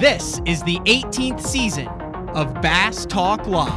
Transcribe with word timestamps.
This 0.00 0.40
is 0.44 0.60
the 0.64 0.78
18th 0.86 1.40
season 1.40 1.86
of 2.34 2.52
Bass 2.60 3.06
Talk 3.06 3.46
Live. 3.46 3.70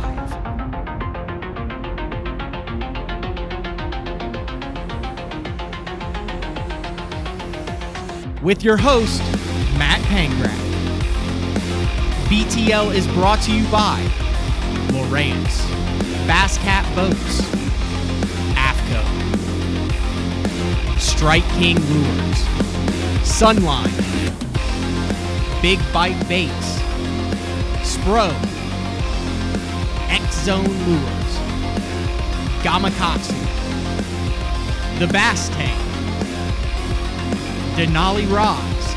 With 8.41 8.63
your 8.63 8.77
host, 8.77 9.21
Matt 9.77 10.01
Pangrac. 10.07 10.57
BTL 12.29 12.95
is 12.95 13.05
brought 13.09 13.43
to 13.43 13.51
you 13.55 13.63
by 13.69 14.01
Lowrance, 14.87 15.67
Bass 16.25 16.57
Cat 16.57 16.83
Boats, 16.95 17.41
AFCO, 18.57 19.03
Strike 20.99 21.47
King 21.59 21.75
Lures, 21.75 22.43
Sunline, 23.21 24.16
Big 25.61 25.79
Bite 25.91 26.27
Baits, 26.29 26.79
Spro, 27.81 28.29
X 30.07 30.43
Zone 30.43 30.63
Lures, 30.63 31.33
Gamakatsu, 32.61 33.33
The 34.99 35.07
Bass 35.07 35.49
Tank, 35.49 35.81
Denali 37.75 38.31
Rods, 38.31 38.95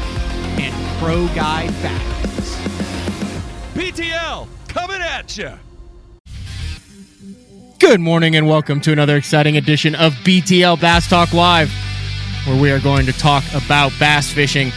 and 0.60 0.98
Pro 0.98 1.26
Guide 1.28 1.72
Batteries. 1.82 2.56
BTL 3.74 4.46
coming 4.68 5.00
at 5.00 5.38
you. 5.38 5.52
Good 7.78 8.00
morning 8.00 8.36
and 8.36 8.46
welcome 8.46 8.82
to 8.82 8.92
another 8.92 9.16
exciting 9.16 9.56
edition 9.56 9.94
of 9.94 10.12
BTL 10.12 10.78
Bass 10.78 11.08
Talk 11.08 11.32
Live, 11.32 11.72
where 12.44 12.60
we 12.60 12.70
are 12.70 12.80
going 12.80 13.06
to 13.06 13.12
talk 13.14 13.44
about 13.54 13.92
bass 13.98 14.30
fishing. 14.30 14.70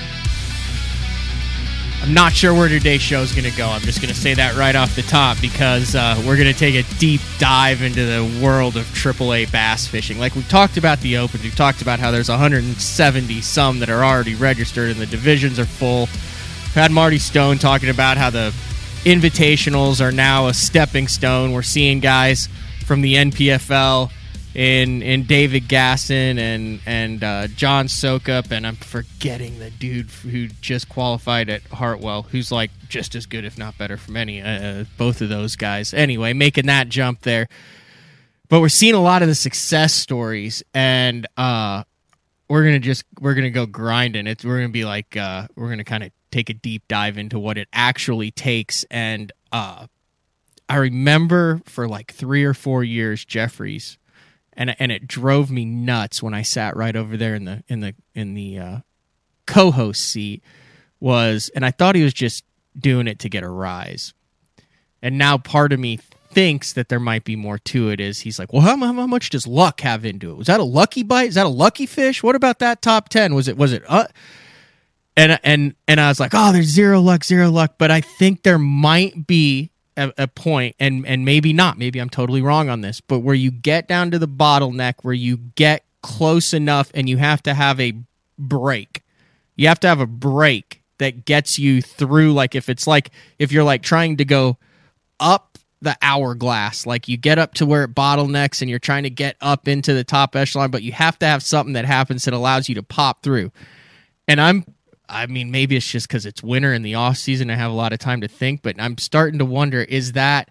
I'm 2.04 2.14
not 2.14 2.34
sure 2.34 2.54
where 2.54 2.68
today's 2.68 3.02
show 3.02 3.22
is 3.22 3.32
going 3.32 3.50
to 3.50 3.58
go. 3.58 3.66
I'm 3.66 3.80
just 3.80 4.02
going 4.02 4.14
to 4.14 4.20
say 4.20 4.34
that 4.34 4.58
right 4.58 4.76
off 4.76 4.94
the 4.94 5.04
top 5.04 5.40
because 5.40 5.96
uh, 5.96 6.22
we're 6.28 6.36
going 6.36 6.52
to 6.52 6.54
take 6.54 6.76
a 6.76 6.84
deep 7.00 7.22
dive 7.40 7.82
into 7.82 8.06
the 8.06 8.42
world 8.44 8.76
of 8.76 8.84
AAA 8.88 9.50
bass 9.54 9.88
fishing. 9.88 10.20
Like 10.20 10.36
we've 10.36 10.48
talked 10.50 10.76
about 10.76 11.00
the 11.00 11.16
Opens, 11.16 11.44
we've 11.44 11.56
talked 11.56 11.82
about 11.82 12.00
how 12.00 12.12
there's 12.12 12.28
170 12.28 13.40
some 13.40 13.80
that 13.80 13.90
are 13.90 14.04
already 14.04 14.36
registered 14.36 14.92
and 14.92 15.00
the 15.00 15.06
divisions 15.06 15.58
are 15.60 15.66
full. 15.66 16.02
We've 16.02 16.74
had 16.74 16.92
Marty 16.92 17.20
Stone 17.20 17.60
talking 17.60 17.88
about 17.88 18.18
how 18.18 18.30
the 18.30 18.54
invitationals 19.06 20.02
are 20.02 20.12
now 20.12 20.48
a 20.48 20.54
stepping 20.54 21.08
stone. 21.08 21.54
We're 21.54 21.62
seeing 21.62 22.02
guys 22.02 22.50
from 22.86 23.00
the 23.00 23.16
NPFL 23.16 24.12
in 24.56 25.02
in 25.02 25.24
David 25.24 25.68
Gaston 25.68 26.38
and 26.38 26.80
and 26.86 27.24
uh, 27.24 27.48
John 27.48 27.88
Soukup, 27.88 28.52
and 28.52 28.68
I'm 28.68 28.76
forgetting 28.76 29.60
the 29.60 29.72
dude 29.72 30.10
who 30.10 30.48
just 30.48 30.90
qualified 30.90 31.50
at 31.50 31.64
Hartwell, 31.64 32.24
who's 32.24 32.52
like 32.52 32.72
just 32.88 33.16
as 33.16 33.26
good, 33.26 33.46
if 33.46 33.58
not 33.58 33.78
better, 33.78 33.98
from 33.98 34.18
any 34.18 34.42
uh, 34.42 34.86
both 34.98 35.22
of 35.22 35.30
those 35.30 35.56
guys. 35.56 35.94
Anyway, 35.94 36.34
making 36.34 36.68
that 36.68 36.90
jump 36.90 37.22
there, 37.22 37.48
but 38.50 38.60
we're 38.60 38.70
seeing 38.70 38.94
a 38.94 39.02
lot 39.02 39.22
of 39.22 39.28
the 39.28 39.36
success 39.36 39.94
stories, 39.94 40.62
and 40.74 41.26
uh, 41.36 41.84
we're 42.48 42.64
gonna 42.64 42.80
just 42.80 43.06
we're 43.20 43.34
gonna 43.34 43.50
go 43.50 43.66
grinding. 43.66 44.28
It's 44.28 44.46
we're 44.46 44.58
gonna 44.58 44.70
be 44.70 44.86
like 44.86 45.18
uh, 45.18 45.48
we're 45.56 45.70
gonna 45.70 45.84
kind 45.84 46.04
of 46.04 46.12
take 46.30 46.50
a 46.50 46.54
deep 46.54 46.84
dive 46.88 47.18
into 47.18 47.40
what 47.40 47.58
it 47.58 47.68
actually 47.74 48.30
takes, 48.30 48.86
and 48.92 49.32
uh, 49.52 49.88
I 50.70 50.76
remember 50.76 51.60
for 51.66 51.88
like 51.88 52.14
three 52.14 52.44
or 52.44 52.54
four 52.54 52.84
years, 52.84 53.26
Jeffries 53.26 53.98
and 54.56 54.76
and 54.80 54.92
it 54.92 55.08
drove 55.08 55.52
me 55.52 55.66
nuts 55.66 56.22
when 56.22 56.34
I 56.34 56.42
sat 56.42 56.76
right 56.76 56.96
over 56.96 57.18
there 57.18 57.36
in 57.36 57.46
the 57.46 57.64
in 57.68 57.80
the 57.80 57.96
in 58.14 58.34
the 58.34 58.60
uh, 58.60 58.78
co-host 59.46 60.02
seat 60.02 60.44
was, 61.00 61.50
and 61.56 61.66
I 61.66 61.72
thought 61.72 61.96
he 61.96 62.04
was 62.04 62.14
just 62.14 62.44
doing 62.78 63.08
it 63.08 63.20
to 63.20 63.30
get 63.30 63.44
a 63.44 63.50
rise, 63.50 64.14
and 65.02 65.18
now 65.18 65.38
part 65.38 65.74
of 65.74 65.80
me 65.80 65.98
thinks 65.98 66.74
that 66.74 66.90
there 66.90 67.00
might 67.00 67.24
be 67.24 67.36
more 67.36 67.60
to 67.60 67.90
it. 67.90 68.00
Is 68.00 68.22
he's 68.22 68.40
like, 68.40 68.52
well, 68.52 68.62
how, 68.62 68.76
how 68.78 69.08
much 69.08 69.30
does 69.30 69.46
luck 69.46 69.82
have 69.82 70.06
into 70.06 70.32
it? 70.32 70.38
Was 70.38 70.48
that 70.48 70.60
a 70.60 70.64
lucky 70.64 71.04
bite? 71.04 71.30
Is 71.30 71.36
that 71.36 71.46
a 71.46 71.50
lucky 71.50 71.86
fish? 71.86 72.24
What 72.24 72.36
about 72.36 72.60
that 72.60 72.82
top 72.82 73.10
ten? 73.10 73.36
Was 73.36 73.48
it 73.48 73.58
was 73.58 73.74
it? 73.74 73.84
Uh, 73.88 74.08
and 75.16 75.40
and 75.44 75.76
and 75.88 76.00
I 76.00 76.10
was 76.10 76.20
like, 76.20 76.32
oh, 76.34 76.52
there's 76.52 76.68
zero 76.68 77.02
luck, 77.02 77.24
zero 77.24 77.50
luck. 77.50 77.76
But 77.78 77.92
I 77.92 78.02
think 78.02 78.44
there 78.44 78.60
might 78.60 79.28
be 79.28 79.72
a, 79.98 80.12
a 80.18 80.28
point, 80.28 80.76
and 80.80 81.06
and 81.06 81.26
maybe 81.26 81.54
not. 81.54 81.78
Maybe 81.78 82.00
I'm 82.00 82.10
totally 82.10 82.42
wrong 82.42 82.70
on 82.70 82.82
this, 82.82 83.02
but 83.02 83.20
where 83.20 83.36
you 83.36 83.52
get 83.52 83.88
down 83.88 84.12
to 84.12 84.20
the 84.20 84.28
bottleneck, 84.28 84.96
where 85.02 85.14
you 85.14 85.38
get 85.38 85.84
close 86.02 86.54
enough, 86.54 86.92
and 86.94 87.10
you 87.10 87.18
have 87.18 87.44
to 87.44 87.54
have 87.54 87.80
a 87.80 87.94
break. 88.38 89.04
You 89.56 89.68
have 89.68 89.80
to 89.82 89.88
have 89.88 90.00
a 90.00 90.08
break 90.08 90.82
that 90.98 91.26
gets 91.26 91.60
you 91.60 91.82
through. 91.82 92.34
Like 92.34 92.56
if 92.56 92.70
it's 92.70 92.88
like 92.88 93.12
if 93.40 93.52
you're 93.52 93.64
like 93.64 93.84
trying 93.84 94.18
to 94.18 94.26
go 94.26 94.58
up 95.20 95.58
the 95.82 95.98
hourglass, 96.02 96.86
like 96.86 97.08
you 97.08 97.18
get 97.18 97.38
up 97.38 97.54
to 97.56 97.66
where 97.66 97.84
it 97.84 97.94
bottlenecks, 97.94 98.62
and 98.62 98.70
you're 98.70 98.80
trying 98.80 99.04
to 99.04 99.10
get 99.10 99.36
up 99.42 99.68
into 99.68 99.94
the 99.94 100.04
top 100.04 100.36
echelon, 100.36 100.72
but 100.72 100.84
you 100.84 100.92
have 100.92 101.20
to 101.20 101.26
have 101.26 101.44
something 101.44 101.74
that 101.74 101.86
happens 101.86 102.26
that 102.26 102.34
allows 102.34 102.70
you 102.70 102.76
to 102.76 102.84
pop 102.84 103.22
through. 103.24 103.52
And 104.28 104.40
I'm 104.40 104.66
I 105.10 105.26
mean, 105.28 105.52
maybe 105.52 105.76
it's 105.76 105.90
just 105.90 106.08
because 106.08 106.26
it's 106.26 106.42
winter 106.42 106.74
in 106.74 106.82
the 106.82 106.96
off 106.96 107.18
season. 107.18 107.50
I 107.50 107.56
have 107.56 107.72
a 107.72 107.76
lot 107.76 107.94
of 107.94 108.00
time 108.00 108.22
to 108.22 108.28
think, 108.28 108.62
but 108.62 108.76
I'm 108.80 108.98
starting 108.98 109.40
to 109.40 109.46
wonder: 109.46 109.82
is 109.82 110.14
that 110.14 110.50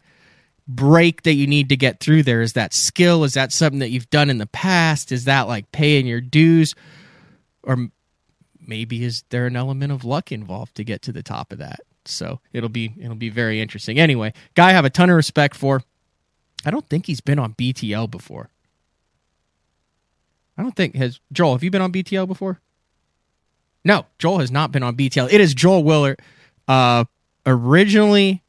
break 0.68 1.22
that 1.22 1.34
you 1.34 1.46
need 1.46 1.68
to 1.70 1.76
get 1.76 2.00
through 2.00 2.22
there? 2.22 2.42
Is 2.42 2.52
that 2.52 2.74
skill? 2.74 3.24
Is 3.24 3.34
that 3.34 3.52
something 3.52 3.80
that 3.80 3.90
you've 3.90 4.10
done 4.10 4.30
in 4.30 4.38
the 4.38 4.46
past? 4.46 5.12
Is 5.12 5.24
that 5.24 5.48
like 5.48 5.72
paying 5.72 6.06
your 6.06 6.20
dues, 6.20 6.74
or 7.62 7.88
maybe 8.60 9.04
is 9.04 9.24
there 9.30 9.46
an 9.46 9.56
element 9.56 9.92
of 9.92 10.04
luck 10.04 10.30
involved 10.30 10.74
to 10.76 10.84
get 10.84 11.02
to 11.02 11.12
the 11.12 11.22
top 11.22 11.52
of 11.52 11.58
that? 11.58 11.80
So 12.04 12.40
it'll 12.52 12.68
be 12.68 12.92
it'll 13.00 13.14
be 13.14 13.30
very 13.30 13.60
interesting. 13.60 13.98
Anyway, 13.98 14.32
guy 14.54 14.70
I 14.70 14.72
have 14.72 14.84
a 14.84 14.90
ton 14.90 15.10
of 15.10 15.16
respect 15.16 15.56
for. 15.56 15.82
I 16.64 16.70
don't 16.70 16.88
think 16.88 17.06
he's 17.06 17.20
been 17.20 17.38
on 17.38 17.54
BTL 17.54 18.10
before. 18.10 18.50
I 20.56 20.62
don't 20.62 20.76
think 20.76 20.94
has 20.96 21.20
Joel. 21.32 21.54
Have 21.54 21.64
you 21.64 21.70
been 21.70 21.82
on 21.82 21.92
BTL 21.92 22.26
before? 22.26 22.60
No, 23.84 24.06
Joel 24.18 24.38
has 24.38 24.50
not 24.50 24.72
been 24.72 24.82
on 24.82 24.96
BTL. 24.96 25.32
It 25.32 25.40
is 25.40 25.54
Joel 25.54 25.82
Willert, 25.82 26.20
uh, 26.68 27.04
originally 27.46 28.42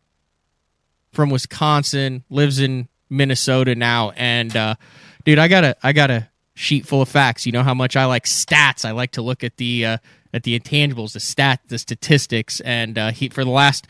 from 1.11 1.29
Wisconsin, 1.29 2.23
lives 2.29 2.59
in 2.59 2.88
Minnesota 3.09 3.75
now, 3.75 4.11
and 4.11 4.55
uh, 4.55 4.75
dude, 5.23 5.39
I 5.39 5.47
got 5.47 5.63
a 5.63 5.75
I 5.83 5.93
got 5.93 6.11
a 6.11 6.29
sheet 6.55 6.85
full 6.85 7.01
of 7.01 7.09
facts. 7.09 7.45
You 7.45 7.51
know 7.51 7.63
how 7.63 7.73
much 7.73 7.95
I 7.95 8.05
like 8.05 8.25
stats. 8.25 8.85
I 8.85 8.91
like 8.91 9.11
to 9.11 9.22
look 9.22 9.43
at 9.43 9.57
the 9.57 9.85
uh, 9.85 9.97
at 10.33 10.43
the 10.43 10.59
intangibles, 10.59 11.13
the 11.13 11.19
stat, 11.19 11.61
the 11.67 11.77
statistics, 11.77 12.59
and 12.61 12.97
uh, 12.97 13.11
he 13.11 13.29
for 13.29 13.43
the 13.43 13.51
last 13.51 13.88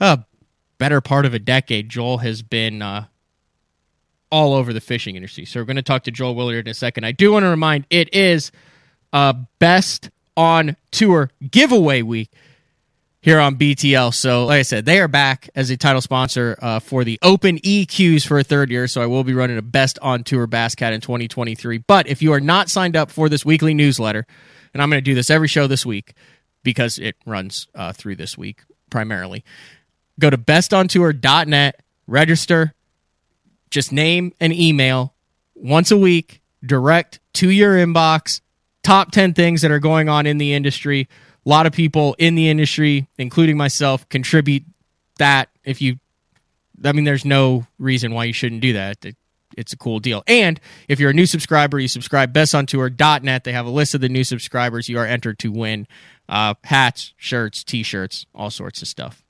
uh, 0.00 0.18
better 0.78 1.00
part 1.00 1.26
of 1.26 1.34
a 1.34 1.38
decade, 1.38 1.88
Joel 1.88 2.18
has 2.18 2.42
been 2.42 2.82
uh, 2.82 3.06
all 4.30 4.54
over 4.54 4.72
the 4.72 4.80
fishing 4.80 5.16
industry. 5.16 5.44
So 5.44 5.60
we're 5.60 5.64
going 5.64 5.76
to 5.76 5.82
talk 5.82 6.04
to 6.04 6.10
Joel 6.10 6.34
Willert 6.34 6.60
in 6.60 6.68
a 6.68 6.74
second. 6.74 7.04
I 7.04 7.12
do 7.12 7.32
want 7.32 7.44
to 7.44 7.48
remind 7.48 7.86
it 7.90 8.14
is 8.14 8.50
uh, 9.12 9.34
best 9.58 10.10
on 10.36 10.76
tour 10.90 11.30
giveaway 11.50 12.02
week 12.02 12.30
here 13.24 13.40
on 13.40 13.56
BTL. 13.56 14.12
So, 14.12 14.44
like 14.44 14.58
I 14.58 14.62
said, 14.62 14.84
they 14.84 15.00
are 15.00 15.08
back 15.08 15.48
as 15.54 15.70
a 15.70 15.78
title 15.78 16.02
sponsor 16.02 16.58
uh, 16.60 16.78
for 16.78 17.04
the 17.04 17.18
Open 17.22 17.58
EQs 17.60 18.26
for 18.26 18.38
a 18.38 18.44
third 18.44 18.70
year. 18.70 18.86
So, 18.86 19.00
I 19.00 19.06
will 19.06 19.24
be 19.24 19.32
running 19.32 19.56
a 19.56 19.62
best 19.62 19.98
on 20.02 20.24
tour 20.24 20.46
Bass 20.46 20.74
Cat 20.74 20.92
in 20.92 21.00
2023. 21.00 21.78
But 21.78 22.06
if 22.06 22.20
you 22.20 22.32
are 22.34 22.40
not 22.40 22.68
signed 22.68 22.96
up 22.96 23.10
for 23.10 23.30
this 23.30 23.44
weekly 23.44 23.72
newsletter, 23.72 24.26
and 24.74 24.82
I'm 24.82 24.90
going 24.90 25.02
to 25.02 25.10
do 25.10 25.14
this 25.14 25.30
every 25.30 25.48
show 25.48 25.66
this 25.66 25.86
week 25.86 26.12
because 26.62 26.98
it 26.98 27.16
runs 27.24 27.66
uh, 27.74 27.94
through 27.94 28.16
this 28.16 28.36
week 28.36 28.62
primarily, 28.90 29.42
go 30.20 30.28
to 30.28 30.36
bestontour.net, 30.36 31.80
register, 32.06 32.74
just 33.70 33.90
name 33.90 34.32
and 34.38 34.52
email 34.52 35.14
once 35.54 35.90
a 35.90 35.96
week, 35.96 36.42
direct 36.64 37.20
to 37.32 37.48
your 37.48 37.74
inbox 37.74 38.42
top 38.84 39.10
10 39.10 39.34
things 39.34 39.62
that 39.62 39.72
are 39.72 39.80
going 39.80 40.08
on 40.08 40.26
in 40.26 40.38
the 40.38 40.52
industry. 40.52 41.08
A 41.44 41.48
lot 41.48 41.66
of 41.66 41.72
people 41.72 42.14
in 42.18 42.36
the 42.36 42.48
industry, 42.48 43.08
including 43.18 43.56
myself, 43.56 44.08
contribute 44.08 44.62
that. 45.18 45.48
If 45.64 45.82
you, 45.82 45.98
I 46.84 46.92
mean, 46.92 47.04
there's 47.04 47.24
no 47.24 47.66
reason 47.78 48.14
why 48.14 48.24
you 48.24 48.32
shouldn't 48.32 48.60
do 48.60 48.74
that. 48.74 49.04
It's 49.56 49.72
a 49.72 49.76
cool 49.76 49.98
deal. 49.98 50.22
And 50.26 50.60
if 50.88 51.00
you're 51.00 51.10
a 51.10 51.14
new 51.14 51.26
subscriber, 51.26 51.78
you 51.78 51.88
subscribe 51.88 52.32
bestontour.net. 52.32 53.44
They 53.44 53.52
have 53.52 53.66
a 53.66 53.70
list 53.70 53.94
of 53.94 54.00
the 54.00 54.08
new 54.08 54.24
subscribers. 54.24 54.88
You 54.88 54.98
are 54.98 55.06
entered 55.06 55.38
to 55.40 55.52
win 55.52 55.86
uh, 56.28 56.54
hats, 56.64 57.14
shirts, 57.16 57.64
t 57.64 57.82
shirts, 57.82 58.26
all 58.34 58.50
sorts 58.50 58.82
of 58.82 58.88
stuff. 58.88 59.22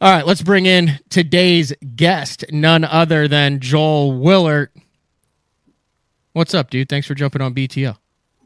All 0.00 0.10
right, 0.10 0.26
let's 0.26 0.42
bring 0.42 0.64
in 0.64 0.98
today's 1.10 1.74
guest, 1.94 2.44
none 2.50 2.84
other 2.84 3.28
than 3.28 3.60
Joel 3.60 4.18
Willert. 4.18 4.70
What's 6.32 6.54
up, 6.54 6.70
dude? 6.70 6.88
Thanks 6.88 7.06
for 7.06 7.14
jumping 7.14 7.42
on 7.42 7.54
BTL 7.54 7.99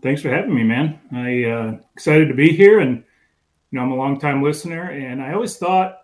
thanks 0.04 0.22
for 0.22 0.28
having 0.28 0.54
me, 0.54 0.62
man. 0.62 1.00
I 1.12 1.44
uh, 1.44 1.78
excited 1.94 2.28
to 2.28 2.34
be 2.34 2.50
here, 2.50 2.78
and 2.78 2.98
you 2.98 3.78
know 3.78 3.82
I'm 3.82 3.90
a 3.90 3.96
long 3.96 4.20
time 4.20 4.42
listener, 4.42 4.90
and 4.90 5.20
I 5.20 5.32
always 5.32 5.56
thought 5.56 6.02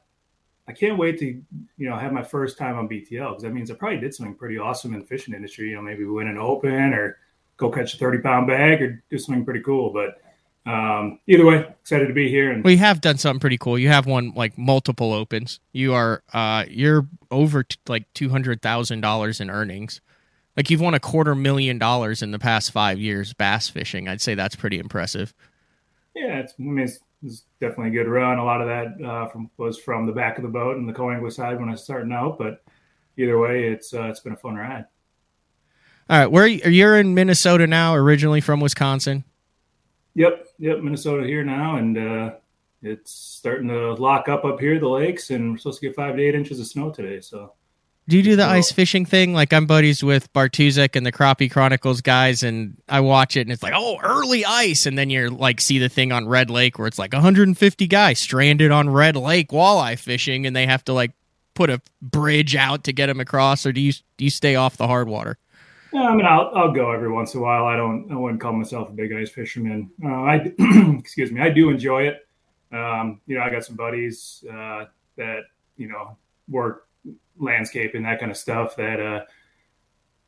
I 0.67 0.73
can't 0.73 0.99
wait 0.99 1.19
to 1.21 1.27
you 1.27 1.45
know 1.89 1.97
have 1.97 2.13
my 2.13 2.25
first 2.25 2.59
time 2.59 2.77
on 2.77 2.89
BTL 2.89 3.29
because 3.29 3.43
that 3.45 3.53
means 3.53 3.71
I 3.71 3.75
probably 3.75 4.01
did 4.01 4.15
something 4.15 4.35
pretty 4.35 4.59
awesome 4.59 4.95
in 4.95 5.01
the 5.01 5.07
fishing 5.07 5.35
industry. 5.35 5.69
You 5.69 5.77
know, 5.77 5.83
maybe 5.83 6.05
win 6.05 6.27
an 6.27 6.39
open 6.39 6.93
or 6.95 7.19
go 7.59 7.71
catch 7.71 7.95
a 7.95 7.99
thirty 7.99 8.19
pound 8.19 8.49
bag 8.49 8.83
or 8.83 9.05
do 9.11 9.19
something 9.19 9.45
pretty 9.45 9.61
cool. 9.61 9.93
But 9.93 10.21
um, 10.69 11.21
either 11.27 11.47
way, 11.47 11.67
excited 11.81 12.09
to 12.09 12.15
be 12.15 12.29
here. 12.29 12.51
And 12.51 12.65
we 12.65 12.79
have 12.79 13.01
done 13.03 13.19
something 13.19 13.41
pretty 13.41 13.59
cool. 13.59 13.79
You 13.79 13.89
have 13.89 14.07
won 14.07 14.33
like 14.35 14.57
multiple 14.57 15.13
opens. 15.13 15.61
You 15.73 15.93
are 15.93 16.23
uh, 16.33 16.65
you're 16.69 17.07
over 17.31 17.65
t- 17.65 17.77
like 17.87 18.07
two 18.15 18.31
hundred 18.31 18.63
thousand 18.63 19.03
dollars 19.03 19.41
in 19.41 19.51
earnings. 19.51 20.01
Like 20.61 20.69
you've 20.69 20.83
won 20.83 20.93
a 20.93 21.01
quarter 21.01 21.35
million 21.35 21.79
dollars 21.79 22.21
in 22.21 22.33
the 22.33 22.39
past 22.39 22.71
five 22.71 22.99
years 22.99 23.33
bass 23.33 23.71
fishing. 23.71 24.09
I'd 24.09 24.21
say 24.21 24.35
that's 24.35 24.55
pretty 24.55 24.79
impressive. 24.79 25.33
Yeah, 26.15 26.41
it's, 26.41 26.53
I 26.59 26.63
mean, 26.63 26.81
it's, 26.81 26.99
it's 27.25 27.45
definitely 27.63 27.99
a 27.99 28.05
good 28.05 28.11
run. 28.11 28.37
A 28.37 28.45
lot 28.45 28.61
of 28.61 28.67
that 28.69 29.03
uh, 29.03 29.29
from 29.29 29.49
was 29.57 29.79
from 29.79 30.05
the 30.05 30.13
back 30.13 30.37
of 30.37 30.43
the 30.43 30.51
boat 30.51 30.77
and 30.77 30.87
the 30.87 30.93
co 30.93 31.31
side 31.31 31.59
when 31.59 31.71
I 31.71 31.73
was 31.73 31.83
starting 31.83 32.13
out. 32.13 32.37
But 32.37 32.63
either 33.17 33.39
way, 33.39 33.69
it's 33.69 33.95
uh, 33.95 34.03
it's 34.03 34.21
been 34.21 34.35
a 34.35 34.37
fun 34.37 34.57
ride. 34.57 34.85
All 36.11 36.19
right, 36.19 36.27
where 36.27 36.45
are 36.45 36.47
you, 36.47 36.87
are 36.87 36.99
in 36.99 37.15
Minnesota 37.15 37.67
now? 37.67 37.95
Originally 37.95 38.43
from 38.43 38.61
Wisconsin. 38.61 39.25
Yep, 40.13 40.47
yep, 40.59 40.81
Minnesota 40.81 41.27
here 41.27 41.43
now, 41.43 41.77
and 41.77 41.97
uh, 41.97 42.35
it's 42.83 43.13
starting 43.13 43.69
to 43.69 43.95
lock 43.95 44.29
up 44.29 44.45
up 44.45 44.61
here, 44.61 44.79
the 44.79 44.87
lakes, 44.87 45.31
and 45.31 45.53
we're 45.53 45.57
supposed 45.57 45.81
to 45.81 45.87
get 45.87 45.97
five 45.97 46.17
to 46.17 46.23
eight 46.23 46.35
inches 46.35 46.61
of 46.61 46.67
snow 46.67 46.91
today. 46.91 47.23
So, 47.23 47.55
do 48.11 48.17
you 48.17 48.25
do 48.25 48.35
the 48.35 48.45
ice 48.45 48.73
fishing 48.73 49.07
thing? 49.07 49.33
Like 49.35 49.53
I'm 49.53 49.67
buddies 49.67 50.03
with 50.03 50.33
Bartuszek 50.33 50.97
and 50.97 51.07
the 51.07 51.13
Crappie 51.13 51.49
Chronicles 51.49 52.01
guys, 52.01 52.43
and 52.43 52.77
I 52.89 52.99
watch 52.99 53.37
it, 53.37 53.43
and 53.43 53.53
it's 53.53 53.63
like, 53.63 53.73
oh, 53.75 53.99
early 54.03 54.45
ice, 54.45 54.85
and 54.85 54.99
then 54.99 55.11
you're 55.11 55.31
like, 55.31 55.61
see 55.61 55.79
the 55.79 55.89
thing 55.89 56.11
on 56.11 56.27
Red 56.27 56.51
Lake 56.51 56.77
where 56.77 56.89
it's 56.89 56.99
like 56.99 57.13
150 57.13 57.87
guys 57.87 58.19
stranded 58.19 58.73
on 58.73 58.91
Red 58.91 59.15
Lake 59.15 59.51
walleye 59.51 59.97
fishing, 59.97 60.45
and 60.45 60.57
they 60.57 60.67
have 60.67 60.85
to 60.87 60.93
like 60.93 61.13
put 61.55 61.71
a 61.71 61.81
bridge 62.03 62.57
out 62.57 62.83
to 62.85 62.93
get 62.93 63.07
them 63.07 63.21
across, 63.21 63.65
or 63.65 63.73
do 63.73 63.81
you 63.81 63.93
do 64.17 64.25
you 64.25 64.31
stay 64.31 64.57
off 64.57 64.77
the 64.77 64.89
hard 64.89 65.09
water? 65.09 65.39
Yeah, 65.93 66.03
I 66.03 66.15
mean, 66.17 66.27
I'll 66.27 66.51
I'll 66.53 66.73
go 66.73 66.91
every 66.91 67.13
once 67.13 67.35
in 67.35 67.41
a 67.41 67.45
while. 67.45 67.67
I 67.67 67.77
don't 67.77 68.11
I 68.11 68.17
wouldn't 68.17 68.41
call 68.41 68.53
myself 68.53 68.89
a 68.89 68.93
big 68.93 69.13
ice 69.13 69.31
fisherman. 69.31 69.89
Uh, 70.05 70.09
I 70.09 70.53
excuse 70.99 71.31
me, 71.31 71.41
I 71.41 71.51
do 71.51 71.71
enjoy 71.71 72.09
it. 72.09 72.27
Um, 72.73 73.21
you 73.29 73.39
know, 73.39 73.45
I 73.45 73.51
got 73.51 73.65
some 73.65 73.77
buddies 73.77 74.45
uh, 74.53 74.87
that 75.17 75.43
you 75.77 75.87
know 75.87 76.17
work 76.49 76.89
landscape 77.39 77.95
and 77.95 78.05
that 78.05 78.21
kind 78.21 78.31
of 78.31 78.37
stuff 78.37 78.77
that 78.77 79.01
uh, 79.01 79.25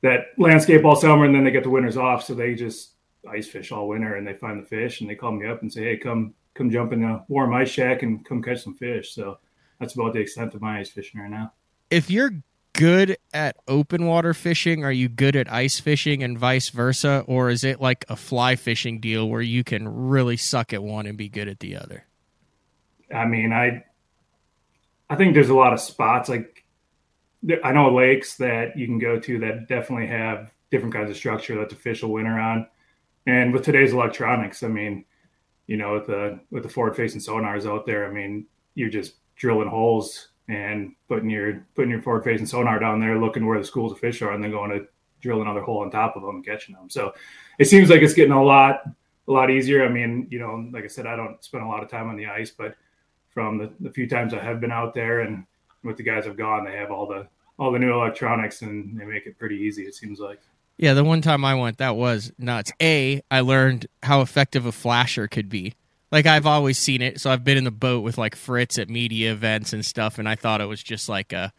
that 0.03 0.27
landscape 0.39 0.85
all 0.85 0.97
summer, 0.97 1.25
and 1.25 1.35
then 1.35 1.45
they 1.45 1.51
get 1.51 1.63
the 1.63 1.71
winters 1.71 1.97
off, 1.97 2.25
so 2.25 2.35
they 2.35 2.55
just 2.55 2.93
ice 3.29 3.47
fish 3.47 3.71
all 3.71 3.89
winter, 3.89 4.17
and 4.17 4.27
they 4.27 4.35
find 4.35 4.61
the 4.63 4.67
fish, 4.67 5.01
and 5.01 5.09
they 5.09 5.15
call 5.15 5.33
me 5.33 5.47
up 5.47 5.63
and 5.63 5.73
say, 5.73 5.85
"Hey, 5.85 5.97
come 5.97 6.35
come 6.55 6.71
jump 6.71 6.93
in 6.93 7.01
the 7.01 7.25
warm 7.29 7.55
ice 7.55 7.71
shack 7.71 8.03
and 8.03 8.25
come 8.25 8.43
catch 8.43 8.63
some 8.63 8.75
fish." 8.75 9.15
So 9.15 9.39
that's 9.79 9.95
about 9.95 10.13
the 10.13 10.21
extent 10.21 10.55
of 10.55 10.61
my 10.61 10.79
ice 10.79 10.91
fishing 10.91 11.21
right 11.21 11.31
now. 11.31 11.53
If 11.91 12.11
you're 12.11 12.33
good 12.73 13.17
at 13.33 13.57
open 13.69 14.07
water 14.07 14.35
fishing? 14.35 14.85
Are 14.85 14.93
you 14.93 15.09
good 15.09 15.37
at 15.37 15.53
ice 15.53 15.81
fishing 15.81 16.23
and 16.23 16.39
vice 16.39 16.71
versa? 16.71 17.25
Or 17.27 17.51
is 17.51 17.65
it 17.65 17.81
like 17.81 18.05
a 18.09 18.17
fly 18.17 18.57
fishing 18.57 19.01
deal 19.01 19.29
where 19.29 19.43
you 19.43 19.65
can 19.65 19.89
really 19.89 20.37
suck 20.37 20.73
at 20.73 20.83
one 20.83 21.07
and 21.07 21.17
be 21.17 21.29
good 21.29 21.49
at 21.49 21.61
the 21.61 21.77
other? 21.77 22.05
I 23.15 23.27
mean, 23.27 23.53
I 23.53 23.85
I 25.11 25.17
think 25.17 25.35
there's 25.35 25.51
a 25.51 25.55
lot 25.55 25.73
of 25.73 25.81
spots 25.81 26.29
like 26.29 26.52
I 27.65 27.73
know 27.73 27.93
lakes 27.93 28.37
that 28.37 28.77
you 28.77 28.87
can 28.87 28.99
go 28.99 29.19
to 29.19 29.39
that 29.41 29.69
definitely 29.69 30.07
have 30.07 30.53
different 30.71 30.95
kinds 30.95 31.11
of 31.11 31.17
structure 31.17 31.57
that 31.59 31.69
the 31.69 31.75
fish 31.75 32.03
will 32.03 32.13
winter 32.13 32.39
on. 32.39 32.67
And 33.27 33.53
with 33.53 33.65
today's 33.65 33.93
electronics, 33.93 34.63
I 34.63 34.69
mean, 34.69 35.05
you 35.67 35.77
know, 35.77 35.95
with 35.95 36.07
the 36.07 36.41
with 36.51 36.63
the 36.63 36.69
forward 36.69 36.97
facing 36.97 37.21
sonars 37.21 37.67
out 37.67 37.87
there, 37.87 38.07
I 38.07 38.13
mean, 38.13 38.47
you're 38.75 38.91
just 38.91 39.15
drilling 39.37 39.69
holes 39.69 40.29
and 40.49 40.95
putting 41.09 41.31
your 41.31 41.67
putting 41.75 41.91
your 41.91 42.03
forward 42.03 42.25
facing 42.25 42.47
sonar 42.47 42.79
down 42.79 43.01
there, 43.01 43.19
looking 43.19 43.47
where 43.47 43.59
the 43.59 43.65
schools 43.65 43.93
of 43.93 43.99
fish 43.99 44.23
are, 44.23 44.33
and 44.33 44.43
then 44.43 44.51
going 44.51 44.71
to 44.71 44.87
drill 45.21 45.43
another 45.43 45.63
hole 45.63 45.83
on 45.83 45.91
top 45.91 46.17
of 46.17 46.23
them 46.23 46.37
and 46.37 46.47
catching 46.47 46.75
them. 46.75 46.91
So 46.91 47.15
it 47.59 47.67
seems 47.67 47.91
like 47.91 48.03
it's 48.03 48.15
getting 48.15 48.33
a 48.33 48.43
lot 48.43 48.83
a 49.29 49.33
lot 49.33 49.51
easier. 49.51 49.85
I 49.85 49.89
mean, 49.89 50.27
you 50.31 50.39
know, 50.39 50.69
like 50.73 50.85
I 50.85 50.89
said, 50.89 51.07
I 51.07 51.17
don't 51.17 51.43
spend 51.45 51.65
a 51.65 51.69
lot 51.69 51.83
of 51.83 51.91
time 51.91 52.09
on 52.09 52.17
the 52.17 52.27
ice, 52.27 52.51
but 52.51 52.75
from 53.31 53.57
the, 53.59 53.73
the 53.81 53.91
few 53.91 54.09
times 54.09 54.35
I 54.35 54.43
have 54.43 54.61
been 54.61 54.73
out 54.73 54.95
there 54.95 55.21
and 55.21 55.45
with 55.83 55.97
the 55.97 56.03
guys 56.03 56.27
I've 56.27 56.37
gone, 56.37 56.65
they 56.65 56.77
have 56.77 56.91
all 56.91 57.07
the 57.07 57.29
all 57.59 57.71
the 57.71 57.79
new 57.79 57.93
electronics 57.93 58.63
and 58.63 58.99
they 58.99 59.05
make 59.05 59.27
it 59.27 59.39
pretty 59.39 59.57
easy. 59.57 59.83
It 59.83 59.95
seems 59.95 60.19
like. 60.19 60.41
Yeah, 60.79 60.95
the 60.95 61.05
one 61.05 61.21
time 61.21 61.45
I 61.45 61.55
went, 61.55 61.79
that 61.79 61.97
was 61.97 62.33
nuts. 62.39 62.73
A, 62.81 63.23
I 63.31 63.41
learned 63.41 63.87
how 64.03 64.23
effective 64.23 64.67
a 64.67 64.73
flasher 64.73 65.29
could 65.29 65.49
be 65.49 65.75
like 66.13 66.27
I've 66.27 66.47
always 66.47 66.79
seen 66.79 67.03
it. 67.03 67.21
So 67.21 67.31
I've 67.31 67.43
been 67.43 67.57
in 67.57 67.65
the 67.65 67.73
boat 67.73 68.05
with 68.05 68.19
like 68.19 68.37
Fritz 68.37 68.79
at 68.79 68.89
media 68.89 69.33
events 69.33 69.73
and 69.73 69.85
stuff, 69.85 70.19
and 70.19 70.29
I 70.29 70.37
thought 70.37 70.61
it 70.61 70.67
was 70.67 70.83
just 70.83 71.09
like 71.09 71.33
a 71.33 71.53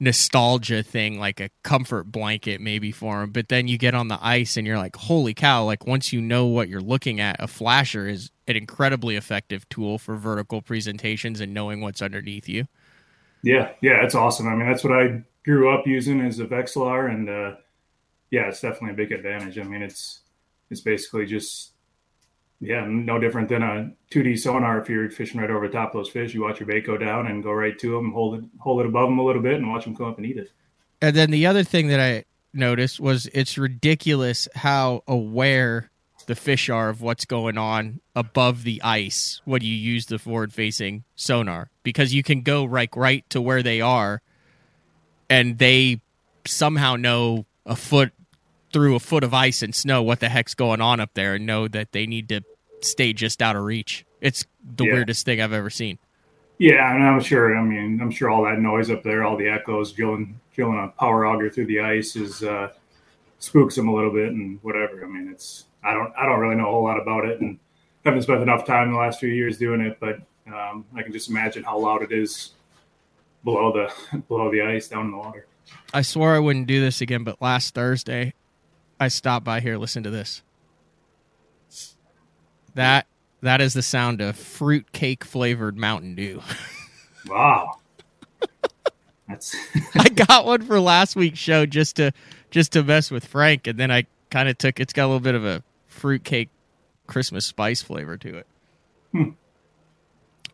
nostalgia 0.00 0.82
thing, 0.82 1.20
like 1.20 1.38
a 1.38 1.50
comfort 1.62 2.10
blanket 2.10 2.60
maybe 2.60 2.90
for 2.90 3.22
him. 3.22 3.30
But 3.30 3.48
then 3.50 3.68
you 3.68 3.78
get 3.78 3.94
on 3.94 4.08
the 4.08 4.18
ice 4.20 4.56
and 4.56 4.66
you're 4.66 4.78
like, 4.78 4.96
holy 4.96 5.34
cow! 5.34 5.64
Like 5.64 5.86
once 5.86 6.12
you 6.12 6.20
know 6.20 6.46
what 6.46 6.68
you're 6.68 6.80
looking 6.80 7.20
at, 7.20 7.36
a 7.38 7.46
flasher 7.46 8.08
is 8.08 8.30
an 8.48 8.56
incredibly 8.56 9.14
effective 9.14 9.68
tool 9.68 9.98
for 9.98 10.16
vertical 10.16 10.62
presentations 10.62 11.40
and 11.40 11.54
knowing 11.54 11.82
what's 11.82 12.02
underneath 12.02 12.48
you. 12.48 12.66
Yeah, 13.42 13.72
yeah, 13.80 14.04
it's 14.04 14.14
awesome. 14.14 14.48
I 14.48 14.54
mean, 14.54 14.68
that's 14.68 14.84
what 14.84 14.92
I 14.92 15.22
grew 15.44 15.72
up 15.72 15.86
using 15.86 16.20
as 16.20 16.38
a 16.38 16.46
Vexilar, 16.46 17.10
and 17.12 17.28
uh, 17.28 17.56
yeah, 18.30 18.48
it's 18.48 18.60
definitely 18.60 18.90
a 18.90 19.06
big 19.06 19.12
advantage. 19.12 19.58
I 19.58 19.64
mean, 19.64 19.82
it's 19.82 20.20
it's 20.70 20.80
basically 20.80 21.26
just 21.26 21.72
yeah, 22.60 22.86
no 22.88 23.18
different 23.18 23.48
than 23.48 23.62
a 23.62 23.92
2D 24.12 24.38
sonar. 24.38 24.80
If 24.80 24.88
you're 24.88 25.10
fishing 25.10 25.40
right 25.40 25.50
over 25.50 25.68
top 25.68 25.88
of 25.88 25.94
those 25.94 26.10
fish, 26.10 26.32
you 26.32 26.42
watch 26.42 26.60
your 26.60 26.68
bait 26.68 26.86
go 26.86 26.96
down 26.96 27.26
and 27.26 27.42
go 27.42 27.52
right 27.52 27.76
to 27.80 27.90
them, 27.90 28.12
hold 28.12 28.38
it, 28.38 28.44
hold 28.60 28.80
it 28.80 28.86
above 28.86 29.08
them 29.08 29.18
a 29.18 29.24
little 29.24 29.42
bit, 29.42 29.54
and 29.54 29.68
watch 29.68 29.84
them 29.84 29.96
come 29.96 30.06
up 30.06 30.16
and 30.18 30.26
eat 30.26 30.36
it. 30.36 30.52
And 31.00 31.16
then 31.16 31.32
the 31.32 31.46
other 31.46 31.64
thing 31.64 31.88
that 31.88 31.98
I 31.98 32.24
noticed 32.54 33.00
was 33.00 33.26
it's 33.34 33.58
ridiculous 33.58 34.46
how 34.54 35.02
aware 35.08 35.90
the 36.22 36.34
fish 36.34 36.68
are 36.68 36.88
of 36.88 37.00
what's 37.00 37.24
going 37.24 37.58
on 37.58 38.00
above 38.14 38.64
the 38.64 38.80
ice 38.82 39.40
when 39.44 39.62
you 39.62 39.74
use 39.74 40.06
the 40.06 40.18
forward 40.18 40.52
facing 40.52 41.04
sonar 41.14 41.70
because 41.82 42.14
you 42.14 42.22
can 42.22 42.42
go 42.42 42.64
right 42.64 42.90
right 42.94 43.28
to 43.30 43.40
where 43.40 43.62
they 43.62 43.80
are 43.80 44.22
and 45.28 45.58
they 45.58 46.00
somehow 46.46 46.96
know 46.96 47.46
a 47.66 47.76
foot 47.76 48.12
through 48.72 48.94
a 48.94 49.00
foot 49.00 49.24
of 49.24 49.34
ice 49.34 49.62
and 49.62 49.74
snow 49.74 50.02
what 50.02 50.20
the 50.20 50.28
heck's 50.28 50.54
going 50.54 50.80
on 50.80 51.00
up 51.00 51.14
there 51.14 51.34
and 51.34 51.46
know 51.46 51.68
that 51.68 51.92
they 51.92 52.06
need 52.06 52.28
to 52.28 52.42
stay 52.80 53.12
just 53.12 53.42
out 53.42 53.56
of 53.56 53.62
reach. 53.62 54.04
It's 54.20 54.44
the 54.62 54.84
yeah. 54.84 54.92
weirdest 54.94 55.24
thing 55.24 55.40
I've 55.40 55.52
ever 55.52 55.70
seen. 55.70 55.98
Yeah, 56.58 56.94
and 56.94 57.02
I'm 57.02 57.20
sure. 57.20 57.56
I 57.56 57.62
mean, 57.62 58.00
I'm 58.00 58.10
sure 58.10 58.30
all 58.30 58.44
that 58.44 58.58
noise 58.58 58.90
up 58.90 59.02
there, 59.02 59.24
all 59.24 59.36
the 59.36 59.48
echoes, 59.48 59.92
drilling 59.92 60.38
drilling 60.54 60.78
a 60.78 60.88
power 60.88 61.26
auger 61.26 61.50
through 61.50 61.66
the 61.66 61.80
ice, 61.80 62.14
is 62.14 62.42
uh, 62.42 62.68
spooks 63.38 63.74
them 63.74 63.88
a 63.88 63.94
little 63.94 64.12
bit 64.12 64.32
and 64.32 64.58
whatever. 64.62 65.04
I 65.04 65.08
mean, 65.08 65.28
it's 65.28 65.64
I 65.84 65.94
don't 65.94 66.12
I 66.16 66.26
don't 66.26 66.40
really 66.40 66.56
know 66.56 66.68
a 66.68 66.70
whole 66.70 66.84
lot 66.84 67.00
about 67.00 67.24
it, 67.24 67.40
and 67.40 67.58
haven't 68.04 68.22
spent 68.22 68.42
enough 68.42 68.64
time 68.64 68.88
in 68.88 68.94
the 68.94 68.98
last 68.98 69.20
few 69.20 69.28
years 69.28 69.58
doing 69.58 69.80
it, 69.80 69.98
but 70.00 70.20
um, 70.46 70.84
I 70.94 71.02
can 71.02 71.12
just 71.12 71.28
imagine 71.28 71.62
how 71.62 71.78
loud 71.78 72.02
it 72.02 72.12
is 72.12 72.52
below 73.44 73.72
the 73.72 74.18
below 74.28 74.50
the 74.50 74.62
ice 74.62 74.88
down 74.88 75.06
in 75.06 75.10
the 75.12 75.18
water. 75.18 75.46
I 75.94 76.02
swore 76.02 76.34
I 76.34 76.38
wouldn't 76.38 76.66
do 76.66 76.80
this 76.80 77.00
again, 77.00 77.24
but 77.24 77.40
last 77.40 77.74
Thursday, 77.74 78.34
I 78.98 79.08
stopped 79.08 79.44
by 79.44 79.60
here. 79.60 79.78
Listen 79.78 80.02
to 80.02 80.10
this. 80.10 80.42
That 82.74 83.06
that 83.42 83.60
is 83.60 83.74
the 83.74 83.82
sound 83.82 84.20
of 84.20 84.36
fruit 84.36 84.92
cake 84.92 85.24
flavored 85.24 85.76
Mountain 85.76 86.14
Dew. 86.14 86.42
wow. 87.26 87.78
That's 89.28 89.56
I 89.94 90.08
got 90.08 90.46
one 90.46 90.62
for 90.62 90.80
last 90.80 91.16
week's 91.16 91.38
show 91.38 91.66
just 91.66 91.96
to 91.96 92.12
just 92.50 92.72
to 92.72 92.82
mess 92.82 93.10
with 93.10 93.24
Frank, 93.24 93.66
and 93.66 93.78
then 93.78 93.90
I 93.90 94.06
kind 94.30 94.48
of 94.48 94.58
took 94.58 94.80
it's 94.80 94.92
got 94.92 95.04
a 95.04 95.08
little 95.08 95.20
bit 95.20 95.34
of 95.34 95.44
a 95.44 95.62
fruit 96.02 96.24
cake 96.24 96.48
Christmas 97.06 97.46
spice 97.46 97.80
flavor 97.80 98.16
to 98.16 98.38
it. 98.38 98.46
Hmm. 99.12 99.30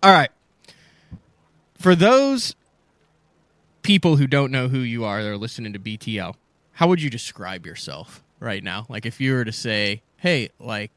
All 0.02 0.12
right. 0.12 0.28
For 1.78 1.94
those 1.94 2.54
people 3.80 4.16
who 4.16 4.26
don't 4.26 4.52
know 4.52 4.68
who 4.68 4.80
you 4.80 5.06
are, 5.06 5.22
they're 5.22 5.38
listening 5.38 5.72
to 5.72 5.78
BTL. 5.78 6.34
How 6.72 6.86
would 6.86 7.00
you 7.00 7.08
describe 7.08 7.64
yourself 7.64 8.22
right 8.38 8.62
now? 8.62 8.84
Like 8.90 9.06
if 9.06 9.22
you 9.22 9.32
were 9.32 9.44
to 9.46 9.52
say, 9.52 10.02
"Hey, 10.18 10.50
like 10.60 10.90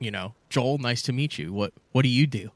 you 0.00 0.10
know, 0.10 0.34
Joel, 0.48 0.78
nice 0.78 1.02
to 1.02 1.12
meet 1.12 1.38
you. 1.38 1.52
What 1.52 1.72
what 1.92 2.02
do 2.02 2.08
you 2.08 2.26
do? 2.26 2.50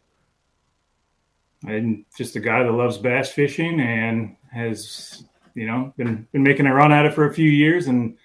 I'm 1.65 2.07
just 2.19 2.35
a 2.35 2.41
guy 2.41 2.65
that 2.65 2.73
loves 2.73 2.99
bass 2.99 3.31
fishing 3.31 3.79
and 3.79 4.35
has, 4.53 5.23
you 5.55 5.65
know, 5.65 5.95
been 5.97 6.27
been 6.33 6.43
making 6.43 6.67
a 6.67 6.75
run 6.75 6.91
at 6.91 7.07
it 7.07 7.15
for 7.15 7.25
a 7.25 7.33
few 7.33 7.49
years, 7.49 7.87
and 7.87 8.17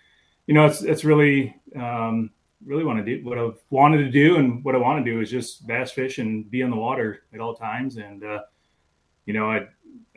you 0.47 0.55
know, 0.55 0.65
it's 0.65 0.81
it's 0.81 1.05
really 1.05 1.55
um, 1.75 2.31
really 2.67 2.83
want 2.83 3.03
to 3.03 3.17
do 3.17 3.25
what 3.25 3.37
I've 3.37 3.59
wanted 3.69 3.97
to 3.97 4.11
do, 4.11 4.35
and 4.37 4.63
what 4.63 4.75
I 4.75 4.77
want 4.77 5.03
to 5.03 5.11
do 5.11 5.21
is 5.21 5.31
just 5.31 5.65
bass 5.65 5.91
fish 5.91 6.19
and 6.19 6.49
be 6.51 6.61
on 6.61 6.69
the 6.69 6.75
water 6.75 7.23
at 7.33 7.39
all 7.39 7.55
times. 7.55 7.97
And 7.97 8.23
uh, 8.23 8.41
you 9.25 9.33
know, 9.33 9.49
I 9.49 9.67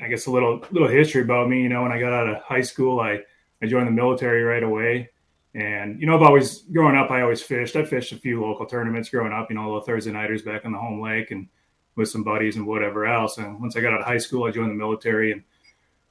I 0.03 0.09
guess 0.09 0.27
a 0.27 0.31
little 0.31 0.65
little 0.71 0.89
history 0.89 1.23
about 1.23 1.49
me. 1.49 1.63
You 1.63 1.69
know, 1.69 1.83
when 1.83 1.93
I 1.93 2.01
got 2.01 2.13
out 2.13 2.29
of 2.29 2.43
high 2.43 2.61
school, 2.61 3.01
I 3.01 3.21
I 3.63 3.67
joined 3.67 3.87
the 3.87 3.93
military 3.93 4.43
right 4.43 4.63
away. 4.63 5.11
And 5.55 6.01
you 6.01 6.07
know, 6.07 6.15
I've 6.15 6.23
always 6.23 6.63
growing 6.63 6.97
up, 6.97 7.11
I 7.11 7.23
always 7.23 7.43
fished. 7.43 7.77
I 7.77 7.85
fished 7.85 8.13
a 8.13 8.17
few 8.17 8.43
local 8.43 8.67
tournaments 8.67 9.09
growing 9.09 9.33
up. 9.33 9.51
You 9.51 9.57
know, 9.57 9.75
the 9.79 9.87
Thursday 9.87 10.13
nighters 10.13 10.43
back 10.43 10.65
on 10.65 10.73
the 10.73 10.79
home 10.79 11.01
lake 11.01 11.31
and 11.31 11.49
with 11.97 12.09
some 12.09 12.23
buddies 12.23 12.57
and 12.57 12.67
whatever 12.67 13.07
else. 13.07 13.39
And 13.39 13.61
once 13.61 13.77
I 13.77 13.81
got 13.81 13.93
out 13.93 14.01
of 14.01 14.07
high 14.07 14.19
school, 14.19 14.45
I 14.45 14.51
joined 14.51 14.71
the 14.71 14.75
military 14.75 15.33
and 15.33 15.43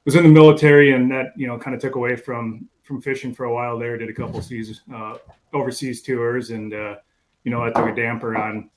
was 0.04 0.14
in 0.14 0.22
the 0.22 0.28
military, 0.28 0.92
and 0.92 1.10
that 1.10 1.32
you 1.36 1.46
know 1.46 1.58
kind 1.58 1.74
of 1.74 1.80
took 1.80 1.94
away 1.94 2.16
from 2.16 2.68
from 2.90 3.00
fishing 3.00 3.32
for 3.32 3.44
a 3.44 3.54
while. 3.54 3.78
There, 3.78 3.96
did 3.96 4.10
a 4.10 4.12
couple 4.12 4.42
seasons 4.42 4.80
uh, 4.92 5.18
overseas 5.52 6.02
tours, 6.02 6.50
and 6.50 6.74
uh, 6.74 6.96
you 7.44 7.52
know, 7.52 7.62
I 7.62 7.70
took 7.70 7.88
a 7.88 7.94
damper 7.94 8.36
on 8.36 8.68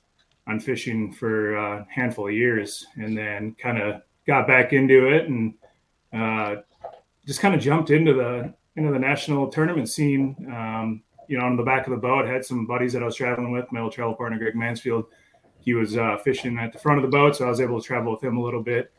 on 0.46 0.60
fishing 0.60 1.12
for 1.12 1.56
a 1.56 1.86
handful 1.90 2.28
of 2.28 2.32
years, 2.32 2.86
and 2.94 3.18
then 3.18 3.56
kind 3.58 3.78
of 3.78 4.02
got 4.24 4.46
back 4.46 4.72
into 4.72 5.08
it 5.12 5.28
and 5.28 5.54
uh, 6.12 6.56
just 7.26 7.40
kind 7.40 7.56
of 7.56 7.60
jumped 7.60 7.90
into 7.90 8.14
the 8.14 8.54
into 8.76 8.92
the 8.92 8.98
national 8.98 9.48
tournament 9.48 9.88
scene. 9.88 10.36
Um, 10.48 11.02
you 11.26 11.36
know, 11.36 11.44
on 11.44 11.56
the 11.56 11.64
back 11.64 11.88
of 11.88 11.90
the 11.90 11.98
boat, 11.98 12.28
had 12.28 12.44
some 12.44 12.66
buddies 12.66 12.92
that 12.92 13.02
I 13.02 13.06
was 13.06 13.16
traveling 13.16 13.50
with. 13.50 13.70
My 13.72 13.80
old 13.80 13.92
travel 13.92 14.14
partner, 14.14 14.38
Greg 14.38 14.54
Mansfield, 14.54 15.06
he 15.58 15.74
was 15.74 15.96
uh, 15.96 16.18
fishing 16.18 16.56
at 16.58 16.72
the 16.72 16.78
front 16.78 16.98
of 16.98 17.02
the 17.02 17.16
boat, 17.16 17.34
so 17.34 17.46
I 17.46 17.48
was 17.48 17.60
able 17.60 17.80
to 17.80 17.86
travel 17.86 18.12
with 18.12 18.22
him 18.22 18.36
a 18.36 18.42
little 18.42 18.62
bit 18.62 18.92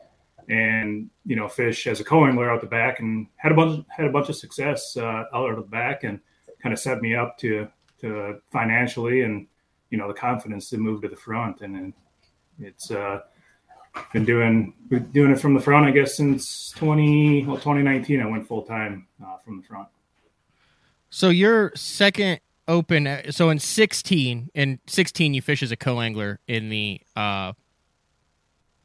and 0.48 1.10
you 1.24 1.36
know 1.36 1.48
fish 1.48 1.86
as 1.86 2.00
a 2.00 2.04
co-angler 2.04 2.50
out 2.50 2.60
the 2.60 2.66
back, 2.66 3.00
and 3.00 3.26
had 3.36 3.52
a 3.52 3.54
bunch 3.54 3.84
had 3.88 4.06
a 4.06 4.10
bunch 4.10 4.28
of 4.28 4.36
success 4.36 4.96
uh, 4.96 5.24
out 5.32 5.50
of 5.50 5.56
the 5.56 5.62
back, 5.62 6.04
and 6.04 6.20
kind 6.62 6.72
of 6.72 6.78
set 6.78 7.00
me 7.00 7.14
up 7.14 7.38
to 7.38 7.68
to 8.00 8.40
financially 8.52 9.22
and 9.22 9.46
you 9.90 9.98
know 9.98 10.08
the 10.08 10.14
confidence 10.14 10.70
to 10.70 10.78
move 10.78 11.02
to 11.02 11.08
the 11.08 11.16
front, 11.16 11.60
and, 11.60 11.76
and 11.76 11.94
it's 12.58 12.90
uh, 12.90 13.20
been 14.12 14.24
doing 14.24 14.74
doing 15.12 15.30
it 15.30 15.40
from 15.40 15.54
the 15.54 15.60
front, 15.60 15.86
I 15.86 15.90
guess, 15.90 16.16
since 16.16 16.70
twenty 16.70 17.44
well 17.44 17.58
twenty 17.58 17.82
nineteen. 17.82 18.20
I 18.20 18.26
went 18.26 18.46
full 18.46 18.62
time 18.62 19.06
uh, 19.24 19.36
from 19.44 19.60
the 19.60 19.66
front. 19.66 19.88
So 21.10 21.28
your 21.28 21.72
second 21.74 22.40
open, 22.68 23.06
uh, 23.06 23.30
so 23.30 23.50
in 23.50 23.58
sixteen, 23.58 24.50
in 24.54 24.80
sixteen, 24.86 25.34
you 25.34 25.42
fish 25.42 25.62
as 25.62 25.72
a 25.72 25.76
co-angler 25.76 26.40
in 26.46 26.68
the. 26.68 27.00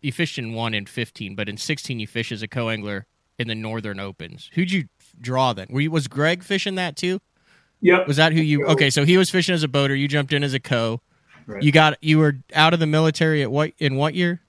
You 0.01 0.11
fished 0.11 0.37
in 0.37 0.53
one 0.53 0.73
in 0.73 0.85
fifteen, 0.85 1.35
but 1.35 1.47
in 1.47 1.57
sixteen, 1.57 1.99
you 1.99 2.07
fish 2.07 2.31
as 2.31 2.41
a 2.41 2.47
co-angler 2.47 3.05
in 3.37 3.47
the 3.47 3.55
Northern 3.55 3.99
Opens. 3.99 4.49
Who'd 4.53 4.71
you 4.71 4.85
draw 5.19 5.53
then? 5.53 5.67
Were 5.69 5.81
you, 5.81 5.91
was 5.91 6.07
Greg 6.07 6.43
fishing 6.43 6.75
that 6.75 6.95
too? 6.95 7.19
Yep. 7.81 8.07
Was 8.07 8.17
that 8.17 8.33
who 8.33 8.41
you? 8.41 8.65
Okay, 8.67 8.89
so 8.89 9.05
he 9.05 9.17
was 9.17 9.29
fishing 9.29 9.55
as 9.55 9.63
a 9.63 9.67
boater. 9.67 9.95
You 9.95 10.07
jumped 10.07 10.33
in 10.33 10.43
as 10.43 10.53
a 10.53 10.59
co. 10.59 11.01
Right. 11.47 11.63
You 11.63 11.71
got 11.71 11.97
you 12.01 12.19
were 12.19 12.35
out 12.53 12.73
of 12.73 12.79
the 12.79 12.87
military 12.87 13.41
at 13.41 13.51
what 13.51 13.73
in 13.79 13.95
what 13.95 14.13
year? 14.13 14.41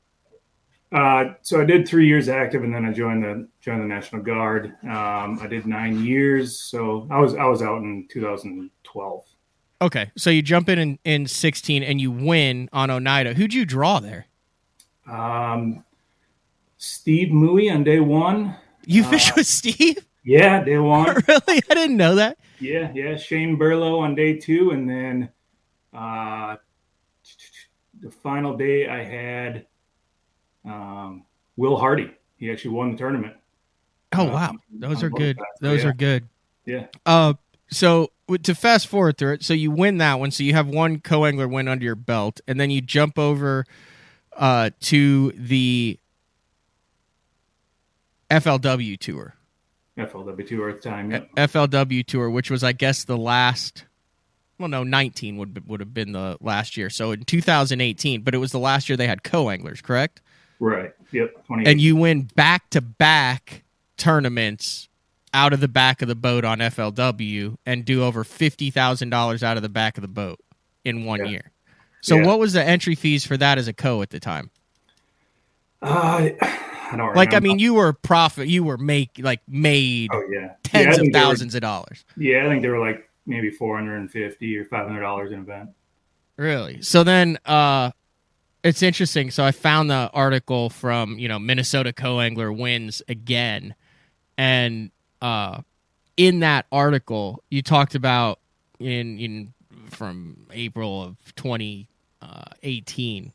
Uh, 0.92 1.32
so 1.40 1.60
I 1.60 1.64
did 1.64 1.88
three 1.88 2.06
years 2.06 2.28
active, 2.28 2.62
and 2.64 2.74
then 2.74 2.84
I 2.84 2.92
joined 2.92 3.24
the 3.24 3.48
joined 3.62 3.80
the 3.80 3.86
National 3.86 4.22
Guard. 4.22 4.74
Um, 4.82 5.38
I 5.40 5.46
did 5.48 5.66
nine 5.66 6.04
years, 6.04 6.60
so 6.60 7.08
I 7.10 7.18
was 7.18 7.34
I 7.34 7.44
was 7.46 7.62
out 7.62 7.78
in 7.78 8.06
2012. 8.10 9.24
Okay, 9.80 10.12
so 10.16 10.28
you 10.28 10.42
jump 10.42 10.68
in, 10.68 10.78
in 10.78 10.98
in 11.04 11.26
16 11.26 11.82
and 11.82 12.00
you 12.00 12.10
win 12.10 12.68
on 12.72 12.90
Oneida. 12.90 13.34
Who'd 13.34 13.54
you 13.54 13.64
draw 13.64 14.00
there? 14.00 14.26
Um, 15.06 15.84
Steve 16.76 17.28
Mooey 17.28 17.72
on 17.72 17.84
day 17.84 18.00
one. 18.00 18.56
You 18.86 19.04
Uh, 19.04 19.10
fished 19.10 19.36
with 19.36 19.46
Steve? 19.46 20.04
Yeah, 20.24 20.62
day 20.64 20.78
one. 20.78 21.16
really? 21.28 21.62
I 21.70 21.74
didn't 21.74 21.96
know 21.96 22.14
that. 22.16 22.38
yeah, 22.60 22.90
yeah. 22.94 23.16
Shane 23.16 23.56
Burlow 23.56 23.98
on 24.00 24.14
day 24.14 24.36
two, 24.38 24.70
and 24.70 24.88
then 24.88 25.28
uh, 25.92 26.56
the 28.00 28.10
final 28.10 28.56
day 28.56 28.88
I 28.88 29.02
had 29.04 29.66
um, 30.64 31.24
Will 31.56 31.76
Hardy. 31.76 32.10
He 32.36 32.50
actually 32.50 32.72
won 32.74 32.92
the 32.92 32.98
tournament. 32.98 33.34
Oh 34.14 34.28
Uh, 34.28 34.32
wow, 34.32 34.52
those 34.70 35.02
are 35.02 35.10
good. 35.10 35.36
sides, 35.36 35.48
Those 35.60 35.82
yeah. 35.84 35.88
are 35.88 35.92
good. 35.92 36.28
Yeah. 36.66 36.86
Uh, 37.06 37.34
so 37.70 38.10
to 38.42 38.54
fast 38.54 38.86
forward 38.88 39.18
through 39.18 39.34
it, 39.34 39.44
so 39.44 39.54
you 39.54 39.70
win 39.70 39.98
that 39.98 40.18
one. 40.20 40.30
So 40.30 40.42
you 40.44 40.52
have 40.54 40.68
one 40.68 41.00
co-angler 41.00 41.48
win 41.48 41.66
under 41.68 41.84
your 41.84 41.94
belt, 41.94 42.40
and 42.46 42.60
then 42.60 42.70
you 42.70 42.80
jump 42.80 43.18
over 43.18 43.64
uh, 44.36 44.70
to 44.80 45.32
the 45.32 45.98
FLW 48.30 48.98
tour. 48.98 49.34
FLW 49.98 50.46
tour 50.48 50.70
at 50.70 50.82
the 50.82 50.88
time. 50.88 51.10
Yep. 51.10 51.30
FLW 51.36 52.06
tour, 52.06 52.30
which 52.30 52.50
was, 52.50 52.64
I 52.64 52.72
guess, 52.72 53.04
the 53.04 53.18
last. 53.18 53.84
Well, 54.58 54.68
no, 54.68 54.84
19 54.84 55.36
would 55.38 55.68
would 55.68 55.80
have 55.80 55.92
been 55.92 56.12
the 56.12 56.36
last 56.40 56.76
year. 56.76 56.88
So 56.88 57.10
in 57.12 57.24
2018, 57.24 58.22
but 58.22 58.34
it 58.34 58.38
was 58.38 58.52
the 58.52 58.58
last 58.58 58.88
year 58.88 58.96
they 58.96 59.06
had 59.08 59.22
co-anglers, 59.24 59.80
correct? 59.82 60.22
Right. 60.60 60.92
Yep. 61.10 61.34
And 61.66 61.80
you 61.80 61.96
win 61.96 62.28
back 62.36 62.70
to 62.70 62.80
back 62.80 63.64
tournaments 63.96 64.88
out 65.34 65.52
of 65.52 65.60
the 65.60 65.68
back 65.68 66.00
of 66.02 66.08
the 66.08 66.14
boat 66.14 66.44
on 66.44 66.58
FLW 66.58 67.56
and 67.66 67.84
do 67.84 68.04
over 68.04 68.22
fifty 68.24 68.70
thousand 68.70 69.10
dollars 69.10 69.42
out 69.42 69.56
of 69.56 69.62
the 69.62 69.68
back 69.68 69.98
of 69.98 70.02
the 70.02 70.08
boat 70.08 70.38
in 70.84 71.04
one 71.04 71.20
Yeah. 71.24 71.30
year. 71.32 71.51
So 72.02 72.16
Yeah. 72.16 72.26
what 72.26 72.38
was 72.38 72.52
the 72.52 72.62
entry 72.62 72.94
fees 72.94 73.24
for 73.24 73.36
that 73.38 73.56
as 73.58 73.68
a 73.68 73.72
co 73.72 74.02
at 74.02 74.10
the 74.10 74.20
time? 74.20 74.50
Uh, 75.80 76.28
I 76.40 76.96
don't 76.96 77.16
Like, 77.16 77.32
I 77.34 77.40
mean, 77.40 77.58
you 77.58 77.74
were 77.74 77.92
profit, 77.92 78.48
you 78.48 78.62
were 78.64 78.76
make 78.78 79.10
like 79.18 79.40
made 79.48 80.10
oh 80.12 80.22
yeah, 80.30 80.40
yeah, 80.40 80.48
tens 80.62 80.96
of 80.98 81.02
think 81.02 81.12
they 81.12 81.18
were- 81.20 81.24
thousands 81.26 81.54
of 81.54 81.60
dollars. 81.62 82.04
yeah, 82.16 82.44
I 82.44 82.48
think 82.48 82.62
they 82.62 82.68
were 82.68 82.78
like 82.78 83.08
maybe 83.26 83.50
450 83.50 84.56
or 84.58 84.64
500 84.66 85.00
dollars 85.00 85.32
an 85.32 85.40
event. 85.40 85.70
Really? 86.36 86.82
So 86.82 87.02
then 87.04 87.38
uh 87.46 87.92
it's 88.64 88.82
interesting. 88.82 89.30
So 89.32 89.44
I 89.44 89.50
found 89.50 89.90
the 89.90 90.08
article 90.14 90.70
from, 90.70 91.18
you 91.18 91.26
know, 91.26 91.38
Minnesota 91.40 91.92
co-angler 91.92 92.52
wins 92.52 93.02
again. 93.08 93.74
And 94.38 94.90
uh 95.20 95.62
in 96.16 96.40
that 96.40 96.66
article 96.70 97.42
you 97.50 97.62
talked 97.62 97.94
about 97.94 98.38
in 98.78 99.18
in 99.18 99.52
from 99.90 100.46
April 100.52 101.02
of 101.02 101.16
2018 102.22 103.32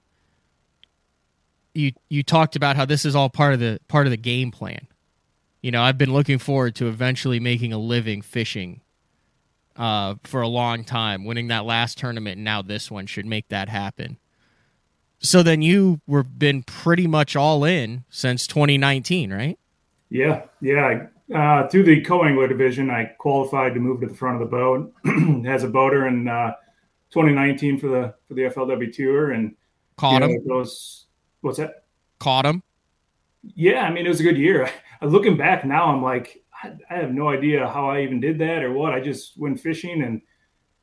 you 1.78 1.94
you 2.10 2.24
talked 2.24 2.56
about 2.56 2.76
how 2.76 2.86
this 2.86 3.06
is 3.06 3.16
all 3.16 3.30
part 3.30 3.54
of 3.54 3.60
the 3.60 3.80
part 3.88 4.08
of 4.08 4.12
the 4.12 4.18
game 4.18 4.52
plan. 4.52 4.88
You 5.62 5.72
know, 5.72 5.82
I've 5.82 5.98
been 5.98 6.12
looking 6.12 6.40
forward 6.40 6.76
to 6.76 6.88
eventually 6.88 7.40
making 7.40 7.72
a 7.72 7.78
living 7.78 8.22
fishing 8.22 8.82
uh, 9.76 10.16
for 10.24 10.42
a 10.42 10.48
long 10.48 10.84
time. 10.84 11.24
Winning 11.24 11.48
that 11.50 11.66
last 11.66 11.98
tournament 11.98 12.38
and 12.38 12.44
now 12.44 12.62
this 12.62 12.90
one 12.90 13.06
should 13.06 13.26
make 13.26 13.50
that 13.50 13.70
happen. 13.70 14.18
So 15.20 15.44
then 15.44 15.62
you 15.62 16.02
were 16.08 16.24
been 16.24 16.64
pretty 16.64 17.08
much 17.08 17.36
all 17.36 17.64
in 17.64 18.04
since 18.10 18.48
2019, 18.48 19.32
right? 19.32 19.58
Yeah, 20.10 20.44
yeah. 20.62 21.08
Uh, 21.34 21.68
through 21.68 21.84
the 21.84 22.02
co-angler 22.02 22.48
division, 22.48 22.90
I 22.90 23.06
qualified 23.18 23.74
to 23.74 23.80
move 23.80 24.00
to 24.02 24.08
the 24.08 24.16
front 24.16 24.42
of 24.42 24.50
the 24.50 24.56
boat 24.56 24.94
as 25.46 25.64
a 25.64 25.68
boater 25.68 26.06
and 26.06 26.30
uh, 26.30 26.54
2019 27.12 27.80
for 27.80 27.88
the 27.88 28.14
for 28.28 28.34
the 28.34 28.44
FLW 28.44 28.92
tour, 28.94 29.32
and 29.32 29.56
Caught 29.98 30.14
you 30.14 30.20
know, 30.20 30.28
him, 30.28 30.48
Those 30.48 31.08
what's 31.42 31.58
that? 31.58 31.86
caught 32.20 32.46
him. 32.46 32.62
Yeah, 33.44 33.84
I 33.84 33.92
mean 33.92 34.06
it 34.06 34.10
was 34.10 34.20
a 34.20 34.24
good 34.24 34.38
year. 34.38 34.70
Looking 35.02 35.38
back 35.38 35.64
now, 35.66 35.86
I'm 35.86 36.02
like, 36.02 36.44
I, 36.64 36.74
I 36.90 36.96
have 36.96 37.12
no 37.14 37.30
idea 37.30 37.68
how 37.68 37.90
I 37.90 38.02
even 38.02 38.20
did 38.20 38.40
that 38.40 38.64
or 38.64 38.74
what. 38.74 38.94
I 38.94 39.00
just 39.00 39.38
went 39.40 39.60
fishing, 39.60 40.02
and 40.04 40.22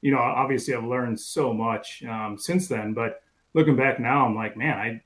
you 0.02 0.12
know, 0.12 0.18
obviously 0.18 0.74
I've 0.74 0.84
learned 0.84 1.18
so 1.18 1.52
much 1.52 2.02
um, 2.04 2.36
since 2.38 2.68
then. 2.68 2.92
But 2.94 3.20
looking 3.54 3.76
back 3.76 3.98
now, 4.00 4.24
I'm 4.26 4.34
like, 4.36 4.56
man, 4.56 4.78
I 4.78 5.02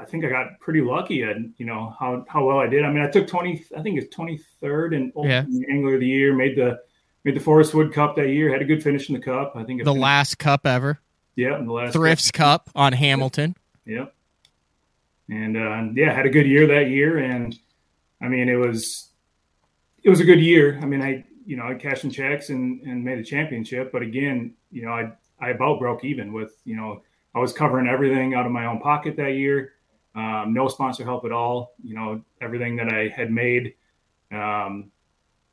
I 0.00 0.04
think 0.04 0.24
I 0.24 0.28
got 0.28 0.58
pretty 0.60 0.80
lucky 0.80 1.22
at 1.22 1.36
you 1.56 1.66
know 1.66 1.94
how 1.98 2.24
how 2.28 2.44
well 2.46 2.58
I 2.58 2.66
did. 2.66 2.84
I 2.84 2.90
mean, 2.92 3.02
I 3.02 3.10
took 3.10 3.26
20, 3.26 3.64
I 3.76 3.82
think 3.82 3.98
it's 4.00 4.14
23rd 4.14 4.94
and 4.96 5.12
Yeah. 5.24 5.44
angler 5.70 5.94
of 5.94 6.00
the 6.00 6.06
year. 6.06 6.34
Made 6.34 6.56
the 6.56 6.78
made 7.26 7.34
the 7.36 7.40
Forrest 7.40 7.74
Wood 7.74 7.92
Cup 7.92 8.16
that 8.16 8.28
year. 8.28 8.50
Had 8.50 8.62
a 8.62 8.64
good 8.64 8.82
finish 8.82 9.08
in 9.10 9.14
the 9.14 9.20
cup. 9.20 9.52
I 9.56 9.64
think 9.64 9.80
I 9.80 9.84
The 9.84 9.90
finished- 9.90 10.02
last 10.02 10.38
cup 10.38 10.64
ever, 10.66 11.00
yeah, 11.34 11.58
the 11.60 11.72
last 11.72 11.92
Thrifts 11.92 12.30
Cup 12.32 12.70
on 12.74 12.92
Hamilton. 12.94 13.56
Yep. 13.84 14.14
And 15.28 15.56
uh, 15.56 15.82
yeah, 15.94 16.14
had 16.14 16.24
a 16.24 16.30
good 16.30 16.46
year 16.46 16.66
that 16.68 16.88
year, 16.88 17.18
and 17.18 17.54
I 18.22 18.28
mean, 18.28 18.48
it 18.48 18.54
was 18.54 19.10
it 20.04 20.08
was 20.08 20.20
a 20.20 20.24
good 20.24 20.40
year. 20.40 20.78
I 20.80 20.86
mean, 20.86 21.02
I 21.02 21.24
you 21.44 21.56
know 21.56 21.64
I 21.66 21.74
cashed 21.74 22.04
in 22.04 22.10
checks 22.10 22.48
and 22.48 22.80
and 22.82 23.04
made 23.04 23.18
a 23.18 23.24
championship, 23.24 23.90
but 23.90 24.02
again, 24.02 24.54
you 24.70 24.82
know, 24.82 24.92
I 24.92 25.10
I 25.40 25.50
about 25.50 25.80
broke 25.80 26.04
even 26.04 26.32
with 26.32 26.56
you 26.64 26.76
know 26.76 27.02
I 27.34 27.40
was 27.40 27.52
covering 27.52 27.88
everything 27.88 28.34
out 28.34 28.46
of 28.46 28.52
my 28.52 28.66
own 28.66 28.78
pocket 28.78 29.16
that 29.16 29.30
year, 29.34 29.72
um, 30.14 30.54
no 30.54 30.68
sponsor 30.68 31.02
help 31.04 31.24
at 31.24 31.32
all. 31.32 31.74
You 31.82 31.96
know, 31.96 32.22
everything 32.40 32.76
that 32.76 32.88
I 32.88 33.08
had 33.08 33.32
made 33.32 33.74
um, 34.30 34.92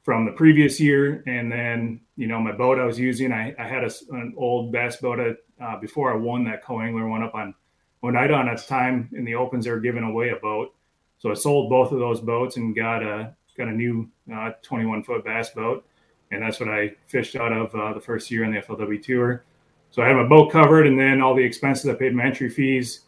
from 0.03 0.25
the 0.25 0.31
previous 0.33 0.79
year, 0.79 1.23
and 1.25 1.51
then 1.51 2.01
you 2.15 2.27
know 2.27 2.39
my 2.39 2.51
boat 2.51 2.77
I 2.77 2.85
was 2.85 2.99
using. 2.99 3.31
I, 3.31 3.55
I 3.57 3.67
had 3.67 3.83
a 3.83 3.91
an 4.11 4.33
old 4.37 4.71
bass 4.71 4.97
boat 4.97 5.37
uh, 5.61 5.79
before 5.79 6.13
I 6.13 6.15
won 6.15 6.43
that 6.45 6.63
co-angler 6.63 7.07
one 7.07 7.23
up 7.23 7.33
on 7.33 7.55
Oneida. 8.03 8.35
And 8.35 8.49
at 8.49 8.57
the 8.57 8.65
time 8.65 9.09
in 9.13 9.23
the 9.23 9.35
opens, 9.35 9.65
they 9.65 9.71
were 9.71 9.79
giving 9.79 10.03
away 10.03 10.29
a 10.29 10.35
boat, 10.35 10.75
so 11.17 11.31
I 11.31 11.33
sold 11.33 11.69
both 11.69 11.91
of 11.91 11.99
those 11.99 12.19
boats 12.19 12.57
and 12.57 12.75
got 12.75 13.01
a 13.01 13.33
got 13.57 13.67
a 13.67 13.71
new 13.71 14.09
uh, 14.33 14.51
21 14.61 15.03
foot 15.03 15.23
bass 15.23 15.51
boat, 15.51 15.85
and 16.31 16.41
that's 16.41 16.59
what 16.59 16.69
I 16.69 16.91
fished 17.07 17.35
out 17.35 17.53
of 17.53 17.73
uh, 17.73 17.93
the 17.93 18.01
first 18.01 18.29
year 18.29 18.45
on 18.45 18.51
the 18.51 18.59
FLW 18.59 19.01
tour. 19.01 19.43
So 19.91 20.01
I 20.01 20.07
had 20.07 20.17
my 20.17 20.27
boat 20.27 20.51
covered, 20.51 20.87
and 20.87 20.99
then 20.99 21.21
all 21.21 21.35
the 21.35 21.43
expenses 21.43 21.87
I 21.89 21.93
paid 21.93 22.13
my 22.13 22.25
entry 22.25 22.49
fees, 22.49 23.01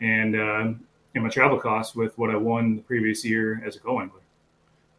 and 0.00 0.34
uh, 0.34 0.72
and 1.14 1.24
my 1.24 1.28
travel 1.28 1.60
costs 1.60 1.94
with 1.94 2.16
what 2.18 2.30
I 2.30 2.36
won 2.36 2.76
the 2.76 2.82
previous 2.82 3.24
year 3.24 3.62
as 3.64 3.76
a 3.76 3.80
co-angler. 3.80 4.19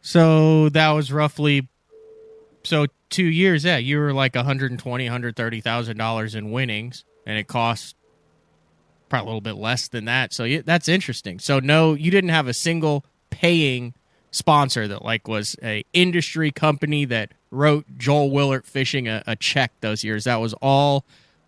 So 0.02 0.68
that 0.70 0.90
was 0.90 1.12
roughly 1.12 1.68
so 2.64 2.86
two 3.08 3.24
years. 3.24 3.64
Yeah, 3.64 3.78
you 3.78 3.98
were 3.98 4.12
like 4.12 4.34
120, 4.34 5.04
130 5.04 5.60
dollars 5.94 6.34
in 6.34 6.50
winnings, 6.50 7.04
and 7.24 7.38
it 7.38 7.46
cost 7.46 7.96
probably 9.08 9.24
a 9.24 9.28
little 9.28 9.40
bit 9.40 9.56
less 9.56 9.88
than 9.88 10.06
that. 10.06 10.32
So 10.32 10.44
yeah, 10.44 10.62
that's 10.64 10.88
interesting. 10.88 11.38
So 11.38 11.60
no, 11.60 11.94
you 11.94 12.10
didn't 12.10 12.30
have 12.30 12.48
a 12.48 12.54
single 12.54 13.04
paying 13.30 13.94
sponsor 14.32 14.88
that 14.88 15.04
like 15.04 15.28
was 15.28 15.56
a 15.62 15.84
industry 15.92 16.50
company 16.50 17.04
that 17.04 17.32
wrote 17.50 17.84
Joel 17.96 18.30
Willert 18.30 18.66
Fishing 18.66 19.06
a, 19.06 19.22
a 19.26 19.36
check 19.36 19.72
those 19.80 20.02
years. 20.02 20.24
That 20.24 20.40
was 20.40 20.54
all 20.54 21.04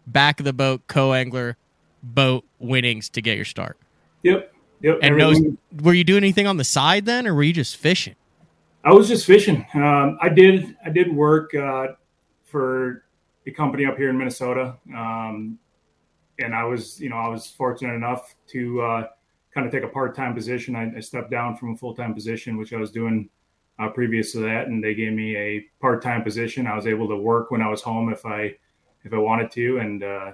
back 0.07 0.39
of 0.39 0.45
the 0.45 0.53
boat, 0.53 0.83
co 0.87 1.13
angler, 1.13 1.57
boat 2.03 2.45
winnings 2.61 3.09
to 3.11 3.23
get 3.23 3.37
your 3.37 3.47
start. 3.47 3.79
Yep. 4.23 4.53
Yep. 4.83 4.99
And 5.03 5.17
knows, 5.17 5.41
were 5.83 5.95
you 5.95 6.05
doing 6.05 6.23
anything 6.23 6.47
on 6.47 6.59
the 6.59 6.65
side 6.65 7.07
then, 7.07 7.27
or 7.27 7.35
were 7.35 7.43
you 7.43 7.55
just 7.55 7.77
fishing? 7.77 8.17
I 8.85 8.93
was 8.93 9.09
just 9.09 9.25
fishing. 9.25 9.67
Um, 9.75 10.19
I 10.21 10.29
did 10.29 10.77
I 10.85 10.91
did 10.91 11.11
work 11.15 11.55
uh, 11.55 11.89
for 12.45 13.05
a 13.47 13.51
company 13.51 13.87
up 13.87 13.97
here 13.97 14.11
in 14.11 14.19
Minnesota, 14.19 14.77
um, 14.95 15.59
and 16.39 16.55
I 16.55 16.65
was 16.65 17.01
you 17.01 17.09
know 17.09 17.17
I 17.17 17.29
was 17.29 17.47
fortunate 17.47 17.95
enough 17.95 18.35
to 18.49 18.83
uh, 18.83 19.07
kind 19.55 19.67
of 19.67 19.73
take 19.73 19.85
a 19.85 19.89
part 19.89 20.15
time 20.15 20.35
position. 20.35 20.77
I, 20.77 20.95
I, 20.97 21.01
stepped 21.01 21.31
down 21.31 21.57
from 21.57 21.73
a 21.73 21.77
full 21.77 21.95
time 21.95 22.13
position, 22.13 22.59
which 22.59 22.75
I 22.75 22.77
was 22.77 22.91
doing 22.91 23.31
uh, 23.79 23.89
previous 23.89 24.33
to 24.33 24.39
that, 24.41 24.67
and 24.67 24.85
they 24.85 24.95
gave 24.95 25.15
me 25.15 25.35
a 25.35 25.65
part 25.81 26.03
time 26.03 26.23
position. 26.23 26.67
I 26.67 26.77
was 26.77 26.87
able 26.87 27.09
to 27.09 27.17
work 27.17 27.51
when 27.51 27.63
I 27.63 27.71
was 27.71 27.81
home 27.81 28.13
if 28.13 28.27
I 28.27 28.55
if 29.05 29.15
I 29.15 29.19
wanted 29.19 29.51
to, 29.53 29.79
and 29.79 30.05
uh, 30.05 30.33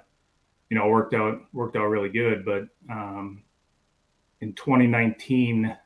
you 0.71 0.76
know 0.76 0.88
worked 0.88 1.14
out 1.14 1.40
worked 1.52 1.76
out 1.76 1.87
really 1.87 2.09
good. 2.09 2.45
But 2.45 2.64
um, 2.90 3.45
in 4.40 4.54
2019, 4.54 5.76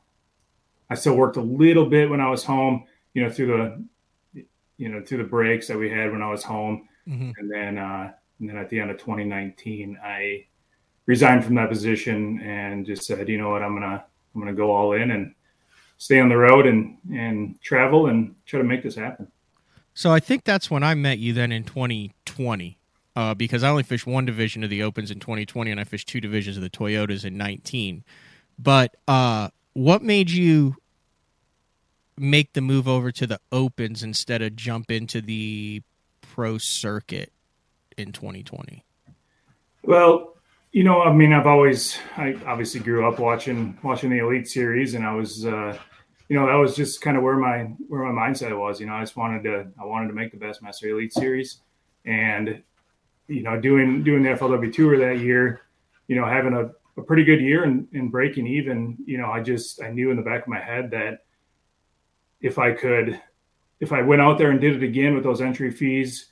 I 0.91 0.95
still 0.95 1.17
worked 1.17 1.37
a 1.37 1.43
little 1.43 1.87
bit 1.87 2.11
when 2.11 2.21
I 2.21 2.29
was 2.29 2.45
home. 2.45 2.85
You 3.15 3.23
know 3.23 3.31
through 3.31 3.47
the 3.47 4.45
you 4.77 4.89
know 4.89 5.03
through 5.05 5.19
the 5.19 5.25
breaks 5.25 5.69
that 5.69 5.79
we 5.79 5.89
had 5.89 6.13
when 6.13 6.23
I 6.23 6.31
was 6.31 6.43
home, 6.43 6.89
mm-hmm. 7.09 7.31
and 7.39 7.51
then 7.51 7.79
uh, 7.79 8.13
and 8.41 8.49
then 8.49 8.57
at 8.57 8.69
the 8.69 8.81
end 8.81 8.91
of 8.91 8.99
2019, 8.99 9.99
I 10.03 10.47
resigned 11.07 11.45
from 11.45 11.55
that 11.57 11.69
position 11.69 12.41
and 12.41 12.85
just 12.85 13.05
said, 13.05 13.29
you 13.29 13.39
know 13.39 13.51
what, 13.51 13.63
I'm 13.63 13.75
gonna 13.75 14.05
I'm 14.35 14.41
gonna 14.41 14.55
go 14.55 14.73
all 14.73 14.93
in 14.93 15.11
and 15.11 15.35
stay 15.99 16.21
on 16.21 16.29
the 16.29 16.37
road 16.37 16.67
and 16.67 16.99
and 17.13 17.61
travel 17.61 18.09
and 18.09 18.35
try 18.47 18.59
to 18.59 18.65
make 18.65 18.83
this 18.83 18.97
happen. 18.97 19.29
So 19.95 20.11
I 20.11 20.19
think 20.19 20.45
that's 20.45 20.71
when 20.71 20.83
I 20.83 20.95
met 20.95 21.19
you 21.19 21.33
then 21.33 21.53
in 21.53 21.65
2020. 21.65 22.79
Uh, 23.17 23.33
because 23.33 23.63
I 23.63 23.69
only 23.69 23.85
fished 23.85 24.09
one 24.09 24.25
division 24.25 24.65
of 24.65 24.71
the 24.71 24.83
Opens 24.83 25.13
in 25.13 25.21
2020, 25.21 25.71
and 25.71 25.79
I 25.79 25.85
fished 25.85 26.09
two 26.09 26.21
divisions 26.21 26.57
of 26.57 26.65
the 26.65 26.69
Toyotas 26.69 27.25
in 27.25 27.37
19. 27.37 28.03
But 28.59 28.97
uh, 29.07 29.51
what 29.75 30.03
made 30.03 30.31
you 30.31 30.77
make 32.17 32.53
the 32.53 32.61
move 32.61 32.89
over 32.89 33.13
to 33.13 33.27
the 33.27 33.41
Opens 33.53 34.03
instead 34.03 34.41
of 34.41 34.57
jump 34.57 34.91
into 34.91 35.21
the 35.21 35.83
pro 36.23 36.59
circuit 36.59 37.33
in 37.97 38.13
2020? 38.13 38.85
Well, 39.83 40.35
you 40.73 40.83
know, 40.83 41.03
I 41.03 41.13
mean, 41.13 41.33
I've 41.33 41.47
always, 41.47 41.99
I 42.17 42.37
obviously 42.47 42.81
grew 42.81 43.07
up 43.07 43.19
watching 43.19 43.79
watching 43.83 44.11
the 44.11 44.19
Elite 44.19 44.49
Series, 44.49 44.95
and 44.95 45.05
I 45.05 45.15
was, 45.15 45.47
uh, 45.47 45.77
you 46.29 46.37
know, 46.37 46.47
that 46.47 46.55
was 46.55 46.75
just 46.75 47.01
kind 47.01 47.17
of 47.17 47.23
where 47.23 47.37
my 47.37 47.65
where 47.89 48.11
my 48.11 48.29
mindset 48.29 48.59
was. 48.59 48.81
You 48.81 48.87
know, 48.87 48.95
I 48.95 49.01
just 49.01 49.17
wanted 49.17 49.45
to, 49.45 49.69
I 49.81 49.85
wanted 49.85 50.09
to 50.09 50.15
make 50.15 50.33
the 50.33 50.39
Bassmaster 50.39 50.91
Elite 50.91 51.13
Series, 51.13 51.61
and 52.05 52.63
you 53.29 53.43
know, 53.43 53.61
doing 53.61 54.03
doing 54.03 54.23
the 54.23 54.31
FLW 54.31 54.73
Tour 54.73 54.99
that 54.99 55.21
year, 55.23 55.63
you 56.09 56.17
know, 56.17 56.27
having 56.27 56.55
a, 56.55 56.71
a 56.97 57.03
pretty 57.03 57.25
good 57.25 57.41
year 57.41 57.65
and, 57.65 57.89
and 57.93 58.11
breaking 58.11 58.47
even. 58.47 58.97
You 59.05 59.19
know, 59.19 59.31
I 59.31 59.41
just 59.41 59.83
I 59.83 59.91
knew 59.91 60.11
in 60.11 60.17
the 60.17 60.23
back 60.23 60.43
of 60.43 60.49
my 60.49 60.61
head 60.61 60.91
that 60.93 61.25
if 62.41 62.59
I 62.59 62.73
could, 62.73 63.21
if 63.81 63.93
I 63.93 64.03
went 64.03 64.23
out 64.23 64.39
there 64.39 64.51
and 64.51 64.61
did 64.61 64.77
it 64.77 64.83
again 64.83 65.15
with 65.15 65.25
those 65.25 65.41
entry 65.41 65.71
fees 65.71 66.27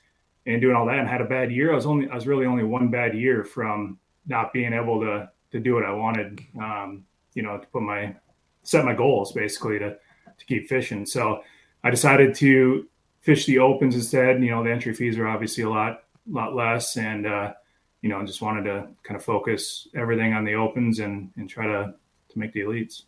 and 0.47 0.61
doing 0.61 0.77
all 0.77 0.87
that 0.87 0.99
and 0.99 1.09
had 1.09 1.21
a 1.21 1.27
bad 1.27 1.51
year, 1.51 1.73
I 1.73 1.75
was 1.75 1.87
only 1.87 2.09
I 2.09 2.15
was 2.15 2.27
really 2.27 2.47
only 2.47 2.65
one 2.65 2.91
bad 2.91 3.15
year 3.17 3.45
from 3.45 3.99
not 4.27 4.53
being 4.53 4.73
able 4.73 5.01
to 5.01 5.31
to 5.53 5.61
do 5.61 5.75
what 5.75 5.85
I 5.85 5.93
wanted. 5.93 6.41
Um, 6.61 7.05
you 7.35 7.43
know, 7.43 7.59
to 7.59 7.67
put 7.69 7.83
my 7.83 8.15
set 8.63 8.85
my 8.85 8.95
goals 8.95 9.33
basically 9.33 9.79
to 9.79 9.97
to 10.39 10.45
keep 10.47 10.69
fishing. 10.69 11.07
So 11.07 11.43
I 11.85 11.91
decided 11.91 12.35
to 12.37 12.87
fish 13.21 13.47
the 13.47 13.59
opens 13.59 13.95
instead. 13.95 14.43
You 14.43 14.51
know, 14.51 14.63
the 14.63 14.71
entry 14.71 14.95
fees 14.95 15.19
are 15.19 15.27
obviously 15.27 15.65
a 15.65 15.71
lot 15.71 16.05
a 16.31 16.33
lot 16.33 16.55
less, 16.55 16.97
and 16.97 17.27
uh, 17.27 17.55
you 18.03 18.09
know, 18.09 18.25
just 18.27 18.43
wanted 18.43 18.65
to 18.65 18.89
kind 19.03 19.17
of 19.17 19.25
focus 19.25 19.89
everything 19.95 20.35
on 20.35 20.45
the 20.45 20.55
opens 20.55 20.99
and 20.99 21.31
and 21.37 21.49
try 21.49 21.67
to 21.67 21.95
to 22.31 22.39
make 22.39 22.53
the 22.53 22.61
elites. 22.61 23.03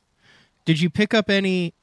Did 0.64 0.80
you 0.80 0.88
pick 0.88 1.12
up 1.12 1.28
any 1.28 1.74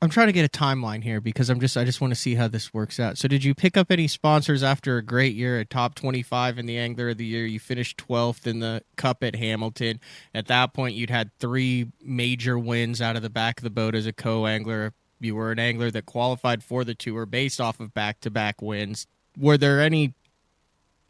I'm 0.00 0.10
trying 0.10 0.28
to 0.28 0.32
get 0.32 0.44
a 0.44 0.58
timeline 0.58 1.02
here 1.02 1.20
because 1.20 1.50
I'm 1.50 1.58
just 1.58 1.76
I 1.76 1.84
just 1.84 2.00
want 2.00 2.12
to 2.12 2.20
see 2.20 2.36
how 2.36 2.46
this 2.46 2.72
works 2.72 3.00
out. 3.00 3.18
So 3.18 3.26
did 3.26 3.42
you 3.42 3.52
pick 3.52 3.76
up 3.76 3.90
any 3.90 4.06
sponsors 4.06 4.62
after 4.62 4.96
a 4.96 5.02
great 5.02 5.34
year 5.34 5.58
at 5.58 5.70
top 5.70 5.96
25 5.96 6.56
in 6.58 6.66
the 6.66 6.78
angler 6.78 7.08
of 7.08 7.18
the 7.18 7.24
year? 7.24 7.44
You 7.46 7.58
finished 7.58 7.98
12th 7.98 8.46
in 8.46 8.60
the 8.60 8.82
cup 8.96 9.24
at 9.24 9.34
Hamilton. 9.34 9.98
At 10.32 10.46
that 10.46 10.72
point 10.72 10.94
you'd 10.94 11.10
had 11.10 11.32
3 11.40 11.90
major 12.00 12.56
wins 12.56 13.02
out 13.02 13.16
of 13.16 13.22
the 13.22 13.30
back 13.30 13.58
of 13.58 13.64
the 13.64 13.70
boat 13.70 13.96
as 13.96 14.06
a 14.06 14.12
co-angler. 14.12 14.92
You 15.18 15.34
were 15.34 15.50
an 15.50 15.58
angler 15.58 15.90
that 15.90 16.06
qualified 16.06 16.62
for 16.62 16.84
the 16.84 16.94
tour 16.94 17.26
based 17.26 17.60
off 17.60 17.80
of 17.80 17.92
back-to-back 17.92 18.62
wins. 18.62 19.08
Were 19.36 19.58
there 19.58 19.80
any 19.80 20.14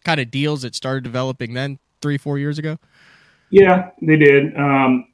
kind 0.09 0.21
of 0.21 0.31
deals 0.31 0.63
that 0.63 0.75
started 0.75 1.05
developing 1.05 1.55
then 1.55 1.79
3 2.03 2.19
4 2.19 2.39
years 2.39 2.59
ago? 2.59 2.79
Yeah, 3.51 3.91
they 4.03 4.17
did. 4.17 4.57
Um 4.57 5.09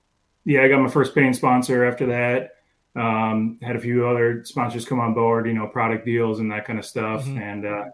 yeah, 0.47 0.63
I 0.63 0.69
got 0.69 0.81
my 0.81 0.91
first 0.91 1.15
paying 1.15 1.33
sponsor 1.33 1.85
after 1.85 2.07
that 2.07 2.55
um, 2.97 3.59
had 3.61 3.77
a 3.77 3.81
few 3.81 4.07
other 4.07 4.45
sponsors 4.45 4.85
come 4.85 5.01
on 5.01 5.15
board, 5.15 5.47
you 5.47 5.55
know, 5.55 5.67
product 5.67 6.05
deals 6.05 6.39
and 6.41 6.51
that 6.53 6.65
kind 6.65 6.79
of 6.79 6.85
stuff. 6.85 7.25
Mm-hmm. 7.25 7.39
And, 7.39 7.67
uh, 7.67 7.85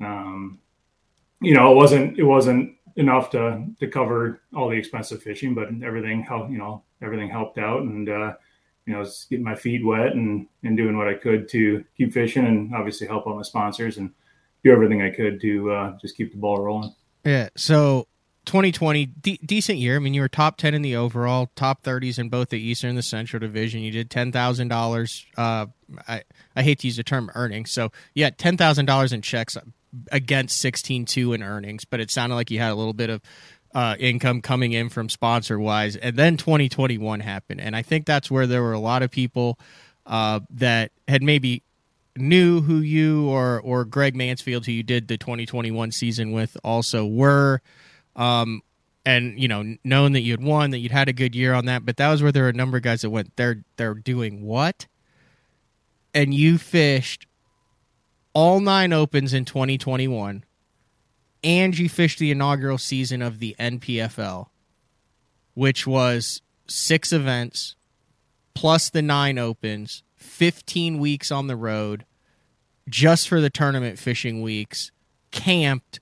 um, 0.00 0.58
you 1.40 1.54
know, 1.54 1.72
it 1.72 1.74
wasn't, 1.74 2.18
it 2.18 2.24
wasn't 2.24 2.76
enough 2.96 3.30
to, 3.30 3.64
to 3.78 3.88
cover 3.88 4.42
all 4.54 4.68
the 4.68 4.76
expensive 4.76 5.22
fishing, 5.22 5.54
but 5.54 5.68
everything 5.82 6.22
helped, 6.22 6.50
you 6.50 6.58
know, 6.58 6.82
everything 7.00 7.30
helped 7.30 7.58
out. 7.58 7.80
And, 7.80 8.08
uh, 8.08 8.34
you 8.86 8.92
know, 8.92 9.06
getting 9.30 9.44
my 9.44 9.54
feet 9.54 9.84
wet 9.84 10.12
and, 10.12 10.46
and 10.64 10.76
doing 10.76 10.96
what 10.96 11.08
I 11.08 11.14
could 11.14 11.48
to 11.50 11.84
keep 11.96 12.12
fishing 12.12 12.46
and 12.46 12.74
obviously 12.74 13.06
help 13.06 13.26
out 13.26 13.36
my 13.36 13.42
sponsors 13.42 13.96
and 13.96 14.10
do 14.64 14.72
everything 14.72 15.02
I 15.02 15.10
could 15.10 15.40
to, 15.40 15.70
uh, 15.70 15.98
just 16.00 16.16
keep 16.16 16.32
the 16.32 16.38
ball 16.38 16.60
rolling. 16.60 16.94
Yeah. 17.24 17.48
So 17.56 18.06
2020 18.46 19.06
decent 19.06 19.78
year. 19.78 19.96
I 19.96 19.98
mean, 19.98 20.14
you 20.14 20.22
were 20.22 20.28
top 20.28 20.56
10 20.56 20.74
in 20.74 20.82
the 20.82 20.96
overall, 20.96 21.50
top 21.54 21.82
30s 21.82 22.18
in 22.18 22.28
both 22.28 22.48
the 22.48 22.58
Eastern 22.58 22.90
and 22.90 22.98
the 22.98 23.02
Central 23.02 23.38
Division. 23.38 23.80
You 23.80 23.90
did 23.90 24.10
$10,000 24.10 25.24
uh 25.36 25.66
I 26.08 26.22
I 26.56 26.62
hate 26.62 26.80
to 26.80 26.86
use 26.86 26.96
the 26.96 27.02
term 27.02 27.30
earnings. 27.34 27.70
So, 27.70 27.90
yeah, 28.14 28.30
$10,000 28.30 29.12
in 29.12 29.22
checks 29.22 29.56
against 30.12 30.64
16.2 30.64 31.34
in 31.34 31.42
earnings, 31.42 31.84
but 31.84 32.00
it 32.00 32.10
sounded 32.10 32.36
like 32.36 32.50
you 32.50 32.58
had 32.58 32.70
a 32.70 32.76
little 32.76 32.92
bit 32.92 33.10
of 33.10 33.20
uh, 33.74 33.96
income 33.98 34.40
coming 34.40 34.72
in 34.72 34.88
from 34.88 35.08
sponsor 35.08 35.58
wise. 35.58 35.96
And 35.96 36.16
then 36.16 36.36
2021 36.36 37.20
happened. 37.20 37.60
And 37.60 37.76
I 37.76 37.82
think 37.82 38.06
that's 38.06 38.30
where 38.30 38.46
there 38.46 38.62
were 38.62 38.72
a 38.72 38.80
lot 38.80 39.02
of 39.02 39.10
people 39.10 39.58
uh, 40.06 40.40
that 40.50 40.92
had 41.06 41.22
maybe 41.22 41.62
knew 42.16 42.60
who 42.60 42.76
you 42.76 43.28
or 43.28 43.60
or 43.60 43.84
Greg 43.84 44.14
Mansfield, 44.16 44.66
who 44.66 44.72
you 44.72 44.82
did 44.82 45.08
the 45.08 45.18
2021 45.18 45.92
season 45.92 46.32
with, 46.32 46.56
also 46.64 47.06
were 47.06 47.62
um, 48.16 48.62
and 49.04 49.40
you 49.40 49.48
know, 49.48 49.76
knowing 49.84 50.12
that 50.12 50.20
you'd 50.20 50.42
won, 50.42 50.70
that 50.70 50.78
you'd 50.78 50.92
had 50.92 51.08
a 51.08 51.12
good 51.12 51.34
year 51.34 51.54
on 51.54 51.66
that, 51.66 51.84
but 51.84 51.96
that 51.96 52.10
was 52.10 52.22
where 52.22 52.32
there 52.32 52.44
were 52.44 52.50
a 52.50 52.54
number 52.54 52.76
of 52.76 52.82
guys 52.82 53.02
that 53.02 53.10
went, 53.10 53.34
they're 53.36 53.64
they're 53.76 53.94
doing 53.94 54.42
what? 54.42 54.86
And 56.12 56.34
you 56.34 56.58
fished 56.58 57.26
all 58.32 58.60
nine 58.60 58.92
opens 58.92 59.32
in 59.32 59.44
2021, 59.44 60.44
and 61.42 61.78
you 61.78 61.88
fished 61.88 62.18
the 62.18 62.30
inaugural 62.30 62.78
season 62.78 63.22
of 63.22 63.38
the 63.38 63.56
NPFL, 63.58 64.48
which 65.54 65.86
was 65.86 66.42
six 66.66 67.12
events 67.12 67.76
plus 68.54 68.90
the 68.90 69.02
nine 69.02 69.38
opens, 69.38 70.02
15 70.20 70.98
weeks 70.98 71.30
on 71.30 71.46
the 71.46 71.56
road, 71.56 72.04
just 72.88 73.28
for 73.28 73.40
the 73.40 73.50
tournament 73.50 73.98
fishing 73.98 74.42
weeks, 74.42 74.92
camped 75.30 76.00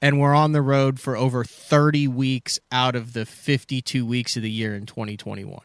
and 0.00 0.20
we're 0.20 0.34
on 0.34 0.52
the 0.52 0.62
road 0.62 1.00
for 1.00 1.16
over 1.16 1.44
30 1.44 2.08
weeks 2.08 2.58
out 2.70 2.94
of 2.94 3.12
the 3.12 3.26
52 3.26 4.06
weeks 4.06 4.36
of 4.36 4.42
the 4.42 4.50
year 4.50 4.74
in 4.74 4.86
2021. 4.86 5.60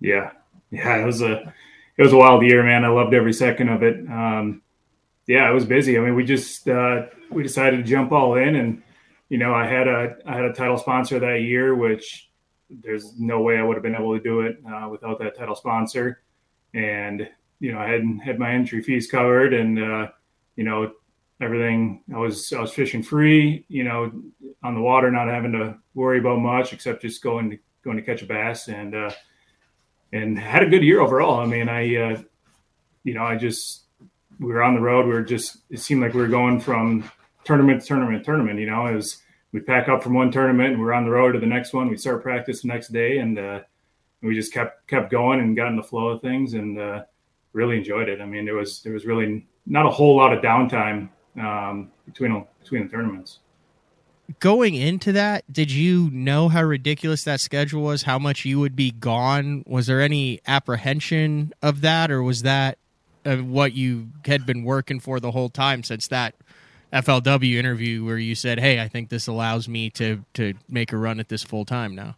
Yeah. 0.00 0.32
Yeah, 0.70 0.96
it 0.96 1.06
was 1.06 1.22
a 1.22 1.54
it 1.96 2.02
was 2.02 2.12
a 2.12 2.16
wild 2.16 2.42
year, 2.42 2.62
man. 2.62 2.84
I 2.84 2.88
loved 2.88 3.14
every 3.14 3.32
second 3.32 3.68
of 3.68 3.82
it. 3.82 3.96
Um, 4.10 4.62
yeah, 5.26 5.48
it 5.48 5.54
was 5.54 5.64
busy. 5.64 5.96
I 5.96 6.00
mean, 6.00 6.14
we 6.14 6.24
just 6.24 6.68
uh, 6.68 7.06
we 7.30 7.42
decided 7.42 7.78
to 7.78 7.82
jump 7.82 8.12
all 8.12 8.34
in 8.34 8.56
and 8.56 8.82
you 9.28 9.38
know, 9.38 9.54
I 9.54 9.66
had 9.66 9.88
a 9.88 10.16
I 10.26 10.34
had 10.34 10.44
a 10.44 10.52
title 10.52 10.76
sponsor 10.76 11.18
that 11.18 11.40
year 11.40 11.74
which 11.74 12.28
there's 12.68 13.18
no 13.18 13.40
way 13.40 13.56
I 13.56 13.62
would 13.62 13.74
have 13.74 13.82
been 13.82 13.94
able 13.94 14.16
to 14.16 14.22
do 14.22 14.40
it 14.40 14.58
uh, 14.68 14.88
without 14.88 15.18
that 15.20 15.36
title 15.36 15.54
sponsor. 15.54 16.22
And 16.76 17.28
you 17.58 17.72
know, 17.72 17.78
I 17.78 17.88
hadn't 17.88 18.18
had 18.18 18.38
my 18.38 18.52
entry 18.52 18.82
fees 18.82 19.10
covered 19.10 19.54
and 19.54 19.82
uh, 19.82 20.08
you 20.56 20.64
know, 20.64 20.92
everything. 21.40 22.02
I 22.14 22.18
was 22.18 22.52
I 22.52 22.60
was 22.60 22.72
fishing 22.72 23.02
free, 23.02 23.64
you 23.68 23.84
know, 23.84 24.12
on 24.62 24.74
the 24.74 24.80
water, 24.80 25.10
not 25.10 25.28
having 25.28 25.52
to 25.52 25.78
worry 25.94 26.18
about 26.18 26.38
much 26.38 26.72
except 26.72 27.02
just 27.02 27.22
going 27.22 27.50
to 27.50 27.58
going 27.82 27.96
to 27.96 28.02
catch 28.02 28.22
a 28.22 28.26
bass 28.26 28.68
and 28.68 28.94
uh, 28.94 29.10
and 30.12 30.38
had 30.38 30.62
a 30.62 30.68
good 30.68 30.82
year 30.82 31.00
overall. 31.00 31.40
I 31.40 31.46
mean, 31.46 31.68
I 31.68 31.96
uh, 31.96 32.22
you 33.04 33.14
know, 33.14 33.24
I 33.24 33.36
just 33.36 33.84
we 34.38 34.52
were 34.52 34.62
on 34.62 34.74
the 34.74 34.80
road. 34.80 35.06
We 35.06 35.12
were 35.12 35.22
just 35.22 35.58
it 35.70 35.80
seemed 35.80 36.02
like 36.02 36.14
we 36.14 36.20
were 36.20 36.28
going 36.28 36.60
from 36.60 37.10
tournament 37.44 37.80
to 37.80 37.86
tournament 37.86 38.18
to 38.18 38.24
tournament. 38.24 38.60
You 38.60 38.66
know, 38.66 38.86
it 38.86 38.94
was 38.94 39.22
we 39.52 39.60
pack 39.60 39.88
up 39.88 40.02
from 40.02 40.14
one 40.14 40.30
tournament 40.30 40.74
and 40.74 40.80
we 40.82 40.86
are 40.86 40.94
on 40.94 41.04
the 41.04 41.10
road 41.10 41.32
to 41.32 41.40
the 41.40 41.46
next 41.46 41.72
one. 41.72 41.88
We 41.88 41.96
start 41.96 42.22
practice 42.22 42.62
the 42.62 42.68
next 42.68 42.88
day 42.88 43.18
and 43.18 43.38
uh, 43.38 43.60
we 44.26 44.34
just 44.34 44.52
kept 44.52 44.86
kept 44.88 45.10
going 45.10 45.40
and 45.40 45.56
got 45.56 45.68
in 45.68 45.76
the 45.76 45.82
flow 45.82 46.08
of 46.08 46.22
things 46.22 46.54
and 46.54 46.78
uh, 46.78 47.04
really 47.52 47.76
enjoyed 47.76 48.08
it. 48.08 48.20
I 48.20 48.26
mean, 48.26 48.44
there 48.44 48.54
was 48.54 48.82
there 48.82 48.92
was 48.92 49.06
really 49.06 49.46
not 49.66 49.86
a 49.86 49.90
whole 49.90 50.16
lot 50.16 50.32
of 50.32 50.42
downtime 50.42 51.08
um, 51.38 51.90
between 52.04 52.44
between 52.60 52.84
the 52.84 52.88
tournaments. 52.88 53.40
going 54.40 54.74
into 54.74 55.12
that, 55.12 55.50
did 55.52 55.70
you 55.70 56.10
know 56.10 56.48
how 56.48 56.62
ridiculous 56.62 57.24
that 57.24 57.40
schedule 57.40 57.82
was? 57.82 58.02
How 58.02 58.18
much 58.18 58.44
you 58.44 58.60
would 58.60 58.76
be 58.76 58.90
gone? 58.90 59.64
Was 59.66 59.86
there 59.86 60.00
any 60.00 60.40
apprehension 60.46 61.52
of 61.62 61.80
that, 61.80 62.10
or 62.10 62.22
was 62.22 62.42
that 62.42 62.78
uh, 63.24 63.36
what 63.36 63.72
you 63.72 64.08
had 64.24 64.46
been 64.46 64.62
working 64.62 65.00
for 65.00 65.20
the 65.20 65.32
whole 65.32 65.48
time 65.48 65.82
since 65.82 66.08
that 66.08 66.34
FLW 66.92 67.54
interview 67.54 68.04
where 68.04 68.18
you 68.18 68.34
said, 68.34 68.60
"Hey, 68.60 68.80
I 68.80 68.88
think 68.88 69.08
this 69.08 69.26
allows 69.26 69.68
me 69.68 69.90
to 69.90 70.24
to 70.34 70.54
make 70.68 70.92
a 70.92 70.96
run 70.96 71.20
at 71.20 71.28
this 71.28 71.42
full 71.42 71.64
time 71.64 71.94
now"? 71.94 72.16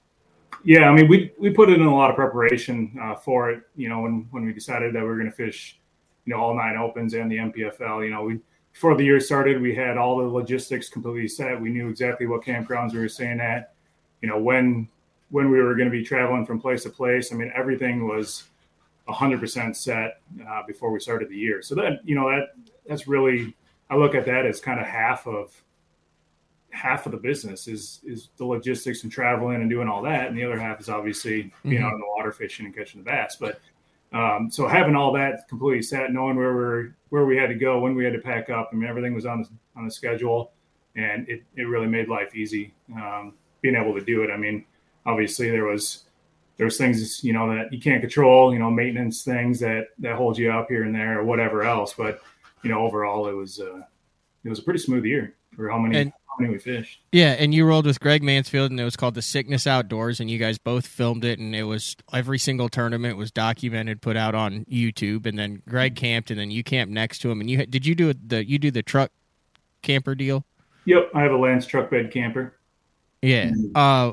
Yeah, 0.65 0.89
I 0.89 0.95
mean, 0.95 1.09
we 1.09 1.33
we 1.39 1.51
put 1.51 1.71
in 1.71 1.81
a 1.83 1.95
lot 1.95 2.11
of 2.11 2.17
preparation 2.17 2.97
uh, 3.01 3.15
for 3.15 3.51
it. 3.51 3.63
You 3.77 3.89
know, 3.89 4.01
when 4.01 4.27
when 4.31 4.45
we 4.45 4.53
decided 4.53 4.95
that 4.95 5.03
we 5.03 5.07
were 5.07 5.17
going 5.17 5.31
to 5.31 5.37
fish, 5.37 5.79
you 6.25 6.35
know, 6.35 6.41
all 6.41 6.55
nine 6.55 6.77
opens 6.77 7.15
and 7.15 7.31
the 7.31 7.37
NPFL. 7.37 8.05
You 8.05 8.11
know, 8.11 8.25
we 8.25 8.41
before 8.73 8.97
the 8.97 9.05
year 9.05 9.21
started, 9.21 9.61
we 9.61 9.75
had 9.75 9.97
all 9.97 10.19
the 10.19 10.25
logistics 10.25 10.89
completely 10.89 11.29
set. 11.29 11.61
We 11.61 11.71
knew 11.71 11.89
exactly 11.89 12.27
what 12.27 12.45
campgrounds 12.45 12.93
we 12.93 13.01
were 13.01 13.09
staying 13.09 13.41
at. 13.41 13.75
You 14.21 14.29
know, 14.29 14.39
when 14.39 14.89
when 15.31 15.51
we 15.51 15.61
were 15.61 15.75
going 15.75 15.91
to 15.91 15.97
be 15.97 16.05
traveling 16.05 16.47
from 16.47 16.61
place 16.61 16.85
to 16.85 16.91
place. 16.91 17.33
I 17.33 17.37
mean, 17.37 17.53
everything 17.55 18.07
was 18.07 18.45
100% 19.09 19.77
set 19.77 20.21
uh, 20.49 20.63
before 20.67 20.91
we 20.91 21.01
started 21.01 21.29
the 21.29 21.37
year. 21.37 21.63
So 21.63 21.75
that 21.77 22.01
you 22.05 22.15
know 22.15 22.29
that 22.31 22.49
that's 22.87 23.07
really 23.07 23.55
I 23.91 23.97
look 23.97 24.15
at 24.15 24.27
that 24.27 24.47
as 24.47 24.61
kind 24.61 24.81
of 24.81 24.87
half 24.87 25.27
of 25.27 25.53
half 26.71 27.07
of 27.07 27.13
the 27.13 27.19
business 27.19 27.67
is 27.67 28.01
is 28.05 28.29
the 28.37 28.45
logistics 28.45 29.03
and 29.03 29.13
traveling 29.13 29.61
and 29.61 29.71
doing 29.71 29.89
all 29.89 30.03
that, 30.03 30.29
and 30.29 30.37
the 30.37 30.45
other 30.45 30.59
half 30.59 30.81
is 30.81 30.89
obviously 30.89 31.53
being 31.63 31.77
mm-hmm. 31.77 31.85
out 31.85 31.95
in 31.95 32.01
the 32.01 32.07
water 32.17 32.33
fishing 32.33 32.67
and 32.67 32.75
catching 32.75 33.03
the 33.03 33.05
bass. 33.05 33.37
But 33.37 33.61
um, 34.13 34.51
so 34.51 34.67
having 34.67 34.97
all 34.97 35.13
that 35.13 35.49
completely 35.49 35.83
set, 35.83 36.13
knowing 36.13 36.37
where 36.37 36.55
we're 36.55 36.95
where 37.11 37.25
we 37.25 37.37
had 37.37 37.49
to 37.49 37.55
go, 37.55 37.81
when 37.81 37.95
we 37.95 38.05
had 38.05 38.13
to 38.13 38.21
pack 38.21 38.51
up, 38.51 38.71
I 38.73 38.77
mean 38.77 38.89
everything 38.89 39.15
was 39.15 39.27
on 39.27 39.43
the, 39.43 39.49
on 39.77 39.85
the 39.85 39.91
schedule, 39.91 40.53
and 40.97 41.29
it 41.29 41.43
it 41.57 41.65
really 41.65 41.87
made 41.87 42.09
life 42.09 42.35
easy 42.35 42.75
um, 42.95 43.35
being 43.61 43.75
able 43.75 43.95
to 43.95 44.05
do 44.05 44.23
it. 44.23 44.31
I 44.31 44.37
mean, 44.37 44.65
obviously 45.07 45.51
there 45.51 45.65
was 45.65 46.05
there's 46.59 46.77
things 46.77 47.23
you 47.25 47.33
know 47.33 47.49
that 47.55 47.73
you 47.73 47.81
can't 47.81 48.01
control, 48.01 48.53
you 48.53 48.59
know, 48.59 48.71
maintenance 48.71 49.23
things 49.25 49.61
that 49.61 49.89
that 49.99 50.17
hold 50.17 50.39
you 50.39 50.51
up 50.51 50.69
here 50.69 50.85
and 50.85 50.95
there 50.95 51.21
or 51.21 51.25
whatever 51.25 51.63
else, 51.63 51.95
but 51.95 52.21
you 52.63 52.71
know 52.71 52.81
overall 52.81 53.29
it 53.29 53.35
was 53.35 53.61
uh, 53.61 53.83
it 54.45 54.49
was 54.49 54.59
a 54.59 54.63
pretty 54.63 54.81
smooth 54.81 55.05
year 55.05 55.35
for 55.55 55.69
how 55.71 55.79
many 55.79 55.99
and, 55.99 56.13
many 56.41 56.53
we 56.53 56.59
fished. 56.59 57.01
Yeah, 57.13 57.33
and 57.33 57.55
you 57.55 57.65
rolled 57.65 57.87
with 57.87 58.01
Greg 58.01 58.23
Mansfield, 58.23 58.71
and 58.71 58.81
it 58.81 58.85
was 58.85 58.97
called 58.97 59.15
the 59.15 59.23
Sickness 59.23 59.67
Outdoors, 59.67 60.21
and 60.21 60.31
you 60.31 60.39
guys 60.39 60.59
both 60.59 60.87
filmed 60.87 61.25
it, 61.25 61.39
and 61.39 61.55
it 61.55 61.65
was 61.65 61.97
every 62.13 62.39
single 62.39 62.69
tournament 62.69 63.17
was 63.17 63.31
documented, 63.31 64.01
put 64.01 64.17
out 64.17 64.35
on 64.35 64.65
YouTube, 64.67 65.27
and 65.27 65.39
then 65.39 65.63
Greg 65.69 65.97
camped, 65.97 66.31
and 66.31 66.39
then 66.39 66.51
you 66.51 66.63
camped 66.63 66.93
next 66.93 67.21
to 67.21 67.31
him, 67.31 67.41
and 67.41 67.51
you 67.51 67.65
did 67.67 67.87
you 67.87 67.95
do 67.95 68.13
the 68.13 68.47
you 68.49 68.59
do 68.59 68.71
the 68.71 68.83
truck 68.83 69.11
camper 69.83 70.15
deal? 70.15 70.45
Yep, 70.85 71.11
I 71.15 71.23
have 71.23 71.33
a 71.33 71.37
Lance 71.37 71.67
truck 71.67 71.91
bed 71.91 72.11
camper. 72.13 72.55
Yeah, 73.23 73.51
uh, 73.75 74.13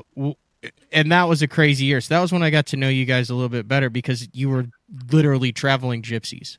and 0.92 1.12
that 1.12 1.24
was 1.24 1.42
a 1.42 1.48
crazy 1.48 1.84
year. 1.84 2.00
So 2.00 2.14
that 2.14 2.20
was 2.20 2.32
when 2.32 2.42
I 2.42 2.50
got 2.50 2.66
to 2.66 2.76
know 2.76 2.88
you 2.88 3.04
guys 3.04 3.30
a 3.30 3.34
little 3.34 3.48
bit 3.48 3.68
better 3.68 3.90
because 3.90 4.28
you 4.32 4.48
were 4.48 4.66
literally 5.10 5.52
traveling 5.52 6.02
gypsies 6.02 6.58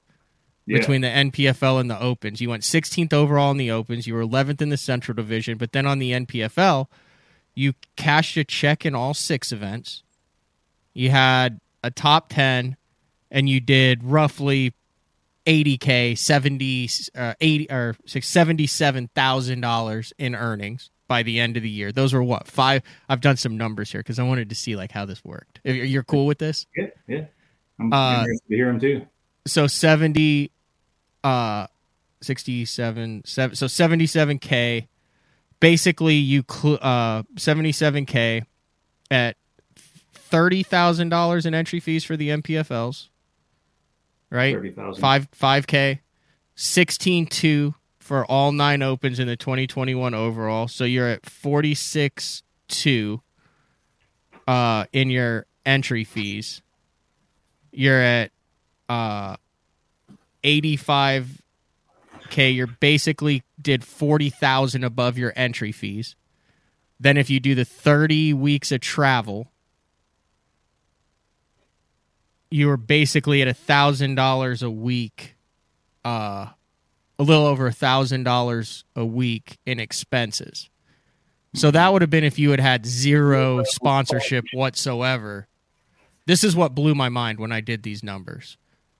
yeah. 0.68 0.80
between 0.80 1.02
the 1.02 1.08
NPFL 1.08 1.80
and 1.80 1.90
the 1.90 2.00
Opens. 2.00 2.42
You 2.42 2.50
went 2.50 2.64
16th 2.64 3.14
overall 3.14 3.52
in 3.52 3.58
the 3.58 3.72
Opens. 3.72 4.06
You 4.06 4.14
were 4.14 4.24
11th 4.24 4.62
in 4.62 4.70
the 4.70 4.78
Central 4.78 5.16
Division, 5.16 5.58
but 5.58 5.72
then 5.72 5.86
on 5.86 6.00
the 6.00 6.12
NPFL, 6.12 6.88
you 7.56 7.74
cashed 7.96 8.38
a 8.38 8.44
check 8.44 8.86
in 8.86 8.94
all 8.94 9.14
six 9.14 9.52
events. 9.52 10.04
You 10.94 11.10
had 11.10 11.60
a 11.84 11.90
top 11.90 12.30
10, 12.30 12.76
and 13.32 13.50
you 13.50 13.60
did 13.60 14.04
roughly 14.04 14.74
80k, 15.46 16.18
70, 16.18 16.90
uh, 17.16 17.34
80 17.40 17.72
or 17.72 17.96
seventy-seven 18.06 19.10
thousand 19.16 19.62
dollars 19.62 20.12
in 20.18 20.36
earnings 20.36 20.90
by 21.08 21.24
the 21.24 21.40
end 21.40 21.56
of 21.56 21.64
the 21.64 21.70
year. 21.70 21.94
Those 21.94 22.14
were 22.14 22.24
what 22.24 22.48
five? 22.48 22.84
I've 23.08 23.22
done 23.22 23.38
some 23.38 23.58
numbers 23.58 23.92
here 23.92 24.02
because 24.02 24.20
I 24.20 24.24
wanted 24.24 24.50
to 24.50 24.56
see 24.56 24.76
like 24.76 24.92
how 24.92 25.06
this 25.06 25.24
worked. 25.24 25.62
You're 25.64 26.04
cool 26.04 26.26
with 26.26 26.40
this? 26.40 26.68
Yeah, 26.76 26.88
yeah. 27.08 27.26
I'm 27.80 27.94
uh, 27.94 28.26
to 28.26 28.40
hear 28.50 28.66
them 28.66 28.80
too. 28.80 29.06
So 29.46 29.68
70 29.68 30.52
uh 31.28 31.68
67 32.22 33.24
seven, 33.26 33.56
so 33.56 33.66
77k 33.66 34.88
basically 35.60 36.16
you 36.16 36.44
cl- 36.50 36.80
uh 36.82 37.24
77k 37.36 38.46
at 39.12 39.36
$30,000 40.30 41.46
in 41.46 41.54
entry 41.54 41.80
fees 41.80 42.04
for 42.04 42.18
the 42.18 42.30
NPFLs 42.30 43.08
right? 44.30 44.54
30,000 44.56 45.02
5 45.02 45.32
5k 45.32 46.00
16.2 46.56 47.76
for 48.00 48.26
all 48.26 48.52
nine 48.52 48.82
opens 48.82 49.20
in 49.20 49.28
the 49.28 49.36
2021 49.36 50.14
overall. 50.14 50.68
So 50.68 50.84
you're 50.86 51.08
at 51.08 51.24
46.2 51.24 53.22
uh 54.48 54.86
in 54.94 55.10
your 55.10 55.46
entry 55.66 56.04
fees. 56.04 56.62
You're 57.72 58.02
at 58.02 58.32
uh 58.90 59.36
85k 60.44 61.38
you're 62.28 62.68
basically 62.68 63.44
did 63.62 63.84
40,000 63.84 64.84
above 64.84 65.18
your 65.18 65.34
entry 65.36 65.72
fees. 65.72 66.16
Then 67.00 67.18
if 67.18 67.30
you 67.30 67.40
do 67.40 67.56
the 67.56 67.66
30 67.66 68.34
weeks 68.34 68.72
of 68.72 68.82
travel, 68.82 69.52
you 72.50 72.70
are 72.70 72.78
basically 72.78 73.42
at 73.42 73.48
a 73.48 73.54
thousand 73.54 74.16
dollars 74.16 74.64
a 74.64 74.70
week, 74.70 75.36
uh, 76.06 76.48
a 77.20 77.24
little 77.24 77.46
over 77.46 77.68
a 77.68 77.74
thousand 77.74 78.24
dollars 78.24 78.84
a 78.96 79.06
week 79.06 79.58
in 79.66 79.80
expenses. 79.80 80.70
So 81.54 81.72
that 81.72 81.92
would 81.92 82.02
have 82.02 82.12
been 82.12 82.24
if 82.24 82.38
you 82.40 82.52
had 82.52 82.60
had 82.60 82.86
zero 82.86 83.64
sponsorship 83.64 84.46
whatsoever. 84.54 85.48
This 86.26 86.44
is 86.44 86.56
what 86.56 86.76
blew 86.76 86.94
my 86.94 87.10
mind 87.10 87.40
when 87.40 87.52
I 87.52 87.62
did 87.62 87.84
these 87.84 88.04
numbers 88.04 88.58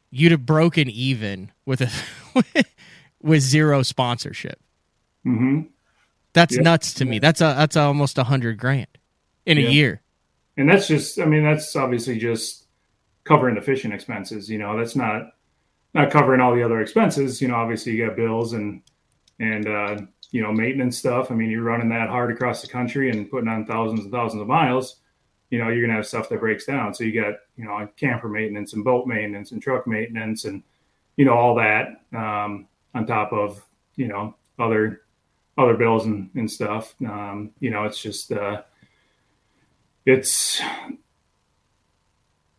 you'd 0.10 0.32
have 0.32 0.46
broken 0.46 0.90
even 0.90 1.52
with 1.66 1.82
a 1.82 2.66
with 3.22 3.42
zero 3.42 3.84
sponsorship. 3.84 4.60
Mm-hmm. 5.26 5.62
That's 6.34 6.56
yeah. 6.56 6.62
nuts 6.62 6.94
to 6.96 7.06
me. 7.06 7.20
That's 7.20 7.42
a 7.42 7.56
that's 7.58 7.76
almost 7.76 8.18
a 8.18 8.24
hundred 8.24 8.58
grand 8.58 8.88
in 9.46 9.58
yeah. 9.58 9.68
a 9.68 9.72
year. 9.72 10.02
And 10.58 10.70
that's 10.70 10.88
just, 10.88 11.20
I 11.20 11.26
mean, 11.26 11.44
that's 11.44 11.76
obviously 11.76 12.18
just 12.18 12.66
covering 13.26 13.56
the 13.56 13.62
fishing 13.62 13.92
expenses. 13.92 14.50
You 14.50 14.58
know, 14.58 14.78
that's 14.78 14.96
not 14.96 15.32
not 15.94 16.12
covering 16.12 16.42
all 16.42 16.56
the 16.56 16.64
other 16.64 16.82
expenses. 16.82 17.42
You 17.42 17.48
know, 17.48 17.56
obviously 17.56 17.94
you 17.94 18.06
got 18.06 18.16
bills 18.16 18.54
and 18.54 18.82
and 19.40 19.68
uh, 19.68 19.98
you 20.32 20.42
know 20.42 20.52
maintenance 20.52 20.98
stuff. 20.98 21.32
I 21.32 21.36
mean, 21.36 21.50
you're 21.50 21.64
running 21.64 21.90
that 21.90 22.10
hard 22.10 22.32
across 22.32 22.62
the 22.62 22.68
country 22.68 23.10
and 23.10 23.30
putting 23.30 23.50
on 23.50 23.66
thousands 23.66 24.02
and 24.02 24.12
thousands 24.12 24.42
of 24.42 24.48
miles 24.48 24.98
you 25.50 25.60
know, 25.60 25.70
you're 25.70 25.82
gonna 25.82 25.98
have 25.98 26.08
stuff 26.08 26.30
that 26.30 26.40
breaks 26.40 26.66
down. 26.66 26.94
So 26.94 27.04
you 27.04 27.22
got, 27.22 27.36
you 27.58 27.66
know, 27.66 27.88
camper 27.98 28.30
maintenance 28.30 28.74
and 28.74 28.84
boat 28.84 29.08
maintenance 29.08 29.52
and 29.52 29.62
truck 29.62 29.88
maintenance 29.88 30.46
and, 30.46 30.64
you 31.16 31.26
know, 31.26 31.34
all 31.34 31.56
that 31.56 32.02
um, 32.16 32.68
on 32.94 33.06
top 33.06 33.34
of, 33.34 33.64
you 33.96 34.08
know, 34.08 34.36
other 34.60 35.02
other 35.58 35.76
bills 35.76 36.06
and, 36.06 36.30
and 36.36 36.50
stuff. 36.50 36.94
Um, 37.02 37.52
you 37.60 37.72
know, 37.72 37.86
it's 37.86 38.00
just 38.00 38.32
uh, 38.32 38.62
it's 40.06 40.62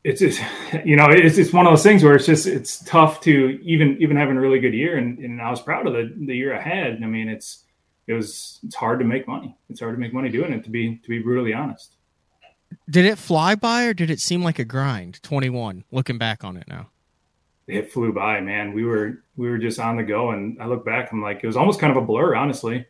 it's 0.05 0.21
just 0.21 0.41
you 0.85 0.97
know 0.97 1.07
it's 1.11 1.39
it's 1.39 1.53
one 1.53 1.67
of 1.67 1.73
those 1.73 1.83
things 1.83 2.03
where 2.03 2.15
it's 2.15 2.27
just 2.27 2.47
it's 2.47 2.83
tough 2.85 3.21
to 3.23 3.59
even 3.63 3.97
even 4.01 4.17
having 4.17 4.37
a 4.37 4.41
really 4.41 4.61
good 4.61 4.75
year 4.75 4.97
and, 4.97 5.19
and 5.19 5.41
I 5.41 5.51
was 5.51 5.61
proud 5.61 5.87
of 5.87 5.93
the 5.93 6.13
the 6.27 6.37
year 6.37 6.53
ahead. 6.53 7.01
I 7.03 7.07
mean, 7.07 7.29
it's 7.29 7.65
it 8.07 8.15
was 8.15 8.61
it's 8.65 8.75
hard 8.75 8.99
to 9.01 9.05
make 9.05 9.29
money. 9.29 9.57
It's 9.69 9.81
hard 9.81 9.95
to 9.95 10.01
make 10.01 10.13
money 10.13 10.29
doing 10.29 10.53
it 10.53 10.65
to 10.65 10.71
be 10.71 10.97
to 10.97 11.09
be 11.09 11.21
brutally 11.21 11.53
honest. 11.53 11.95
Did 12.91 13.05
it 13.05 13.19
fly 13.19 13.55
by 13.55 13.85
or 13.85 13.95
did 13.95 14.11
it 14.11 14.21
seem 14.21 14.43
like 14.43 14.59
a 14.59 14.65
grind? 14.65 15.23
21, 15.23 15.85
looking 15.91 16.19
back 16.19 16.45
on 16.45 16.57
it 16.57 16.67
now. 16.69 16.89
It 17.67 17.93
flew 17.93 18.13
by, 18.13 18.41
man. 18.41 18.73
We 18.73 18.85
were 18.85 19.23
we 19.37 19.49
were 19.51 19.59
just 19.59 19.79
on 19.79 19.97
the 19.97 20.03
go 20.03 20.31
and 20.31 20.61
I 20.61 20.67
look 20.67 20.87
back, 20.87 21.13
I'm 21.13 21.23
like, 21.23 21.41
it 21.43 21.47
was 21.47 21.57
almost 21.57 21.81
kind 21.81 21.91
of 21.91 22.03
a 22.03 22.07
blur, 22.07 22.35
honestly. 22.35 22.87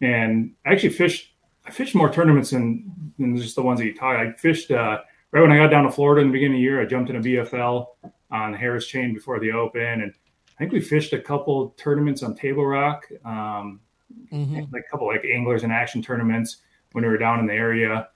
And 0.00 0.54
I 0.64 0.72
actually 0.72 0.90
fished 0.90 1.34
I 1.66 1.70
fished 1.70 1.94
more 1.94 2.12
tournaments 2.12 2.50
than, 2.50 3.12
than 3.18 3.36
just 3.36 3.54
the 3.54 3.62
ones 3.62 3.80
that 3.80 3.86
you 3.86 3.94
taught. 3.94 4.16
I 4.16 4.32
fished 4.32 4.70
uh, 4.70 5.00
right 5.30 5.40
when 5.40 5.52
I 5.52 5.56
got 5.56 5.68
down 5.68 5.84
to 5.84 5.90
Florida 5.90 6.22
in 6.22 6.28
the 6.28 6.32
beginning 6.32 6.56
of 6.56 6.58
the 6.58 6.62
year, 6.62 6.80
I 6.80 6.86
jumped 6.86 7.10
in 7.10 7.16
a 7.16 7.20
BFL 7.20 7.86
on 8.30 8.54
Harris 8.54 8.86
Chain 8.86 9.12
before 9.12 9.38
the 9.40 9.52
open 9.52 10.02
and 10.02 10.12
I 10.56 10.58
think 10.58 10.72
we 10.72 10.80
fished 10.80 11.12
a 11.12 11.20
couple 11.20 11.70
tournaments 11.76 12.22
on 12.22 12.34
Table 12.34 12.64
Rock, 12.64 13.08
um, 13.24 13.80
mm-hmm. 14.32 14.72
like 14.72 14.84
a 14.86 14.90
couple 14.90 15.08
like 15.08 15.24
anglers 15.24 15.64
and 15.64 15.72
action 15.72 16.00
tournaments 16.00 16.58
when 16.92 17.04
we 17.04 17.10
were 17.10 17.18
down 17.18 17.40
in 17.40 17.46
the 17.46 17.54
area 17.54 18.08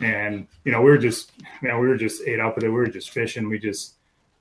and 0.00 0.46
you 0.64 0.72
know 0.72 0.80
we 0.80 0.90
were 0.90 0.98
just 0.98 1.32
man 1.62 1.78
we 1.80 1.88
were 1.88 1.96
just 1.96 2.22
ate 2.26 2.40
up 2.40 2.56
with 2.56 2.64
it. 2.64 2.68
We 2.68 2.74
were 2.74 2.86
just 2.86 3.10
fishing. 3.10 3.48
We 3.48 3.58
just 3.58 3.94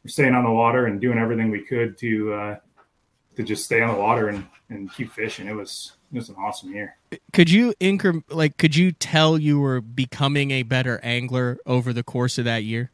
were 0.04 0.10
staying 0.10 0.34
on 0.34 0.44
the 0.44 0.52
water 0.52 0.86
and 0.86 1.00
doing 1.00 1.18
everything 1.18 1.52
we 1.52 1.62
could 1.62 1.98
to 2.00 2.34
uh 2.34 2.56
to 3.36 3.44
just 3.44 3.66
stay 3.66 3.82
on 3.82 3.94
the 3.94 4.00
water 4.00 4.30
and 4.30 4.46
and 4.70 4.92
keep 4.94 5.12
fishing. 5.12 5.48
It 5.48 5.56
was 5.56 5.94
it 6.12 6.16
was 6.16 6.30
an 6.30 6.36
awesome 6.36 6.74
year. 6.74 6.96
Could 7.32 7.50
you 7.50 7.74
incre 7.80 8.24
like 8.30 8.58
could 8.58 8.76
you 8.76 8.92
tell 8.92 9.38
you 9.38 9.60
were 9.60 9.82
becoming 9.82 10.52
a 10.52 10.64
better 10.64 11.00
angler 11.04 11.58
over 11.66 11.94
the 11.94 12.04
course 12.04 12.38
of 12.38 12.46
that 12.46 12.64
year? 12.64 12.92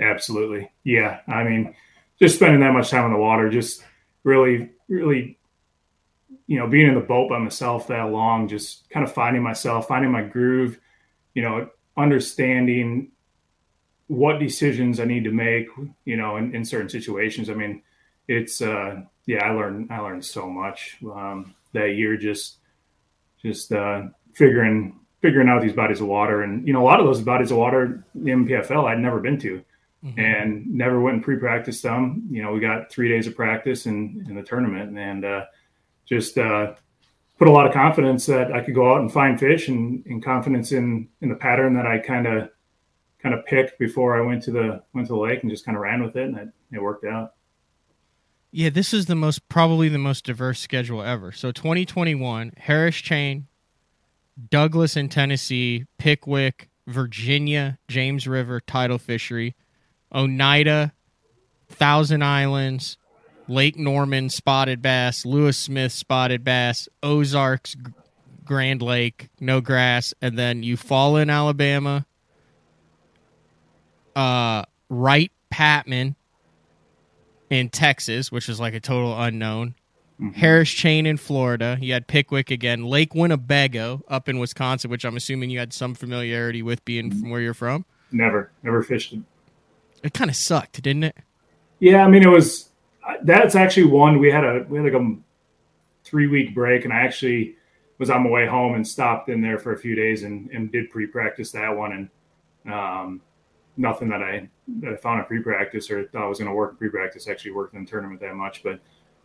Absolutely. 0.00 0.70
Yeah. 0.84 1.20
I 1.28 1.44
mean 1.44 1.74
just 2.18 2.36
spending 2.36 2.60
that 2.60 2.72
much 2.72 2.90
time 2.90 3.04
on 3.04 3.12
the 3.12 3.18
water 3.18 3.50
just 3.50 3.84
really 4.24 4.70
really 4.88 5.38
you 6.46 6.58
know, 6.58 6.66
being 6.66 6.86
in 6.86 6.94
the 6.94 7.00
boat 7.00 7.30
by 7.30 7.38
myself 7.38 7.86
that 7.86 8.10
long, 8.10 8.46
just 8.46 8.88
kind 8.90 9.06
of 9.06 9.12
finding 9.12 9.42
myself, 9.42 9.88
finding 9.88 10.10
my 10.10 10.22
groove, 10.22 10.78
you 11.34 11.42
know, 11.42 11.68
understanding 11.96 13.12
what 14.08 14.38
decisions 14.38 15.00
I 15.00 15.04
need 15.04 15.24
to 15.24 15.30
make, 15.30 15.68
you 16.04 16.16
know, 16.16 16.36
in, 16.36 16.54
in 16.54 16.64
certain 16.64 16.88
situations. 16.88 17.48
I 17.48 17.54
mean, 17.54 17.82
it's, 18.28 18.60
uh, 18.60 19.02
yeah, 19.26 19.44
I 19.44 19.50
learned, 19.52 19.90
I 19.90 20.00
learned 20.00 20.24
so 20.24 20.48
much, 20.48 20.98
um, 21.02 21.54
that 21.72 21.94
year, 21.94 22.16
just, 22.16 22.58
just, 23.42 23.72
uh, 23.72 24.02
figuring, 24.34 24.98
figuring 25.20 25.48
out 25.48 25.62
these 25.62 25.72
bodies 25.72 26.00
of 26.00 26.08
water. 26.08 26.42
And, 26.42 26.66
you 26.66 26.72
know, 26.72 26.82
a 26.82 26.84
lot 26.84 27.00
of 27.00 27.06
those 27.06 27.20
bodies 27.20 27.50
of 27.50 27.56
water, 27.58 28.04
the 28.14 28.30
NPFL 28.30 28.84
I'd 28.84 28.98
never 28.98 29.20
been 29.20 29.38
to 29.40 29.64
mm-hmm. 30.04 30.20
and 30.20 30.66
never 30.66 31.00
went 31.00 31.16
and 31.16 31.24
pre-practice 31.24 31.80
them. 31.80 32.28
You 32.30 32.42
know, 32.42 32.52
we 32.52 32.60
got 32.60 32.90
three 32.90 33.08
days 33.08 33.26
of 33.26 33.34
practice 33.34 33.86
in, 33.86 34.26
in 34.28 34.34
the 34.34 34.42
tournament 34.42 34.98
and, 34.98 35.24
uh, 35.24 35.44
just, 36.04 36.36
uh, 36.36 36.74
put 37.42 37.48
a 37.48 37.50
lot 37.50 37.66
of 37.66 37.72
confidence 37.72 38.26
that 38.26 38.52
I 38.52 38.60
could 38.60 38.72
go 38.72 38.94
out 38.94 39.00
and 39.00 39.12
find 39.12 39.36
fish 39.36 39.66
and, 39.66 40.06
and 40.06 40.24
confidence 40.24 40.70
in, 40.70 41.08
in 41.22 41.28
the 41.28 41.34
pattern 41.34 41.74
that 41.74 41.86
I 41.86 41.98
kind 41.98 42.28
of, 42.28 42.50
kind 43.18 43.34
of 43.34 43.44
picked 43.46 43.80
before 43.80 44.16
I 44.16 44.20
went 44.24 44.44
to 44.44 44.52
the 44.52 44.80
went 44.94 45.08
to 45.08 45.14
the 45.14 45.18
lake 45.18 45.42
and 45.42 45.50
just 45.50 45.64
kind 45.64 45.76
of 45.76 45.82
ran 45.82 46.04
with 46.04 46.14
it 46.14 46.28
and 46.28 46.38
it, 46.38 46.48
it 46.70 46.80
worked 46.80 47.04
out. 47.04 47.34
Yeah, 48.52 48.70
this 48.70 48.94
is 48.94 49.06
the 49.06 49.16
most 49.16 49.48
probably 49.48 49.88
the 49.88 49.98
most 49.98 50.24
diverse 50.24 50.60
schedule 50.60 51.02
ever. 51.02 51.32
So 51.32 51.50
2021, 51.50 52.52
Harris 52.58 52.94
Chain, 52.94 53.48
Douglas 54.48 54.96
in 54.96 55.08
Tennessee, 55.08 55.86
Pickwick, 55.98 56.70
Virginia, 56.86 57.76
James 57.88 58.28
River 58.28 58.60
tidal 58.60 58.98
fishery, 58.98 59.56
Oneida, 60.14 60.92
Thousand 61.68 62.22
Islands, 62.22 62.98
Lake 63.52 63.76
Norman 63.76 64.30
spotted 64.30 64.80
bass, 64.80 65.26
Lewis 65.26 65.58
Smith 65.58 65.92
spotted 65.92 66.42
bass, 66.42 66.88
Ozarks 67.02 67.76
Grand 68.44 68.80
Lake, 68.80 69.28
no 69.40 69.60
grass, 69.60 70.14
and 70.22 70.38
then 70.38 70.62
Eufaula 70.62 71.22
in 71.22 71.30
Alabama, 71.30 72.06
uh, 74.16 74.62
Wright 74.88 75.30
Patman 75.50 76.16
in 77.50 77.68
Texas, 77.68 78.32
which 78.32 78.48
is 78.48 78.58
like 78.58 78.72
a 78.72 78.80
total 78.80 79.20
unknown. 79.20 79.74
Mm-hmm. 80.20 80.38
Harris 80.38 80.70
Chain 80.70 81.04
in 81.04 81.18
Florida. 81.18 81.76
You 81.80 81.92
had 81.92 82.06
Pickwick 82.06 82.50
again. 82.50 82.84
Lake 82.84 83.14
Winnebago 83.14 84.02
up 84.08 84.28
in 84.28 84.38
Wisconsin, 84.38 84.90
which 84.90 85.04
I'm 85.04 85.16
assuming 85.16 85.50
you 85.50 85.58
had 85.58 85.72
some 85.72 85.94
familiarity 85.94 86.62
with 86.62 86.84
being 86.84 87.10
from 87.10 87.28
where 87.28 87.40
you're 87.40 87.54
from. 87.54 87.84
Never, 88.10 88.50
never 88.62 88.82
fished 88.82 89.12
it. 89.12 89.20
It 90.02 90.14
kind 90.14 90.30
of 90.30 90.36
sucked, 90.36 90.80
didn't 90.82 91.04
it? 91.04 91.16
Yeah, 91.80 92.04
I 92.04 92.08
mean, 92.08 92.22
it 92.22 92.28
was. 92.28 92.71
That's 93.22 93.54
actually 93.54 93.86
one 93.86 94.18
we 94.18 94.30
had 94.30 94.44
a 94.44 94.64
we 94.68 94.78
had 94.78 94.92
like 94.92 95.02
a 95.02 95.16
three 96.04 96.26
week 96.26 96.54
break, 96.54 96.84
and 96.84 96.92
I 96.92 97.00
actually 97.00 97.56
was 97.98 98.10
on 98.10 98.24
my 98.24 98.30
way 98.30 98.46
home 98.46 98.74
and 98.74 98.86
stopped 98.86 99.28
in 99.28 99.40
there 99.40 99.58
for 99.58 99.72
a 99.74 99.78
few 99.78 99.94
days 99.94 100.22
and, 100.24 100.50
and 100.50 100.70
did 100.72 100.90
pre 100.90 101.06
practice 101.06 101.52
that 101.52 101.76
one, 101.76 101.92
and 102.64 102.72
um, 102.72 103.20
nothing 103.76 104.08
that 104.08 104.22
I 104.22 104.48
that 104.80 104.92
I 104.92 104.96
found 104.96 105.20
in 105.20 105.26
pre-practice 105.26 105.90
or 105.90 106.06
thought 106.08 106.28
was 106.28 106.38
going 106.38 106.48
to 106.48 106.54
work 106.54 106.72
in 106.72 106.76
pre-practice 106.76 107.28
actually 107.28 107.52
worked 107.52 107.74
in 107.74 107.84
the 107.84 107.90
tournament 107.90 108.20
that 108.20 108.34
much. 108.34 108.62
But 108.62 108.80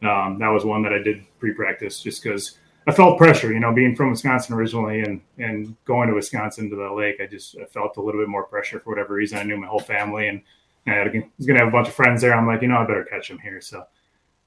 um, 0.07 0.37
that 0.39 0.49
was 0.49 0.65
one 0.65 0.83
that 0.83 0.93
I 0.93 0.99
did 0.99 1.23
pre-practice 1.39 2.01
just 2.01 2.23
because 2.23 2.57
I 2.87 2.91
felt 2.91 3.17
pressure. 3.17 3.51
You 3.51 3.59
know, 3.59 3.73
being 3.73 3.95
from 3.95 4.11
Wisconsin 4.11 4.55
originally 4.55 5.01
and 5.01 5.21
and 5.37 5.75
going 5.85 6.09
to 6.09 6.15
Wisconsin 6.15 6.69
to 6.69 6.75
the 6.75 6.91
lake, 6.91 7.17
I 7.21 7.27
just 7.27 7.57
I 7.57 7.65
felt 7.65 7.97
a 7.97 8.01
little 8.01 8.21
bit 8.21 8.29
more 8.29 8.43
pressure 8.43 8.79
for 8.79 8.91
whatever 8.91 9.13
reason. 9.13 9.37
I 9.37 9.43
knew 9.43 9.57
my 9.57 9.67
whole 9.67 9.79
family 9.79 10.27
and 10.27 10.41
Going 10.87 11.31
to 11.39 11.53
have 11.55 11.67
a 11.67 11.71
bunch 11.71 11.87
of 11.87 11.93
friends 11.93 12.21
there. 12.21 12.33
I'm 12.33 12.47
like, 12.47 12.61
you 12.61 12.67
know, 12.67 12.77
I 12.77 12.85
better 12.85 13.03
catch 13.03 13.29
him 13.29 13.39
here. 13.39 13.61
So, 13.61 13.83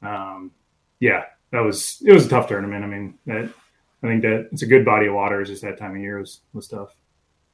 um, 0.02 0.52
yeah, 0.98 1.24
that 1.50 1.60
was 1.60 2.02
it 2.04 2.12
was 2.12 2.26
a 2.26 2.28
tough 2.28 2.48
tournament. 2.48 2.84
I 2.84 2.86
mean, 2.86 3.18
that 3.26 3.52
I 4.02 4.06
think 4.06 4.22
that 4.22 4.48
it's 4.52 4.62
a 4.62 4.66
good 4.66 4.84
body 4.84 5.06
of 5.06 5.14
water. 5.14 5.40
It's 5.40 5.50
just 5.50 5.62
that 5.62 5.78
time 5.78 5.96
of 5.96 6.00
year 6.00 6.18
was 6.18 6.40
was 6.52 6.68
tough 6.68 6.94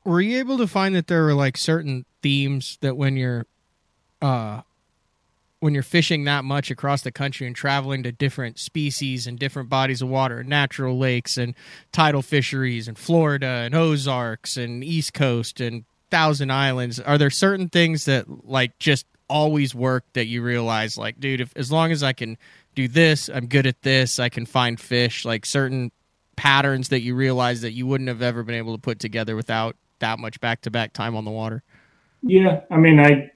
were 0.06 0.20
you 0.20 0.38
able 0.38 0.56
to 0.58 0.66
find 0.66 0.94
that 0.94 1.08
there 1.08 1.24
were 1.24 1.34
like 1.34 1.56
certain 1.56 2.06
themes 2.22 2.78
that 2.80 2.96
when 2.96 3.16
you're 3.16 3.44
uh 4.22 4.62
when 5.58 5.74
you're 5.74 5.82
fishing 5.82 6.24
that 6.24 6.44
much 6.44 6.70
across 6.70 7.02
the 7.02 7.10
country 7.10 7.46
and 7.46 7.56
traveling 7.56 8.02
to 8.02 8.12
different 8.12 8.58
species 8.58 9.26
and 9.26 9.38
different 9.38 9.68
bodies 9.68 10.02
of 10.02 10.08
water, 10.08 10.44
natural 10.44 10.98
lakes 10.98 11.38
and 11.38 11.54
tidal 11.92 12.22
fisheries 12.22 12.86
and 12.86 12.96
Florida 12.98 13.62
and 13.64 13.74
Ozarks 13.74 14.56
and 14.56 14.84
East 14.84 15.14
Coast 15.14 15.60
and 15.60 15.84
Thousand 16.10 16.50
Islands, 16.50 17.00
are 17.00 17.18
there 17.18 17.30
certain 17.30 17.68
things 17.68 18.04
that 18.04 18.26
like 18.46 18.78
just 18.78 19.06
always 19.28 19.74
work 19.74 20.04
that 20.12 20.26
you 20.26 20.42
realize 20.42 20.96
like, 20.96 21.18
dude, 21.18 21.40
if 21.40 21.52
as 21.56 21.72
long 21.72 21.92
as 21.92 22.02
I 22.02 22.12
can 22.12 22.38
do 22.74 22.88
this, 22.88 23.28
I'm 23.28 23.46
good 23.46 23.66
at 23.66 23.82
this, 23.82 24.18
I 24.18 24.28
can 24.28 24.46
find 24.46 24.78
fish, 24.78 25.24
like 25.24 25.46
certain 25.46 25.90
patterns 26.36 26.90
that 26.90 27.00
you 27.00 27.14
realize 27.14 27.62
that 27.62 27.72
you 27.72 27.86
wouldn't 27.86 28.08
have 28.08 28.22
ever 28.22 28.42
been 28.42 28.54
able 28.54 28.74
to 28.74 28.80
put 28.80 28.98
together 28.98 29.34
without 29.34 29.76
that 29.98 30.18
much 30.18 30.38
back 30.40 30.60
to 30.62 30.70
back 30.70 30.92
time 30.92 31.16
on 31.16 31.24
the 31.24 31.30
water. 31.30 31.62
Yeah, 32.22 32.60
I 32.70 32.76
mean, 32.76 33.00
I, 33.00 33.30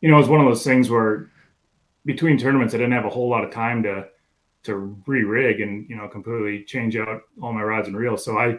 you 0.00 0.10
know, 0.10 0.16
it 0.16 0.20
was 0.20 0.28
one 0.28 0.40
of 0.40 0.46
those 0.46 0.64
things 0.64 0.90
where 0.90 1.30
between 2.04 2.38
tournaments, 2.38 2.74
I 2.74 2.78
didn't 2.78 2.92
have 2.92 3.04
a 3.04 3.10
whole 3.10 3.28
lot 3.28 3.44
of 3.44 3.52
time 3.52 3.82
to 3.84 4.06
to 4.62 4.76
re-rig 5.06 5.62
and 5.62 5.88
you 5.88 5.96
know 5.96 6.06
completely 6.06 6.64
change 6.64 6.94
out 6.94 7.22
all 7.40 7.52
my 7.52 7.62
rods 7.62 7.88
and 7.88 7.96
reels. 7.96 8.24
So 8.24 8.38
I, 8.38 8.58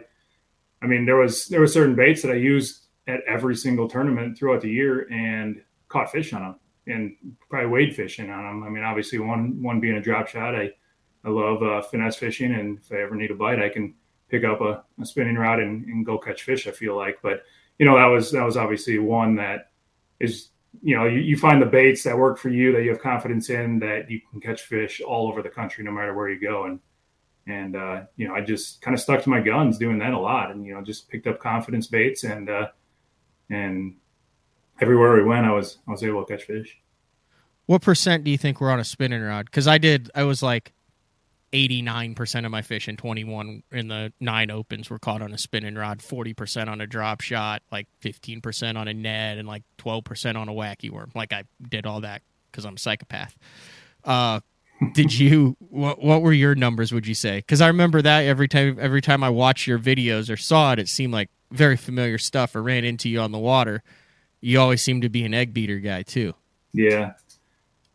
I 0.82 0.86
mean, 0.86 1.06
there 1.06 1.16
was 1.16 1.46
there 1.46 1.60
were 1.60 1.66
certain 1.66 1.94
baits 1.94 2.22
that 2.22 2.32
I 2.32 2.36
used 2.36 2.81
at 3.06 3.20
every 3.26 3.56
single 3.56 3.88
tournament 3.88 4.38
throughout 4.38 4.60
the 4.60 4.70
year 4.70 5.08
and 5.10 5.62
caught 5.88 6.10
fish 6.10 6.32
on 6.32 6.42
them 6.42 6.54
and 6.86 7.16
probably 7.48 7.68
wade 7.68 7.94
fishing 7.94 8.30
on 8.30 8.44
them. 8.44 8.62
I 8.64 8.68
mean, 8.68 8.84
obviously 8.84 9.18
one 9.18 9.62
one 9.62 9.80
being 9.80 9.96
a 9.96 10.02
drop 10.02 10.28
shot, 10.28 10.54
I 10.54 10.72
I 11.24 11.28
love 11.28 11.62
uh, 11.62 11.82
finesse 11.82 12.16
fishing, 12.16 12.52
and 12.52 12.78
if 12.78 12.90
I 12.90 13.02
ever 13.02 13.14
need 13.14 13.30
a 13.30 13.34
bite, 13.34 13.62
I 13.62 13.68
can 13.68 13.94
pick 14.28 14.44
up 14.44 14.60
a, 14.60 14.82
a 15.00 15.06
spinning 15.06 15.36
rod 15.36 15.60
and, 15.60 15.84
and, 15.84 16.06
go 16.06 16.18
catch 16.18 16.42
fish. 16.42 16.66
I 16.66 16.70
feel 16.70 16.96
like, 16.96 17.18
but 17.22 17.44
you 17.78 17.86
know 17.86 17.96
that 17.96 18.06
was 18.06 18.32
that 18.32 18.44
was 18.44 18.56
obviously 18.56 18.98
one 18.98 19.36
that 19.36 19.70
is 20.20 20.48
you 20.82 20.96
know 20.96 21.04
you, 21.04 21.20
you 21.20 21.36
find 21.36 21.60
the 21.60 21.66
baits 21.66 22.02
that 22.04 22.16
work 22.16 22.38
for 22.38 22.48
you 22.48 22.72
that 22.72 22.82
you 22.82 22.90
have 22.90 23.00
confidence 23.00 23.50
in 23.50 23.78
that 23.80 24.10
you 24.10 24.20
can 24.30 24.40
catch 24.40 24.62
fish 24.62 25.00
all 25.00 25.28
over 25.28 25.42
the 25.42 25.48
country 25.48 25.84
no 25.84 25.90
matter 25.90 26.14
where 26.14 26.30
you 26.30 26.40
go 26.40 26.64
and 26.64 26.80
and 27.46 27.76
uh, 27.76 28.02
you 28.16 28.26
know 28.26 28.34
I 28.34 28.40
just 28.40 28.80
kind 28.80 28.94
of 28.94 29.00
stuck 29.00 29.22
to 29.22 29.28
my 29.28 29.40
guns 29.40 29.78
doing 29.78 29.98
that 29.98 30.12
a 30.12 30.18
lot 30.18 30.50
and 30.50 30.64
you 30.64 30.74
know 30.74 30.82
just 30.82 31.08
picked 31.08 31.26
up 31.26 31.40
confidence 31.40 31.86
baits 31.86 32.24
and 32.24 32.48
uh, 32.48 32.68
and 33.52 33.94
everywhere 34.80 35.14
we 35.14 35.22
went 35.22 35.46
I 35.46 35.52
was 35.52 35.78
I 35.86 35.92
was 35.92 36.02
able 36.02 36.24
to 36.24 36.36
catch 36.36 36.46
fish. 36.46 36.78
What 37.66 37.82
percent 37.82 38.24
do 38.24 38.30
you 38.30 38.38
think 38.38 38.60
were 38.60 38.70
on 38.70 38.80
a 38.80 38.84
spinning 38.84 39.22
rod? 39.22 39.46
Because 39.46 39.68
I 39.68 39.78
did 39.78 40.10
I 40.14 40.24
was 40.24 40.42
like 40.42 40.72
89% 41.52 42.46
of 42.46 42.50
my 42.50 42.62
fish 42.62 42.88
in 42.88 42.96
21 42.96 43.62
in 43.72 43.88
the 43.88 44.12
nine 44.20 44.50
opens 44.50 44.88
were 44.88 44.98
caught 44.98 45.20
on 45.20 45.32
a 45.32 45.38
spinning 45.38 45.74
rod, 45.74 45.98
40% 45.98 46.68
on 46.68 46.80
a 46.80 46.86
drop 46.86 47.20
shot, 47.20 47.62
like 47.70 47.88
15% 48.02 48.76
on 48.76 48.88
a 48.88 48.94
Ned, 48.94 49.36
and 49.36 49.46
like 49.46 49.62
12% 49.78 50.36
on 50.36 50.48
a 50.48 50.52
wacky 50.52 50.90
worm. 50.90 51.12
Like 51.14 51.32
I 51.32 51.44
did 51.68 51.84
all 51.84 52.00
that 52.00 52.22
because 52.50 52.64
I'm 52.64 52.76
a 52.76 52.78
psychopath. 52.78 53.36
Uh, 54.02 54.40
did 54.94 55.16
you 55.16 55.56
what, 55.60 56.02
what 56.02 56.22
were 56.22 56.32
your 56.32 56.54
numbers 56.54 56.92
would 56.92 57.06
you 57.06 57.14
say 57.14 57.38
because 57.38 57.60
i 57.60 57.68
remember 57.68 58.02
that 58.02 58.24
every 58.24 58.48
time 58.48 58.76
every 58.80 59.00
time 59.00 59.22
i 59.22 59.30
watched 59.30 59.66
your 59.66 59.78
videos 59.78 60.28
or 60.28 60.36
saw 60.36 60.72
it 60.72 60.80
it 60.80 60.88
seemed 60.88 61.12
like 61.12 61.30
very 61.52 61.76
familiar 61.76 62.18
stuff 62.18 62.56
or 62.56 62.62
ran 62.62 62.84
into 62.84 63.08
you 63.08 63.20
on 63.20 63.32
the 63.32 63.38
water 63.38 63.82
you 64.40 64.58
always 64.58 64.82
seem 64.82 65.00
to 65.00 65.08
be 65.08 65.24
an 65.24 65.34
egg 65.34 65.54
beater 65.54 65.78
guy 65.78 66.02
too 66.02 66.34
yeah 66.72 67.12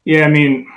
yeah 0.05 0.23
i 0.23 0.29
mean 0.29 0.67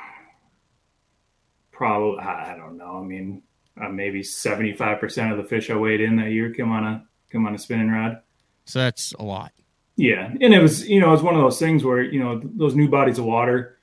probably 1.80 2.18
I 2.18 2.56
don't 2.58 2.76
know. 2.76 2.98
I 2.98 3.02
mean, 3.02 3.42
uh, 3.82 3.88
maybe 3.88 4.22
seventy 4.22 4.74
five 4.74 5.00
percent 5.00 5.32
of 5.32 5.38
the 5.38 5.44
fish 5.44 5.70
I 5.70 5.76
weighed 5.76 6.02
in 6.02 6.16
that 6.16 6.30
year 6.30 6.52
come 6.52 6.70
on 6.70 6.84
a 6.84 7.06
come 7.32 7.46
on 7.46 7.54
a 7.54 7.58
spinning 7.58 7.88
rod. 7.88 8.20
So 8.66 8.80
that's 8.80 9.14
a 9.14 9.22
lot. 9.22 9.52
Yeah, 9.96 10.26
and 10.26 10.52
it 10.52 10.60
was 10.60 10.86
you 10.86 11.00
know 11.00 11.08
it 11.08 11.12
was 11.12 11.22
one 11.22 11.34
of 11.34 11.40
those 11.40 11.58
things 11.58 11.82
where 11.82 12.02
you 12.02 12.20
know 12.20 12.38
those 12.44 12.74
new 12.74 12.90
bodies 12.90 13.18
of 13.18 13.24
water. 13.24 13.78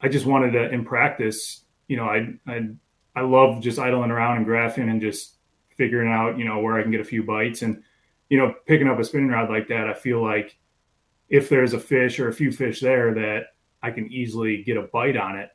I 0.00 0.06
just 0.06 0.24
wanted 0.24 0.52
to 0.52 0.70
in 0.70 0.84
practice. 0.84 1.62
You 1.88 1.96
know, 1.96 2.04
I 2.04 2.28
I 2.46 2.68
I 3.16 3.22
love 3.22 3.60
just 3.60 3.80
idling 3.80 4.12
around 4.12 4.36
and 4.36 4.46
graphing 4.46 4.88
and 4.88 5.00
just 5.00 5.34
figuring 5.76 6.12
out 6.12 6.38
you 6.38 6.44
know 6.44 6.60
where 6.60 6.78
I 6.78 6.82
can 6.82 6.92
get 6.92 7.00
a 7.00 7.04
few 7.04 7.24
bites 7.24 7.62
and 7.62 7.82
you 8.28 8.38
know 8.38 8.54
picking 8.66 8.88
up 8.88 8.98
a 8.98 9.04
spinning 9.04 9.28
rod 9.28 9.50
like 9.50 9.68
that. 9.68 9.88
I 9.88 9.94
feel 9.94 10.22
like 10.22 10.56
if 11.28 11.48
there's 11.48 11.72
a 11.72 11.78
fish 11.78 12.20
or 12.20 12.28
a 12.28 12.32
few 12.32 12.52
fish 12.52 12.80
there 12.80 13.12
that 13.14 13.46
I 13.82 13.90
can 13.90 14.10
easily 14.12 14.62
get 14.62 14.76
a 14.76 14.82
bite 14.82 15.16
on 15.16 15.36
it 15.36 15.50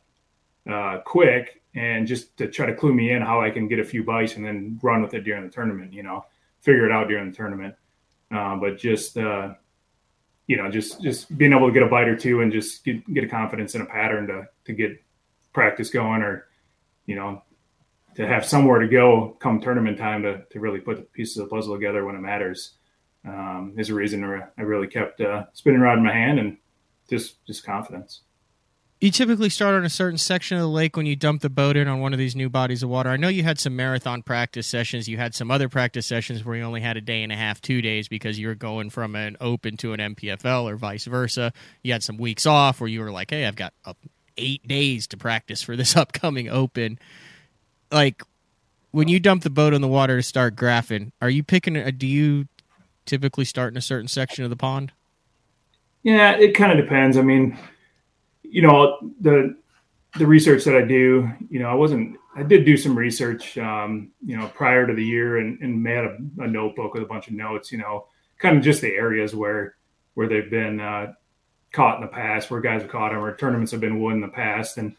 uh, 0.69 0.99
quick 1.05 1.61
and 1.75 2.05
just 2.05 2.35
to 2.37 2.47
try 2.47 2.65
to 2.65 2.75
clue 2.75 2.93
me 2.93 3.11
in 3.11 3.21
how 3.21 3.41
I 3.41 3.49
can 3.49 3.67
get 3.67 3.79
a 3.79 3.83
few 3.83 4.03
bites 4.03 4.35
and 4.35 4.45
then 4.45 4.79
run 4.81 5.01
with 5.01 5.13
it 5.13 5.21
during 5.21 5.43
the 5.43 5.49
tournament, 5.49 5.93
you 5.93 6.03
know, 6.03 6.25
figure 6.59 6.85
it 6.85 6.91
out 6.91 7.07
during 7.07 7.29
the 7.29 7.35
tournament. 7.35 7.75
Uh, 8.29 8.55
but 8.57 8.77
just, 8.77 9.17
uh, 9.17 9.53
you 10.47 10.57
know, 10.57 10.69
just, 10.69 11.01
just 11.01 11.37
being 11.37 11.53
able 11.53 11.67
to 11.67 11.73
get 11.73 11.83
a 11.83 11.87
bite 11.87 12.07
or 12.07 12.15
two 12.15 12.41
and 12.41 12.51
just 12.51 12.83
get, 12.83 13.13
get 13.13 13.23
a 13.23 13.27
confidence 13.27 13.75
in 13.75 13.81
a 13.81 13.85
pattern 13.85 14.27
to, 14.27 14.47
to 14.65 14.73
get 14.73 15.01
practice 15.53 15.89
going 15.89 16.21
or, 16.21 16.47
you 17.05 17.15
know, 17.15 17.41
to 18.15 18.27
have 18.27 18.45
somewhere 18.45 18.79
to 18.79 18.87
go 18.87 19.37
come 19.39 19.61
tournament 19.61 19.97
time 19.97 20.23
to, 20.23 20.43
to 20.51 20.59
really 20.59 20.79
put 20.79 20.97
the 20.97 21.03
pieces 21.03 21.37
of 21.37 21.49
the 21.49 21.55
puzzle 21.55 21.75
together 21.75 22.05
when 22.05 22.15
it 22.15 22.21
matters 22.21 22.73
um, 23.25 23.75
is 23.77 23.89
a 23.89 23.93
reason 23.93 24.23
I 24.57 24.61
really 24.61 24.87
kept 24.87 25.21
uh, 25.21 25.45
spinning 25.53 25.81
rod 25.81 25.97
in 25.97 26.03
my 26.03 26.13
hand 26.13 26.39
and 26.39 26.57
just, 27.09 27.45
just 27.45 27.63
confidence. 27.63 28.21
you 28.99 29.11
typically 29.11 29.49
start 29.49 29.75
on 29.75 29.85
a 29.85 29.89
certain 29.89 30.17
section 30.17 30.57
of 30.57 30.61
the 30.61 30.69
lake 30.69 30.95
when 30.95 31.05
you 31.05 31.15
dump 31.15 31.41
the 31.41 31.49
boat 31.49 31.77
in 31.77 31.87
on 31.87 31.99
one 31.99 32.13
of 32.13 32.19
these 32.19 32.35
new 32.35 32.49
bodies 32.49 32.83
of 32.83 32.89
water. 32.89 33.09
I 33.09 33.17
know 33.17 33.27
you 33.27 33.43
had 33.43 33.59
some 33.59 33.75
marathon 33.75 34.23
practice 34.23 34.65
sessions. 34.65 35.07
You 35.07 35.17
had 35.17 35.35
some 35.35 35.51
other 35.51 35.69
practice 35.69 36.07
sessions 36.07 36.43
where 36.43 36.55
you 36.55 36.63
only 36.63 36.81
had 36.81 36.97
a 36.97 37.01
day 37.01 37.21
and 37.21 37.31
a 37.31 37.35
half, 37.35 37.61
two 37.61 37.81
days 37.81 38.07
because 38.07 38.39
you 38.39 38.47
were 38.47 38.55
going 38.55 38.89
from 38.89 39.15
an 39.15 39.37
open 39.39 39.77
to 39.77 39.93
an 39.93 39.99
NPFL 39.99 40.63
or 40.63 40.75
vice 40.77 41.05
versa. 41.05 41.53
You 41.83 41.91
had 41.91 42.03
some 42.03 42.17
weeks 42.17 42.45
off 42.45 42.79
where 42.79 42.87
you 42.87 43.01
were 43.01 43.11
like, 43.11 43.31
hey, 43.31 43.45
I've 43.45 43.55
got 43.55 43.73
eight 44.37 44.67
days 44.67 45.07
to 45.07 45.17
practice 45.17 45.61
for 45.61 45.75
this 45.75 45.95
upcoming 45.97 46.49
open. 46.49 46.97
Like, 47.91 48.23
when 48.91 49.07
you 49.07 49.19
dump 49.19 49.43
the 49.43 49.49
boat 49.49 49.73
in 49.73 49.81
the 49.81 49.87
water 49.87 50.17
to 50.17 50.23
start 50.23 50.55
graphing, 50.55 51.11
are 51.21 51.29
you 51.29 51.43
picking? 51.43 51.75
A, 51.75 51.91
do 51.91 52.07
you 52.07 52.47
typically 53.05 53.45
start 53.45 53.73
in 53.73 53.77
a 53.77 53.81
certain 53.81 54.07
section 54.07 54.43
of 54.43 54.49
the 54.49 54.55
pond? 54.55 54.91
Yeah, 56.03 56.31
it 56.37 56.55
kind 56.55 56.71
of 56.71 56.83
depends. 56.83 57.17
I 57.17 57.21
mean, 57.21 57.57
you 58.43 58.61
know 58.61 58.97
the 59.19 59.55
the 60.17 60.27
research 60.27 60.65
that 60.65 60.75
I 60.75 60.81
do, 60.81 61.29
you 61.49 61.59
know, 61.59 61.69
I 61.69 61.73
wasn't. 61.73 62.17
I 62.35 62.43
did 62.43 62.65
do 62.65 62.77
some 62.77 62.97
research, 62.97 63.57
um, 63.57 64.11
you 64.25 64.37
know, 64.37 64.47
prior 64.47 64.87
to 64.87 64.93
the 64.93 65.03
year, 65.03 65.37
and, 65.37 65.59
and 65.61 65.83
made 65.83 65.97
a, 65.97 66.17
a, 66.39 66.47
notebook 66.47 66.93
with 66.93 67.03
a 67.03 67.05
bunch 67.05 67.27
of 67.27 67.33
notes. 67.33 67.71
You 67.71 67.77
know, 67.77 68.07
kind 68.39 68.57
of 68.57 68.63
just 68.63 68.81
the 68.81 68.93
areas 68.93 69.35
where 69.35 69.75
where 70.13 70.27
they've 70.27 70.49
been 70.49 70.79
uh, 70.79 71.13
caught 71.71 71.95
in 71.95 72.01
the 72.01 72.07
past, 72.07 72.49
where 72.49 72.61
guys 72.61 72.81
have 72.81 72.91
caught 72.91 73.11
them, 73.11 73.23
or 73.23 73.35
tournaments 73.35 73.71
have 73.71 73.81
been 73.81 73.99
won 73.99 74.15
in 74.15 74.21
the 74.21 74.27
past, 74.27 74.77
and 74.77 74.95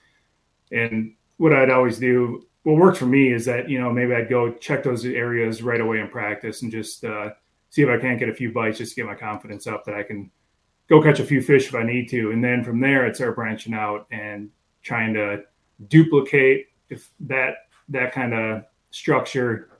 and 0.70 1.14
what 1.36 1.52
I'd 1.52 1.70
always 1.70 1.98
do, 1.98 2.46
what 2.64 2.76
worked 2.76 2.98
for 2.98 3.06
me 3.06 3.32
is 3.32 3.44
that 3.46 3.68
you 3.68 3.80
know 3.80 3.90
maybe 3.90 4.14
I'd 4.14 4.28
go 4.28 4.52
check 4.52 4.82
those 4.82 5.04
areas 5.04 5.62
right 5.62 5.80
away 5.80 6.00
in 6.00 6.08
practice 6.08 6.62
and 6.62 6.70
just 6.70 7.04
uh, 7.04 7.30
see 7.70 7.82
if 7.82 7.88
I 7.88 7.98
can't 7.98 8.18
get 8.18 8.28
a 8.28 8.34
few 8.34 8.52
bites, 8.52 8.78
just 8.78 8.94
to 8.94 8.96
get 8.96 9.06
my 9.06 9.14
confidence 9.14 9.66
up 9.66 9.84
that 9.86 9.94
I 9.94 10.02
can 10.02 10.30
go 10.88 11.02
catch 11.02 11.20
a 11.20 11.24
few 11.24 11.42
fish 11.42 11.68
if 11.68 11.74
I 11.74 11.82
need 11.82 12.08
to. 12.10 12.30
And 12.30 12.44
then 12.44 12.62
from 12.62 12.80
there, 12.80 13.06
I'd 13.06 13.16
start 13.16 13.36
branching 13.36 13.74
out 13.74 14.06
and 14.10 14.50
trying 14.82 15.14
to 15.14 15.42
duplicate 15.88 16.66
if 16.90 17.10
that 17.20 17.54
that 17.88 18.12
kind 18.12 18.34
of 18.34 18.64
structure 18.90 19.70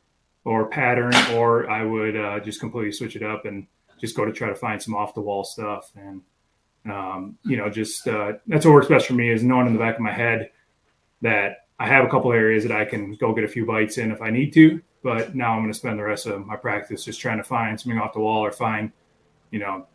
or 0.44 0.66
pattern, 0.66 1.14
or 1.34 1.70
I 1.70 1.84
would 1.84 2.16
uh, 2.16 2.40
just 2.40 2.60
completely 2.60 2.92
switch 2.92 3.14
it 3.14 3.22
up 3.22 3.44
and 3.44 3.66
just 4.00 4.16
go 4.16 4.24
to 4.24 4.32
try 4.32 4.48
to 4.48 4.56
find 4.56 4.82
some 4.82 4.94
off 4.94 5.14
the 5.14 5.20
wall 5.20 5.44
stuff. 5.44 5.92
And 5.94 6.22
um, 6.90 7.38
you 7.44 7.56
know, 7.56 7.70
just 7.70 8.08
uh, 8.08 8.32
that's 8.46 8.66
what 8.66 8.74
works 8.74 8.88
best 8.88 9.06
for 9.06 9.14
me 9.14 9.30
is 9.30 9.44
knowing 9.44 9.68
in 9.68 9.72
the 9.72 9.78
back 9.78 9.94
of 9.94 10.00
my 10.00 10.12
head 10.12 10.50
that 11.20 11.62
I 11.82 11.88
have 11.88 12.04
a 12.04 12.08
couple 12.08 12.32
areas 12.32 12.62
that 12.62 12.70
I 12.70 12.84
can 12.84 13.14
go 13.14 13.34
get 13.34 13.42
a 13.42 13.48
few 13.48 13.66
bites 13.66 13.98
in 13.98 14.12
if 14.12 14.22
I 14.22 14.30
need 14.30 14.52
to. 14.52 14.80
But 15.02 15.34
now 15.34 15.54
I'm 15.54 15.62
going 15.62 15.72
to 15.72 15.76
spend 15.76 15.98
the 15.98 16.04
rest 16.04 16.26
of 16.26 16.46
my 16.46 16.54
practice 16.54 17.04
just 17.04 17.20
trying 17.20 17.38
to 17.38 17.42
find 17.42 17.80
something 17.80 17.98
off 17.98 18.12
the 18.12 18.20
wall 18.20 18.44
or 18.44 18.52
find, 18.52 18.92
you 19.50 19.58
know, 19.58 19.88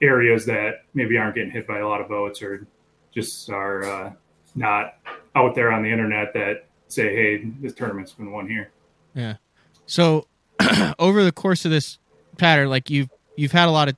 areas 0.00 0.46
that 0.46 0.84
maybe 0.94 1.18
aren't 1.18 1.34
getting 1.34 1.50
hit 1.50 1.66
by 1.66 1.80
a 1.80 1.86
lot 1.86 2.00
of 2.00 2.08
boats 2.08 2.40
or 2.40 2.66
just 3.14 3.50
are 3.50 3.84
uh, 3.84 4.12
not 4.54 4.94
out 5.34 5.54
there 5.54 5.70
on 5.72 5.82
the 5.82 5.90
internet 5.90 6.32
that 6.32 6.68
say, 6.88 7.14
"Hey, 7.14 7.52
this 7.60 7.74
tournament's 7.74 8.14
been 8.14 8.32
won 8.32 8.48
here." 8.48 8.70
Yeah. 9.14 9.34
So 9.84 10.28
over 10.98 11.22
the 11.22 11.32
course 11.32 11.66
of 11.66 11.70
this 11.70 11.98
pattern, 12.38 12.70
like 12.70 12.88
you've 12.88 13.10
you've 13.36 13.52
had 13.52 13.68
a 13.68 13.72
lot 13.72 13.90
of 13.90 13.96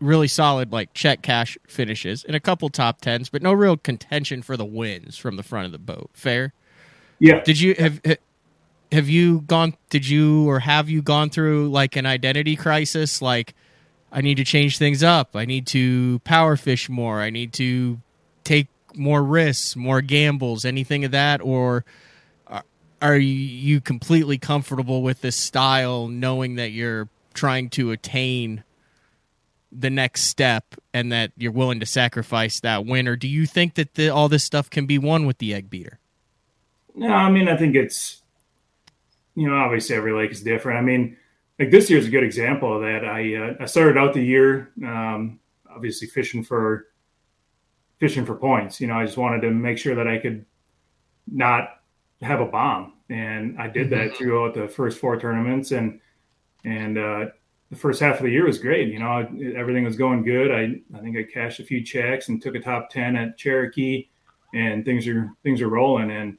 really 0.00 0.28
solid 0.28 0.72
like 0.72 0.92
check 0.92 1.22
cash 1.22 1.56
finishes 1.68 2.24
and 2.24 2.34
a 2.34 2.40
couple 2.40 2.68
top 2.68 3.00
tens, 3.00 3.28
but 3.28 3.42
no 3.42 3.52
real 3.52 3.76
contention 3.76 4.42
for 4.42 4.56
the 4.56 4.64
wins 4.64 5.16
from 5.16 5.36
the 5.36 5.44
front 5.44 5.66
of 5.66 5.72
the 5.72 5.78
boat. 5.78 6.10
Fair. 6.14 6.52
Yeah. 7.20 7.42
Did 7.42 7.60
you 7.60 7.74
have 7.78 8.00
have 8.90 9.08
you 9.08 9.42
gone? 9.42 9.76
Did 9.90 10.08
you 10.08 10.48
or 10.48 10.58
have 10.58 10.90
you 10.90 11.02
gone 11.02 11.30
through 11.30 11.68
like 11.68 11.94
an 11.96 12.06
identity 12.06 12.56
crisis? 12.56 13.22
Like 13.22 13.54
I 14.10 14.20
need 14.22 14.36
to 14.36 14.44
change 14.44 14.78
things 14.78 15.02
up. 15.04 15.36
I 15.36 15.44
need 15.44 15.66
to 15.68 16.18
power 16.20 16.56
fish 16.56 16.88
more. 16.88 17.20
I 17.20 17.30
need 17.30 17.52
to 17.54 18.00
take 18.42 18.66
more 18.96 19.22
risks, 19.22 19.76
more 19.76 20.00
gambles, 20.00 20.64
anything 20.64 21.04
of 21.04 21.12
that? 21.12 21.40
Or 21.40 21.84
are 23.02 23.16
you 23.16 23.80
completely 23.80 24.38
comfortable 24.38 25.02
with 25.02 25.20
this 25.22 25.36
style, 25.36 26.08
knowing 26.08 26.56
that 26.56 26.72
you're 26.72 27.08
trying 27.32 27.70
to 27.70 27.92
attain 27.92 28.64
the 29.72 29.88
next 29.88 30.22
step 30.24 30.74
and 30.92 31.12
that 31.12 31.32
you're 31.36 31.52
willing 31.52 31.80
to 31.80 31.86
sacrifice 31.86 32.60
that 32.60 32.84
win? 32.84 33.06
Or 33.08 33.16
do 33.16 33.28
you 33.28 33.46
think 33.46 33.74
that 33.74 33.94
the, 33.94 34.08
all 34.08 34.28
this 34.28 34.44
stuff 34.44 34.68
can 34.68 34.86
be 34.86 34.98
won 34.98 35.26
with 35.26 35.38
the 35.38 35.54
egg 35.54 35.70
beater? 35.70 35.99
No, 36.94 37.12
I 37.12 37.30
mean, 37.30 37.48
I 37.48 37.56
think 37.56 37.76
it's, 37.76 38.22
you 39.34 39.48
know, 39.48 39.56
obviously 39.56 39.96
every 39.96 40.12
lake 40.12 40.30
is 40.30 40.42
different. 40.42 40.78
I 40.78 40.82
mean, 40.82 41.16
like 41.58 41.70
this 41.70 41.90
year 41.90 41.98
is 41.98 42.06
a 42.06 42.10
good 42.10 42.24
example 42.24 42.74
of 42.74 42.82
that. 42.82 43.04
I 43.04 43.34
uh, 43.34 43.54
I 43.60 43.66
started 43.66 43.98
out 43.98 44.14
the 44.14 44.22
year 44.24 44.72
um, 44.84 45.38
obviously 45.70 46.08
fishing 46.08 46.42
for 46.42 46.86
fishing 47.98 48.24
for 48.24 48.34
points. 48.34 48.80
You 48.80 48.86
know, 48.86 48.94
I 48.94 49.04
just 49.04 49.18
wanted 49.18 49.42
to 49.42 49.50
make 49.50 49.78
sure 49.78 49.94
that 49.94 50.08
I 50.08 50.18
could 50.18 50.44
not 51.30 51.80
have 52.22 52.40
a 52.40 52.46
bomb, 52.46 52.94
and 53.10 53.60
I 53.60 53.68
did 53.68 53.90
that 53.90 54.08
mm-hmm. 54.08 54.16
throughout 54.16 54.54
the 54.54 54.68
first 54.68 54.98
four 54.98 55.20
tournaments, 55.20 55.72
and 55.72 56.00
and 56.64 56.98
uh, 56.98 57.26
the 57.70 57.76
first 57.76 58.00
half 58.00 58.16
of 58.16 58.22
the 58.24 58.30
year 58.30 58.46
was 58.46 58.58
great. 58.58 58.88
You 58.88 58.98
know, 58.98 59.28
everything 59.54 59.84
was 59.84 59.96
going 59.96 60.24
good. 60.24 60.50
I 60.50 60.80
I 60.96 61.00
think 61.00 61.16
I 61.16 61.22
cashed 61.22 61.60
a 61.60 61.64
few 61.64 61.84
checks 61.84 62.28
and 62.28 62.40
took 62.40 62.54
a 62.54 62.60
top 62.60 62.90
ten 62.90 63.16
at 63.16 63.36
Cherokee, 63.36 64.08
and 64.54 64.84
things 64.84 65.06
are 65.06 65.30
things 65.42 65.60
are 65.60 65.68
rolling. 65.68 66.10
And 66.10 66.38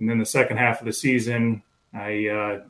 and 0.00 0.08
then 0.08 0.18
the 0.18 0.26
second 0.26 0.56
half 0.56 0.80
of 0.80 0.86
the 0.86 0.92
season, 0.92 1.62
I 1.94 2.26
uh, 2.26 2.60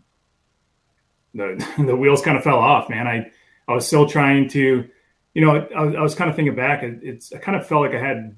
the 1.32 1.66
the 1.86 1.96
wheels 1.96 2.22
kind 2.22 2.36
of 2.36 2.42
fell 2.42 2.58
off, 2.58 2.90
man. 2.90 3.06
I 3.06 3.30
I 3.68 3.74
was 3.74 3.86
still 3.86 4.08
trying 4.08 4.48
to, 4.50 4.88
you 5.34 5.40
know, 5.40 5.66
I, 5.74 5.94
I 5.94 6.02
was 6.02 6.14
kind 6.14 6.28
of 6.28 6.36
thinking 6.36 6.56
back. 6.56 6.82
It, 6.82 7.00
it's 7.02 7.32
I 7.32 7.38
kind 7.38 7.56
of 7.56 7.66
felt 7.66 7.82
like 7.82 7.94
I 7.94 8.04
had 8.04 8.36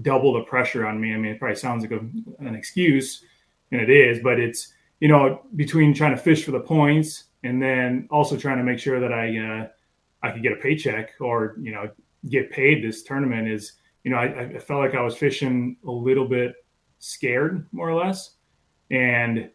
double 0.00 0.32
the 0.32 0.42
pressure 0.42 0.86
on 0.86 1.00
me. 1.00 1.12
I 1.12 1.16
mean, 1.16 1.32
it 1.32 1.38
probably 1.38 1.56
sounds 1.56 1.82
like 1.82 1.92
a, 1.92 2.00
an 2.44 2.54
excuse, 2.54 3.24
and 3.70 3.80
it 3.80 3.90
is, 3.90 4.20
but 4.22 4.38
it's 4.38 4.72
you 5.00 5.08
know 5.08 5.42
between 5.56 5.92
trying 5.92 6.16
to 6.16 6.22
fish 6.22 6.44
for 6.44 6.52
the 6.52 6.60
points 6.60 7.24
and 7.42 7.60
then 7.60 8.08
also 8.10 8.36
trying 8.36 8.58
to 8.58 8.64
make 8.64 8.78
sure 8.78 9.00
that 9.00 9.12
I 9.12 9.38
uh, 9.38 9.68
I 10.22 10.30
could 10.30 10.42
get 10.42 10.52
a 10.52 10.56
paycheck 10.56 11.10
or 11.20 11.56
you 11.60 11.72
know 11.72 11.90
get 12.28 12.50
paid 12.50 12.82
this 12.82 13.02
tournament 13.02 13.48
is 13.48 13.72
you 14.04 14.10
know 14.10 14.18
I, 14.18 14.42
I 14.42 14.58
felt 14.58 14.80
like 14.80 14.94
I 14.94 15.02
was 15.02 15.16
fishing 15.16 15.76
a 15.86 15.90
little 15.90 16.26
bit 16.26 16.54
scared 17.04 17.66
more 17.72 17.88
or 17.88 18.02
less, 18.02 18.36
and 18.90 19.50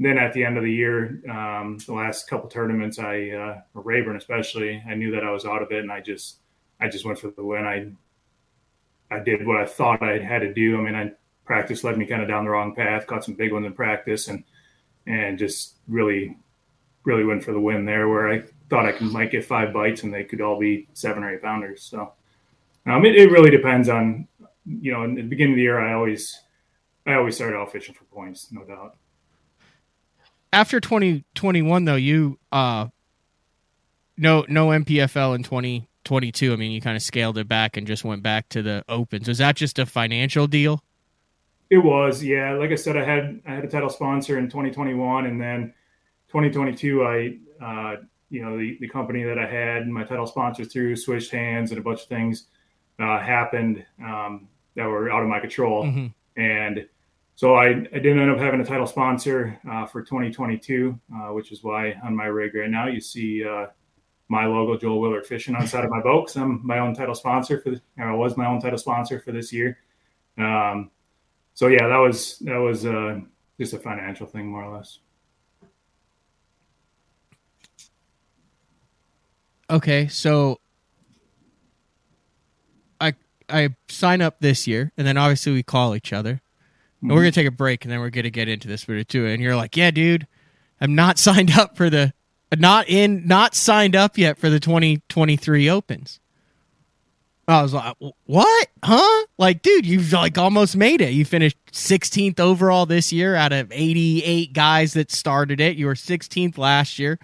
then 0.00 0.18
at 0.18 0.32
the 0.32 0.44
end 0.44 0.56
of 0.56 0.64
the 0.64 0.72
year, 0.72 1.20
um, 1.30 1.78
the 1.86 1.92
last 1.92 2.28
couple 2.28 2.48
tournaments, 2.48 2.98
I 2.98 3.30
uh, 3.30 3.60
Rayburn 3.74 4.16
especially, 4.16 4.82
I 4.88 4.94
knew 4.94 5.10
that 5.12 5.24
I 5.24 5.30
was 5.30 5.44
out 5.44 5.62
of 5.62 5.70
it, 5.70 5.80
and 5.80 5.92
I 5.92 6.00
just 6.00 6.38
I 6.80 6.88
just 6.88 7.04
went 7.04 7.18
for 7.18 7.30
the 7.30 7.44
win. 7.44 7.64
I 7.64 7.92
I 9.14 9.20
did 9.20 9.46
what 9.46 9.60
I 9.60 9.66
thought 9.66 10.02
I 10.02 10.18
had 10.18 10.40
to 10.40 10.52
do. 10.52 10.78
I 10.78 10.82
mean, 10.82 10.94
I 10.94 11.12
practice 11.44 11.84
led 11.84 11.98
me 11.98 12.06
kind 12.06 12.22
of 12.22 12.28
down 12.28 12.44
the 12.44 12.50
wrong 12.50 12.74
path, 12.74 13.06
caught 13.06 13.24
some 13.24 13.34
big 13.34 13.52
ones 13.52 13.66
in 13.66 13.72
practice, 13.74 14.28
and 14.28 14.42
and 15.06 15.38
just 15.38 15.76
really 15.86 16.36
really 17.04 17.24
went 17.24 17.44
for 17.44 17.52
the 17.52 17.60
win 17.60 17.84
there, 17.84 18.08
where 18.08 18.32
I 18.32 18.42
thought 18.70 18.86
I 18.86 18.92
could, 18.92 19.12
might 19.12 19.30
get 19.30 19.44
five 19.44 19.74
bites, 19.74 20.02
and 20.02 20.12
they 20.12 20.24
could 20.24 20.40
all 20.40 20.58
be 20.58 20.88
seven 20.94 21.22
or 21.22 21.34
eight 21.34 21.42
pounders. 21.42 21.82
So 21.82 22.14
um, 22.86 23.04
it, 23.04 23.14
it 23.14 23.30
really 23.30 23.50
depends 23.50 23.88
on 23.88 24.26
you 24.66 24.90
know. 24.90 25.04
In 25.04 25.14
the 25.14 25.22
beginning 25.22 25.52
of 25.52 25.56
the 25.56 25.62
year, 25.62 25.78
I 25.78 25.92
always 25.92 26.40
I 27.06 27.14
always 27.14 27.36
started 27.36 27.56
out 27.56 27.70
fishing 27.72 27.94
for 27.94 28.04
points, 28.04 28.50
no 28.50 28.64
doubt. 28.64 28.96
After 30.52 30.80
2021 30.80 31.84
though 31.84 31.96
you 31.96 32.38
uh 32.52 32.86
no 34.16 34.44
no 34.48 34.68
NPFL 34.68 35.34
in 35.34 35.42
2022 35.42 36.52
i 36.52 36.56
mean 36.56 36.70
you 36.70 36.80
kind 36.80 36.96
of 36.96 37.02
scaled 37.02 37.38
it 37.38 37.48
back 37.48 37.76
and 37.76 37.86
just 37.86 38.04
went 38.04 38.22
back 38.22 38.48
to 38.50 38.62
the 38.62 38.84
opens. 38.88 39.26
Was 39.26 39.38
that 39.38 39.56
just 39.56 39.78
a 39.78 39.86
financial 39.86 40.46
deal? 40.46 40.82
It 41.70 41.78
was 41.78 42.22
yeah. 42.22 42.52
Like 42.52 42.70
i 42.70 42.76
said 42.76 42.96
i 42.96 43.04
had 43.04 43.40
i 43.46 43.54
had 43.54 43.64
a 43.64 43.68
title 43.68 43.90
sponsor 43.90 44.38
in 44.38 44.48
2021 44.48 45.26
and 45.26 45.40
then 45.40 45.74
2022 46.28 47.04
i 47.04 47.36
uh 47.60 47.96
you 48.30 48.42
know 48.42 48.56
the, 48.56 48.76
the 48.80 48.88
company 48.88 49.24
that 49.24 49.38
i 49.38 49.46
had 49.46 49.88
my 49.88 50.04
title 50.04 50.26
sponsor 50.26 50.64
through 50.64 50.96
switched 50.96 51.32
hands 51.32 51.70
and 51.70 51.78
a 51.78 51.82
bunch 51.82 52.02
of 52.02 52.08
things 52.08 52.46
uh, 52.98 53.20
happened 53.20 53.84
um, 54.02 54.48
that 54.76 54.86
were 54.86 55.10
out 55.10 55.22
of 55.22 55.28
my 55.28 55.40
control. 55.40 55.84
Mm-hmm. 55.84 56.40
and 56.40 56.86
so 57.36 57.54
I, 57.56 57.68
I 57.68 57.72
didn't 57.72 58.20
end 58.20 58.30
up 58.30 58.38
having 58.38 58.60
a 58.60 58.64
title 58.64 58.86
sponsor 58.86 59.58
uh, 59.68 59.86
for 59.86 60.02
2022, 60.02 60.98
uh, 61.12 61.16
which 61.32 61.50
is 61.50 61.64
why 61.64 61.94
on 62.04 62.14
my 62.14 62.26
rig 62.26 62.54
right 62.54 62.70
now 62.70 62.86
you 62.86 63.00
see 63.00 63.44
uh, 63.44 63.66
my 64.28 64.46
logo, 64.46 64.78
Joel 64.78 65.00
Willert 65.00 65.26
Fishing, 65.26 65.56
on 65.56 65.62
the 65.62 65.68
side 65.68 65.84
of 65.84 65.90
my 65.90 66.00
boat 66.00 66.26
because 66.26 66.36
I'm 66.36 66.64
my 66.64 66.78
own 66.78 66.94
title 66.94 67.14
sponsor 67.14 67.60
for, 67.60 67.70
the, 67.70 67.80
I 67.98 68.12
was 68.12 68.36
my 68.36 68.46
own 68.46 68.60
title 68.60 68.78
sponsor 68.78 69.18
for 69.18 69.32
this 69.32 69.52
year. 69.52 69.78
Um, 70.38 70.90
so 71.54 71.66
yeah, 71.66 71.88
that 71.88 71.96
was 71.96 72.38
that 72.40 72.56
was 72.56 72.86
uh, 72.86 73.20
just 73.58 73.74
a 73.74 73.78
financial 73.78 74.26
thing 74.26 74.46
more 74.46 74.64
or 74.64 74.76
less. 74.76 75.00
Okay, 79.70 80.06
so 80.06 80.60
I 83.00 83.14
I 83.48 83.74
sign 83.88 84.20
up 84.20 84.38
this 84.38 84.68
year, 84.68 84.92
and 84.96 85.06
then 85.06 85.16
obviously 85.16 85.52
we 85.52 85.62
call 85.64 85.96
each 85.96 86.12
other 86.12 86.40
and 87.08 87.12
we're 87.12 87.22
gonna 87.22 87.32
take 87.32 87.46
a 87.46 87.52
break, 87.52 87.84
and 87.84 87.92
then 87.92 88.00
we're 88.00 88.10
gonna 88.10 88.30
get 88.30 88.48
into 88.48 88.68
this 88.68 88.84
bit 88.84 89.08
too. 89.08 89.26
And 89.26 89.42
you're 89.42 89.56
like, 89.56 89.76
"Yeah, 89.76 89.90
dude, 89.90 90.26
I'm 90.80 90.94
not 90.94 91.18
signed 91.18 91.52
up 91.52 91.76
for 91.76 91.90
the, 91.90 92.12
not 92.56 92.88
in, 92.88 93.26
not 93.26 93.54
signed 93.54 93.96
up 93.96 94.18
yet 94.18 94.38
for 94.38 94.50
the 94.50 94.60
2023 94.60 95.68
Opens." 95.68 96.20
I 97.46 97.62
was 97.62 97.74
like, 97.74 97.94
what? 98.24 98.68
Huh? 98.82 99.26
Like, 99.36 99.60
dude, 99.62 99.84
you've 99.84 100.12
like 100.12 100.38
almost 100.38 100.76
made 100.76 101.00
it. 101.00 101.12
You 101.12 101.24
finished 101.24 101.58
16th 101.72 102.40
overall 102.40 102.86
this 102.86 103.12
year 103.12 103.34
out 103.34 103.52
of 103.52 103.70
88 103.70 104.52
guys 104.52 104.94
that 104.94 105.10
started 105.10 105.60
it. 105.60 105.76
You 105.76 105.86
were 105.86 105.94
16th 105.94 106.56
last 106.56 106.98
year. 106.98 107.18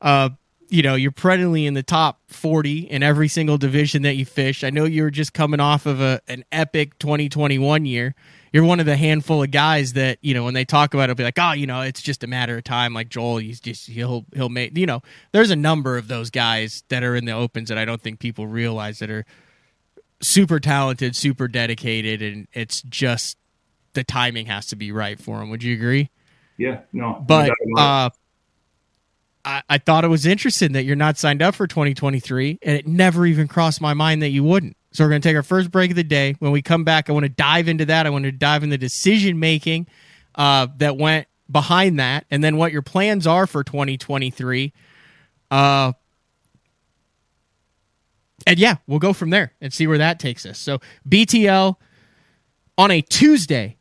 Uh, 0.00 0.30
you 0.70 0.82
know, 0.82 0.94
you're 0.94 1.12
perennially 1.12 1.66
in 1.66 1.74
the 1.74 1.82
top 1.82 2.20
40 2.28 2.78
in 2.80 3.02
every 3.02 3.28
single 3.28 3.58
division 3.58 4.02
that 4.02 4.16
you 4.16 4.24
fish. 4.24 4.64
I 4.64 4.70
know 4.70 4.84
you 4.84 5.02
were 5.02 5.10
just 5.10 5.32
coming 5.32 5.60
off 5.60 5.86
of 5.86 6.00
a 6.00 6.20
an 6.28 6.44
epic 6.52 6.98
2021 6.98 7.84
year. 7.84 8.14
You're 8.52 8.64
one 8.64 8.80
of 8.80 8.86
the 8.86 8.96
handful 8.96 9.42
of 9.42 9.50
guys 9.50 9.92
that, 9.94 10.18
you 10.20 10.34
know, 10.34 10.44
when 10.44 10.54
they 10.54 10.64
talk 10.64 10.94
about 10.94 11.10
it, 11.10 11.16
be 11.16 11.22
like, 11.22 11.38
oh, 11.38 11.52
you 11.52 11.66
know, 11.66 11.82
it's 11.82 12.02
just 12.02 12.24
a 12.24 12.26
matter 12.26 12.56
of 12.56 12.64
time. 12.64 12.94
Like 12.94 13.08
Joel, 13.08 13.38
he's 13.38 13.60
just, 13.60 13.86
he'll, 13.86 14.24
he'll 14.34 14.48
make, 14.48 14.76
you 14.76 14.86
know, 14.86 15.02
there's 15.32 15.50
a 15.50 15.56
number 15.56 15.96
of 15.96 16.08
those 16.08 16.30
guys 16.30 16.82
that 16.88 17.02
are 17.02 17.14
in 17.14 17.24
the 17.24 17.32
opens 17.32 17.68
that 17.68 17.78
I 17.78 17.84
don't 17.84 18.00
think 18.00 18.18
people 18.18 18.46
realize 18.46 19.00
that 19.00 19.10
are 19.10 19.24
super 20.20 20.60
talented, 20.60 21.14
super 21.14 21.48
dedicated, 21.48 22.22
and 22.22 22.48
it's 22.52 22.82
just 22.82 23.36
the 23.92 24.04
timing 24.04 24.46
has 24.46 24.66
to 24.66 24.76
be 24.76 24.92
right 24.92 25.18
for 25.18 25.38
them. 25.38 25.50
Would 25.50 25.62
you 25.62 25.74
agree? 25.74 26.10
Yeah, 26.56 26.80
no. 26.92 27.24
But 27.26 27.50
uh, 27.76 28.10
I, 29.44 29.62
I 29.68 29.78
thought 29.78 30.04
it 30.04 30.08
was 30.08 30.26
interesting 30.26 30.72
that 30.72 30.84
you're 30.84 30.96
not 30.96 31.16
signed 31.18 31.42
up 31.42 31.54
for 31.54 31.66
2023, 31.66 32.58
and 32.62 32.76
it 32.76 32.86
never 32.86 33.26
even 33.26 33.48
crossed 33.48 33.80
my 33.80 33.94
mind 33.94 34.22
that 34.22 34.30
you 34.30 34.44
wouldn't. 34.44 34.76
So 34.92 35.04
we're 35.04 35.10
going 35.10 35.20
to 35.20 35.28
take 35.28 35.36
our 35.36 35.42
first 35.42 35.70
break 35.70 35.90
of 35.90 35.96
the 35.96 36.04
day. 36.04 36.34
When 36.38 36.50
we 36.50 36.62
come 36.62 36.84
back, 36.84 37.10
I 37.10 37.12
want 37.12 37.24
to 37.24 37.28
dive 37.30 37.68
into 37.68 37.86
that. 37.86 38.06
I 38.06 38.10
want 38.10 38.24
to 38.24 38.32
dive 38.32 38.62
into 38.62 38.74
the 38.74 38.78
decision 38.78 39.38
making 39.38 39.86
uh, 40.34 40.68
that 40.78 40.96
went 40.96 41.26
behind 41.50 41.98
that, 41.98 42.26
and 42.30 42.42
then 42.44 42.56
what 42.56 42.72
your 42.72 42.82
plans 42.82 43.26
are 43.26 43.46
for 43.46 43.64
2023. 43.64 44.72
Uh, 45.50 45.92
and 48.46 48.58
yeah, 48.58 48.76
we'll 48.86 48.98
go 48.98 49.12
from 49.12 49.30
there 49.30 49.52
and 49.60 49.72
see 49.72 49.86
where 49.86 49.98
that 49.98 50.18
takes 50.18 50.46
us. 50.46 50.58
So 50.58 50.80
BTL 51.08 51.76
on 52.76 52.90
a 52.90 53.02
Tuesday, 53.02 53.76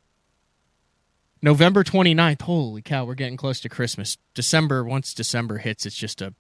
November 1.42 1.84
29th. 1.84 2.42
Holy 2.42 2.82
cow, 2.82 3.06
we're 3.06 3.16
getting 3.16 3.38
close 3.38 3.60
to 3.62 3.70
Christmas. 3.70 4.18
December, 4.34 4.84
once 4.84 5.14
December 5.14 5.60
hits, 5.60 5.86
it's 5.86 5.96
just 5.96 6.22
a 6.22 6.34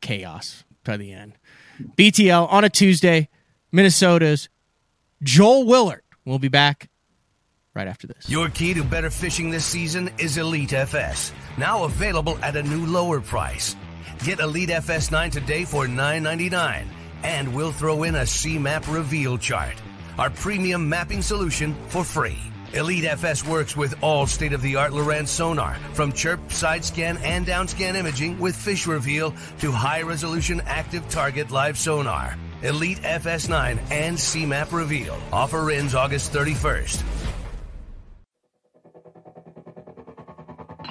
chaos 0.00 0.64
by 0.84 0.96
the 0.96 1.12
end. 1.12 1.34
BTL 1.96 2.50
on 2.50 2.64
a 2.64 2.68
Tuesday, 2.68 3.28
Minnesota's 3.72 4.50
Joel 5.22 5.64
Willert. 5.64 6.04
We'll 6.26 6.38
be 6.38 6.48
back 6.48 6.90
right 7.74 7.88
after 7.88 8.06
this. 8.06 8.28
Your 8.28 8.50
key 8.50 8.74
to 8.74 8.84
better 8.84 9.08
fishing 9.08 9.50
this 9.50 9.64
season 9.64 10.10
is 10.18 10.36
Elite 10.36 10.74
FS, 10.74 11.32
now 11.56 11.84
available 11.84 12.38
at 12.42 12.54
a 12.54 12.62
new 12.62 12.84
lower 12.84 13.20
price. 13.20 13.74
Get 14.24 14.40
Elite 14.40 14.68
FS9 14.68 15.32
today 15.32 15.64
for 15.64 15.86
$9.99 15.86 16.84
and 17.24 17.54
we'll 17.54 17.72
throw 17.72 18.02
in 18.02 18.16
a 18.16 18.26
C-Map 18.26 18.86
reveal 18.88 19.38
chart, 19.38 19.74
our 20.18 20.28
premium 20.28 20.88
mapping 20.88 21.22
solution 21.22 21.74
for 21.88 22.04
free. 22.04 22.38
Elite 22.74 23.04
FS 23.04 23.46
works 23.46 23.76
with 23.76 23.94
all 24.02 24.26
state-of-the-art 24.26 24.92
Lowrance 24.92 25.28
sonar, 25.28 25.74
from 25.92 26.12
chirp, 26.12 26.40
side 26.50 26.84
scan, 26.84 27.16
and 27.18 27.46
down 27.46 27.68
scan 27.68 27.96
imaging 27.96 28.38
with 28.38 28.56
fish 28.56 28.86
reveal 28.86 29.34
to 29.60 29.70
high-resolution 29.70 30.60
active 30.66 31.08
target 31.08 31.50
live 31.50 31.78
sonar. 31.78 32.36
Elite 32.62 32.98
FS9 32.98 33.78
and 33.90 34.18
C-Map 34.18 34.72
reveal. 34.72 35.18
Offer 35.32 35.70
ends 35.72 35.94
August 35.94 36.32
31st. 36.32 37.02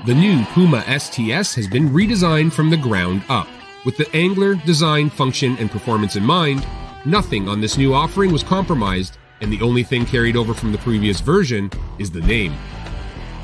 The 0.05 0.15
new 0.15 0.43
Puma 0.45 0.81
STS 0.99 1.55
has 1.55 1.67
been 1.67 1.89
redesigned 1.89 2.51
from 2.51 2.69
the 2.69 2.77
ground 2.77 3.23
up. 3.29 3.47
With 3.85 3.97
the 3.97 4.09
angler, 4.15 4.55
design, 4.55 5.09
function, 5.09 5.55
and 5.59 5.71
performance 5.71 6.15
in 6.15 6.23
mind, 6.23 6.65
nothing 7.05 7.47
on 7.47 7.61
this 7.61 7.77
new 7.77 7.93
offering 7.93 8.31
was 8.31 8.43
compromised, 8.43 9.17
and 9.41 9.53
the 9.53 9.61
only 9.61 9.83
thing 9.83 10.05
carried 10.05 10.35
over 10.35 10.53
from 10.53 10.71
the 10.71 10.77
previous 10.79 11.19
version 11.21 11.69
is 11.99 12.11
the 12.11 12.21
name. 12.21 12.53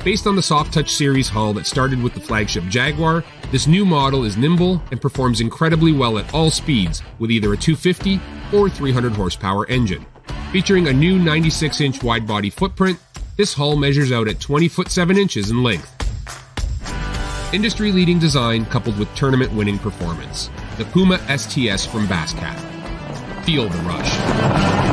Based 0.04 0.28
on 0.28 0.36
the 0.36 0.42
Soft 0.42 0.72
Touch 0.72 0.94
series 0.94 1.28
hull 1.28 1.52
that 1.54 1.66
started 1.66 2.00
with 2.02 2.14
the 2.14 2.20
flagship 2.20 2.64
Jaguar, 2.68 3.24
this 3.50 3.66
new 3.66 3.84
model 3.84 4.24
is 4.24 4.36
nimble 4.36 4.80
and 4.90 5.00
performs 5.00 5.40
incredibly 5.40 5.92
well 5.92 6.18
at 6.18 6.32
all 6.32 6.50
speeds 6.50 7.02
with 7.18 7.30
either 7.30 7.52
a 7.52 7.56
250 7.56 8.20
or 8.52 8.70
300 8.70 9.12
horsepower 9.12 9.66
engine. 9.66 10.06
Featuring 10.52 10.88
a 10.88 10.92
new 10.92 11.18
96 11.18 11.80
inch 11.80 12.02
wide 12.02 12.26
body 12.26 12.48
footprint, 12.48 12.98
this 13.36 13.52
hull 13.52 13.76
measures 13.76 14.12
out 14.12 14.28
at 14.28 14.40
20 14.40 14.68
foot 14.68 14.88
7 14.88 15.18
inches 15.18 15.50
in 15.50 15.62
length. 15.62 15.92
Industry 17.52 17.92
leading 17.92 18.18
design 18.18 18.66
coupled 18.66 18.98
with 18.98 19.12
tournament 19.14 19.52
winning 19.52 19.78
performance. 19.78 20.48
The 20.76 20.84
Puma 20.84 21.18
STS 21.36 21.84
from 21.86 22.06
Basscat. 22.06 22.56
Feel 23.44 23.68
the 23.68 23.78
rush. 23.78 24.87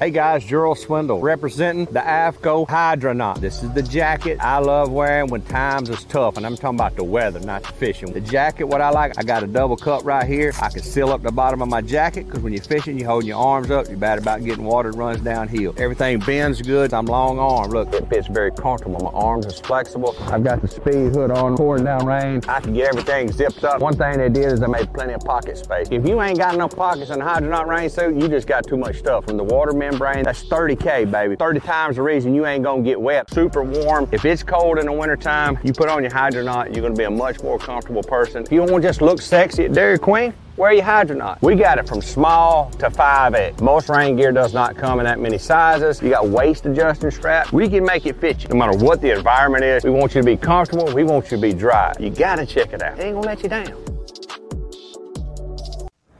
Hey 0.00 0.10
guys, 0.10 0.44
Gerald 0.44 0.76
Swindle 0.80 1.20
representing 1.20 1.84
the 1.84 2.00
AFTCO 2.00 2.66
Hydronaut. 2.66 3.38
This 3.38 3.62
is 3.62 3.72
the 3.74 3.82
jacket 3.82 4.38
I 4.40 4.58
love 4.58 4.90
wearing 4.90 5.28
when 5.28 5.42
times 5.42 5.88
is 5.88 6.02
tough, 6.06 6.36
and 6.36 6.44
I'm 6.44 6.56
talking 6.56 6.80
about 6.80 6.96
the 6.96 7.04
weather, 7.04 7.38
not 7.38 7.62
the 7.62 7.72
fishing. 7.74 8.12
The 8.12 8.20
jacket, 8.20 8.64
what 8.64 8.80
I 8.80 8.90
like, 8.90 9.16
I 9.16 9.22
got 9.22 9.44
a 9.44 9.46
double 9.46 9.76
cup 9.76 10.04
right 10.04 10.26
here. 10.26 10.52
I 10.60 10.68
can 10.70 10.82
seal 10.82 11.10
up 11.10 11.22
the 11.22 11.30
bottom 11.30 11.62
of 11.62 11.68
my 11.68 11.80
jacket 11.80 12.26
because 12.26 12.40
when 12.40 12.52
you're 12.52 12.64
fishing, 12.64 12.98
you're 12.98 13.06
holding 13.08 13.28
your 13.28 13.38
arms 13.38 13.70
up. 13.70 13.86
You're 13.86 13.96
bad 13.96 14.18
about 14.18 14.42
getting 14.42 14.64
water 14.64 14.90
that 14.90 14.98
runs 14.98 15.20
downhill. 15.20 15.72
Everything 15.78 16.18
bends 16.18 16.60
good. 16.60 16.92
I'm 16.92 17.06
long 17.06 17.38
arm. 17.38 17.70
Look, 17.70 17.94
it 17.94 18.08
fits 18.08 18.26
very 18.26 18.50
comfortable. 18.50 18.98
My 18.98 19.16
arms 19.16 19.46
is 19.46 19.60
flexible. 19.60 20.16
I've 20.22 20.42
got 20.42 20.60
the 20.60 20.66
speed 20.66 21.14
hood 21.14 21.30
on, 21.30 21.56
pouring 21.56 21.84
down 21.84 22.04
rain. 22.04 22.40
I 22.48 22.58
can 22.58 22.74
get 22.74 22.88
everything 22.88 23.30
zipped 23.30 23.62
up. 23.62 23.80
One 23.80 23.96
thing 23.96 24.18
they 24.18 24.28
did 24.28 24.54
is 24.54 24.58
they 24.58 24.66
made 24.66 24.92
plenty 24.92 25.12
of 25.12 25.20
pocket 25.20 25.56
space. 25.56 25.86
If 25.92 26.04
you 26.04 26.20
ain't 26.20 26.38
got 26.38 26.52
enough 26.52 26.74
pockets 26.74 27.12
in 27.12 27.20
the 27.20 27.24
Hydronaut 27.24 27.68
rain 27.68 27.88
suit, 27.88 28.16
you 28.16 28.26
just 28.26 28.48
got 28.48 28.66
too 28.66 28.76
much 28.76 28.96
stuff 28.96 29.26
from 29.26 29.36
the 29.36 29.44
water 29.44 29.72
membrane. 29.90 30.24
That's 30.24 30.44
30K, 30.44 31.10
baby. 31.10 31.36
30 31.36 31.60
times 31.60 31.96
the 31.96 32.02
reason 32.02 32.34
you 32.34 32.46
ain't 32.46 32.64
gonna 32.64 32.82
get 32.82 33.00
wet. 33.00 33.30
Super 33.30 33.62
warm. 33.62 34.08
If 34.12 34.24
it's 34.24 34.42
cold 34.42 34.78
in 34.78 34.86
the 34.86 34.92
wintertime, 34.92 35.58
you 35.62 35.72
put 35.72 35.88
on 35.88 36.02
your 36.02 36.10
Hydronaut, 36.10 36.74
you're 36.74 36.82
gonna 36.82 36.94
be 36.94 37.04
a 37.04 37.10
much 37.10 37.42
more 37.42 37.58
comfortable 37.58 38.02
person. 38.02 38.42
If 38.42 38.52
you 38.52 38.60
don't 38.60 38.70
want 38.70 38.82
to 38.82 38.88
just 38.88 39.02
look 39.02 39.20
sexy 39.20 39.64
at 39.64 39.72
Dairy 39.72 39.98
Queen, 39.98 40.32
wear 40.56 40.72
your 40.72 40.84
Hydronaut. 40.84 41.42
We 41.42 41.54
got 41.54 41.78
it 41.78 41.88
from 41.88 42.00
small 42.00 42.70
to 42.78 42.88
5X. 42.90 43.60
Most 43.60 43.88
rain 43.88 44.16
gear 44.16 44.32
does 44.32 44.54
not 44.54 44.76
come 44.76 45.00
in 45.00 45.04
that 45.04 45.20
many 45.20 45.38
sizes. 45.38 46.00
You 46.02 46.10
got 46.10 46.28
waist 46.28 46.66
adjusting 46.66 47.10
straps. 47.10 47.52
We 47.52 47.68
can 47.68 47.84
make 47.84 48.06
it 48.06 48.16
fit 48.20 48.42
you 48.42 48.48
no 48.48 48.56
matter 48.56 48.76
what 48.76 49.00
the 49.00 49.10
environment 49.12 49.64
is. 49.64 49.84
We 49.84 49.90
want 49.90 50.14
you 50.14 50.22
to 50.22 50.26
be 50.26 50.36
comfortable. 50.36 50.92
We 50.94 51.04
want 51.04 51.30
you 51.30 51.36
to 51.36 51.42
be 51.42 51.52
dry. 51.52 51.92
You 51.98 52.10
gotta 52.10 52.46
check 52.46 52.72
it 52.72 52.82
out. 52.82 52.98
It 52.98 53.04
ain't 53.04 53.14
gonna 53.16 53.26
let 53.26 53.42
you 53.42 53.48
down. 53.48 53.84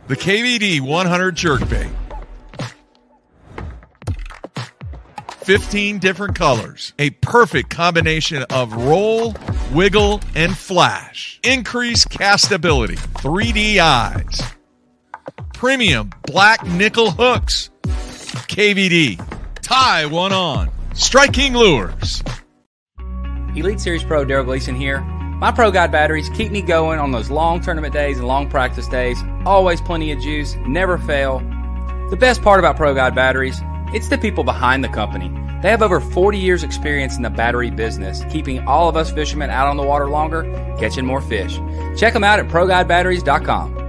The 0.06 0.16
KVD 0.16 0.82
100 0.82 1.34
jerkbait. 1.34 2.03
15 5.44 5.98
different 5.98 6.34
colors. 6.34 6.94
A 6.98 7.10
perfect 7.10 7.68
combination 7.68 8.44
of 8.44 8.72
roll, 8.72 9.34
wiggle, 9.72 10.22
and 10.34 10.56
flash. 10.56 11.38
Increased 11.42 12.08
castability. 12.08 12.96
3D 12.96 13.78
eyes. 13.78 14.42
Premium 15.52 16.10
black 16.22 16.66
nickel 16.66 17.10
hooks. 17.10 17.68
KVD. 17.84 19.22
Tie 19.60 20.06
one 20.06 20.32
on. 20.32 20.70
Striking 20.94 21.52
lures. 21.52 22.22
Elite 23.54 23.80
Series 23.80 24.02
Pro 24.02 24.24
Darold 24.24 24.46
Gleason 24.46 24.74
here. 24.74 25.00
My 25.00 25.52
Pro 25.52 25.70
Guide 25.70 25.92
batteries 25.92 26.30
keep 26.30 26.50
me 26.52 26.62
going 26.62 26.98
on 26.98 27.12
those 27.12 27.30
long 27.30 27.60
tournament 27.60 27.92
days 27.92 28.18
and 28.18 28.26
long 28.26 28.48
practice 28.48 28.88
days. 28.88 29.18
Always 29.44 29.80
plenty 29.82 30.10
of 30.10 30.20
juice, 30.20 30.56
never 30.66 30.96
fail. 30.96 31.40
The 32.08 32.16
best 32.16 32.40
part 32.40 32.60
about 32.60 32.76
Pro 32.76 32.94
Guide 32.94 33.14
batteries, 33.14 33.60
it's 33.94 34.08
the 34.08 34.18
people 34.18 34.44
behind 34.44 34.82
the 34.82 34.88
company. 34.88 35.28
They 35.62 35.70
have 35.70 35.82
over 35.82 36.00
40 36.00 36.36
years 36.36 36.62
experience 36.62 37.16
in 37.16 37.22
the 37.22 37.30
battery 37.30 37.70
business, 37.70 38.22
keeping 38.30 38.66
all 38.66 38.88
of 38.88 38.96
us 38.96 39.10
fishermen 39.10 39.50
out 39.50 39.68
on 39.68 39.76
the 39.76 39.82
water 39.84 40.10
longer, 40.10 40.42
catching 40.78 41.06
more 41.06 41.20
fish. 41.20 41.58
Check 41.96 42.12
them 42.12 42.24
out 42.24 42.38
at 42.38 42.48
ProGuideBatteries.com. 42.48 43.84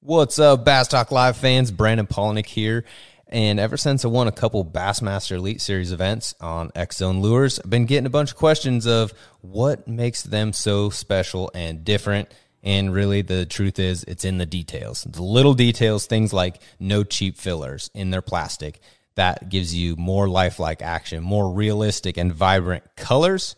What's 0.00 0.38
up, 0.38 0.66
Bass 0.66 0.88
Talk 0.88 1.10
Live 1.10 1.38
fans? 1.38 1.70
Brandon 1.70 2.06
Palaniuk 2.06 2.44
here. 2.44 2.84
And 3.26 3.58
ever 3.58 3.78
since 3.78 4.04
I 4.04 4.08
won 4.08 4.28
a 4.28 4.32
couple 4.32 4.64
Bassmaster 4.64 5.36
Elite 5.36 5.62
Series 5.62 5.92
events 5.92 6.34
on 6.40 6.70
X 6.74 6.98
Zone 6.98 7.22
Lures, 7.22 7.58
I've 7.58 7.70
been 7.70 7.86
getting 7.86 8.04
a 8.06 8.10
bunch 8.10 8.32
of 8.32 8.36
questions 8.36 8.86
of 8.86 9.14
what 9.40 9.88
makes 9.88 10.22
them 10.22 10.52
so 10.52 10.90
special 10.90 11.50
and 11.54 11.84
different. 11.84 12.28
And 12.64 12.92
really, 12.94 13.20
the 13.20 13.44
truth 13.44 13.78
is, 13.78 14.04
it's 14.04 14.24
in 14.24 14.38
the 14.38 14.46
details. 14.46 15.04
The 15.04 15.22
little 15.22 15.52
details, 15.52 16.06
things 16.06 16.32
like 16.32 16.62
no 16.80 17.04
cheap 17.04 17.36
fillers 17.36 17.90
in 17.94 18.10
their 18.10 18.22
plastic. 18.22 18.80
That 19.16 19.50
gives 19.50 19.74
you 19.74 19.96
more 19.96 20.28
lifelike 20.28 20.80
action, 20.80 21.22
more 21.22 21.52
realistic 21.52 22.16
and 22.16 22.32
vibrant 22.32 22.84
colors. 22.96 23.54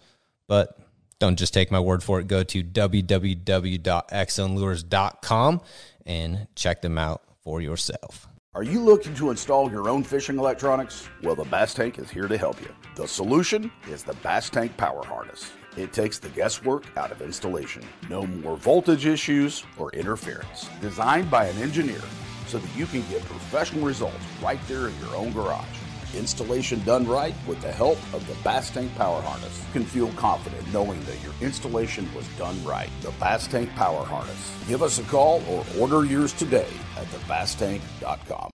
But 0.48 0.76
don't 1.20 1.38
just 1.38 1.54
take 1.54 1.70
my 1.70 1.78
word 1.78 2.02
for 2.02 2.18
it. 2.18 2.26
Go 2.26 2.42
to 2.42 2.64
www.xzonelures.com 2.64 5.60
and 6.04 6.48
check 6.56 6.82
them 6.82 6.98
out 6.98 7.22
for 7.42 7.62
yourself. 7.62 8.26
Are 8.54 8.64
you 8.64 8.80
looking 8.80 9.14
to 9.16 9.30
install 9.30 9.70
your 9.70 9.88
own 9.88 10.02
fishing 10.02 10.38
electronics? 10.38 11.08
Well, 11.22 11.36
the 11.36 11.44
Bass 11.44 11.74
Tank 11.74 11.98
is 11.98 12.10
here 12.10 12.26
to 12.26 12.38
help 12.38 12.60
you. 12.60 12.74
The 12.96 13.06
solution 13.06 13.70
is 13.88 14.02
the 14.02 14.14
Bass 14.14 14.50
Tank 14.50 14.76
Power 14.76 15.04
Harness. 15.04 15.52
It 15.76 15.92
takes 15.92 16.18
the 16.18 16.30
guesswork 16.30 16.84
out 16.96 17.12
of 17.12 17.20
installation. 17.20 17.82
No 18.08 18.26
more 18.26 18.56
voltage 18.56 19.04
issues 19.04 19.62
or 19.76 19.90
interference. 19.92 20.68
Designed 20.80 21.30
by 21.30 21.46
an 21.46 21.58
engineer 21.58 22.00
so 22.46 22.58
that 22.58 22.76
you 22.76 22.86
can 22.86 23.02
get 23.10 23.22
professional 23.26 23.84
results 23.84 24.16
right 24.42 24.60
there 24.68 24.88
in 24.88 24.98
your 25.00 25.14
own 25.14 25.32
garage. 25.32 25.66
Installation 26.14 26.82
done 26.84 27.06
right 27.06 27.34
with 27.46 27.60
the 27.60 27.70
help 27.70 27.98
of 28.14 28.26
the 28.26 28.34
Bass 28.42 28.70
Tank 28.70 28.94
Power 28.94 29.20
Harness. 29.20 29.62
You 29.66 29.72
can 29.80 29.84
feel 29.84 30.08
confident 30.12 30.72
knowing 30.72 31.02
that 31.04 31.22
your 31.22 31.34
installation 31.42 32.12
was 32.14 32.26
done 32.38 32.62
right. 32.64 32.88
The 33.02 33.10
Bass 33.20 33.46
Tank 33.46 33.68
Power 33.74 34.04
Harness. 34.04 34.52
Give 34.66 34.82
us 34.82 34.98
a 34.98 35.02
call 35.02 35.42
or 35.48 35.64
order 35.78 36.06
yours 36.06 36.32
today 36.32 36.70
at 36.96 37.06
thebasstank.com. 37.08 38.50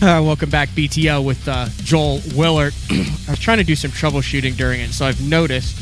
Uh, 0.00 0.22
welcome 0.22 0.48
back, 0.48 0.68
BTL, 0.68 1.24
with 1.24 1.48
uh, 1.48 1.66
Joel 1.78 2.20
Willert. 2.36 2.72
I 3.26 3.32
was 3.32 3.40
trying 3.40 3.58
to 3.58 3.64
do 3.64 3.74
some 3.74 3.90
troubleshooting 3.90 4.56
during 4.56 4.80
it, 4.80 4.90
so 4.90 5.04
I've 5.04 5.20
noticed 5.20 5.76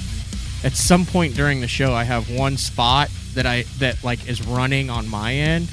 at 0.64 0.72
some 0.72 1.04
point 1.04 1.34
during 1.34 1.60
the 1.60 1.68
show 1.68 1.92
I 1.92 2.04
have 2.04 2.30
one 2.30 2.56
spot 2.56 3.10
that 3.34 3.44
I 3.44 3.64
that 3.78 4.02
like 4.02 4.26
is 4.26 4.40
running 4.46 4.88
on 4.88 5.06
my 5.06 5.34
end, 5.34 5.70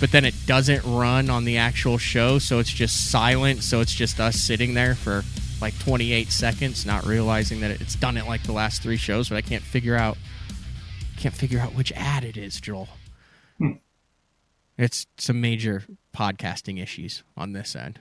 but 0.00 0.10
then 0.10 0.24
it 0.24 0.34
doesn't 0.46 0.82
run 0.84 1.28
on 1.28 1.44
the 1.44 1.58
actual 1.58 1.98
show, 1.98 2.38
so 2.38 2.60
it's 2.60 2.70
just 2.70 3.10
silent. 3.10 3.62
So 3.62 3.80
it's 3.82 3.92
just 3.94 4.20
us 4.20 4.36
sitting 4.36 4.72
there 4.72 4.94
for 4.94 5.22
like 5.60 5.78
28 5.80 6.30
seconds, 6.30 6.86
not 6.86 7.04
realizing 7.04 7.60
that 7.60 7.72
it's 7.72 7.94
done 7.94 8.16
it 8.16 8.26
like 8.26 8.42
the 8.44 8.52
last 8.52 8.82
three 8.82 8.96
shows, 8.96 9.28
but 9.28 9.36
I 9.36 9.42
can't 9.42 9.62
figure 9.62 9.96
out 9.96 10.16
can't 11.18 11.34
figure 11.34 11.60
out 11.60 11.74
which 11.74 11.92
ad 11.92 12.24
it 12.24 12.38
is, 12.38 12.58
Joel. 12.58 12.88
Hmm. 13.58 13.72
It's 14.78 15.06
some 15.18 15.42
major 15.42 15.84
podcasting 16.16 16.82
issues 16.82 17.22
on 17.36 17.52
this 17.52 17.74
end. 17.74 18.00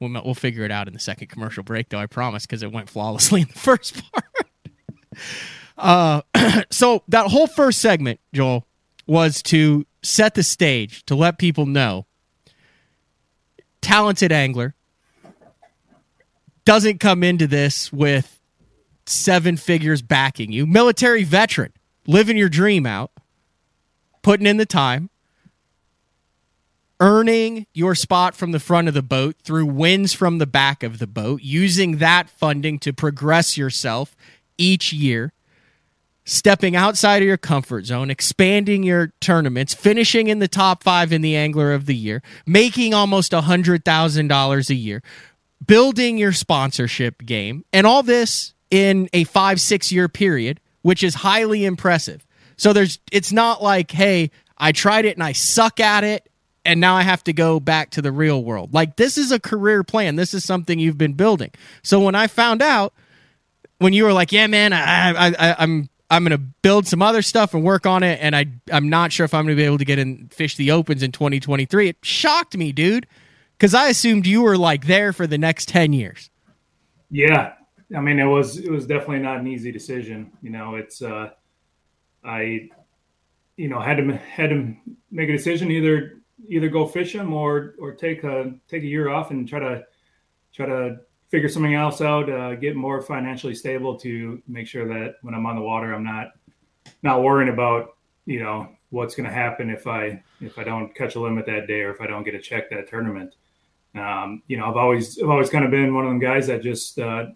We'll, 0.00 0.10
we'll 0.24 0.34
figure 0.34 0.64
it 0.64 0.70
out 0.70 0.88
in 0.88 0.94
the 0.94 1.00
second 1.00 1.28
commercial 1.28 1.62
break, 1.62 1.88
though, 1.88 1.98
I 1.98 2.06
promise, 2.06 2.46
because 2.46 2.62
it 2.62 2.72
went 2.72 2.90
flawlessly 2.90 3.40
in 3.42 3.48
the 3.48 3.58
first 3.58 4.02
part. 4.12 4.24
uh, 6.34 6.62
so, 6.70 7.02
that 7.08 7.28
whole 7.28 7.46
first 7.46 7.80
segment, 7.80 8.20
Joel, 8.32 8.66
was 9.06 9.42
to 9.44 9.86
set 10.02 10.34
the 10.34 10.42
stage, 10.42 11.04
to 11.06 11.14
let 11.14 11.38
people 11.38 11.66
know 11.66 12.06
talented 13.80 14.32
angler 14.32 14.74
doesn't 16.64 16.98
come 16.98 17.22
into 17.22 17.46
this 17.46 17.92
with 17.92 18.40
seven 19.06 19.56
figures 19.56 20.00
backing 20.02 20.50
you. 20.50 20.66
Military 20.66 21.22
veteran, 21.22 21.72
living 22.06 22.36
your 22.36 22.48
dream 22.48 22.86
out, 22.86 23.12
putting 24.22 24.46
in 24.46 24.56
the 24.56 24.66
time, 24.66 25.10
earning 27.04 27.66
your 27.74 27.94
spot 27.94 28.34
from 28.34 28.52
the 28.52 28.58
front 28.58 28.88
of 28.88 28.94
the 28.94 29.02
boat 29.02 29.36
through 29.44 29.66
wins 29.66 30.14
from 30.14 30.38
the 30.38 30.46
back 30.46 30.82
of 30.82 30.98
the 30.98 31.06
boat, 31.06 31.42
using 31.42 31.98
that 31.98 32.30
funding 32.30 32.78
to 32.78 32.94
progress 32.94 33.58
yourself 33.58 34.16
each 34.56 34.90
year, 34.90 35.30
stepping 36.24 36.74
outside 36.74 37.20
of 37.20 37.28
your 37.28 37.36
comfort 37.36 37.84
zone, 37.84 38.08
expanding 38.08 38.82
your 38.82 39.12
tournaments, 39.20 39.74
finishing 39.74 40.28
in 40.28 40.38
the 40.38 40.48
top 40.48 40.82
five 40.82 41.12
in 41.12 41.20
the 41.20 41.36
Angler 41.36 41.74
of 41.74 41.84
the 41.84 41.94
Year, 41.94 42.22
making 42.46 42.94
almost 42.94 43.32
$100,000 43.32 44.70
a 44.70 44.74
year, 44.74 45.02
building 45.66 46.16
your 46.16 46.32
sponsorship 46.32 47.18
game, 47.26 47.66
and 47.70 47.86
all 47.86 48.02
this 48.02 48.54
in 48.70 49.10
a 49.12 49.24
five, 49.24 49.60
six 49.60 49.92
year 49.92 50.08
period, 50.08 50.58
which 50.80 51.02
is 51.02 51.16
highly 51.16 51.66
impressive. 51.66 52.26
So 52.56 52.72
there's, 52.72 52.98
it's 53.12 53.30
not 53.30 53.62
like, 53.62 53.90
hey, 53.90 54.30
I 54.56 54.72
tried 54.72 55.04
it 55.04 55.18
and 55.18 55.22
I 55.22 55.32
suck 55.32 55.80
at 55.80 56.02
it 56.02 56.30
and 56.64 56.80
now 56.80 56.96
I 56.96 57.02
have 57.02 57.22
to 57.24 57.32
go 57.32 57.60
back 57.60 57.90
to 57.90 58.02
the 58.02 58.12
real 58.12 58.42
world. 58.42 58.72
Like 58.72 58.96
this 58.96 59.18
is 59.18 59.30
a 59.30 59.38
career 59.38 59.84
plan. 59.84 60.16
This 60.16 60.34
is 60.34 60.44
something 60.44 60.78
you've 60.78 60.98
been 60.98 61.12
building. 61.12 61.50
So 61.82 62.00
when 62.00 62.14
I 62.14 62.26
found 62.26 62.62
out, 62.62 62.94
when 63.78 63.92
you 63.92 64.04
were 64.04 64.12
like, 64.12 64.32
"Yeah, 64.32 64.46
man, 64.46 64.72
I, 64.72 65.10
I, 65.10 65.34
I 65.38 65.56
I'm 65.58 65.88
I'm 66.10 66.22
gonna 66.22 66.38
build 66.38 66.86
some 66.86 67.02
other 67.02 67.22
stuff 67.22 67.54
and 67.54 67.62
work 67.62 67.86
on 67.86 68.02
it," 68.02 68.18
and 68.22 68.34
I 68.34 68.46
I'm 68.72 68.88
not 68.88 69.12
sure 69.12 69.24
if 69.24 69.34
I'm 69.34 69.44
gonna 69.44 69.56
be 69.56 69.64
able 69.64 69.78
to 69.78 69.84
get 69.84 69.98
in 69.98 70.28
fish 70.28 70.56
the 70.56 70.70
opens 70.70 71.02
in 71.02 71.12
2023. 71.12 71.88
It 71.88 71.96
shocked 72.02 72.56
me, 72.56 72.72
dude, 72.72 73.06
because 73.58 73.74
I 73.74 73.88
assumed 73.88 74.26
you 74.26 74.42
were 74.42 74.56
like 74.56 74.86
there 74.86 75.12
for 75.12 75.26
the 75.26 75.38
next 75.38 75.68
ten 75.68 75.92
years. 75.92 76.30
Yeah, 77.10 77.54
I 77.94 78.00
mean 78.00 78.18
it 78.18 78.24
was 78.24 78.58
it 78.58 78.70
was 78.70 78.86
definitely 78.86 79.20
not 79.20 79.38
an 79.38 79.46
easy 79.46 79.70
decision. 79.70 80.32
You 80.40 80.50
know, 80.50 80.76
it's 80.76 81.02
uh, 81.02 81.30
I, 82.24 82.70
you 83.56 83.68
know, 83.68 83.80
had 83.80 83.98
to 83.98 84.16
had 84.16 84.50
to 84.50 84.74
make 85.10 85.28
a 85.28 85.32
decision 85.32 85.70
either 85.70 86.23
either 86.48 86.68
go 86.68 86.86
fish 86.86 87.12
them 87.12 87.32
or 87.32 87.74
or 87.78 87.92
take 87.92 88.24
a 88.24 88.54
take 88.68 88.82
a 88.82 88.86
year 88.86 89.08
off 89.08 89.30
and 89.30 89.48
try 89.48 89.58
to 89.58 89.84
try 90.52 90.66
to 90.66 90.98
figure 91.28 91.48
something 91.48 91.74
else 91.74 92.00
out, 92.00 92.30
uh, 92.30 92.54
get 92.54 92.76
more 92.76 93.02
financially 93.02 93.54
stable 93.54 93.98
to 93.98 94.40
make 94.46 94.66
sure 94.66 94.86
that 94.86 95.16
when 95.22 95.34
I'm 95.34 95.46
on 95.46 95.56
the 95.56 95.62
water, 95.62 95.92
I'm 95.92 96.04
not 96.04 96.32
not 97.02 97.22
worrying 97.22 97.52
about 97.52 97.96
you 98.26 98.40
know 98.40 98.68
what's 98.90 99.14
going 99.14 99.28
to 99.28 99.34
happen 99.34 99.70
if 99.70 99.86
I 99.86 100.22
if 100.40 100.58
I 100.58 100.64
don't 100.64 100.94
catch 100.94 101.16
a 101.16 101.20
limit 101.20 101.46
that 101.46 101.66
day 101.66 101.80
or 101.80 101.90
if 101.90 102.00
I 102.00 102.06
don't 102.06 102.22
get 102.22 102.34
a 102.34 102.40
check 102.40 102.70
that 102.70 102.88
tournament. 102.88 103.34
Um, 103.94 104.42
you 104.46 104.56
know, 104.56 104.66
I've 104.66 104.76
always 104.76 105.18
I've 105.20 105.28
always 105.28 105.50
kind 105.50 105.64
of 105.64 105.70
been 105.70 105.94
one 105.94 106.04
of 106.04 106.10
them 106.10 106.20
guys 106.20 106.46
that 106.46 106.62
just 106.62 106.98
uh, 106.98 107.26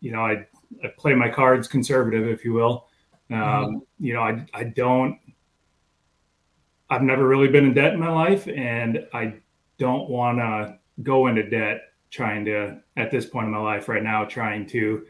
you 0.00 0.12
know 0.12 0.20
I 0.20 0.46
I 0.84 0.88
play 0.96 1.14
my 1.14 1.28
cards 1.28 1.68
conservative, 1.68 2.26
if 2.28 2.44
you 2.44 2.52
will. 2.52 2.88
Um, 3.30 3.38
mm-hmm. 3.38 4.04
You 4.04 4.14
know, 4.14 4.22
I 4.22 4.44
I 4.54 4.64
don't 4.64 5.18
I've 6.90 7.02
never 7.02 7.26
really 7.26 7.48
been 7.48 7.64
in 7.64 7.74
debt 7.74 7.94
in 7.94 8.00
my 8.00 8.10
life, 8.10 8.48
and 8.48 9.06
I 9.14 9.34
don't 9.78 10.10
want 10.10 10.38
to 10.38 10.78
go 11.02 11.28
into 11.28 11.48
debt 11.48 11.82
trying 12.10 12.44
to 12.44 12.80
at 12.96 13.10
this 13.10 13.26
point 13.26 13.46
in 13.46 13.52
my 13.52 13.58
life 13.58 13.88
right 13.88 14.02
now 14.02 14.24
trying 14.24 14.66
to 14.66 15.06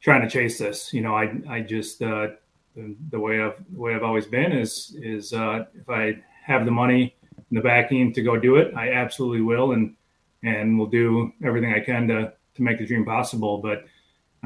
trying 0.00 0.22
to 0.22 0.28
chase 0.28 0.58
this. 0.58 0.92
You 0.92 1.02
know, 1.02 1.14
I 1.14 1.32
I 1.48 1.60
just 1.60 2.02
uh, 2.02 2.28
the, 2.74 2.96
the 3.10 3.20
way 3.20 3.42
I've 3.42 3.62
the 3.72 3.78
way 3.78 3.94
I've 3.94 4.02
always 4.02 4.26
been 4.26 4.52
is 4.52 4.96
is 5.00 5.32
uh, 5.32 5.66
if 5.74 5.88
I 5.88 6.16
have 6.44 6.64
the 6.64 6.70
money 6.70 7.14
and 7.36 7.58
the 7.58 7.62
backing 7.62 8.12
to 8.14 8.22
go 8.22 8.38
do 8.38 8.56
it, 8.56 8.74
I 8.74 8.92
absolutely 8.92 9.42
will, 9.42 9.72
and 9.72 9.94
and 10.42 10.78
will 10.78 10.86
do 10.86 11.32
everything 11.44 11.74
I 11.74 11.80
can 11.80 12.08
to 12.08 12.32
to 12.54 12.62
make 12.62 12.78
the 12.78 12.86
dream 12.86 13.04
possible. 13.04 13.58
But 13.58 13.84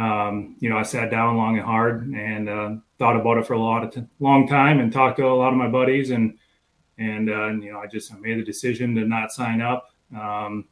um, 0.02 0.56
you 0.58 0.68
know, 0.68 0.76
I 0.76 0.82
sat 0.82 1.10
down 1.10 1.36
long 1.36 1.56
and 1.56 1.64
hard 1.64 2.08
and 2.08 2.48
uh, 2.48 2.74
thought 2.98 3.16
about 3.16 3.38
it 3.38 3.46
for 3.46 3.54
a 3.54 3.60
lot 3.60 3.84
of 3.84 3.94
t- 3.94 4.06
long 4.20 4.46
time 4.46 4.80
and 4.80 4.92
talked 4.92 5.18
to 5.18 5.26
a 5.26 5.28
lot 5.28 5.52
of 5.52 5.58
my 5.58 5.68
buddies 5.68 6.10
and 6.10 6.36
and 6.98 7.30
uh, 7.30 7.48
you 7.48 7.72
know 7.72 7.80
I 7.80 7.86
just 7.86 8.12
made 8.18 8.38
the 8.38 8.44
decision 8.44 8.94
to 8.94 9.02
not 9.02 9.32
sign 9.32 9.60
up. 9.60 9.90
Um, 10.16 10.66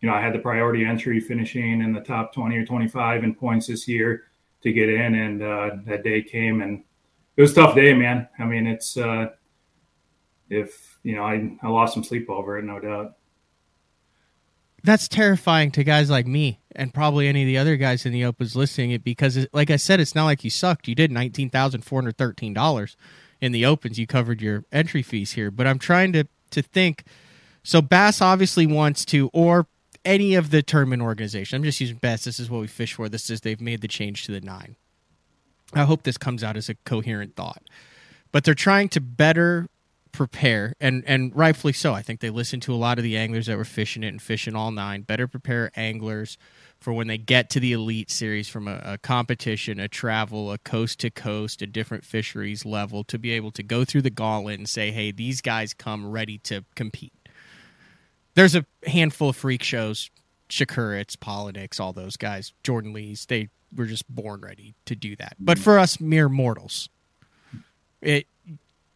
you 0.00 0.08
know 0.08 0.14
I 0.14 0.20
had 0.20 0.34
the 0.34 0.38
priority 0.38 0.84
entry 0.84 1.20
finishing 1.20 1.82
in 1.82 1.92
the 1.92 2.00
top 2.00 2.32
20 2.34 2.56
or 2.56 2.64
25 2.64 3.24
in 3.24 3.34
points 3.34 3.66
this 3.66 3.86
year 3.88 4.24
to 4.62 4.72
get 4.72 4.88
in, 4.88 5.14
and 5.14 5.42
uh, 5.42 5.70
that 5.86 6.04
day 6.04 6.22
came 6.22 6.62
and 6.62 6.82
it 7.36 7.42
was 7.42 7.52
a 7.52 7.54
tough 7.54 7.74
day, 7.74 7.94
man. 7.94 8.28
I 8.38 8.44
mean 8.44 8.66
it's 8.66 8.96
uh, 8.96 9.28
if 10.48 10.98
you 11.02 11.14
know 11.14 11.24
I, 11.24 11.56
I 11.62 11.68
lost 11.68 11.94
some 11.94 12.04
sleep 12.04 12.28
over 12.28 12.58
it, 12.58 12.64
no 12.64 12.80
doubt. 12.80 13.16
That's 14.82 15.08
terrifying 15.08 15.72
to 15.72 15.84
guys 15.84 16.08
like 16.08 16.26
me 16.26 16.58
and 16.74 16.94
probably 16.94 17.28
any 17.28 17.42
of 17.42 17.46
the 17.46 17.58
other 17.58 17.76
guys 17.76 18.06
in 18.06 18.12
the 18.12 18.24
Opens 18.24 18.56
listening 18.56 18.92
it 18.92 19.04
because, 19.04 19.46
like 19.52 19.70
I 19.70 19.76
said, 19.76 20.00
it's 20.00 20.14
not 20.14 20.24
like 20.24 20.42
you 20.42 20.48
sucked. 20.48 20.88
You 20.88 20.94
did 20.94 21.10
nineteen 21.12 21.50
thousand 21.50 21.84
four 21.84 22.00
hundred 22.00 22.16
thirteen 22.16 22.54
dollars 22.54 22.96
in 23.40 23.52
the 23.52 23.64
opens 23.64 23.98
you 23.98 24.06
covered 24.06 24.40
your 24.40 24.64
entry 24.72 25.02
fees 25.02 25.32
here 25.32 25.50
but 25.50 25.66
i'm 25.66 25.78
trying 25.78 26.12
to 26.12 26.24
to 26.50 26.62
think. 26.62 27.04
So 27.62 27.80
bass 27.80 28.20
obviously 28.20 28.66
wants 28.66 29.04
to 29.06 29.30
or 29.32 29.66
any 30.04 30.34
of 30.34 30.50
the 30.50 30.62
tournament 30.62 31.02
organization 31.02 31.56
i'm 31.56 31.64
just 31.64 31.80
using 31.80 31.96
bass 31.96 32.24
this 32.24 32.40
is 32.40 32.50
what 32.50 32.60
we 32.60 32.66
fish 32.66 32.94
for 32.94 33.08
this 33.08 33.30
is 33.30 33.42
they've 33.42 33.60
made 33.60 33.80
the 33.80 33.88
change 33.88 34.24
to 34.26 34.32
the 34.32 34.40
nine. 34.40 34.76
I 35.72 35.84
hope 35.84 36.02
this 36.02 36.18
comes 36.18 36.42
out 36.42 36.56
as 36.56 36.68
a 36.68 36.74
coherent 36.74 37.36
thought 37.36 37.62
but 38.32 38.44
they're 38.44 38.54
trying 38.54 38.88
to 38.90 39.00
better 39.00 39.68
prepare 40.12 40.74
and 40.80 41.04
and 41.06 41.34
rightfully 41.36 41.72
so. 41.72 41.94
I 41.94 42.02
think 42.02 42.20
they 42.20 42.30
listened 42.30 42.62
to 42.62 42.74
a 42.74 42.76
lot 42.76 42.98
of 42.98 43.04
the 43.04 43.16
anglers 43.16 43.46
that 43.46 43.56
were 43.56 43.64
fishing 43.64 44.02
it 44.02 44.08
and 44.08 44.20
fishing 44.20 44.56
all 44.56 44.70
nine 44.70 45.02
better 45.02 45.28
prepare 45.28 45.70
anglers 45.76 46.36
for 46.80 46.92
when 46.92 47.08
they 47.08 47.18
get 47.18 47.50
to 47.50 47.60
the 47.60 47.72
elite 47.72 48.10
series 48.10 48.48
from 48.48 48.66
a, 48.66 48.80
a 48.84 48.98
competition, 48.98 49.78
a 49.78 49.88
travel, 49.88 50.50
a 50.50 50.58
coast 50.58 51.00
to 51.00 51.10
coast, 51.10 51.60
a 51.60 51.66
different 51.66 52.04
fisheries 52.04 52.64
level 52.64 53.04
to 53.04 53.18
be 53.18 53.32
able 53.32 53.50
to 53.52 53.62
go 53.62 53.84
through 53.84 54.02
the 54.02 54.10
gauntlet 54.10 54.58
and 54.58 54.68
say, 54.68 54.90
hey, 54.90 55.10
these 55.10 55.40
guys 55.40 55.74
come 55.74 56.10
ready 56.10 56.38
to 56.38 56.64
compete. 56.74 57.12
There's 58.34 58.54
a 58.54 58.64
handful 58.86 59.28
of 59.30 59.36
freak 59.36 59.62
shows, 59.62 60.10
Shakurit's, 60.48 61.16
Palaniuks, 61.16 61.78
all 61.78 61.92
those 61.92 62.16
guys, 62.16 62.52
Jordan 62.62 62.92
Lees, 62.92 63.26
they 63.26 63.50
were 63.76 63.86
just 63.86 64.08
born 64.08 64.40
ready 64.40 64.74
to 64.86 64.96
do 64.96 65.16
that. 65.16 65.36
But 65.38 65.58
mm. 65.58 65.62
for 65.62 65.78
us 65.78 66.00
mere 66.00 66.28
mortals, 66.28 66.88
it 68.00 68.26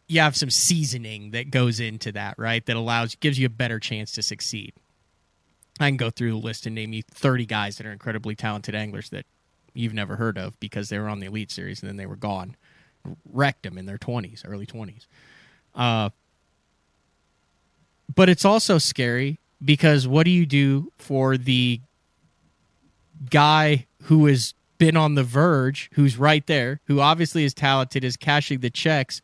you 0.07 0.19
have 0.19 0.35
some 0.35 0.51
seasoning 0.51 1.31
that 1.31 1.49
goes 1.49 1.79
into 1.79 2.11
that, 2.11 2.35
right? 2.37 2.65
That 2.65 2.75
allows 2.75 3.15
gives 3.15 3.39
you 3.39 3.47
a 3.47 3.49
better 3.49 3.79
chance 3.79 4.11
to 4.13 4.21
succeed. 4.21 4.73
I 5.79 5.89
can 5.89 5.97
go 5.97 6.09
through 6.09 6.31
the 6.31 6.37
list 6.37 6.65
and 6.65 6.75
name 6.75 6.93
you 6.93 7.03
30 7.11 7.45
guys 7.45 7.77
that 7.77 7.85
are 7.85 7.91
incredibly 7.91 8.35
talented 8.35 8.75
anglers 8.75 9.09
that 9.09 9.25
you've 9.73 9.93
never 9.93 10.15
heard 10.15 10.37
of 10.37 10.57
because 10.59 10.89
they 10.89 10.97
were 10.97 11.09
on 11.09 11.19
the 11.19 11.27
Elite 11.27 11.51
Series 11.51 11.81
and 11.81 11.89
then 11.89 11.97
they 11.97 12.05
were 12.05 12.15
gone. 12.15 12.55
Wrecked 13.31 13.63
them 13.63 13.77
in 13.77 13.85
their 13.85 13.97
20s, 13.97 14.43
early 14.45 14.65
20s. 14.65 15.05
Uh, 15.75 16.09
but 18.13 18.29
it's 18.29 18.45
also 18.45 18.77
scary 18.77 19.39
because 19.63 20.07
what 20.07 20.23
do 20.23 20.31
you 20.31 20.45
do 20.45 20.91
for 20.97 21.37
the 21.37 21.81
guy 23.29 23.85
who 24.03 24.25
has 24.27 24.53
been 24.77 24.95
on 24.95 25.15
the 25.15 25.23
verge, 25.23 25.89
who's 25.93 26.17
right 26.17 26.45
there, 26.47 26.79
who 26.85 26.99
obviously 26.99 27.43
is 27.43 27.53
talented, 27.53 28.03
is 28.03 28.15
cashing 28.17 28.59
the 28.59 28.69
checks? 28.69 29.21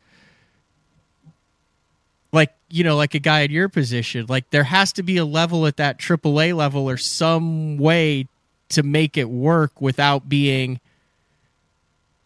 You 2.74 2.84
know, 2.84 2.96
like 2.96 3.14
a 3.14 3.18
guy 3.18 3.40
in 3.40 3.50
your 3.50 3.68
position, 3.68 4.24
like 4.30 4.48
there 4.48 4.64
has 4.64 4.94
to 4.94 5.02
be 5.02 5.18
a 5.18 5.26
level 5.26 5.66
at 5.66 5.76
that 5.76 5.98
AAA 5.98 6.56
level 6.56 6.88
or 6.88 6.96
some 6.96 7.76
way 7.76 8.26
to 8.70 8.82
make 8.82 9.18
it 9.18 9.28
work 9.28 9.82
without 9.82 10.30
being 10.30 10.80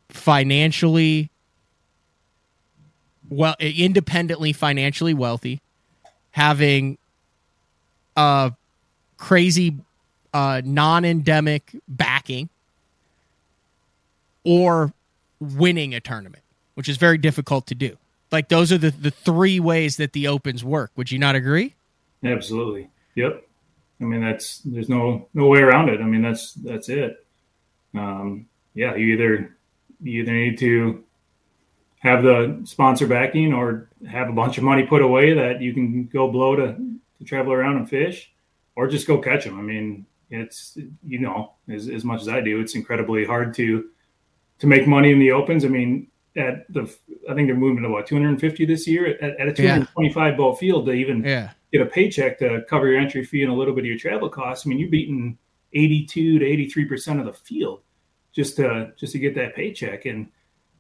financially 0.09 1.31
well 3.29 3.57
independently 3.59 4.53
financially 4.53 5.13
wealthy 5.13 5.61
having 6.31 6.97
a 8.17 8.53
crazy 9.17 9.77
uh, 10.33 10.63
non-endemic 10.65 11.75
backing 11.89 12.49
or 14.45 14.93
winning 15.41 15.93
a 15.95 16.01
tournament 16.01 16.43
which 16.75 16.89
is 16.89 16.97
very 16.97 17.19
difficult 17.19 17.67
to 17.67 17.75
do 17.75 17.97
like 18.37 18.49
those 18.49 18.71
are 18.71 18.79
the, 18.79 18.91
the 18.91 19.11
three 19.11 19.59
ways 19.61 19.97
that 19.97 20.13
the 20.13 20.29
opens 20.29 20.63
work. 20.63 20.93
Would 20.97 21.11
you 21.11 21.19
not 21.19 21.35
agree? 21.35 21.75
Absolutely. 22.23 22.91
Yep. 23.15 23.43
I 24.01 24.05
mean 24.05 24.21
that's 24.21 24.59
there's 24.59 24.91
no 24.91 25.29
no 25.33 25.47
way 25.47 25.61
around 25.61 25.89
it. 25.89 26.01
I 26.01 26.05
mean 26.05 26.23
that's 26.23 26.53
that's 26.53 26.89
it. 26.91 27.25
Um, 27.95 28.47
yeah 28.75 28.95
you 28.95 29.15
either 29.15 29.57
you 30.03 30.23
either 30.23 30.33
need 30.33 30.59
to 30.59 31.03
have 32.01 32.23
the 32.23 32.61
sponsor 32.65 33.07
backing 33.07 33.55
or 33.55 33.89
have 34.09 34.29
a 34.29 34.33
bunch 34.33 34.59
of 34.59 34.65
money 34.65 34.85
put 34.85 35.03
away 35.03 35.33
that 35.33 35.63
you 35.63 35.73
can 35.73 36.05
go 36.07 36.31
blow 36.31 36.55
to, 36.55 36.77
to 37.19 37.25
travel 37.25 37.53
around 37.53 37.77
and 37.77 37.89
fish 37.89 38.31
or 38.77 38.87
just 38.87 39.07
go 39.07 39.19
catch 39.19 39.45
them. 39.45 39.59
I 39.59 39.63
mean, 39.63 40.05
it's, 40.31 40.77
you 41.07 41.21
know, 41.21 41.55
as, 41.69 41.89
as 41.89 42.05
much 42.05 42.21
as 42.21 42.29
I 42.29 42.43
do, 42.43 42.61
it's 42.61 42.75
incredibly 42.75 43.25
hard 43.25 43.55
to, 43.55 43.89
to 44.59 44.67
make 44.67 44.87
money 44.87 45.11
in 45.11 45.19
the 45.19 45.33
opens. 45.33 45.65
I 45.65 45.69
mean, 45.69 46.09
at 46.37 46.71
the, 46.73 46.83
I 47.29 47.35
think 47.35 47.49
they're 47.49 47.57
moving 47.57 47.83
to 47.83 47.89
what, 47.89 48.07
250 48.07 48.65
this 48.67 48.87
year 48.87 49.07
at, 49.07 49.41
at 49.41 49.49
a 49.49 49.53
225 49.53 50.15
yeah. 50.33 50.37
boat 50.37 50.59
field 50.59 50.87
to 50.87 50.93
even 50.93 51.23
yeah. 51.23 51.51
get 51.73 51.83
a 51.83 51.87
paycheck 51.87 52.39
to 52.41 52.63
cover 52.69 52.89
your 52.89 52.99
entry 52.99 53.25
fee 53.25 53.43
and 53.43 53.53
a 53.53 53.55
little 53.55 53.75
bit 53.75 53.83
of 53.83 53.87
your 53.87 53.99
travel 53.99 54.29
costs. 54.29 54.67
I 54.67 54.69
mean, 54.69 54.79
you're 54.79 54.91
beating 54.91 55.39
82 55.73 56.39
to 56.39 56.45
83% 56.45 57.21
of 57.21 57.27
the 57.27 57.33
field 57.33 57.83
just 58.33 58.57
to, 58.57 58.93
just 58.97 59.13
to 59.13 59.19
get 59.19 59.35
that 59.37 59.55
paycheck. 59.55 60.05
And 60.05 60.29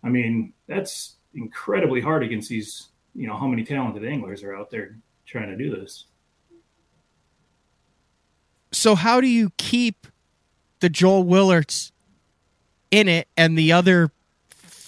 I 0.04 0.08
mean, 0.08 0.52
that's, 0.66 1.16
incredibly 1.36 2.00
hard 2.00 2.24
against 2.24 2.48
these, 2.48 2.88
you 3.14 3.26
know, 3.26 3.36
how 3.36 3.46
many 3.46 3.64
talented 3.64 4.04
anglers 4.04 4.42
are 4.42 4.56
out 4.56 4.70
there 4.70 4.96
trying 5.26 5.48
to 5.48 5.56
do 5.56 5.74
this. 5.74 6.06
So 8.72 8.94
how 8.94 9.20
do 9.20 9.28
you 9.28 9.52
keep 9.56 10.06
the 10.80 10.88
Joel 10.88 11.24
Willerts 11.24 11.92
in 12.90 13.08
it 13.08 13.28
and 13.36 13.56
the 13.56 13.72
other 13.72 14.10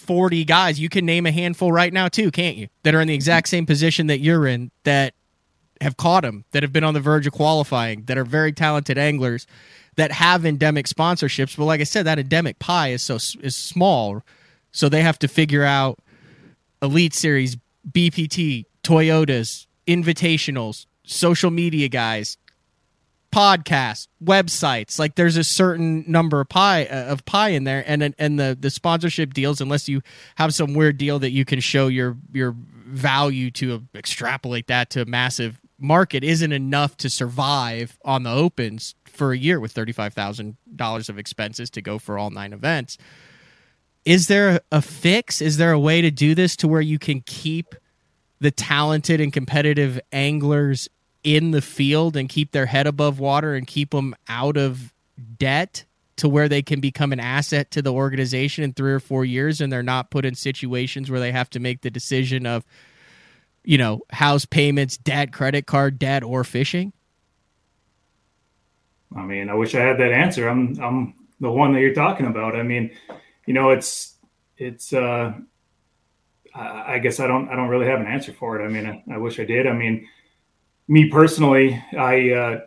40 0.08 0.44
guys? 0.46 0.80
You 0.80 0.88
can 0.88 1.06
name 1.06 1.26
a 1.26 1.30
handful 1.30 1.70
right 1.70 1.92
now 1.92 2.08
too, 2.08 2.30
can't 2.30 2.56
you? 2.56 2.68
That 2.82 2.94
are 2.94 3.00
in 3.00 3.08
the 3.08 3.14
exact 3.14 3.48
same 3.48 3.66
position 3.66 4.08
that 4.08 4.18
you're 4.18 4.46
in 4.46 4.70
that 4.84 5.14
have 5.80 5.96
caught 5.96 6.22
them, 6.22 6.44
that 6.50 6.64
have 6.64 6.72
been 6.72 6.82
on 6.82 6.94
the 6.94 7.00
verge 7.00 7.26
of 7.26 7.34
qualifying, 7.34 8.04
that 8.06 8.18
are 8.18 8.24
very 8.24 8.52
talented 8.52 8.98
anglers 8.98 9.46
that 9.98 10.12
have 10.12 10.46
endemic 10.46 10.86
sponsorships. 10.86 11.56
But 11.56 11.66
like 11.66 11.80
I 11.80 11.84
said, 11.84 12.06
that 12.06 12.18
endemic 12.18 12.58
pie 12.58 12.88
is 12.88 13.02
so 13.02 13.16
is 13.42 13.54
small, 13.54 14.22
so 14.72 14.88
they 14.88 15.02
have 15.02 15.18
to 15.18 15.28
figure 15.28 15.64
out 15.64 15.98
Elite 16.80 17.14
Series, 17.14 17.56
BPT, 17.90 18.64
Toyotas, 18.82 19.66
invitationals, 19.86 20.86
social 21.04 21.50
media 21.50 21.88
guys, 21.88 22.38
podcasts, 23.32 24.08
websites. 24.22 24.98
Like 24.98 25.14
there's 25.14 25.36
a 25.36 25.44
certain 25.44 26.04
number 26.06 26.40
of 26.40 26.48
pie 26.48 26.86
uh, 26.86 27.04
of 27.04 27.24
pie 27.24 27.50
in 27.50 27.64
there, 27.64 27.84
and 27.86 28.14
and 28.18 28.38
the 28.38 28.56
the 28.58 28.70
sponsorship 28.70 29.34
deals, 29.34 29.60
unless 29.60 29.88
you 29.88 30.02
have 30.36 30.54
some 30.54 30.74
weird 30.74 30.98
deal 30.98 31.18
that 31.18 31.30
you 31.30 31.44
can 31.44 31.60
show 31.60 31.88
your 31.88 32.16
your 32.32 32.54
value 32.86 33.50
to 33.52 33.86
extrapolate 33.94 34.66
that 34.68 34.90
to 34.90 35.02
a 35.02 35.06
massive 35.06 35.60
market, 35.78 36.24
isn't 36.24 36.52
enough 36.52 36.96
to 36.98 37.10
survive 37.10 37.98
on 38.04 38.22
the 38.22 38.32
opens 38.32 38.94
for 39.04 39.32
a 39.32 39.38
year 39.38 39.60
with 39.60 39.72
thirty 39.72 39.92
five 39.92 40.14
thousand 40.14 40.56
dollars 40.74 41.08
of 41.08 41.18
expenses 41.18 41.70
to 41.70 41.82
go 41.82 41.98
for 41.98 42.18
all 42.18 42.30
nine 42.30 42.52
events 42.52 42.98
is 44.08 44.26
there 44.26 44.62
a 44.72 44.80
fix? 44.80 45.42
Is 45.42 45.58
there 45.58 45.72
a 45.72 45.78
way 45.78 46.00
to 46.00 46.10
do 46.10 46.34
this 46.34 46.56
to 46.56 46.68
where 46.68 46.80
you 46.80 46.98
can 46.98 47.20
keep 47.26 47.74
the 48.40 48.50
talented 48.50 49.20
and 49.20 49.30
competitive 49.32 50.00
anglers 50.12 50.88
in 51.24 51.50
the 51.50 51.62
field 51.62 52.16
and 52.16 52.28
keep 52.28 52.52
their 52.52 52.66
head 52.66 52.86
above 52.86 53.18
water 53.18 53.54
and 53.54 53.66
keep 53.66 53.90
them 53.90 54.14
out 54.28 54.56
of 54.56 54.92
debt 55.38 55.84
to 56.16 56.28
where 56.28 56.48
they 56.48 56.62
can 56.62 56.80
become 56.80 57.12
an 57.12 57.20
asset 57.20 57.70
to 57.70 57.82
the 57.82 57.92
organization 57.92 58.64
in 58.64 58.72
three 58.72 58.92
or 58.92 59.00
four 59.00 59.24
years 59.24 59.60
and 59.60 59.72
they're 59.72 59.82
not 59.82 60.10
put 60.10 60.24
in 60.24 60.34
situations 60.34 61.10
where 61.10 61.20
they 61.20 61.32
have 61.32 61.50
to 61.50 61.60
make 61.60 61.82
the 61.82 61.90
decision 61.90 62.46
of 62.46 62.64
you 63.64 63.78
know 63.78 64.00
house 64.10 64.44
payments 64.44 64.96
debt 64.96 65.32
credit 65.32 65.66
card 65.66 65.98
debt 65.98 66.22
or 66.22 66.44
fishing 66.44 66.92
i 69.16 69.22
mean 69.22 69.48
i 69.48 69.54
wish 69.54 69.74
i 69.74 69.80
had 69.80 69.98
that 69.98 70.12
answer 70.12 70.48
i'm 70.48 70.78
i'm 70.80 71.14
the 71.40 71.50
one 71.50 71.72
that 71.72 71.80
you're 71.80 71.94
talking 71.94 72.26
about 72.26 72.56
i 72.56 72.62
mean 72.62 72.90
you 73.48 73.54
know, 73.54 73.70
it's 73.70 74.14
it's. 74.58 74.92
uh 74.92 75.32
I 76.54 76.98
guess 76.98 77.20
I 77.20 77.28
don't 77.28 77.48
I 77.48 77.54
don't 77.54 77.68
really 77.68 77.86
have 77.86 78.00
an 78.00 78.06
answer 78.06 78.32
for 78.32 78.60
it. 78.60 78.64
I 78.64 78.68
mean, 78.68 78.84
I, 78.84 79.14
I 79.14 79.18
wish 79.18 79.38
I 79.38 79.44
did. 79.44 79.66
I 79.66 79.72
mean, 79.72 80.08
me 80.88 81.08
personally, 81.10 81.82
I 81.96 82.30
uh, 82.30 82.60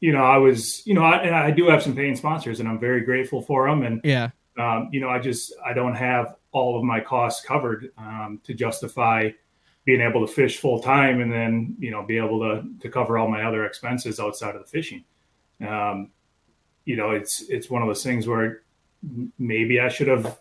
you 0.00 0.12
know 0.12 0.24
I 0.24 0.36
was 0.36 0.86
you 0.86 0.94
know 0.94 1.02
I, 1.02 1.18
and 1.18 1.34
I 1.34 1.50
do 1.50 1.68
have 1.68 1.82
some 1.82 1.94
paying 1.94 2.16
sponsors, 2.16 2.60
and 2.60 2.68
I'm 2.68 2.78
very 2.78 3.00
grateful 3.02 3.40
for 3.40 3.68
them. 3.68 3.82
And 3.82 4.00
yeah, 4.04 4.30
um, 4.58 4.88
you 4.92 5.00
know, 5.00 5.08
I 5.08 5.18
just 5.20 5.54
I 5.64 5.72
don't 5.72 5.94
have 5.94 6.34
all 6.52 6.76
of 6.76 6.84
my 6.84 7.00
costs 7.00 7.44
covered 7.44 7.90
um, 7.96 8.40
to 8.44 8.54
justify 8.54 9.30
being 9.84 10.00
able 10.00 10.26
to 10.26 10.32
fish 10.32 10.58
full 10.58 10.80
time, 10.80 11.20
and 11.20 11.32
then 11.32 11.76
you 11.78 11.90
know 11.90 12.02
be 12.02 12.18
able 12.18 12.40
to 12.40 12.64
to 12.80 12.90
cover 12.90 13.16
all 13.16 13.28
my 13.28 13.44
other 13.44 13.64
expenses 13.64 14.20
outside 14.20 14.54
of 14.56 14.62
the 14.62 14.68
fishing. 14.68 15.04
Um, 15.66 16.10
you 16.84 16.96
know, 16.96 17.12
it's 17.12 17.42
it's 17.48 17.70
one 17.70 17.82
of 17.82 17.88
those 17.88 18.02
things 18.02 18.26
where 18.26 18.62
maybe 19.38 19.78
I 19.78 19.88
should 19.88 20.08
have, 20.08 20.38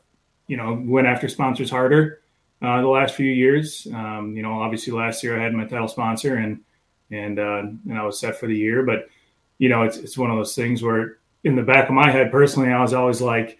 you 0.48 0.58
know, 0.58 0.82
went 0.84 1.06
after 1.06 1.28
sponsors 1.28 1.70
harder 1.70 2.22
uh, 2.62 2.82
the 2.82 2.88
last 2.88 3.16
few 3.16 3.30
years. 3.30 3.88
Um, 3.94 4.34
you 4.36 4.42
know, 4.42 4.62
obviously 4.62 4.94
last 4.94 5.24
year 5.24 5.40
I 5.40 5.44
had 5.44 5.54
my 5.54 5.66
title 5.66 5.88
sponsor 5.88 6.38
and 6.38 6.62
and 7.12 7.40
uh, 7.40 7.64
and 7.90 7.98
I 7.98 8.04
was 8.04 8.20
set 8.20 8.40
for 8.40 8.48
the 8.48 8.58
year. 8.58 8.84
But 8.84 9.08
you 9.58 9.70
know, 9.70 9.84
it's 9.84 9.98
it's 9.98 10.18
one 10.18 10.32
of 10.32 10.38
those 10.38 10.56
things 10.56 10.84
where 10.84 11.18
in 11.44 11.56
the 11.56 11.64
back 11.64 11.88
of 11.88 11.96
my 11.96 12.12
head 12.12 12.32
personally, 12.32 12.72
I 12.72 12.82
was 12.82 12.94
always 12.94 13.22
like, 13.22 13.60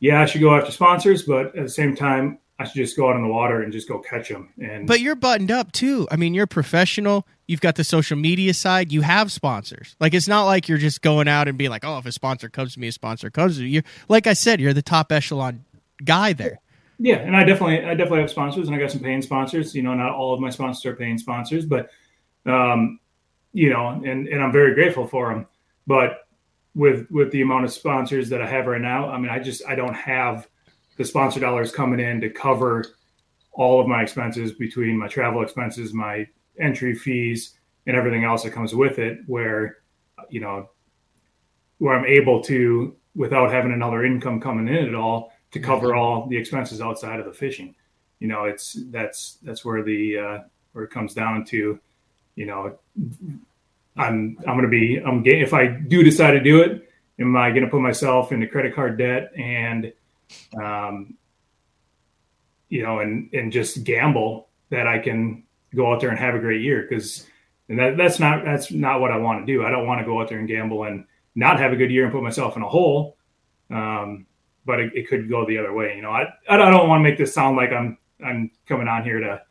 yeah, 0.00 0.22
I 0.22 0.26
should 0.26 0.40
go 0.40 0.54
after 0.54 0.72
sponsors, 0.72 1.22
but 1.22 1.46
at 1.46 1.64
the 1.64 1.68
same 1.68 1.94
time, 1.94 2.38
I 2.58 2.64
should 2.64 2.76
just 2.76 2.96
go 2.96 3.08
out 3.08 3.16
on 3.16 3.22
the 3.22 3.28
water 3.28 3.62
and 3.62 3.72
just 3.72 3.88
go 3.88 3.98
catch 3.98 4.28
them. 4.28 4.48
And 4.62 4.86
but 4.86 5.00
you're 5.00 5.16
buttoned 5.16 5.50
up 5.50 5.72
too. 5.72 6.08
I 6.10 6.16
mean, 6.16 6.34
you're 6.34 6.46
professional. 6.46 7.26
You've 7.46 7.60
got 7.60 7.76
the 7.76 7.84
social 7.84 8.16
media 8.16 8.54
side. 8.54 8.90
You 8.92 9.02
have 9.02 9.30
sponsors. 9.30 9.94
Like 10.00 10.14
it's 10.14 10.28
not 10.28 10.44
like 10.44 10.68
you're 10.68 10.78
just 10.78 11.02
going 11.02 11.28
out 11.28 11.48
and 11.48 11.58
being 11.58 11.70
like, 11.70 11.84
oh, 11.84 11.98
if 11.98 12.06
a 12.06 12.12
sponsor 12.12 12.48
comes 12.48 12.74
to 12.74 12.80
me, 12.80 12.88
a 12.88 12.92
sponsor 12.92 13.30
comes 13.30 13.58
to 13.58 13.66
you. 13.66 13.82
Like 14.08 14.26
I 14.26 14.32
said, 14.32 14.60
you're 14.60 14.72
the 14.72 14.82
top 14.82 15.12
echelon 15.12 15.64
guy 16.04 16.32
there. 16.32 16.60
Yeah, 16.98 17.16
and 17.16 17.36
I 17.36 17.44
definitely, 17.44 17.84
I 17.84 17.94
definitely 17.94 18.20
have 18.20 18.30
sponsors, 18.30 18.68
and 18.68 18.74
I 18.74 18.78
got 18.78 18.90
some 18.90 19.02
paying 19.02 19.20
sponsors. 19.20 19.74
You 19.74 19.82
know, 19.82 19.92
not 19.92 20.12
all 20.12 20.32
of 20.32 20.40
my 20.40 20.48
sponsors 20.48 20.86
are 20.86 20.96
paying 20.96 21.18
sponsors, 21.18 21.66
but, 21.66 21.90
um, 22.46 23.00
you 23.52 23.70
know, 23.70 23.88
and 23.88 24.28
and 24.28 24.42
I'm 24.42 24.52
very 24.52 24.74
grateful 24.74 25.06
for 25.06 25.32
them. 25.32 25.46
But 25.86 26.26
with 26.74 27.10
with 27.10 27.30
the 27.32 27.42
amount 27.42 27.64
of 27.64 27.72
sponsors 27.72 28.28
that 28.28 28.42
I 28.42 28.46
have 28.46 28.66
right 28.66 28.80
now, 28.80 29.08
I 29.08 29.18
mean, 29.18 29.30
I 29.30 29.38
just 29.38 29.62
I 29.66 29.74
don't 29.74 29.94
have 29.94 30.48
the 30.96 31.04
sponsor 31.04 31.40
dollars 31.40 31.72
coming 31.72 32.00
in 32.00 32.20
to 32.20 32.30
cover 32.30 32.84
all 33.52 33.80
of 33.80 33.88
my 33.88 34.02
expenses 34.02 34.52
between 34.52 34.98
my 34.98 35.08
travel 35.08 35.42
expenses, 35.42 35.94
my 35.94 36.26
entry 36.60 36.94
fees, 36.94 37.54
and 37.86 37.96
everything 37.96 38.24
else 38.24 38.42
that 38.42 38.52
comes 38.52 38.74
with 38.74 38.98
it. 38.98 39.20
Where 39.26 39.78
you 40.28 40.40
know 40.40 40.70
where 41.78 41.98
I'm 41.98 42.06
able 42.06 42.42
to, 42.44 42.96
without 43.14 43.50
having 43.50 43.72
another 43.72 44.04
income 44.04 44.40
coming 44.40 44.68
in 44.68 44.86
at 44.86 44.94
all, 44.94 45.32
to 45.52 45.60
cover 45.60 45.88
mm-hmm. 45.88 45.98
all 45.98 46.26
the 46.26 46.36
expenses 46.36 46.80
outside 46.80 47.20
of 47.20 47.26
the 47.26 47.32
fishing. 47.32 47.74
You 48.18 48.28
know, 48.28 48.44
it's 48.44 48.76
that's 48.90 49.38
that's 49.42 49.64
where 49.64 49.82
the 49.82 50.18
uh, 50.18 50.38
where 50.72 50.84
it 50.84 50.90
comes 50.90 51.14
down 51.14 51.44
to, 51.46 51.78
you 52.36 52.46
know, 52.46 52.78
I'm 53.96 54.38
I'm 54.46 54.56
gonna 54.56 54.68
be 54.68 55.00
I'm 55.04 55.22
getting, 55.22 55.40
if 55.40 55.52
I 55.52 55.66
do 55.66 56.04
decide 56.04 56.32
to 56.32 56.40
do 56.40 56.60
it, 56.60 56.88
am 57.18 57.36
I 57.36 57.50
gonna 57.50 57.68
put 57.68 57.80
myself 57.80 58.30
into 58.30 58.46
credit 58.46 58.74
card 58.74 58.98
debt 58.98 59.32
and 59.36 59.92
um, 60.60 61.14
you 62.68 62.82
know, 62.82 63.00
and 63.00 63.32
and 63.32 63.50
just 63.50 63.82
gamble 63.82 64.48
that 64.70 64.86
I 64.86 64.98
can 64.98 65.44
go 65.74 65.92
out 65.92 66.00
there 66.00 66.10
and 66.10 66.18
have 66.18 66.34
a 66.34 66.38
great 66.38 66.62
year 66.62 66.86
because 66.88 67.26
and 67.68 67.78
that 67.78 67.96
that's 67.96 68.20
not 68.20 68.44
that's 68.44 68.70
not 68.70 69.00
what 69.00 69.10
I 69.10 69.16
want 69.16 69.44
to 69.44 69.52
do. 69.52 69.64
I 69.64 69.70
don't 69.70 69.86
want 69.86 70.00
to 70.00 70.06
go 70.06 70.20
out 70.20 70.28
there 70.28 70.38
and 70.38 70.46
gamble 70.46 70.84
and 70.84 71.04
not 71.34 71.58
have 71.58 71.72
a 71.72 71.76
good 71.76 71.90
year 71.90 72.04
and 72.04 72.12
put 72.12 72.22
myself 72.22 72.56
in 72.56 72.62
a 72.62 72.68
hole. 72.68 73.16
Um, 73.70 74.26
but 74.64 74.80
it, 74.80 74.92
it, 74.94 75.08
could 75.08 75.28
go 75.28 75.46
the 75.46 75.58
other 75.58 75.72
way. 75.72 75.94
You 75.96 76.02
know, 76.02 76.10
I 76.10 76.26
I 76.48 76.56
don't 76.56 76.88
want 76.88 77.00
to 77.00 77.02
make 77.02 77.18
this 77.18 77.34
sound 77.34 77.56
like 77.56 77.72
I'm 77.72 77.98
I'm 78.24 78.50
coming 78.66 78.88
on 78.88 79.04
here 79.04 79.20
to 79.20 79.42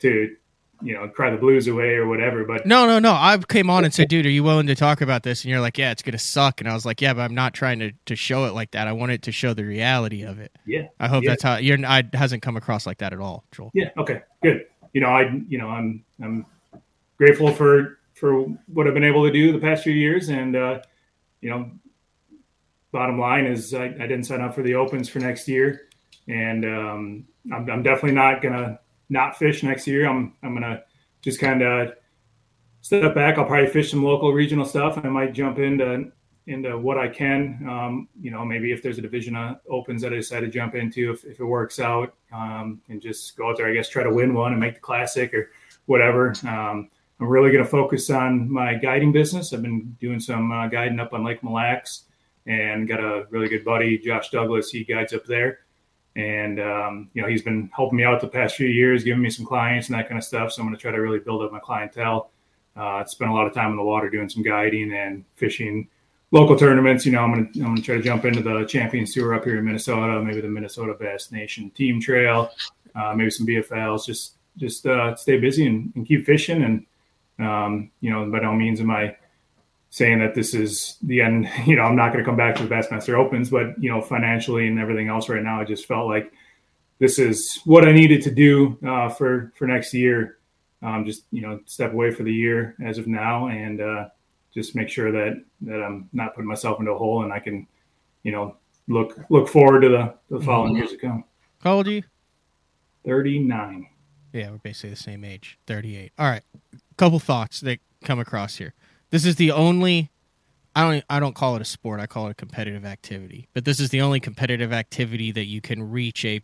to 0.00 0.36
you 0.80 0.94
know 0.94 1.08
cry 1.08 1.30
the 1.30 1.36
blues 1.36 1.66
away 1.66 1.94
or 1.94 2.06
whatever. 2.06 2.44
But 2.44 2.66
no, 2.66 2.86
no, 2.86 2.98
no. 2.98 3.12
I 3.12 3.38
came 3.48 3.70
on 3.70 3.84
and 3.84 3.92
said, 3.92 4.08
"Dude, 4.10 4.26
are 4.26 4.30
you 4.30 4.44
willing 4.44 4.66
to 4.68 4.74
talk 4.74 5.00
about 5.00 5.22
this?" 5.22 5.42
And 5.42 5.50
you're 5.50 5.60
like, 5.60 5.78
"Yeah, 5.78 5.90
it's 5.90 6.02
gonna 6.02 6.18
suck." 6.18 6.60
And 6.60 6.68
I 6.68 6.74
was 6.74 6.86
like, 6.86 7.00
"Yeah, 7.00 7.14
but 7.14 7.22
I'm 7.22 7.34
not 7.34 7.54
trying 7.54 7.78
to 7.80 7.92
to 8.06 8.16
show 8.16 8.44
it 8.44 8.54
like 8.54 8.72
that. 8.72 8.88
I 8.88 8.92
want 8.92 9.12
it 9.12 9.22
to 9.22 9.32
show 9.32 9.54
the 9.54 9.64
reality 9.64 10.22
of 10.22 10.38
it." 10.38 10.56
Yeah, 10.66 10.88
I 11.00 11.08
hope 11.08 11.24
yeah. 11.24 11.30
that's 11.30 11.42
how 11.42 11.56
you're. 11.56 11.78
I 11.84 12.04
hasn't 12.12 12.42
come 12.42 12.56
across 12.56 12.86
like 12.86 12.98
that 12.98 13.12
at 13.12 13.20
all, 13.20 13.44
Joel. 13.52 13.70
Yeah. 13.74 13.90
Okay. 13.96 14.22
Good. 14.42 14.66
You 14.92 15.00
know, 15.00 15.08
I 15.08 15.30
you 15.48 15.58
know 15.58 15.68
I'm 15.68 16.04
I'm 16.22 16.46
grateful 17.16 17.52
for 17.52 17.98
for 18.14 18.42
what 18.66 18.86
I've 18.86 18.94
been 18.94 19.04
able 19.04 19.24
to 19.24 19.32
do 19.32 19.52
the 19.52 19.58
past 19.58 19.84
few 19.84 19.92
years, 19.92 20.28
and 20.28 20.56
uh, 20.56 20.80
you 21.40 21.50
know, 21.50 21.70
bottom 22.92 23.18
line 23.18 23.46
is 23.46 23.74
I, 23.74 23.84
I 23.84 24.06
didn't 24.06 24.24
sign 24.24 24.40
up 24.40 24.54
for 24.54 24.62
the 24.62 24.74
opens 24.74 25.08
for 25.08 25.18
next 25.18 25.48
year, 25.48 25.88
and 26.26 26.64
um, 26.64 27.26
I'm, 27.52 27.70
I'm 27.70 27.82
definitely 27.82 28.12
not 28.12 28.42
gonna 28.42 28.80
not 29.08 29.36
fish 29.36 29.62
next 29.62 29.86
year. 29.86 30.06
I'm 30.08 30.34
I'm 30.42 30.54
gonna 30.54 30.82
just 31.22 31.40
kind 31.40 31.62
of 31.62 31.94
step 32.80 33.14
back. 33.14 33.38
I'll 33.38 33.44
probably 33.44 33.68
fish 33.68 33.90
some 33.90 34.04
local 34.04 34.32
regional 34.32 34.64
stuff. 34.64 34.98
I 35.02 35.08
might 35.08 35.32
jump 35.32 35.58
into 35.58 36.10
into 36.46 36.78
what 36.78 36.96
I 36.96 37.08
can. 37.08 37.66
Um, 37.68 38.08
you 38.20 38.30
know, 38.30 38.44
maybe 38.44 38.72
if 38.72 38.82
there's 38.82 38.98
a 38.98 39.02
division 39.02 39.36
of 39.36 39.56
opens 39.68 40.00
that 40.02 40.12
I 40.12 40.16
decide 40.16 40.40
to 40.40 40.48
jump 40.48 40.74
into, 40.74 41.12
if, 41.12 41.24
if 41.24 41.40
it 41.40 41.44
works 41.44 41.78
out, 41.78 42.14
um, 42.32 42.80
and 42.88 43.02
just 43.02 43.36
go 43.36 43.50
out 43.50 43.58
there. 43.58 43.68
I 43.68 43.74
guess 43.74 43.88
try 43.88 44.02
to 44.02 44.12
win 44.12 44.32
one 44.32 44.52
and 44.52 44.60
make 44.60 44.74
the 44.74 44.80
classic 44.80 45.34
or 45.34 45.50
whatever. 45.86 46.34
Um, 46.46 46.88
I'm 47.20 47.26
really 47.26 47.50
going 47.50 47.64
to 47.64 47.70
focus 47.70 48.08
on 48.10 48.50
my 48.50 48.74
guiding 48.74 49.12
business. 49.12 49.52
I've 49.52 49.60
been 49.60 49.96
doing 50.00 50.20
some 50.20 50.50
uh, 50.52 50.68
guiding 50.68 51.00
up 51.00 51.12
on 51.12 51.24
Lake 51.24 51.42
Mille 51.42 51.54
Lacs, 51.54 52.04
and 52.46 52.88
got 52.88 53.00
a 53.00 53.26
really 53.30 53.48
good 53.48 53.64
buddy, 53.64 53.98
Josh 53.98 54.30
Douglas. 54.30 54.70
He 54.70 54.84
guides 54.84 55.12
up 55.12 55.26
there 55.26 55.60
and 56.18 56.60
um, 56.60 57.08
you 57.14 57.22
know 57.22 57.28
he's 57.28 57.42
been 57.42 57.70
helping 57.74 57.96
me 57.96 58.04
out 58.04 58.20
the 58.20 58.26
past 58.26 58.56
few 58.56 58.66
years, 58.66 59.04
giving 59.04 59.22
me 59.22 59.30
some 59.30 59.46
clients 59.46 59.88
and 59.88 59.96
that 59.96 60.08
kind 60.08 60.18
of 60.18 60.24
stuff. 60.24 60.52
So 60.52 60.60
I'm 60.60 60.68
going 60.68 60.76
to 60.76 60.82
try 60.82 60.90
to 60.90 60.98
really 60.98 61.20
build 61.20 61.42
up 61.42 61.52
my 61.52 61.60
clientele. 61.60 62.30
Uh, 62.76 63.04
spent 63.04 63.30
a 63.30 63.34
lot 63.34 63.46
of 63.46 63.54
time 63.54 63.70
in 63.70 63.76
the 63.76 63.82
water 63.82 64.10
doing 64.10 64.28
some 64.28 64.42
guiding 64.42 64.92
and 64.92 65.24
fishing 65.36 65.88
local 66.32 66.56
tournaments. 66.56 67.06
You 67.06 67.12
know, 67.12 67.20
I'm 67.20 67.32
going 67.32 67.52
to 67.52 67.62
I'm 67.62 67.76
to 67.76 67.82
try 67.82 67.96
to 67.96 68.02
jump 68.02 68.24
into 68.24 68.42
the 68.42 68.64
Champions 68.64 69.14
Tour 69.14 69.34
up 69.34 69.44
here 69.44 69.58
in 69.58 69.64
Minnesota, 69.64 70.20
maybe 70.20 70.40
the 70.40 70.48
Minnesota 70.48 70.94
Bass 70.98 71.30
Nation 71.30 71.70
Team 71.70 72.00
Trail, 72.00 72.50
uh, 72.96 73.14
maybe 73.14 73.30
some 73.30 73.46
BFLs. 73.46 74.04
Just 74.04 74.34
just 74.56 74.86
uh, 74.86 75.14
stay 75.14 75.38
busy 75.38 75.66
and, 75.66 75.92
and 75.94 76.06
keep 76.06 76.26
fishing. 76.26 76.64
And 77.38 77.46
um, 77.46 77.92
you 78.00 78.10
know, 78.10 78.28
by 78.28 78.40
no 78.40 78.54
means 78.54 78.80
am 78.80 78.90
I 78.90 79.16
saying 79.90 80.18
that 80.20 80.34
this 80.34 80.54
is 80.54 80.96
the 81.02 81.20
end. 81.20 81.48
You 81.66 81.76
know, 81.76 81.82
I'm 81.82 81.96
not 81.96 82.12
going 82.12 82.24
to 82.24 82.28
come 82.28 82.36
back 82.36 82.56
to 82.56 82.62
the 82.62 82.74
Bassmaster 82.74 83.14
Opens, 83.14 83.50
but 83.50 83.80
you 83.82 83.90
know, 83.90 84.00
financially 84.00 84.66
and 84.68 84.78
everything 84.78 85.08
else 85.08 85.28
right 85.28 85.42
now, 85.42 85.60
I 85.60 85.64
just 85.64 85.86
felt 85.86 86.08
like 86.08 86.32
this 86.98 87.18
is 87.18 87.60
what 87.64 87.86
I 87.86 87.92
needed 87.92 88.22
to 88.22 88.30
do 88.30 88.78
uh, 88.86 89.08
for 89.08 89.52
for 89.56 89.66
next 89.66 89.94
year. 89.94 90.38
Um, 90.82 91.04
just 91.04 91.24
you 91.32 91.42
know, 91.42 91.60
step 91.66 91.92
away 91.92 92.10
for 92.10 92.22
the 92.22 92.32
year 92.32 92.76
as 92.84 92.98
of 92.98 93.06
now, 93.06 93.48
and 93.48 93.80
uh, 93.80 94.08
just 94.54 94.74
make 94.74 94.88
sure 94.88 95.10
that 95.12 95.42
that 95.62 95.82
I'm 95.82 96.08
not 96.12 96.34
putting 96.34 96.48
myself 96.48 96.78
into 96.80 96.92
a 96.92 96.98
hole, 96.98 97.24
and 97.24 97.32
I 97.32 97.38
can, 97.38 97.66
you 98.22 98.32
know, 98.32 98.56
look 98.86 99.18
look 99.28 99.48
forward 99.48 99.80
to 99.80 99.88
the, 99.88 100.14
the 100.30 100.44
following 100.44 100.76
years 100.76 100.90
to 100.90 100.98
come. 100.98 101.24
How 101.62 101.74
old 101.74 101.88
are 101.88 101.92
you? 101.92 102.02
Thirty 103.04 103.38
nine. 103.38 103.88
Yeah, 104.32 104.50
we're 104.50 104.58
basically 104.58 104.90
the 104.90 104.96
same 104.96 105.24
age. 105.24 105.58
Thirty 105.66 105.96
eight. 105.96 106.12
All 106.18 106.28
right. 106.28 106.42
Couple 106.96 107.18
thoughts 107.18 107.60
that 107.60 107.78
come 108.04 108.18
across 108.18 108.56
here. 108.56 108.74
This 109.10 109.24
is 109.24 109.36
the 109.36 109.50
only 109.52 110.10
I 110.74 110.82
don't 110.82 111.04
I 111.08 111.20
don't 111.20 111.34
call 111.34 111.56
it 111.56 111.62
a 111.62 111.64
sport. 111.64 112.00
I 112.00 112.06
call 112.06 112.28
it 112.28 112.30
a 112.30 112.34
competitive 112.34 112.84
activity. 112.84 113.48
But 113.54 113.64
this 113.64 113.80
is 113.80 113.90
the 113.90 114.00
only 114.00 114.20
competitive 114.20 114.72
activity 114.72 115.32
that 115.32 115.46
you 115.46 115.60
can 115.60 115.90
reach 115.90 116.24
a 116.24 116.40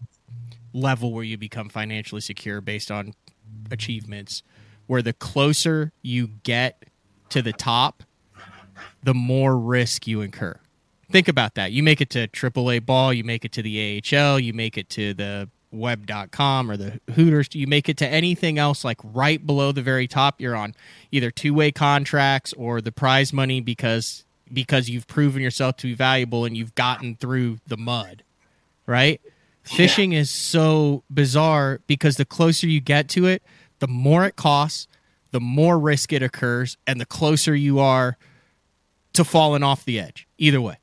level 0.73 1.13
where 1.13 1.25
you 1.25 1.39
become 1.39 1.69
financially 1.69 2.21
secure 2.21 2.61
based 2.61 2.91
on 2.91 3.15
achievements 3.71 4.43
where 4.87 5.03
the 5.03 5.13
closer 5.13 5.93
you 6.03 6.27
get 6.27 6.85
to 7.31 7.43
the 7.43 7.53
top, 7.53 8.03
the 9.03 9.15
more 9.15 9.57
risk 9.57 10.07
you 10.07 10.21
incur. 10.21 10.59
Think 11.11 11.29
about 11.29 11.55
that. 11.55 11.73
You 11.73 11.83
make 11.83 12.01
it 12.01 12.11
to 12.11 12.29
AAA 12.29 12.85
ball, 12.85 13.13
you 13.13 13.25
make 13.25 13.45
it 13.45 13.53
to 13.53 13.63
the 13.63 14.03
AHL, 14.13 14.41
you 14.41 14.53
make 14.53 14.77
it 14.77 14.89
to 14.91 15.15
the 15.15 15.49
web.com 15.75 16.71
or 16.71 16.77
the 16.77 17.01
Hooters, 17.15 17.49
do 17.49 17.59
you 17.59 17.67
make 17.67 17.89
it 17.89 17.97
to 17.99 18.09
anything 18.09 18.59
else 18.59 18.85
like 18.85 18.99
right 19.03 19.45
below 19.45 19.73
the 19.73 19.83
very 19.83 20.07
top, 20.07 20.41
you're 20.41 20.57
on 20.57 20.75
either 21.13 21.31
two-way 21.31 21.73
contracts 21.73 22.53
or 22.55 22.81
the 22.81 22.93
prize 22.93 23.33
money 23.33 23.61
because 23.61 24.25
because 24.53 24.89
you've 24.89 25.07
proven 25.07 25.43
yourself 25.43 25.77
to 25.79 25.87
be 25.87 25.95
valuable 25.95 26.45
and 26.45 26.57
you've 26.57 26.75
gotten 26.75 27.17
through 27.17 27.59
the 27.67 27.77
mud. 27.77 28.23
Right? 28.87 29.21
Yeah. 29.25 29.77
Fishing 29.77 30.13
is 30.13 30.31
so 30.31 31.03
bizarre 31.11 31.81
because 31.87 32.17
the 32.17 32.25
closer 32.25 32.67
you 32.67 32.81
get 32.81 33.09
to 33.11 33.27
it, 33.27 33.43
the 33.79 33.89
more 33.89 34.27
it 34.27 34.37
costs, 34.37 34.87
the 35.31 35.41
more 35.41 35.79
risk 35.79 36.13
it 36.13 36.23
occurs, 36.23 36.77
and 36.87 37.01
the 37.01 37.07
closer 37.07 37.55
you 37.55 37.81
are 37.81 38.17
to 39.15 39.25
falling 39.25 39.63
off 39.63 39.85
the 39.85 39.99
edge. 39.99 40.29
Either 40.39 40.61
way. 40.61 40.77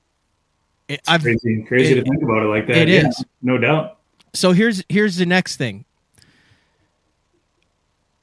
It, 0.88 1.06
crazy, 1.06 1.64
crazy 1.68 1.94
it, 1.94 2.04
to 2.04 2.10
think 2.10 2.22
about 2.22 2.44
it 2.44 2.48
like 2.48 2.68
that. 2.68 2.78
It 2.78 2.90
yeah, 2.90 3.08
is. 3.08 3.24
no 3.42 3.58
doubt 3.58 4.01
so 4.34 4.52
here's 4.52 4.84
here's 4.90 5.18
the 5.18 5.26
next 5.26 5.58
thing. 5.58 5.86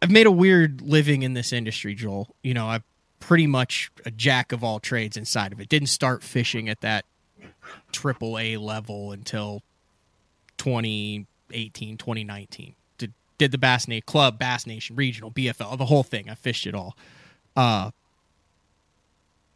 I've 0.01 0.11
made 0.11 0.27
a 0.27 0.31
weird 0.31 0.81
living 0.81 1.23
in 1.23 1.35
this 1.35 1.53
industry, 1.53 1.95
Joel. 1.95 2.35
You 2.43 2.55
know, 2.55 2.69
I'm 2.69 2.85
pretty 3.21 3.47
much 3.47 3.91
a 4.07 4.11
jack 4.11 4.53
of 4.53 4.63
all 4.63 4.79
trades 4.79 5.17
inside 5.17 5.53
of 5.53 5.61
it. 5.61 5.69
Didn't 5.69 5.89
start 5.89 6.23
fishing 6.23 6.69
at 6.69 6.81
that 6.83 7.05
triple 7.93 8.39
A 8.39 8.57
level 8.57 9.13
until 9.13 9.63
2018, 10.59 11.97
2019. 11.97 12.75
Did, 12.97 13.13
did 13.39 13.51
the 13.51 13.59
Bass 13.59 13.89
Nation 13.89 14.05
Club, 14.07 14.39
Bass 14.39 14.67
Nation, 14.67 14.97
Regional, 14.97 15.31
BFL, 15.31 15.79
the 15.79 15.87
whole 15.87 16.03
thing. 16.03 16.31
I 16.31 16.35
fished 16.35 16.67
it 16.67 16.75
all. 16.75 16.97
Uh, 17.57 17.91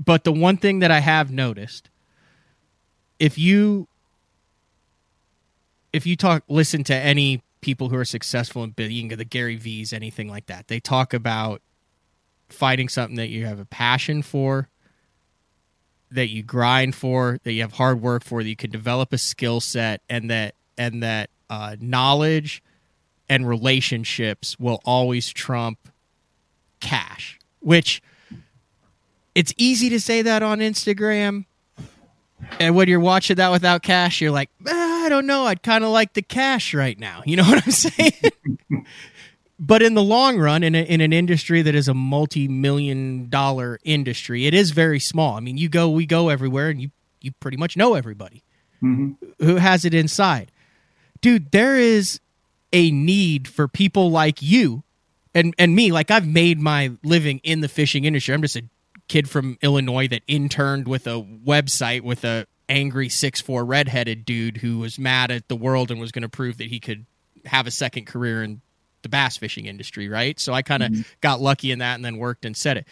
but 0.05 0.24
the 0.24 0.32
one 0.32 0.57
thing 0.57 0.80
that 0.80 0.90
I 0.90 0.98
have 0.98 1.30
noticed, 1.30 1.88
if 3.18 3.38
you 3.38 3.86
if 5.93 6.07
you 6.07 6.16
talk 6.16 6.45
listen 6.49 6.84
to 6.84 6.95
any 6.95 7.43
people 7.61 7.88
who 7.88 7.97
are 7.97 8.05
successful 8.05 8.64
in 8.64 8.70
being 8.70 9.09
the 9.09 9.24
Gary 9.24 9.57
V's, 9.57 9.93
anything 9.93 10.28
like 10.28 10.47
that, 10.47 10.68
they 10.68 10.80
talk 10.80 11.14
about 11.14 11.62
fighting 12.49 12.88
something 12.88 13.16
that 13.16 13.28
you 13.28 13.47
have 13.47 13.59
a 13.59 13.64
passion 13.64 14.22
for, 14.22 14.68
that 16.11 16.28
you 16.28 16.43
grind 16.43 16.95
for, 16.95 17.38
that 17.45 17.53
you 17.53 17.62
have 17.62 17.74
hard 17.74 18.01
work 18.01 18.24
for, 18.24 18.43
that 18.43 18.49
you 18.49 18.57
can 18.57 18.70
develop 18.70 19.12
a 19.12 19.18
skill 19.18 19.61
set, 19.61 20.03
and 20.09 20.30
that 20.30 20.55
and 20.76 21.03
that 21.03 21.30
uh, 21.51 21.76
knowledge 21.80 22.62
and 23.28 23.49
relationships 23.49 24.59
will 24.59 24.80
always 24.84 25.32
trump 25.32 25.78
cash. 26.80 27.38
Which 27.61 28.03
it's 29.34 29.55
easy 29.57 29.88
to 29.90 30.01
say 30.01 30.22
that 30.22 30.43
on 30.43 30.59
Instagram, 30.59 31.47
and 32.59 32.74
when 32.74 32.88
you're 32.88 33.01
watching 33.01 33.36
that 33.36 33.53
without 33.53 33.82
cash, 33.82 34.20
you're 34.20 34.32
like, 34.32 34.51
I 35.03 35.09
don't 35.09 35.26
know. 35.26 35.46
I'd 35.46 35.62
kind 35.62 35.82
of 35.82 35.90
like 35.90 36.12
the 36.12 36.22
cash 36.22 36.74
right 36.74 36.98
now. 36.98 37.22
You 37.26 37.36
know 37.36 37.42
what 37.48 37.64
I'm 37.64 37.72
saying? 37.72 38.12
but 39.59 39.82
in 39.82 39.94
the 39.94 40.03
long 40.03 40.38
run, 40.38 40.62
in, 40.62 40.74
a, 40.74 40.82
in 40.82 41.00
an 41.00 41.12
industry 41.12 41.62
that 41.62 41.74
is 41.74 41.88
a 41.88 41.94
multi-million 41.94 43.28
dollar 43.28 43.80
industry, 43.84 44.46
it 44.46 44.55
is 44.55 44.70
very 44.70 45.00
small. 45.00 45.36
I 45.36 45.40
mean, 45.40 45.59
you 45.59 45.68
go, 45.68 45.90
we 45.90 46.07
go 46.07 46.28
everywhere, 46.28 46.70
and 46.70 46.80
you 46.80 46.90
you 47.20 47.32
pretty 47.40 47.57
much 47.57 47.76
know 47.76 47.94
everybody 47.94 48.42
mm-hmm. 48.82 49.12
who 49.44 49.57
has 49.57 49.84
it 49.84 49.94
inside. 49.94 50.50
Dude, 51.20 51.53
there 51.53 51.76
is 51.76 52.20
a 52.72 52.90
need 52.90 53.46
for 53.48 53.68
people 53.68 54.11
like 54.11 54.42
you 54.42 54.82
and 55.34 55.55
and 55.59 55.74
me. 55.74 55.92
Like 55.92 56.11
I've 56.11 56.26
made 56.26 56.61
my 56.61 56.92
living 57.03 57.40
in 57.44 57.61
the 57.61 57.68
fishing 57.68 58.05
industry. 58.05 58.34
I'm 58.34 58.42
just 58.42 58.57
a 58.57 58.64
kid 59.09 59.28
from 59.28 59.59
Illinois 59.62 60.09
that 60.09 60.22
interned 60.26 60.88
with 60.88 61.07
a 61.07 61.22
website 61.22 62.03
with 62.03 62.24
a 62.24 62.46
angry 62.68 63.08
six 63.08 63.40
four 63.40 63.64
redheaded 63.64 64.24
dude 64.24 64.58
who 64.58 64.78
was 64.78 64.98
mad 64.98 65.30
at 65.30 65.48
the 65.48 65.56
world 65.56 65.90
and 65.90 66.00
was 66.00 66.12
going 66.12 66.22
to 66.22 66.28
prove 66.28 66.58
that 66.58 66.68
he 66.68 66.80
could 66.80 67.04
have 67.44 67.66
a 67.66 67.70
second 67.70 68.06
career 68.06 68.42
in 68.42 68.60
the 69.02 69.08
bass 69.08 69.36
fishing 69.36 69.66
industry, 69.66 70.08
right? 70.08 70.38
So 70.38 70.52
I 70.52 70.62
kind 70.62 70.82
of 70.82 70.92
mm-hmm. 70.92 71.02
got 71.20 71.40
lucky 71.40 71.72
in 71.72 71.80
that 71.80 71.96
and 71.96 72.04
then 72.04 72.16
worked 72.16 72.44
and 72.44 72.56
said 72.56 72.76
it. 72.76 72.86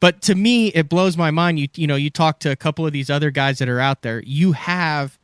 But 0.00 0.22
to 0.22 0.34
me, 0.34 0.68
it 0.68 0.88
blows 0.88 1.16
my 1.16 1.30
mind. 1.30 1.58
You 1.58 1.68
you 1.74 1.86
know, 1.86 1.96
you 1.96 2.10
talk 2.10 2.40
to 2.40 2.50
a 2.50 2.56
couple 2.56 2.86
of 2.86 2.92
these 2.92 3.10
other 3.10 3.30
guys 3.30 3.58
that 3.58 3.68
are 3.68 3.80
out 3.80 4.02
there. 4.02 4.22
You 4.22 4.52
have 4.52 5.18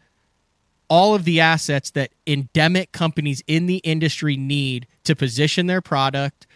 all 0.89 1.15
of 1.15 1.25
the 1.25 1.41
assets 1.41 1.91
that 1.91 2.13
endemic 2.27 2.93
companies 2.93 3.43
in 3.47 3.67
the 3.67 3.79
industry 3.79 4.37
need 4.37 4.87
to 5.05 5.17
position 5.17 5.67
their 5.67 5.81
product, 5.81 6.47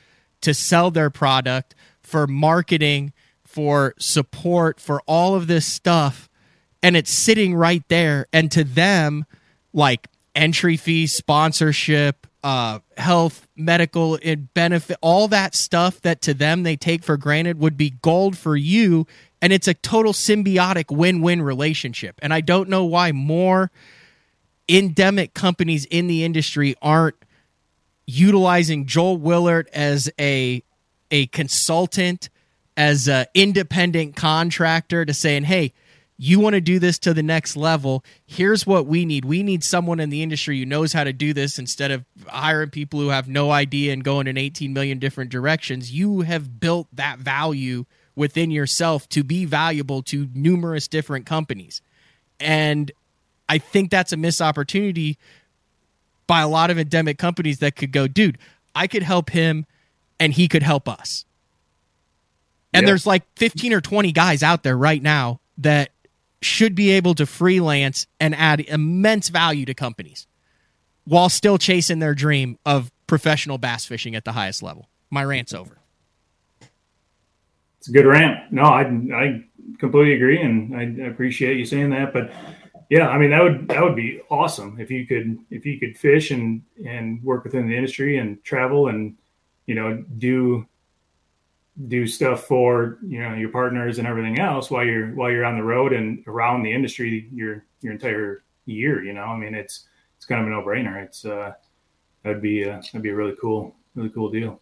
to 0.43 0.55
sell 0.55 0.91
their 0.91 1.11
product, 1.11 1.75
for 2.03 2.27
marketing, 2.27 3.13
for 3.45 3.95
support, 3.99 4.79
for 4.81 5.03
all 5.07 5.35
of 5.35 5.47
this 5.47 5.67
stuff. 5.67 6.29
And 6.83 6.97
it's 6.97 7.11
sitting 7.11 7.55
right 7.55 7.83
there. 7.89 8.27
And 8.33 8.51
to 8.53 8.65
them, 8.65 9.27
like 9.73 10.09
entry 10.35 10.77
fees, 10.77 11.17
sponsorship, 11.17 12.27
uh, 12.45 12.79
health, 12.97 13.49
medical, 13.57 14.19
and 14.23 14.53
benefit, 14.55 14.97
all 15.01 15.27
that 15.29 15.55
stuff 15.55 16.01
that 16.03 16.21
to 16.23 16.35
them 16.35 16.63
they 16.63 16.77
take 16.77 17.03
for 17.03 17.17
granted 17.17 17.59
would 17.59 17.77
be 17.77 17.91
gold 18.03 18.39
for 18.39 18.57
you. 18.57 19.07
And 19.43 19.53
it's 19.53 19.67
a 19.67 19.75
total 19.75 20.13
symbiotic 20.13 20.95
win 20.95 21.23
win 21.23 21.43
relationship. 21.43 22.19
And 22.23 22.33
I 22.33 22.41
don't 22.41 22.69
know 22.69 22.85
why 22.85 23.13
more 23.13 23.71
endemic 24.69 25.35
companies 25.35 25.85
in 25.87 26.07
the 26.07 26.25
industry 26.25 26.75
aren't 26.81 27.17
utilizing 28.07 28.87
Joel 28.87 29.19
Willert 29.19 29.69
as 29.73 30.11
a 30.19 30.63
a 31.11 31.27
consultant, 31.27 32.29
as 32.77 33.09
an 33.09 33.27
independent 33.35 34.17
contractor 34.17 35.05
to 35.05 35.15
saying, 35.15 35.45
hey, 35.45 35.73
you 36.19 36.41
want 36.41 36.55
to 36.55 36.61
do 36.61 36.79
this 36.79 36.99
to 37.01 37.13
the 37.13 37.23
next 37.23 37.57
level. 37.57 38.05
Here's 38.27 38.67
what 38.67 38.87
we 38.87 39.05
need. 39.05 39.25
We 39.25 39.43
need 39.43 39.63
someone 39.63 40.01
in 40.01 40.09
the 40.09 40.23
industry 40.23 40.59
who 40.59 40.65
knows 40.65 40.93
how 40.93 41.05
to 41.05 41.13
do 41.13 41.35
this 41.35 41.59
instead 41.59 41.91
of 41.91 42.05
hiring 42.27 42.71
people 42.71 43.01
who 43.01 43.09
have 43.09 43.29
no 43.29 43.51
idea 43.51 43.93
and 43.93 44.03
going 44.03 44.27
in 44.27 44.39
18 44.39 44.73
million 44.73 44.99
different 44.99 45.31
directions. 45.31 45.93
You 45.93 46.23
have 46.23 46.59
built 46.59 46.89
that 46.93 47.19
value 47.19 47.85
within 48.15 48.51
yourself 48.51 49.09
to 49.11 49.23
be 49.23 49.45
valuable 49.45 50.03
to 50.05 50.29
numerous 50.35 50.89
different 50.89 51.27
companies. 51.27 51.83
And 52.41 52.91
I 53.49 53.59
think 53.59 53.91
that's 53.91 54.13
a 54.13 54.17
missed 54.17 54.41
opportunity 54.41 55.19
by 56.27 56.41
a 56.41 56.49
lot 56.49 56.71
of 56.71 56.79
endemic 56.79 57.19
companies 57.19 57.59
that 57.59 57.77
could 57.77 57.93
go, 57.93 58.09
dude, 58.09 58.39
I 58.75 58.87
could 58.87 59.03
help 59.03 59.31
him 59.31 59.67
and 60.19 60.33
he 60.33 60.49
could 60.49 60.63
help 60.63 60.89
us. 60.89 61.25
And 62.73 62.87
there's 62.87 63.07
like 63.07 63.23
15 63.37 63.73
or 63.73 63.81
20 63.81 64.13
guys 64.13 64.43
out 64.43 64.63
there 64.63 64.77
right 64.77 65.03
now 65.03 65.41
that 65.59 65.91
should 66.47 66.75
be 66.75 66.91
able 66.91 67.15
to 67.15 67.27
freelance 67.27 68.07
and 68.21 68.35
add 68.35 68.61
immense 68.61 69.29
value 69.29 69.65
to 69.67 69.75
companies 69.75 70.27
while 71.05 71.29
still 71.29 71.59
chasing 71.59 71.99
their 71.99 72.15
dream 72.15 72.59
of 72.65 72.91
professional 73.07 73.59
bass 73.59 73.85
fishing 73.85 74.15
at 74.15 74.25
the 74.25 74.33
highest 74.33 74.63
level. 74.63 74.89
My 75.11 75.25
rant's 75.25 75.53
over. 75.53 75.79
It's 77.79 77.89
a 77.89 77.93
good 77.93 78.07
rant. 78.07 78.53
No, 78.53 78.63
I, 78.63 78.83
I 79.15 79.45
completely 79.79 80.15
agree. 80.15 80.41
And 80.41 80.75
I 80.75 81.07
appreciate 81.07 81.57
you 81.57 81.65
saying 81.65 81.91
that. 81.91 82.13
But 82.13 82.33
yeah, 82.91 83.09
I 83.09 83.19
mean 83.19 83.31
that 83.31 83.43
would 83.43 83.69
that 83.69 83.83
would 83.83 83.97
be 83.97 84.21
awesome 84.31 84.79
if 84.81 84.91
you 84.91 85.07
could 85.07 85.39
if 85.51 85.67
you 85.67 85.79
could 85.79 85.99
fish 85.99 86.31
and 86.31 86.63
and 86.85 87.23
work 87.23 87.45
within 87.45 87.69
the 87.69 87.77
industry 87.77 88.19
and 88.19 88.43
travel 88.45 88.89
and 88.89 89.17
you 89.67 89.75
know 89.75 90.05
do 90.19 90.67
do 91.89 92.07
stuff 92.07 92.45
for 92.45 92.99
you 93.07 93.21
know 93.21 93.35
your 93.35 93.51
partners 93.51 93.99
and 93.99 94.09
everything 94.09 94.39
else 94.39 94.71
while 94.71 94.85
you're 94.85 95.09
while 95.15 95.31
you're 95.31 95.45
on 95.45 95.57
the 95.57 95.63
road 95.63 95.93
and 95.93 96.25
around 96.27 96.63
the 96.63 96.73
industry 96.73 97.29
your 97.33 97.65
your 97.83 97.93
entire 97.93 98.45
year. 98.65 99.05
You 99.05 99.13
know, 99.13 99.25
I 99.25 99.37
mean 99.37 99.55
it's 99.55 99.87
it's 100.17 100.25
kind 100.25 100.41
of 100.41 100.47
a 100.47 100.51
no 100.51 100.63
brainer. 100.63 101.03
It's 101.03 101.25
uh 101.25 101.53
that'd 102.23 102.43
be 102.43 102.69
uh, 102.69 102.77
that'd 102.77 103.03
be 103.03 103.11
a 103.11 103.15
really 103.15 103.37
cool 103.41 103.77
really 103.95 104.09
cool 104.11 104.31
deal. 104.31 104.61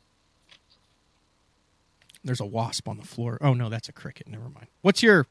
There's 2.25 2.41
a 2.41 2.47
wasp 2.47 2.89
on 2.89 2.97
the 2.97 3.07
floor. 3.07 3.39
Oh 3.41 3.55
no, 3.55 3.69
that's 3.69 3.89
a 3.89 3.93
cricket. 3.93 4.27
Never 4.27 4.49
mind. 4.49 4.67
What's 4.83 5.03
your 5.03 5.27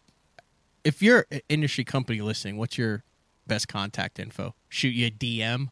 if 0.83 1.01
you're 1.01 1.25
an 1.31 1.41
industry 1.49 1.83
company 1.83 2.21
listening, 2.21 2.57
what's 2.57 2.77
your 2.77 3.03
best 3.47 3.67
contact 3.67 4.19
info? 4.19 4.55
Shoot 4.69 4.89
you 4.89 5.07
a 5.07 5.11
DM. 5.11 5.69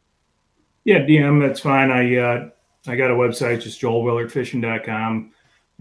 Yeah, 0.84 0.98
DM. 0.98 1.40
That's 1.40 1.60
fine. 1.60 1.90
I 1.90 2.16
uh, 2.16 2.50
I 2.86 2.96
got 2.96 3.10
a 3.10 3.14
website, 3.14 3.62
just 3.62 3.80
joelwillertfishing.com. 3.80 5.32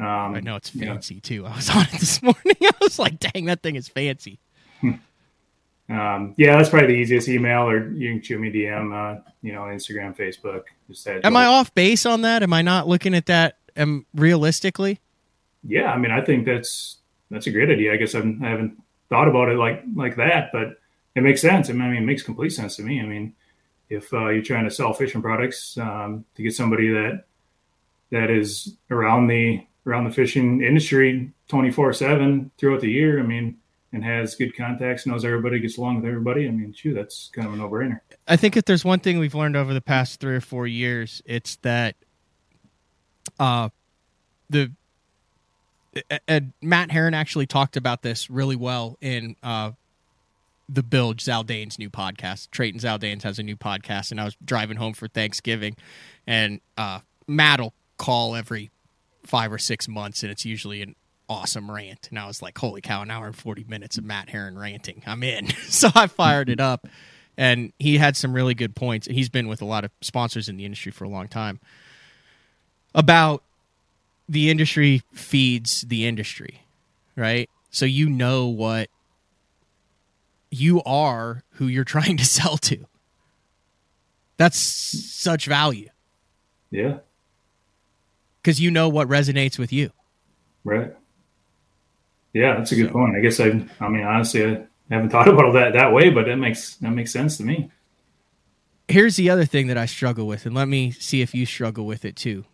Um, 0.01 0.33
I 0.33 0.39
know 0.39 0.55
it's 0.55 0.69
fancy 0.69 1.15
yeah. 1.15 1.21
too. 1.21 1.45
I 1.45 1.55
was 1.55 1.69
on 1.75 1.83
it 1.83 1.99
this 1.99 2.23
morning. 2.23 2.55
I 2.63 2.71
was 2.81 2.97
like, 2.97 3.19
dang, 3.19 3.45
that 3.45 3.61
thing 3.61 3.75
is 3.75 3.87
fancy. 3.87 4.39
um, 4.83 6.33
yeah, 6.37 6.57
that's 6.57 6.69
probably 6.69 6.87
the 6.87 6.99
easiest 6.99 7.29
email, 7.29 7.69
or 7.69 7.87
you 7.91 8.13
can 8.13 8.21
shoot 8.23 8.39
me 8.39 8.51
DM. 8.51 8.91
Uh, 8.93 9.21
you 9.43 9.53
know, 9.53 9.61
Instagram, 9.61 10.17
Facebook. 10.17 10.63
Just 10.89 11.07
Am. 11.07 11.37
I 11.37 11.45
off 11.45 11.73
base 11.75 12.07
on 12.07 12.21
that? 12.21 12.41
Am 12.41 12.51
I 12.51 12.63
not 12.63 12.87
looking 12.87 13.13
at 13.13 13.27
that 13.27 13.57
um, 13.77 14.07
realistically? 14.15 14.99
Yeah, 15.63 15.91
I 15.91 15.97
mean, 15.99 16.09
I 16.09 16.21
think 16.21 16.47
that's 16.47 16.97
that's 17.29 17.45
a 17.45 17.51
great 17.51 17.69
idea. 17.69 17.93
I 17.93 17.97
guess 17.97 18.15
I'm, 18.15 18.43
I 18.43 18.49
haven't 18.49 18.81
thought 19.09 19.27
about 19.27 19.49
it 19.49 19.57
like 19.57 19.83
like 19.95 20.15
that, 20.15 20.49
but 20.51 20.79
it 21.15 21.21
makes 21.21 21.41
sense. 21.41 21.69
I 21.69 21.73
mean, 21.73 21.93
it 21.93 22.01
makes 22.01 22.23
complete 22.23 22.53
sense 22.53 22.77
to 22.77 22.83
me. 22.83 22.99
I 22.99 23.05
mean, 23.05 23.35
if 23.87 24.11
uh, 24.13 24.29
you're 24.29 24.41
trying 24.41 24.63
to 24.63 24.71
sell 24.71 24.93
fishing 24.93 25.21
products 25.21 25.77
um, 25.77 26.25
to 26.35 26.41
get 26.41 26.55
somebody 26.55 26.89
that 26.89 27.25
that 28.09 28.31
is 28.31 28.75
around 28.89 29.27
the 29.27 29.63
around 29.86 30.05
the 30.05 30.11
fishing 30.11 30.63
industry 30.63 31.32
24 31.47 31.93
7 31.93 32.51
throughout 32.57 32.82
the 32.82 32.91
year, 32.91 33.19
I 33.19 33.23
mean, 33.23 33.57
and 33.93 34.03
has 34.03 34.36
good 34.36 34.55
contacts, 34.55 35.05
knows 35.05 35.25
everybody, 35.25 35.59
gets 35.59 35.77
along 35.77 35.97
with 35.97 36.05
everybody. 36.05 36.47
I 36.47 36.51
mean, 36.51 36.73
shoot, 36.73 36.93
that's 36.93 37.29
kind 37.34 37.47
of 37.47 37.53
a 37.53 37.57
no 37.57 37.69
brainer. 37.69 37.99
I 38.27 38.38
think 38.38 38.55
if 38.55 38.65
there's 38.65 38.86
one 38.86 38.99
thing 38.99 39.19
we've 39.19 39.36
learned 39.36 39.57
over 39.57 39.73
the 39.73 39.82
past 39.82 40.19
three 40.19 40.36
or 40.36 40.41
four 40.41 40.65
years, 40.65 41.21
it's 41.25 41.57
that 41.57 41.95
uh, 43.39 43.69
the 44.49 44.71
and 46.25 46.53
Matt 46.61 46.89
Herren 46.89 47.13
actually 47.13 47.47
talked 47.47 47.75
about 47.75 48.01
this 48.01 48.29
really 48.29 48.55
well 48.55 48.97
in 49.01 49.36
uh, 49.43 49.71
the 50.69 50.84
Bilge 50.84 51.23
Zaldain's 51.23 51.77
new 51.77 51.89
podcast. 51.89 52.49
Trayton 52.51 52.79
Zaldain's 52.79 53.23
has 53.25 53.39
a 53.39 53.43
new 53.43 53.57
podcast, 53.57 54.11
and 54.11 54.21
I 54.21 54.23
was 54.23 54.38
driving 54.43 54.77
home 54.77 54.93
for 54.93 55.09
Thanksgiving, 55.09 55.75
and 56.25 56.61
uh, 56.77 56.99
Matt 57.27 57.59
will 57.59 57.73
call 57.97 58.36
every 58.36 58.71
five 59.24 59.51
or 59.51 59.57
six 59.57 59.88
months, 59.88 60.24
and 60.24 60.32
it's 60.32 60.45
usually 60.45 60.82
an 60.82 60.95
awesome 61.30 61.69
rant. 61.72 62.07
And 62.09 62.19
I 62.19 62.28
was 62.28 62.41
like, 62.41 62.57
"Holy 62.57 62.82
cow! 62.82 63.01
An 63.01 63.11
hour 63.11 63.28
and 63.28 63.36
forty 63.36 63.63
minutes 63.63 63.97
of 63.97 64.03
Matt 64.03 64.30
Herren 64.30 64.57
ranting. 64.57 65.03
I'm 65.05 65.24
in." 65.24 65.47
so 65.67 65.89
I 65.95 66.07
fired 66.07 66.49
it 66.49 66.59
up, 66.59 66.88
and 67.38 67.74
he 67.80 67.97
had 67.97 68.17
some 68.17 68.34
really 68.34 68.53
good 68.53 68.76
points. 68.76 69.07
He's 69.07 69.30
been 69.30 69.47
with 69.47 69.61
a 69.61 69.65
lot 69.65 69.84
of 69.84 69.91
sponsors 70.01 70.49
in 70.49 70.57
the 70.57 70.65
industry 70.65 70.91
for 70.91 71.05
a 71.05 71.09
long 71.09 71.28
time 71.28 71.59
about 72.93 73.43
the 74.28 74.49
industry 74.49 75.01
feeds 75.13 75.82
the 75.82 76.05
industry, 76.05 76.61
right? 77.15 77.49
So 77.69 77.86
you 77.86 78.09
know 78.09 78.47
what 78.47 78.89
you 80.49 80.82
are 80.84 81.43
who 81.53 81.67
you're 81.67 81.84
trying 81.95 82.17
to 82.17 82.26
sell 82.26 82.57
to. 82.57 82.86
That's 84.38 84.59
such 84.59 85.45
value. 85.45 85.89
Yeah. 86.72 86.99
Because 88.41 88.59
you 88.59 88.71
know 88.71 88.89
what 88.89 89.07
resonates 89.07 89.59
with 89.59 89.71
you. 89.71 89.91
Right. 90.63 90.93
Yeah, 92.33 92.57
that's 92.57 92.71
a 92.71 92.75
good 92.75 92.87
so, 92.87 92.93
point. 92.93 93.15
I 93.15 93.19
guess 93.19 93.39
I, 93.39 93.67
I 93.79 93.89
mean, 93.89 94.03
honestly, 94.03 94.45
I 94.45 94.65
haven't 94.89 95.09
thought 95.09 95.27
about 95.29 95.53
that 95.53 95.73
that 95.73 95.93
way, 95.93 96.09
but 96.09 96.25
that 96.25 96.37
makes 96.37 96.75
that 96.77 96.91
makes 96.91 97.11
sense 97.11 97.37
to 97.37 97.43
me. 97.43 97.69
Here's 98.87 99.15
the 99.15 99.29
other 99.29 99.45
thing 99.45 99.67
that 99.67 99.77
I 99.77 99.85
struggle 99.85 100.27
with, 100.27 100.45
and 100.45 100.53
let 100.53 100.67
me 100.67 100.91
see 100.91 101.21
if 101.21 101.33
you 101.33 101.45
struggle 101.45 101.85
with 101.85 102.03
it 102.03 102.15
too 102.15 102.45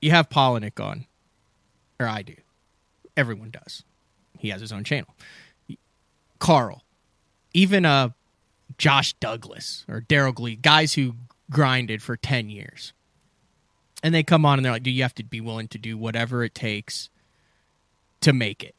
you 0.00 0.10
have 0.10 0.28
Palaniuk 0.28 0.82
on, 0.82 1.06
or 1.98 2.06
I 2.06 2.22
do. 2.22 2.36
Everyone 3.16 3.50
does. 3.50 3.84
He 4.38 4.48
has 4.50 4.60
his 4.60 4.72
own 4.72 4.84
channel. 4.84 5.14
Carl, 6.38 6.84
even 7.52 7.84
uh, 7.84 8.10
Josh 8.78 9.12
Douglas 9.14 9.84
or 9.88 10.00
Daryl 10.00 10.34
Glee, 10.34 10.56
guys 10.56 10.94
who 10.94 11.14
grinded 11.50 12.02
for 12.02 12.16
10 12.16 12.48
years. 12.48 12.92
And 14.02 14.14
they 14.14 14.22
come 14.22 14.44
on 14.44 14.58
and 14.58 14.64
they're 14.64 14.72
like, 14.72 14.82
do 14.82 14.90
you 14.90 15.02
have 15.02 15.14
to 15.16 15.24
be 15.24 15.40
willing 15.40 15.68
to 15.68 15.78
do 15.78 15.98
whatever 15.98 16.42
it 16.42 16.54
takes 16.54 17.10
to 18.22 18.32
make 18.32 18.62
it? 18.62 18.74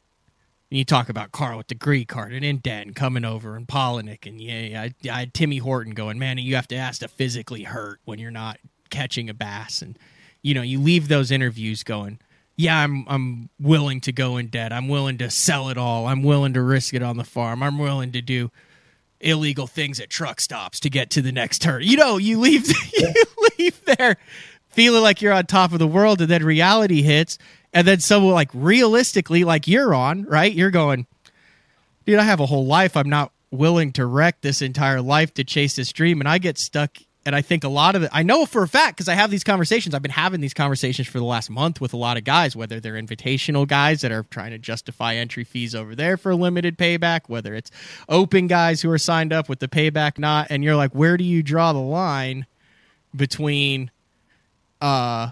And 0.70 0.78
you 0.78 0.84
talk 0.84 1.08
about 1.08 1.32
Carl 1.32 1.58
with 1.58 1.68
the 1.68 1.74
Greek 1.74 2.08
card 2.08 2.32
and 2.32 2.44
Indent 2.44 2.96
coming 2.96 3.24
over 3.24 3.56
and 3.56 3.68
Palaniuk 3.68 4.26
and 4.26 4.40
yeah, 4.40 4.82
I, 4.82 4.94
I 5.08 5.20
had 5.20 5.34
Timmy 5.34 5.58
Horton 5.58 5.94
going, 5.94 6.18
man, 6.18 6.38
you 6.38 6.56
have 6.56 6.68
to 6.68 6.76
ask 6.76 7.00
to 7.00 7.08
physically 7.08 7.64
hurt 7.64 8.00
when 8.04 8.18
you're 8.18 8.30
not 8.30 8.58
catching 8.90 9.30
a 9.30 9.34
bass 9.34 9.82
and– 9.82 9.98
you 10.42 10.54
know, 10.54 10.62
you 10.62 10.80
leave 10.80 11.08
those 11.08 11.30
interviews 11.30 11.84
going, 11.84 12.18
yeah, 12.56 12.78
I'm 12.78 13.06
I'm 13.08 13.48
willing 13.58 14.00
to 14.02 14.12
go 14.12 14.36
in 14.36 14.48
debt. 14.48 14.72
I'm 14.72 14.88
willing 14.88 15.18
to 15.18 15.30
sell 15.30 15.68
it 15.70 15.78
all. 15.78 16.06
I'm 16.06 16.22
willing 16.22 16.52
to 16.54 16.62
risk 16.62 16.92
it 16.92 17.02
on 17.02 17.16
the 17.16 17.24
farm. 17.24 17.62
I'm 17.62 17.78
willing 17.78 18.12
to 18.12 18.20
do 18.20 18.50
illegal 19.20 19.68
things 19.68 20.00
at 20.00 20.10
truck 20.10 20.40
stops 20.40 20.80
to 20.80 20.90
get 20.90 21.10
to 21.10 21.22
the 21.22 21.32
next 21.32 21.60
turn. 21.60 21.82
You 21.82 21.96
know, 21.96 22.18
you 22.18 22.38
leave 22.40 22.66
you 22.92 23.14
leave 23.58 23.80
there 23.84 24.16
feeling 24.72 25.02
like 25.02 25.22
you're 25.22 25.32
on 25.32 25.46
top 25.46 25.72
of 25.72 25.78
the 25.78 25.86
world 25.86 26.20
and 26.20 26.30
then 26.30 26.44
reality 26.44 27.02
hits 27.02 27.38
and 27.72 27.86
then 27.86 28.00
someone 28.00 28.34
like 28.34 28.50
realistically 28.52 29.44
like 29.44 29.66
you're 29.66 29.94
on, 29.94 30.24
right? 30.24 30.52
You're 30.52 30.70
going, 30.70 31.06
dude, 32.06 32.18
I 32.18 32.24
have 32.24 32.40
a 32.40 32.46
whole 32.46 32.66
life. 32.66 32.96
I'm 32.96 33.08
not 33.08 33.32
willing 33.50 33.92
to 33.92 34.06
wreck 34.06 34.40
this 34.40 34.62
entire 34.62 35.00
life 35.00 35.34
to 35.34 35.44
chase 35.44 35.76
this 35.76 35.92
dream 35.92 36.20
and 36.20 36.28
I 36.28 36.38
get 36.38 36.58
stuck 36.58 36.96
and 37.24 37.36
I 37.36 37.42
think 37.42 37.62
a 37.62 37.68
lot 37.68 37.94
of 37.94 38.02
it, 38.02 38.10
I 38.12 38.24
know 38.24 38.46
for 38.46 38.62
a 38.62 38.68
fact 38.68 38.96
because 38.96 39.08
I 39.08 39.14
have 39.14 39.30
these 39.30 39.44
conversations. 39.44 39.94
I've 39.94 40.02
been 40.02 40.10
having 40.10 40.40
these 40.40 40.54
conversations 40.54 41.06
for 41.06 41.18
the 41.18 41.24
last 41.24 41.50
month 41.50 41.80
with 41.80 41.92
a 41.92 41.96
lot 41.96 42.16
of 42.16 42.24
guys, 42.24 42.56
whether 42.56 42.80
they're 42.80 43.00
invitational 43.00 43.66
guys 43.66 44.00
that 44.00 44.10
are 44.10 44.24
trying 44.24 44.50
to 44.50 44.58
justify 44.58 45.14
entry 45.14 45.44
fees 45.44 45.72
over 45.72 45.94
there 45.94 46.16
for 46.16 46.34
limited 46.34 46.76
payback, 46.76 47.28
whether 47.28 47.54
it's 47.54 47.70
open 48.08 48.48
guys 48.48 48.82
who 48.82 48.90
are 48.90 48.98
signed 48.98 49.32
up 49.32 49.48
with 49.48 49.60
the 49.60 49.68
payback 49.68 50.18
not. 50.18 50.48
And 50.50 50.64
you're 50.64 50.74
like, 50.74 50.92
where 50.92 51.16
do 51.16 51.22
you 51.22 51.44
draw 51.44 51.72
the 51.72 51.78
line 51.78 52.46
between 53.14 53.91
uh, 54.82 55.30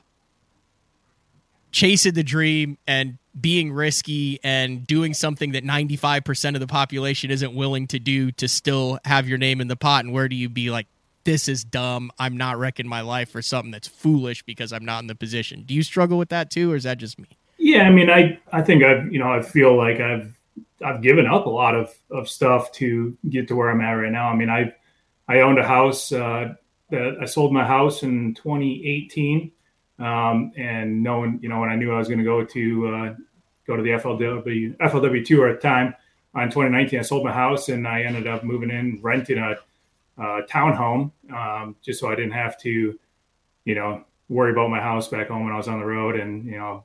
chasing 1.72 2.14
the 2.14 2.22
dream 2.22 2.78
and 2.86 3.18
being 3.38 3.72
risky 3.72 4.40
and 4.42 4.86
doing 4.86 5.12
something 5.14 5.53
that 5.53 5.64
95% 5.64 6.55
of 6.55 6.61
the 6.61 6.66
population 6.66 7.30
isn't 7.30 7.55
willing 7.55 7.86
to 7.88 7.98
do 7.98 8.32
to 8.32 8.48
still 8.48 8.98
have 9.05 9.28
your 9.28 9.38
name 9.38 9.61
in 9.61 9.68
the 9.68 9.76
pot? 9.76 10.05
And 10.05 10.14
where 10.14 10.28
do 10.28 10.36
you 10.36 10.48
be 10.48 10.70
like, 10.70 10.86
this 11.24 11.48
is 11.48 11.64
dumb. 11.64 12.11
I'm 12.18 12.36
not 12.36 12.59
wrecking 12.59 12.88
my 12.88 13.03
life 13.03 13.30
for 13.30 13.42
something 13.42 13.70
that's 13.70 13.88
foolish 13.88 14.42
because 14.42 14.72
I'm 14.72 14.84
not 14.84 15.03
in 15.03 15.07
the 15.07 15.14
position. 15.14 15.64
Do 15.66 15.74
you 15.74 15.82
struggle 15.82 16.16
with 16.16 16.30
that 16.30 16.51
too, 16.51 16.72
or 16.72 16.76
is 16.76 16.84
that 16.84 16.98
just 16.98 17.18
me? 17.18 17.28
Yeah, 17.59 17.82
I 17.82 17.90
mean, 17.90 18.09
I 18.09 18.38
I 18.51 18.62
think 18.62 18.82
i've 18.82 19.12
you 19.12 19.18
know 19.18 19.30
I 19.30 19.42
feel 19.42 19.76
like 19.76 20.01
I've 20.01 20.34
I've 20.82 21.03
given 21.03 21.26
up 21.26 21.44
a 21.44 21.51
lot 21.51 21.74
of 21.74 21.94
of 22.11 22.28
stuff 22.28 22.72
to 22.72 23.16
get 23.28 23.48
to 23.48 23.55
where 23.55 23.68
I'm 23.68 23.82
at 23.82 23.92
right 23.92 24.11
now. 24.11 24.30
I 24.30 24.34
mean, 24.34 24.48
I 24.48 24.72
I 25.28 25.40
owned 25.40 25.59
a 25.59 25.66
house 25.66 26.11
uh, 26.11 26.55
that 26.91 27.18
I 27.20 27.24
sold 27.24 27.53
my 27.53 27.64
house 27.64 28.03
in 28.03 28.34
2018, 28.34 29.53
um, 29.99 30.53
and 30.57 31.03
knowing 31.03 31.38
you 31.43 31.49
know 31.49 31.61
when 31.61 31.68
I 31.68 31.76
knew 31.76 31.93
I 31.93 31.99
was 31.99 32.09
going 32.09 32.18
to 32.18 32.24
go 32.24 32.45
to 32.45 32.88
uh, 32.88 33.14
go 33.66 33.76
to 33.76 33.82
the 33.82 33.91
FLW 33.91 34.76
FLW 34.76 35.24
tour 35.24 35.49
at 35.49 35.61
the 35.61 35.68
time 35.68 35.95
in 36.36 36.49
2019, 36.49 36.99
I 36.99 37.03
sold 37.03 37.24
my 37.24 37.32
house 37.32 37.68
and 37.68 37.86
I 37.86 38.03
ended 38.03 38.26
up 38.26 38.45
moving 38.45 38.70
in, 38.70 39.01
renting 39.03 39.38
a, 39.38 39.57
a 40.18 40.43
townhome, 40.45 41.11
um, 41.32 41.74
just 41.82 42.01
so 42.01 42.09
I 42.09 42.14
didn't 42.14 42.32
have 42.32 42.59
to, 42.61 42.99
you 43.64 43.74
know, 43.74 44.05
worry 44.28 44.53
about 44.53 44.70
my 44.70 44.80
house 44.80 45.09
back 45.09 45.28
home 45.28 45.45
when 45.45 45.53
I 45.53 45.57
was 45.57 45.66
on 45.66 45.80
the 45.80 45.86
road 45.86 46.18
and 46.18 46.45
you 46.45 46.57
know, 46.57 46.84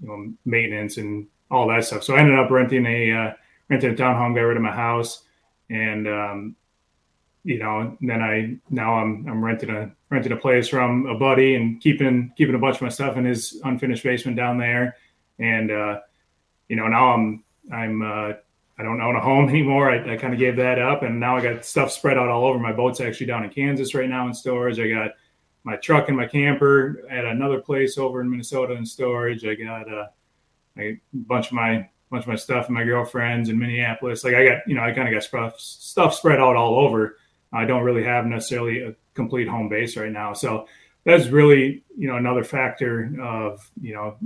you 0.00 0.08
know 0.08 0.32
maintenance 0.44 0.96
and 0.96 1.26
all 1.50 1.66
that 1.68 1.84
stuff. 1.84 2.04
So 2.04 2.14
I 2.14 2.20
ended 2.20 2.38
up 2.38 2.50
renting 2.50 2.86
a 2.86 3.12
uh, 3.12 3.32
renting 3.68 3.90
a 3.90 3.94
townhome, 3.94 4.34
got 4.34 4.42
rid 4.42 4.56
of 4.56 4.62
my 4.62 4.70
house, 4.70 5.22
and 5.70 6.06
um, 6.06 6.56
you 7.44 7.58
know, 7.58 7.96
and 8.00 8.10
then 8.10 8.22
I 8.22 8.56
now 8.70 8.94
I'm 8.94 9.26
I'm 9.28 9.44
renting 9.44 9.70
a 9.70 9.92
renting 10.10 10.32
a 10.32 10.36
place 10.36 10.68
from 10.68 11.06
a 11.06 11.14
buddy 11.14 11.54
and 11.54 11.80
keeping 11.80 12.32
keeping 12.36 12.54
a 12.54 12.58
bunch 12.58 12.76
of 12.76 12.82
my 12.82 12.88
stuff 12.88 13.16
in 13.16 13.24
his 13.24 13.60
unfinished 13.64 14.02
basement 14.02 14.36
down 14.36 14.58
there, 14.58 14.96
and 15.38 15.70
uh, 15.70 16.00
you 16.68 16.76
know 16.76 16.88
now 16.88 17.12
I'm 17.12 17.44
I'm 17.70 18.02
uh, 18.02 18.32
I 18.78 18.82
don't 18.82 19.00
own 19.00 19.16
a 19.16 19.20
home 19.20 19.48
anymore. 19.50 19.90
I, 19.90 20.14
I 20.14 20.16
kind 20.16 20.32
of 20.32 20.40
gave 20.40 20.56
that 20.56 20.78
up, 20.78 21.02
and 21.02 21.20
now 21.20 21.36
I 21.36 21.42
got 21.42 21.64
stuff 21.64 21.92
spread 21.92 22.16
out 22.16 22.28
all 22.28 22.46
over. 22.46 22.58
My 22.58 22.72
boat's 22.72 23.00
actually 23.00 23.26
down 23.26 23.44
in 23.44 23.50
Kansas 23.50 23.94
right 23.94 24.08
now 24.08 24.26
in 24.26 24.34
storage. 24.34 24.80
I 24.80 24.88
got 24.88 25.12
my 25.64 25.76
truck 25.76 26.08
and 26.08 26.16
my 26.16 26.26
camper 26.26 27.02
at 27.10 27.26
another 27.26 27.60
place 27.60 27.98
over 27.98 28.22
in 28.22 28.30
Minnesota 28.30 28.74
in 28.74 28.86
storage. 28.86 29.44
I 29.44 29.54
got 29.54 29.92
uh, 29.92 30.06
a 30.78 30.98
bunch 31.12 31.48
of 31.48 31.52
my 31.52 31.88
bunch 32.10 32.24
of 32.24 32.28
my 32.28 32.36
stuff 32.36 32.66
and 32.66 32.74
my 32.74 32.84
girlfriends 32.84 33.50
in 33.50 33.58
Minneapolis. 33.58 34.24
Like 34.24 34.34
I 34.34 34.46
got 34.46 34.58
you 34.66 34.74
know 34.74 34.82
I 34.82 34.92
kind 34.92 35.08
of 35.08 35.12
got 35.12 35.24
stuff 35.24 35.60
stuff 35.60 36.14
spread 36.14 36.40
out 36.40 36.56
all 36.56 36.78
over. 36.78 37.18
I 37.54 37.64
don't 37.64 37.82
really 37.82 38.04
have 38.04 38.26
necessarily 38.26 38.80
a 38.82 38.94
complete 39.14 39.48
home 39.48 39.68
base 39.68 39.96
right 39.96 40.10
now. 40.10 40.32
So 40.32 40.66
that's 41.04 41.28
really, 41.28 41.84
you 41.96 42.08
know, 42.08 42.16
another 42.16 42.44
factor 42.44 43.10
of, 43.22 43.70
you 43.80 43.94
know, 43.94 44.16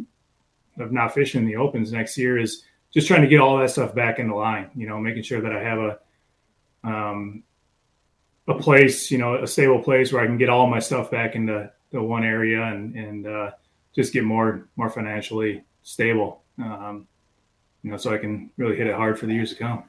of 0.78 0.92
not 0.92 1.12
fishing 1.12 1.46
the 1.46 1.56
opens 1.56 1.92
next 1.92 2.16
year 2.16 2.38
is 2.38 2.64
just 2.92 3.06
trying 3.06 3.22
to 3.22 3.28
get 3.28 3.40
all 3.40 3.58
that 3.58 3.70
stuff 3.70 3.94
back 3.94 4.18
in 4.18 4.28
the 4.28 4.34
line, 4.34 4.70
you 4.74 4.88
know, 4.88 4.98
making 4.98 5.22
sure 5.22 5.40
that 5.40 5.52
I 5.52 5.62
have 5.62 5.78
a, 5.78 5.98
um, 6.84 7.42
a 8.46 8.54
place, 8.54 9.10
you 9.10 9.18
know, 9.18 9.42
a 9.42 9.46
stable 9.46 9.82
place 9.82 10.12
where 10.12 10.22
I 10.22 10.26
can 10.26 10.38
get 10.38 10.48
all 10.48 10.66
my 10.66 10.78
stuff 10.78 11.10
back 11.10 11.34
into 11.34 11.70
the 11.90 12.02
one 12.02 12.24
area 12.24 12.62
and, 12.62 12.94
and, 12.94 13.26
uh, 13.26 13.50
just 13.94 14.12
get 14.12 14.24
more, 14.24 14.68
more 14.76 14.88
financially 14.88 15.64
stable. 15.82 16.42
Um, 16.58 17.06
you 17.82 17.90
know, 17.90 17.96
so 17.96 18.12
I 18.12 18.18
can 18.18 18.50
really 18.56 18.76
hit 18.76 18.86
it 18.86 18.94
hard 18.94 19.18
for 19.18 19.26
the 19.26 19.34
years 19.34 19.50
to 19.50 19.56
come. 19.56 19.84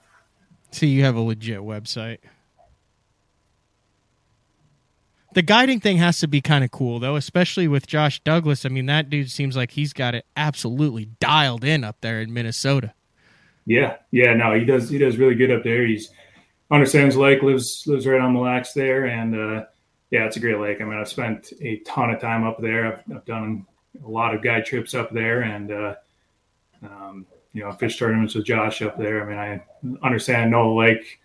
So 0.71 0.85
you 0.85 1.03
have 1.03 1.15
a 1.15 1.21
legit 1.21 1.59
website. 1.59 2.19
The 5.39 5.43
guiding 5.43 5.79
thing 5.79 5.95
has 5.99 6.19
to 6.19 6.27
be 6.27 6.41
kind 6.41 6.65
of 6.65 6.71
cool, 6.71 6.99
though, 6.99 7.15
especially 7.15 7.69
with 7.69 7.87
Josh 7.87 8.19
Douglas. 8.25 8.65
I 8.65 8.67
mean, 8.67 8.87
that 8.87 9.09
dude 9.09 9.31
seems 9.31 9.55
like 9.55 9.71
he's 9.71 9.93
got 9.93 10.13
it 10.13 10.25
absolutely 10.35 11.05
dialed 11.21 11.63
in 11.63 11.85
up 11.85 11.95
there 12.01 12.19
in 12.19 12.33
Minnesota. 12.33 12.93
Yeah, 13.65 13.95
yeah, 14.11 14.33
no, 14.33 14.53
he 14.53 14.65
does. 14.65 14.89
He 14.89 14.97
does 14.97 15.15
really 15.15 15.35
good 15.35 15.49
up 15.49 15.63
there. 15.63 15.87
He's 15.87 16.11
understands 16.69 17.15
lake, 17.15 17.41
lives 17.41 17.85
lives 17.87 18.05
right 18.05 18.19
on 18.19 18.33
Mille 18.33 18.41
Lacs 18.41 18.73
there, 18.73 19.05
and 19.05 19.33
uh, 19.33 19.63
yeah, 20.11 20.25
it's 20.25 20.35
a 20.35 20.41
great 20.41 20.59
lake. 20.59 20.81
I 20.81 20.83
mean, 20.83 20.99
I've 20.99 21.07
spent 21.07 21.53
a 21.61 21.77
ton 21.85 22.09
of 22.09 22.19
time 22.19 22.43
up 22.43 22.59
there. 22.59 22.87
I've, 22.87 23.03
I've 23.15 23.25
done 23.25 23.65
a 24.05 24.09
lot 24.09 24.35
of 24.35 24.43
guide 24.43 24.65
trips 24.65 24.93
up 24.93 25.09
there, 25.09 25.43
and 25.43 25.71
uh, 25.71 25.95
um, 26.83 27.25
you 27.53 27.63
know, 27.63 27.71
fish 27.71 27.97
tournaments 27.97 28.35
with 28.35 28.43
Josh 28.43 28.81
up 28.81 28.97
there. 28.97 29.23
I 29.23 29.29
mean, 29.29 29.63
I 30.01 30.05
understand 30.05 30.51
know 30.51 30.73
the 30.73 30.79
lake 30.81 31.21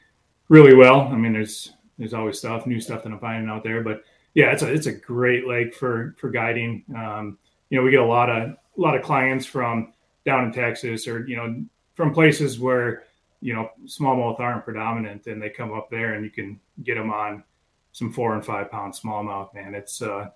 really 0.48 0.76
well. 0.76 1.00
I 1.00 1.16
mean, 1.16 1.32
there's 1.32 1.72
there's 1.98 2.14
always 2.14 2.38
stuff, 2.38 2.66
new 2.66 2.80
stuff 2.80 3.02
that 3.02 3.12
I'm 3.12 3.18
finding 3.18 3.48
out 3.48 3.64
there. 3.64 3.82
But 3.82 4.04
yeah, 4.34 4.52
it's 4.52 4.62
a 4.62 4.72
it's 4.72 4.86
a 4.86 4.92
great 4.92 5.46
lake 5.46 5.74
for 5.74 6.14
for 6.18 6.30
guiding. 6.30 6.84
Um, 6.96 7.38
you 7.70 7.78
know, 7.78 7.84
we 7.84 7.90
get 7.90 8.00
a 8.00 8.06
lot 8.06 8.30
of 8.30 8.50
a 8.50 8.80
lot 8.80 8.96
of 8.96 9.02
clients 9.02 9.46
from 9.46 9.92
down 10.26 10.44
in 10.44 10.52
Texas 10.52 11.06
or 11.06 11.26
you 11.26 11.36
know 11.36 11.64
from 11.94 12.12
places 12.12 12.58
where 12.58 13.04
you 13.40 13.54
know 13.54 13.70
smallmouth 13.86 14.40
aren't 14.40 14.64
predominant, 14.64 15.26
and 15.26 15.40
they 15.40 15.50
come 15.50 15.72
up 15.72 15.88
there 15.90 16.14
and 16.14 16.24
you 16.24 16.30
can 16.30 16.58
get 16.82 16.96
them 16.96 17.10
on 17.10 17.44
some 17.92 18.12
four 18.12 18.34
and 18.34 18.44
five 18.44 18.70
pound 18.70 18.92
smallmouth. 18.92 19.54
Man, 19.54 19.74
it's 19.74 20.02
uh, 20.02 20.28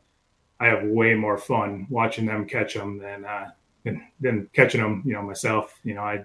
I 0.60 0.66
have 0.66 0.84
way 0.84 1.14
more 1.14 1.38
fun 1.38 1.86
watching 1.90 2.26
them 2.26 2.46
catch 2.46 2.74
them 2.74 2.98
than 2.98 3.24
uh, 3.24 3.50
than, 3.84 4.06
than 4.20 4.50
catching 4.52 4.80
them. 4.80 5.02
You 5.04 5.14
know 5.14 5.22
myself. 5.22 5.74
You 5.82 5.94
know 5.94 6.02
I 6.02 6.24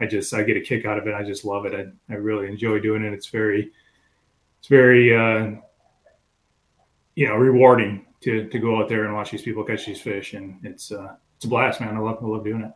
I 0.00 0.06
just 0.06 0.34
I 0.34 0.42
get 0.42 0.56
a 0.56 0.60
kick 0.60 0.84
out 0.84 0.98
of 0.98 1.06
it. 1.06 1.14
I 1.14 1.22
just 1.22 1.44
love 1.44 1.66
it. 1.66 1.74
I, 1.74 2.12
I 2.12 2.16
really 2.16 2.48
enjoy 2.48 2.80
doing 2.80 3.04
it. 3.04 3.12
It's 3.12 3.28
very 3.28 3.70
it's 4.62 4.68
very 4.68 5.12
uh, 5.12 5.56
you 7.16 7.26
know 7.26 7.34
rewarding 7.34 8.06
to 8.20 8.48
to 8.48 8.58
go 8.60 8.80
out 8.80 8.88
there 8.88 9.04
and 9.04 9.12
watch 9.12 9.32
these 9.32 9.42
people 9.42 9.64
catch 9.64 9.86
these 9.86 10.00
fish, 10.00 10.34
and 10.34 10.60
it's 10.62 10.92
uh, 10.92 11.16
it's 11.34 11.44
a 11.44 11.48
blast, 11.48 11.80
man. 11.80 11.96
I 11.96 11.98
love 11.98 12.18
I 12.22 12.26
love 12.26 12.44
doing 12.44 12.62
it. 12.62 12.70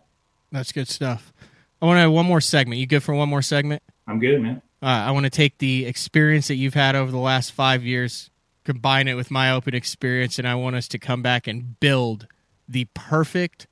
That's 0.50 0.72
good 0.72 0.88
stuff. 0.88 1.32
I 1.80 1.86
want 1.86 1.98
to 1.98 2.00
have 2.00 2.10
one 2.10 2.26
more 2.26 2.40
segment. 2.40 2.80
You 2.80 2.88
good 2.88 3.04
for 3.04 3.14
one 3.14 3.28
more 3.28 3.42
segment? 3.42 3.84
I'm 4.08 4.18
good, 4.18 4.42
man. 4.42 4.62
Uh, 4.82 4.86
I 4.86 5.12
want 5.12 5.24
to 5.24 5.30
take 5.30 5.58
the 5.58 5.86
experience 5.86 6.48
that 6.48 6.56
you've 6.56 6.74
had 6.74 6.96
over 6.96 7.12
the 7.12 7.18
last 7.18 7.52
five 7.52 7.84
years, 7.84 8.30
combine 8.64 9.06
it 9.06 9.14
with 9.14 9.30
my 9.30 9.52
open 9.52 9.72
experience, 9.72 10.40
and 10.40 10.48
I 10.48 10.56
want 10.56 10.74
us 10.74 10.88
to 10.88 10.98
come 10.98 11.22
back 11.22 11.46
and 11.46 11.78
build 11.78 12.26
the 12.68 12.86
perfect 12.94 13.68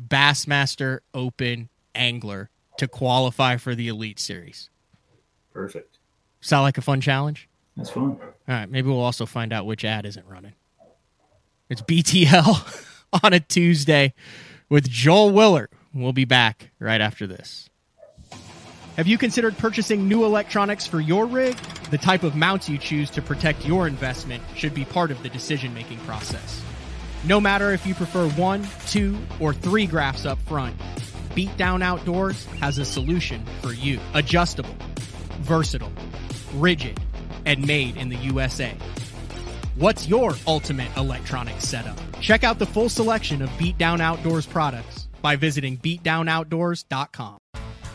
Bassmaster 0.00 1.00
Open 1.12 1.68
angler 1.96 2.48
to 2.78 2.86
qualify 2.86 3.56
for 3.56 3.74
the 3.74 3.88
Elite 3.88 4.20
Series. 4.20 4.70
Perfect. 5.52 5.98
Sound 6.40 6.62
like 6.62 6.78
a 6.78 6.82
fun 6.82 7.00
challenge? 7.00 7.48
That's 7.76 7.90
fun. 7.90 8.18
All 8.20 8.28
right, 8.48 8.68
maybe 8.70 8.88
we'll 8.88 9.00
also 9.00 9.26
find 9.26 9.52
out 9.52 9.66
which 9.66 9.84
ad 9.84 10.06
isn't 10.06 10.26
running. 10.26 10.54
It's 11.68 11.82
BTL 11.82 12.86
on 13.24 13.32
a 13.32 13.40
Tuesday 13.40 14.14
with 14.68 14.88
Joel 14.88 15.32
Willert. 15.32 15.72
We'll 15.92 16.12
be 16.12 16.24
back 16.24 16.70
right 16.78 17.00
after 17.00 17.26
this. 17.26 17.68
Have 18.96 19.06
you 19.06 19.18
considered 19.18 19.58
purchasing 19.58 20.08
new 20.08 20.24
electronics 20.24 20.86
for 20.86 21.00
your 21.00 21.26
rig? 21.26 21.56
The 21.90 21.98
type 21.98 22.22
of 22.22 22.34
mounts 22.34 22.68
you 22.68 22.78
choose 22.78 23.10
to 23.10 23.22
protect 23.22 23.66
your 23.66 23.86
investment 23.86 24.42
should 24.54 24.72
be 24.72 24.86
part 24.86 25.10
of 25.10 25.22
the 25.22 25.28
decision 25.28 25.74
making 25.74 25.98
process. 25.98 26.62
No 27.24 27.38
matter 27.38 27.72
if 27.72 27.86
you 27.86 27.94
prefer 27.94 28.28
one, 28.30 28.66
two, 28.86 29.18
or 29.38 29.52
three 29.52 29.86
graphs 29.86 30.24
up 30.24 30.38
front, 30.42 30.76
Beatdown 31.34 31.82
Outdoors 31.82 32.46
has 32.60 32.78
a 32.78 32.84
solution 32.86 33.44
for 33.60 33.72
you. 33.72 34.00
Adjustable, 34.14 34.74
versatile, 35.40 35.92
rigid, 36.54 36.98
and 37.46 37.66
made 37.66 37.96
in 37.96 38.10
the 38.10 38.16
USA. 38.16 38.74
What's 39.76 40.06
your 40.06 40.34
ultimate 40.46 40.94
electronic 40.96 41.60
setup? 41.60 41.98
Check 42.20 42.44
out 42.44 42.58
the 42.58 42.66
full 42.66 42.88
selection 42.88 43.40
of 43.40 43.48
Beatdown 43.50 44.00
Outdoors 44.00 44.44
products 44.46 45.08
by 45.22 45.36
visiting 45.36 45.78
beatdownoutdoors.com. 45.78 47.38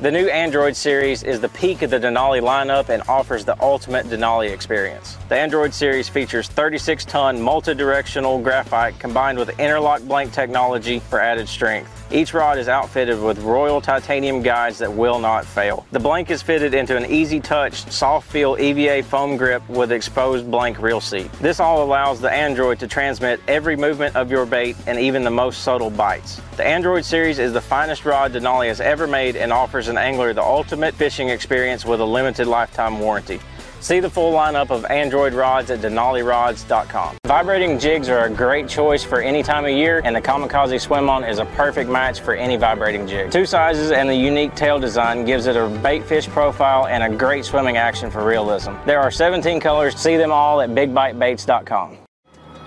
The 0.02 0.10
new 0.10 0.28
Android 0.30 0.76
series 0.76 1.22
is 1.22 1.42
the 1.42 1.50
peak 1.50 1.84
of 1.84 1.92
the 1.92 2.00
Denali 2.00 2.42
lineup 2.42 2.90
and 2.90 3.04
offers 3.08 3.46
the 3.46 3.56
ultimate 3.62 4.08
Denali 4.08 4.52
experience. 4.52 5.16
The 5.30 5.36
Android 5.36 5.76
series 5.76 6.10
features 6.10 6.48
36 6.48 7.06
ton 7.06 7.40
multi 7.40 7.76
directional 7.76 8.42
graphite 8.42 8.98
combined 8.98 9.38
with 9.38 9.60
interlock 9.60 10.02
blank 10.02 10.34
technology 10.34 10.98
for 11.00 11.20
added 11.20 11.48
strength. 11.48 12.01
Each 12.14 12.34
rod 12.34 12.58
is 12.58 12.68
outfitted 12.68 13.22
with 13.22 13.40
Royal 13.40 13.80
titanium 13.80 14.42
guides 14.42 14.80
that 14.80 14.92
will 14.92 15.18
not 15.18 15.46
fail. 15.46 15.86
The 15.92 16.00
blank 16.00 16.30
is 16.30 16.42
fitted 16.42 16.74
into 16.74 16.98
an 16.98 17.06
easy 17.06 17.40
touch, 17.40 17.90
soft 17.90 18.30
feel 18.30 18.58
EVA 18.60 19.04
foam 19.04 19.38
grip 19.38 19.68
with 19.70 19.94
exposed 19.94 20.52
blank 20.52 20.82
reel 20.82 21.00
seat. 21.00 21.32
This 21.40 21.62
all 21.62 21.82
allows 21.82 22.20
the 22.20 22.30
Android 22.30 22.80
to 22.80 22.88
transmit 22.88 23.40
every 23.48 23.78
movement 23.78 24.18
of 24.18 24.30
your 24.30 24.46
bait 24.46 24.76
and 24.88 25.00
even 25.00 25.24
the 25.24 25.32
most 25.32 25.64
subtle 25.64 25.90
bites. 25.90 26.42
The 26.58 26.68
Android 26.68 27.06
series 27.06 27.40
is 27.40 27.54
the 27.54 27.62
finest 27.62 28.04
rod 28.04 28.34
Denali 28.34 28.68
has 28.68 28.82
ever 28.82 29.08
made 29.08 29.38
and 29.38 29.54
offers 29.54 29.88
an 29.88 29.98
angler 29.98 30.34
the 30.34 30.44
ultimate 30.44 30.94
fishing 30.96 31.30
experience 31.30 31.86
with 31.86 32.02
a 32.02 32.06
limited 32.06 32.46
lifetime 32.46 33.00
warranty. 33.00 33.40
See 33.82 34.00
the 34.00 34.12
full 34.12 34.32
lineup 34.32 34.70
of 34.70 34.86
Android 34.86 35.34
rods 35.34 35.72
at 35.72 35.80
DenaliRods.com. 35.80 37.18
Vibrating 37.26 37.80
jigs 37.80 38.10
are 38.10 38.26
a 38.26 38.30
great 38.30 38.70
choice 38.70 39.04
for 39.04 39.22
any 39.22 39.42
time 39.42 39.66
of 39.66 39.72
year, 39.72 40.02
and 40.06 40.16
the 40.16 40.22
Kamikaze 40.22 40.80
Swim 40.80 41.10
On 41.10 41.24
is 41.24 41.40
a 41.40 41.46
perfect 41.46 41.90
match 41.90 42.20
for 42.20 42.36
any 42.36 42.58
vibrating 42.58 43.08
jig. 43.08 43.32
Two 43.32 43.44
sizes 43.44 43.90
and 43.90 44.08
the 44.08 44.16
unique 44.16 44.54
tail 44.54 44.78
design 44.78 45.26
gives 45.26 45.48
it 45.48 45.56
a 45.56 45.68
bait 45.82 46.04
fish 46.06 46.28
profile 46.28 46.86
and 46.86 47.02
a 47.02 47.18
great 47.18 47.44
swimming 47.44 47.78
action 47.78 48.12
for 48.12 48.24
realism. 48.24 48.74
There 48.86 49.00
are 49.00 49.10
17 49.10 49.60
colors. 49.60 49.98
See 50.00 50.16
them 50.16 50.32
all 50.32 50.62
at 50.62 50.70
BigBiteBaits.com. 50.70 51.98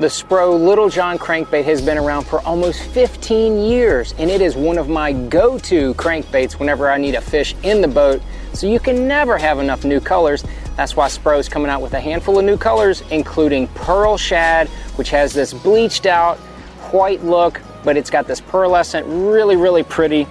The 0.01 0.09
Spro 0.09 0.59
Little 0.59 0.89
John 0.89 1.17
crankbait 1.17 1.63
has 1.63 1.81
been 1.81 1.99
around 1.99 2.25
for 2.25 2.41
almost 2.41 2.83
15 2.87 3.61
years, 3.61 4.13
and 4.19 4.29
it 4.29 4.41
is 4.41 4.57
one 4.57 4.79
of 4.79 4.89
my 4.89 5.13
go-to 5.13 5.95
crankbaits 5.95 6.59
whenever 6.59 6.91
I 6.91 6.99
need 6.99 7.15
a 7.15 7.21
fish 7.21 7.55
in 7.63 7.81
the 7.81 7.87
boat, 7.87 8.21
so 8.53 8.67
you 8.67 8.81
can 8.81 9.07
never 9.07 9.39
have 9.39 9.61
enough 9.61 9.85
new 9.85 10.01
colors 10.01 10.43
that's 10.77 10.97
why 10.97 11.07
Spro 11.07 11.39
is 11.39 11.49
coming 11.49 11.71
out 11.71 11.81
with 11.81 11.95
a 11.95 12.01
handful 12.01 12.39
of 12.39 12.45
new 12.45 12.57
colors, 12.57 13.03
including 13.11 13.69
Pearl 13.69 14.17
Shad, 14.17 14.69
which 14.97 15.11
has 15.11 15.33
this 15.33 15.55
bleached 15.55 16.07
out 16.07 16.37
white 16.93 17.23
look, 17.25 17.61
but 17.85 17.97
it's 17.97 18.11
got 18.11 18.27
this 18.27 18.41
pearlescent, 18.41 19.05
really, 19.07 19.57
really 19.57 19.83
pretty. 19.83 20.27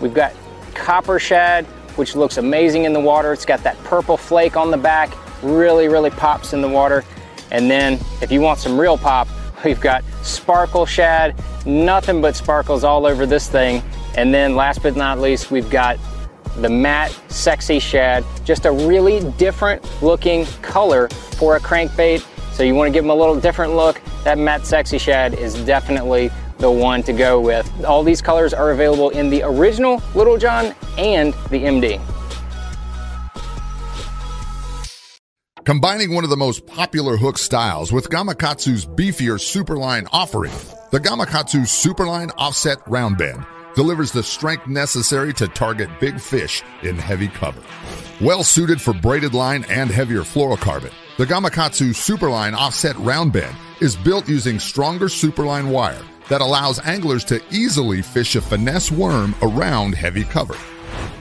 We've 0.00 0.14
got 0.14 0.32
Copper 0.74 1.18
Shad, 1.18 1.64
which 1.96 2.16
looks 2.16 2.38
amazing 2.38 2.84
in 2.84 2.92
the 2.92 3.00
water. 3.00 3.32
It's 3.32 3.44
got 3.44 3.62
that 3.62 3.78
purple 3.84 4.16
flake 4.16 4.56
on 4.56 4.70
the 4.70 4.76
back, 4.76 5.16
really, 5.42 5.88
really 5.88 6.10
pops 6.10 6.52
in 6.52 6.62
the 6.62 6.68
water. 6.68 7.04
And 7.50 7.70
then 7.70 8.00
if 8.20 8.32
you 8.32 8.40
want 8.40 8.58
some 8.58 8.80
real 8.80 8.96
pop, 8.96 9.28
we've 9.64 9.80
got 9.80 10.02
sparkle 10.22 10.86
shad, 10.86 11.34
nothing 11.66 12.20
but 12.20 12.36
sparkles 12.36 12.84
all 12.84 13.06
over 13.06 13.26
this 13.26 13.48
thing. 13.48 13.82
And 14.16 14.32
then 14.32 14.56
last 14.56 14.82
but 14.82 14.96
not 14.96 15.18
least, 15.18 15.50
we've 15.50 15.70
got 15.70 15.98
the 16.56 16.68
matte 16.68 17.10
sexy 17.28 17.78
shad, 17.78 18.24
just 18.44 18.66
a 18.66 18.72
really 18.72 19.20
different 19.32 19.84
looking 20.02 20.44
color 20.62 21.08
for 21.08 21.56
a 21.56 21.60
crankbait. 21.60 22.26
So 22.52 22.62
you 22.62 22.74
want 22.74 22.88
to 22.88 22.92
give 22.92 23.04
them 23.04 23.10
a 23.10 23.14
little 23.14 23.38
different 23.38 23.74
look. 23.74 24.00
That 24.24 24.38
matte 24.38 24.66
sexy 24.66 24.98
shad 24.98 25.34
is 25.34 25.54
definitely 25.64 26.30
the 26.58 26.70
one 26.70 27.02
to 27.04 27.12
go 27.12 27.40
with. 27.40 27.84
All 27.84 28.02
these 28.02 28.22
colors 28.22 28.52
are 28.52 28.70
available 28.70 29.10
in 29.10 29.30
the 29.30 29.42
original 29.42 30.02
Little 30.14 30.36
John 30.36 30.74
and 30.98 31.32
the 31.50 31.62
MD. 31.64 32.00
Combining 35.64 36.12
one 36.12 36.24
of 36.24 36.30
the 36.30 36.36
most 36.36 36.66
popular 36.66 37.16
hook 37.16 37.38
styles 37.38 37.92
with 37.92 38.10
Gamakatsu's 38.10 38.84
beefier 38.84 39.38
Superline 39.38 40.08
offering, 40.12 40.52
the 40.90 40.98
Gamakatsu 40.98 41.62
Superline 41.62 42.32
Offset 42.36 42.78
Round 42.88 43.16
Bend 43.16 43.44
delivers 43.74 44.12
the 44.12 44.22
strength 44.22 44.66
necessary 44.66 45.32
to 45.34 45.48
target 45.48 45.88
big 46.00 46.20
fish 46.20 46.62
in 46.82 46.96
heavy 46.96 47.28
cover. 47.28 47.62
Well 48.20 48.44
suited 48.44 48.80
for 48.80 48.94
braided 48.94 49.34
line 49.34 49.64
and 49.68 49.90
heavier 49.90 50.20
fluorocarbon, 50.20 50.92
the 51.18 51.26
Gamakatsu 51.26 51.90
Superline 51.90 52.54
Offset 52.54 52.96
Round 52.96 53.32
Bend 53.32 53.56
is 53.80 53.96
built 53.96 54.28
using 54.28 54.58
stronger 54.58 55.06
Superline 55.06 55.70
wire 55.70 56.02
that 56.28 56.40
allows 56.40 56.80
anglers 56.80 57.24
to 57.24 57.42
easily 57.50 58.00
fish 58.02 58.36
a 58.36 58.40
finesse 58.40 58.90
worm 58.90 59.34
around 59.42 59.94
heavy 59.94 60.24
cover. 60.24 60.56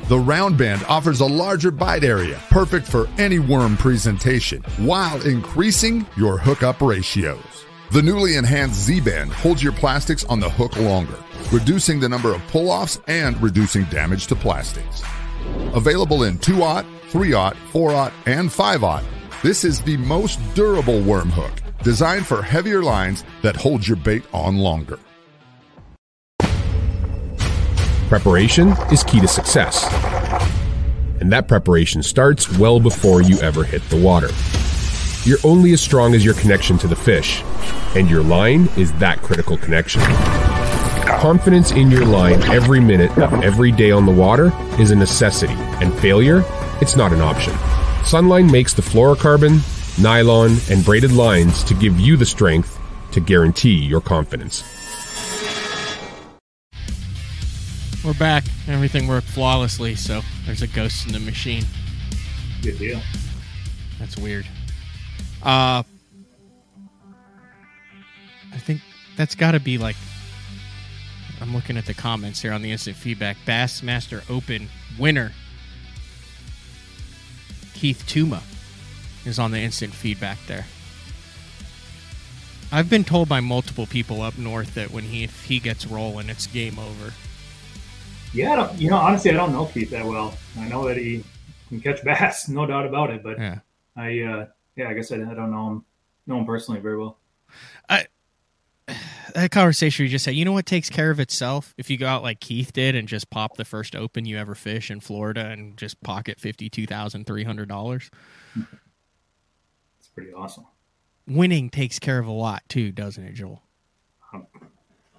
The 0.08 0.20
round 0.20 0.58
bend 0.58 0.84
offers 0.89 1.22
a 1.22 1.26
larger 1.26 1.72
bite 1.72 2.04
area, 2.04 2.41
perfect 2.49 2.88
for 2.88 3.08
any 3.18 3.39
worm 3.39 3.78
presentation, 3.78 4.62
while 4.78 5.22
increasing 5.26 6.06
your 6.18 6.38
hookup 6.38 6.82
ratios. 6.82 7.66
The 7.91 8.01
newly 8.01 8.37
enhanced 8.37 8.79
Z 8.79 9.01
band 9.01 9.33
holds 9.33 9.61
your 9.61 9.73
plastics 9.73 10.23
on 10.23 10.39
the 10.39 10.49
hook 10.49 10.77
longer, 10.77 11.17
reducing 11.51 11.99
the 11.99 12.07
number 12.07 12.33
of 12.33 12.41
pull 12.47 12.71
offs 12.71 13.01
and 13.09 13.35
reducing 13.43 13.83
damage 13.85 14.27
to 14.27 14.35
plastics. 14.35 15.03
Available 15.73 16.23
in 16.23 16.37
2 16.37 16.63
aught, 16.63 16.85
3 17.09 17.33
aught, 17.33 17.57
4 17.73 17.93
aught, 17.93 18.13
and 18.27 18.49
5 18.49 18.85
aught, 18.85 19.03
this 19.43 19.65
is 19.65 19.81
the 19.81 19.97
most 19.97 20.39
durable 20.55 21.01
worm 21.01 21.29
hook, 21.31 21.51
designed 21.83 22.25
for 22.25 22.41
heavier 22.41 22.81
lines 22.81 23.25
that 23.41 23.57
hold 23.57 23.85
your 23.85 23.97
bait 23.97 24.23
on 24.31 24.55
longer. 24.55 24.97
Preparation 28.07 28.69
is 28.89 29.03
key 29.03 29.19
to 29.19 29.27
success. 29.27 29.83
And 31.19 31.29
that 31.33 31.49
preparation 31.49 32.03
starts 32.03 32.57
well 32.57 32.79
before 32.79 33.21
you 33.21 33.37
ever 33.39 33.65
hit 33.65 33.81
the 33.89 33.99
water. 33.99 34.29
You're 35.24 35.38
only 35.43 35.72
as 35.72 35.82
strong 35.82 36.15
as 36.15 36.26
your 36.26 36.34
connection 36.34 36.80
to 36.80 36.88
the 36.88 36.95
fish, 36.95 37.43
and 37.95 38.09
your 38.09 38.24
line 38.24 38.67
is 38.76 38.91
that 38.93 39.22
critical 39.22 39.55
connection. 39.55 40.01
Confidence 41.05 41.72
in 41.72 41.91
your 41.91 42.05
line 42.05 42.41
every 42.43 42.80
minute 42.80 43.15
of 43.19 43.32
every 43.43 43.72
day 43.72 43.91
on 43.91 44.07
the 44.07 44.11
water 44.11 44.51
is 44.80 44.89
a 44.89 44.95
necessity, 44.95 45.53
and 45.53 45.93
failure, 45.99 46.43
it's 46.82 46.95
not 46.95 47.13
an 47.13 47.22
option. 47.22 47.53
Sunline 48.01 48.51
makes 48.51 48.74
the 48.74 48.82
fluorocarbon, 48.82 49.61
nylon, 50.01 50.57
and 50.72 50.84
braided 50.84 51.11
lines 51.11 51.63
to 51.65 51.76
give 51.76 51.99
you 51.99 52.17
the 52.17 52.26
strength 52.26 52.80
to 53.11 53.19
guarantee 53.19 53.76
your 53.76 54.01
confidence. 54.01 54.63
We're 58.03 58.15
back. 58.15 58.45
Everything 58.67 59.07
worked 59.07 59.28
flawlessly, 59.28 59.93
so 59.93 60.22
there's 60.47 60.63
a 60.63 60.67
ghost 60.67 61.05
in 61.05 61.13
the 61.13 61.19
machine. 61.19 61.63
Good 62.63 62.80
deal. 62.80 62.99
That's 63.99 64.17
weird. 64.17 64.47
Uh 65.43 65.83
I 68.53 68.57
think 68.57 68.81
that's 69.17 69.35
got 69.35 69.51
to 69.51 69.59
be 69.59 69.77
like 69.77 69.95
I'm 71.41 71.53
looking 71.55 71.77
at 71.77 71.85
the 71.85 71.93
comments 71.93 72.41
here 72.41 72.53
on 72.53 72.61
the 72.61 72.71
instant 72.71 72.95
feedback. 72.95 73.37
Bassmaster 73.45 74.29
Open 74.29 74.69
winner 74.99 75.31
Keith 77.73 78.03
Tuma 78.05 78.43
is 79.25 79.39
on 79.39 79.51
the 79.51 79.59
instant 79.59 79.93
feedback 79.93 80.37
there. 80.47 80.65
I've 82.71 82.89
been 82.89 83.03
told 83.03 83.27
by 83.27 83.39
multiple 83.41 83.85
people 83.85 84.21
up 84.21 84.37
north 84.37 84.75
that 84.75 84.91
when 84.91 85.03
he 85.03 85.23
if 85.23 85.45
he 85.45 85.59
gets 85.59 85.85
rolling, 85.85 86.29
it's 86.29 86.47
game 86.47 86.77
over. 86.79 87.13
Yeah, 88.33 88.53
I 88.53 88.55
don't, 88.55 88.79
you 88.79 88.89
know, 88.89 88.97
honestly, 88.97 89.31
I 89.31 89.33
don't 89.33 89.51
know 89.51 89.65
Keith 89.65 89.89
that 89.89 90.05
well. 90.05 90.33
I 90.57 90.69
know 90.69 90.87
that 90.87 90.95
he 90.95 91.23
can 91.67 91.81
catch 91.81 92.03
bass, 92.03 92.47
no 92.49 92.65
doubt 92.65 92.85
about 92.85 93.09
it. 93.09 93.23
But 93.23 93.39
Yeah. 93.39 93.59
I, 93.97 94.21
uh, 94.21 94.45
yeah, 94.76 94.89
I 94.89 94.93
guess 94.93 95.11
I, 95.11 95.15
I 95.15 95.34
don't 95.34 95.51
know 95.51 95.67
him, 95.67 95.86
know 96.28 96.39
him 96.39 96.45
personally 96.45 96.80
very 96.80 96.97
well. 96.97 97.17
I 97.89 98.05
that 99.34 99.51
conversation 99.51 100.03
you 100.03 100.09
just 100.09 100.26
said, 100.26 100.36
you 100.36 100.43
know 100.43 100.51
what 100.51 100.65
takes 100.65 100.89
care 100.89 101.11
of 101.11 101.19
itself? 101.19 101.74
If 101.78 101.89
you 101.89 101.97
go 101.97 102.07
out 102.07 102.24
like 102.24 102.39
Keith 102.39 102.74
did 102.74 102.95
and 102.95 103.07
just 103.07 103.30
pop 103.30 103.55
the 103.55 103.65
first 103.65 103.95
open 103.95 104.26
you 104.26 104.38
ever 104.38 104.55
fish 104.55 104.91
in 104.91 104.99
Florida 104.99 105.45
and 105.45 105.78
just 105.78 106.01
pocket 106.01 106.39
fifty 106.39 106.69
two 106.69 106.86
thousand 106.86 107.26
three 107.26 107.43
hundred 107.43 107.69
dollars. 107.69 108.09
It's 109.99 110.07
pretty 110.13 110.34
awesome. 110.34 110.65
Winning 111.28 111.69
takes 111.69 111.99
care 111.99 112.19
of 112.19 112.28
a 112.28 112.32
lot 112.32 112.63
too, 112.67 112.91
doesn't 112.91 113.24
it, 113.24 113.34
Joel? 113.34 113.61
Um, 114.34 114.47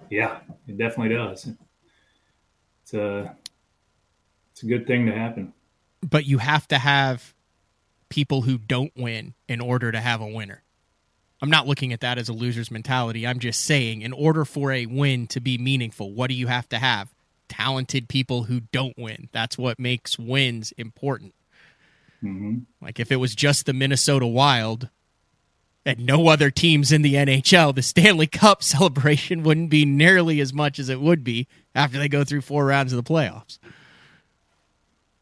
yeah, 0.09 0.39
it 0.67 0.77
definitely 0.77 1.15
does. 1.15 1.49
It's 2.83 2.93
a, 2.93 3.35
it's 4.51 4.63
a 4.63 4.65
good 4.65 4.85
thing 4.85 5.05
to 5.07 5.13
happen. 5.13 5.53
But 6.01 6.25
you 6.25 6.37
have 6.37 6.67
to 6.67 6.77
have 6.77 7.33
people 8.13 8.43
who 8.43 8.59
don't 8.59 8.93
win 8.95 9.33
in 9.47 9.59
order 9.59 9.91
to 9.91 9.99
have 9.99 10.21
a 10.21 10.27
winner. 10.27 10.61
I'm 11.41 11.49
not 11.49 11.65
looking 11.65 11.91
at 11.93 12.01
that 12.01 12.19
as 12.19 12.29
a 12.29 12.33
loser's 12.33 12.69
mentality. 12.69 13.25
I'm 13.25 13.39
just 13.39 13.61
saying, 13.61 14.03
in 14.03 14.13
order 14.13 14.45
for 14.45 14.71
a 14.71 14.85
win 14.85 15.25
to 15.27 15.39
be 15.39 15.57
meaningful, 15.57 16.13
what 16.13 16.27
do 16.27 16.35
you 16.35 16.45
have 16.45 16.69
to 16.69 16.77
have? 16.77 17.11
Talented 17.49 18.07
people 18.07 18.43
who 18.43 18.59
don't 18.71 18.95
win. 18.99 19.29
That's 19.31 19.57
what 19.57 19.79
makes 19.79 20.19
wins 20.19 20.73
important. 20.77 21.33
Mm-hmm. 22.23 22.59
Like 22.79 22.99
if 22.99 23.11
it 23.11 23.15
was 23.15 23.33
just 23.33 23.65
the 23.65 23.73
Minnesota 23.73 24.27
Wild 24.27 24.89
and 25.83 26.05
no 26.05 26.27
other 26.27 26.51
teams 26.51 26.91
in 26.91 27.01
the 27.01 27.15
NHL, 27.15 27.73
the 27.73 27.81
Stanley 27.81 28.27
Cup 28.27 28.61
celebration 28.73 29.41
wouldn't 29.41 29.71
be 29.71 29.85
nearly 29.85 30.39
as 30.39 30.53
much 30.53 30.77
as 30.77 30.87
it 30.87 31.01
would 31.01 31.23
be 31.23 31.47
after 31.73 31.97
they 31.97 32.07
go 32.07 32.23
through 32.23 32.41
four 32.41 32.67
rounds 32.67 32.93
of 32.93 33.03
the 33.03 33.11
playoffs. 33.11 33.57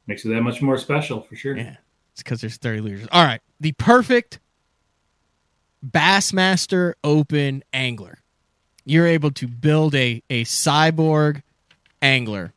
Makes 0.08 0.26
it 0.26 0.30
that 0.30 0.42
much 0.42 0.62
more 0.62 0.78
special 0.78 1.22
for 1.22 1.38
sure. 1.38 1.56
Yeah. 1.56 1.78
It's 2.14 2.24
because 2.24 2.42
there's 2.42 2.58
30 2.58 2.82
losers. 2.82 3.08
All 3.12 3.26
right. 3.26 3.42
The 3.60 3.72
perfect 3.74 4.40
Bassmaster 5.86 6.94
Open 7.04 7.64
angler. 7.74 8.20
You're 8.86 9.08
able 9.08 9.32
to 9.32 9.48
build 9.48 9.96
a, 9.96 10.24
a 10.30 10.44
cyborg 10.44 11.44
angler 12.02 12.54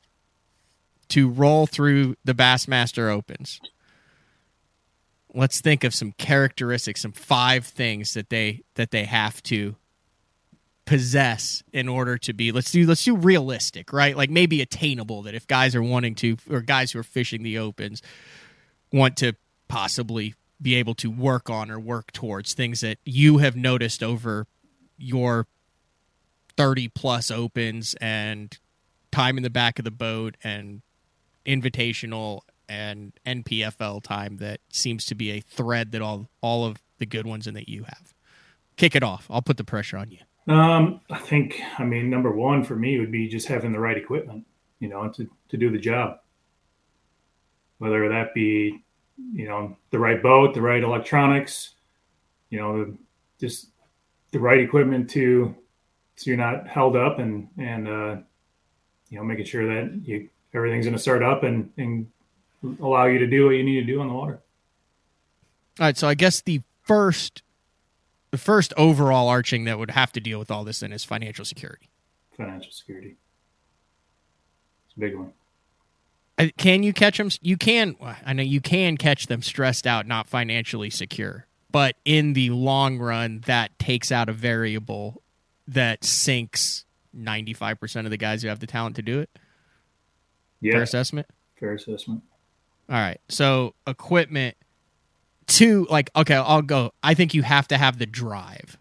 to 1.09 1.29
roll 1.29 1.67
through 1.67 2.17
the 2.25 2.35
Bassmaster 2.35 3.11
Opens. 3.11 3.61
Let's 5.35 5.61
think 5.61 5.85
of 5.85 5.95
some 5.95 6.13
characteristics, 6.13 7.03
some 7.03 7.13
five 7.13 7.67
things 7.67 8.15
that 8.15 8.31
they 8.31 8.63
that 8.75 8.91
they 8.91 9.05
have 9.05 9.43
to 9.45 9.77
possess 10.87 11.63
in 11.73 11.89
order 11.89 12.19
to 12.19 12.33
be 12.33 12.53
let's 12.53 12.71
do 12.71 12.87
let's 12.87 13.05
do 13.05 13.17
realistic, 13.17 13.93
right? 13.93 14.17
Like 14.17 14.31
maybe 14.31 14.61
attainable 14.63 15.23
that 15.23 15.35
if 15.35 15.47
guys 15.47 15.75
are 15.75 15.83
wanting 15.83 16.15
to 16.17 16.37
or 16.51 16.61
guys 16.61 16.93
who 16.93 16.99
are 17.01 17.05
fishing 17.05 17.43
the 17.43 17.59
opens 17.59 18.01
want 18.93 19.17
to 19.19 19.35
possibly 19.69 20.35
be 20.61 20.75
able 20.75 20.95
to 20.95 21.11
work 21.11 21.51
on 21.51 21.71
or 21.71 21.79
work 21.79 22.13
towards 22.13 22.55
things 22.55 22.81
that 22.81 22.99
you 23.05 23.39
have 23.39 23.57
noticed 23.57 24.03
over 24.03 24.47
your 24.97 25.47
30 26.57 26.89
plus 26.89 27.31
opens 27.31 27.95
and 28.01 28.59
time 29.11 29.37
in 29.37 29.43
the 29.43 29.51
back 29.51 29.79
of 29.79 29.85
the 29.85 29.91
boat 29.91 30.37
and 30.43 30.83
invitational 31.47 32.41
and 32.69 33.13
NPFL 33.27 34.03
time 34.03 34.39
that 34.39 34.61
seems 34.71 35.05
to 35.07 35.15
be 35.15 35.31
a 35.33 35.41
thread 35.41 35.93
that 35.93 36.01
all 36.01 36.29
all 36.41 36.65
of 36.65 36.81
the 36.99 37.07
good 37.07 37.27
ones 37.27 37.47
and 37.47 37.57
that 37.57 37.69
you 37.69 37.85
have. 37.85 38.15
Kick 38.77 38.97
it 38.97 39.03
off. 39.03 39.27
I'll 39.29 39.43
put 39.43 39.57
the 39.57 39.65
pressure 39.65 39.97
on 39.97 40.11
you. 40.11 40.19
Um, 40.53 41.01
I 41.11 41.19
think, 41.19 41.61
I 41.79 41.85
mean, 41.85 42.11
number 42.11 42.31
one 42.31 42.65
for 42.65 42.77
me 42.77 42.99
would 42.99 43.13
be 43.13 43.29
just 43.29 43.49
having 43.49 43.73
the 43.73 43.81
right 43.81 43.97
equipment, 43.97 44.47
you 44.79 44.89
know, 44.89 45.09
to, 45.11 45.29
to 45.49 45.57
do 45.57 45.71
the 45.71 45.79
job. 45.79 46.19
Whether 47.79 48.09
that 48.09 48.35
be, 48.35 48.84
you 49.33 49.49
know, 49.49 49.77
the 49.91 49.99
right 49.99 50.23
boat, 50.23 50.55
the 50.55 50.63
right 50.63 50.83
electronics, 50.83 51.75
you 52.51 52.59
know, 52.59 52.97
just 53.41 53.69
the 54.33 54.39
right 54.39 54.61
equipment 54.61 55.11
to, 55.11 55.55
so 56.17 56.31
you're 56.31 56.37
not 56.37 56.69
held 56.69 56.97
up 56.97 57.19
and, 57.19 57.49
and, 57.59 57.89
uh, 57.89 58.17
you 59.11 59.19
know, 59.19 59.25
making 59.25 59.45
sure 59.45 59.67
that 59.67 60.01
you, 60.05 60.29
everything's 60.53 60.87
going 60.87 60.97
to 60.97 61.03
start 61.03 61.23
up 61.23 61.43
and, 61.43 61.71
and 61.77 62.07
allow 62.81 63.07
you 63.07 63.19
to 63.19 63.27
do 63.27 63.47
what 63.47 63.53
you 63.53 63.65
need 63.65 63.81
to 63.81 63.87
do 63.87 64.01
on 64.01 64.09
the 64.09 64.15
water. 64.15 64.41
All 65.81 65.87
right, 65.87 65.97
so 65.97 66.09
I 66.09 66.15
guess 66.15 66.41
the 66.41 66.63
first 66.83 67.43
the 68.31 68.39
first 68.39 68.75
overall 68.77 69.29
arching 69.29 69.65
that 69.65 69.79
would 69.79 69.93
have 69.93 70.11
to 70.11 70.21
deal 70.21 70.41
with 70.41 70.51
all 70.51 70.65
this 70.65 70.81
then 70.81 70.93
is 70.93 71.05
financial 71.05 71.45
security. 71.45 71.89
Financial 72.37 72.73
security. 72.73 73.17
It's 74.87 74.97
a 74.97 75.01
big 75.01 75.17
one. 75.17 75.33
Can 76.57 76.83
you 76.83 76.93
catch 76.93 77.19
them? 77.19 77.31
You 77.41 77.57
can. 77.57 77.95
I 78.27 78.33
know 78.33 78.43
you 78.43 78.61
can 78.61 78.97
catch 78.97 79.29
them 79.29 79.41
stressed 79.41 79.87
out, 79.87 80.07
not 80.07 80.27
financially 80.27 80.91
secure. 80.91 81.47
but 81.75 81.97
in 82.05 82.35
the 82.35 82.51
long 82.51 82.99
run, 82.99 83.41
that 83.47 83.77
takes 83.81 84.13
out 84.13 84.29
a 84.29 84.33
variable 84.33 85.21
that 85.67 86.05
sinks 86.05 86.85
95% 87.17 88.05
of 88.05 88.11
the 88.13 88.17
guys 88.17 88.43
who 88.43 88.49
have 88.49 88.61
the 88.61 88.67
talent 88.69 88.95
to 88.95 89.03
do 89.03 89.19
it. 89.19 89.29
Yeah. 90.61 90.75
Fair 90.75 90.83
assessment? 90.83 91.27
Fair 91.59 91.73
assessment. 91.75 92.23
All 92.89 92.95
right. 92.95 93.21
So, 93.29 93.75
equipment, 93.89 94.57
two, 95.49 95.89
like, 95.91 96.11
okay, 96.15 96.37
I'll 96.37 96.63
go. 96.63 96.93
I 97.03 97.15
think 97.15 97.35
you 97.35 97.43
have 97.43 97.67
to 97.67 97.77
have 97.77 97.99
the 97.99 98.07
drive. 98.07 98.79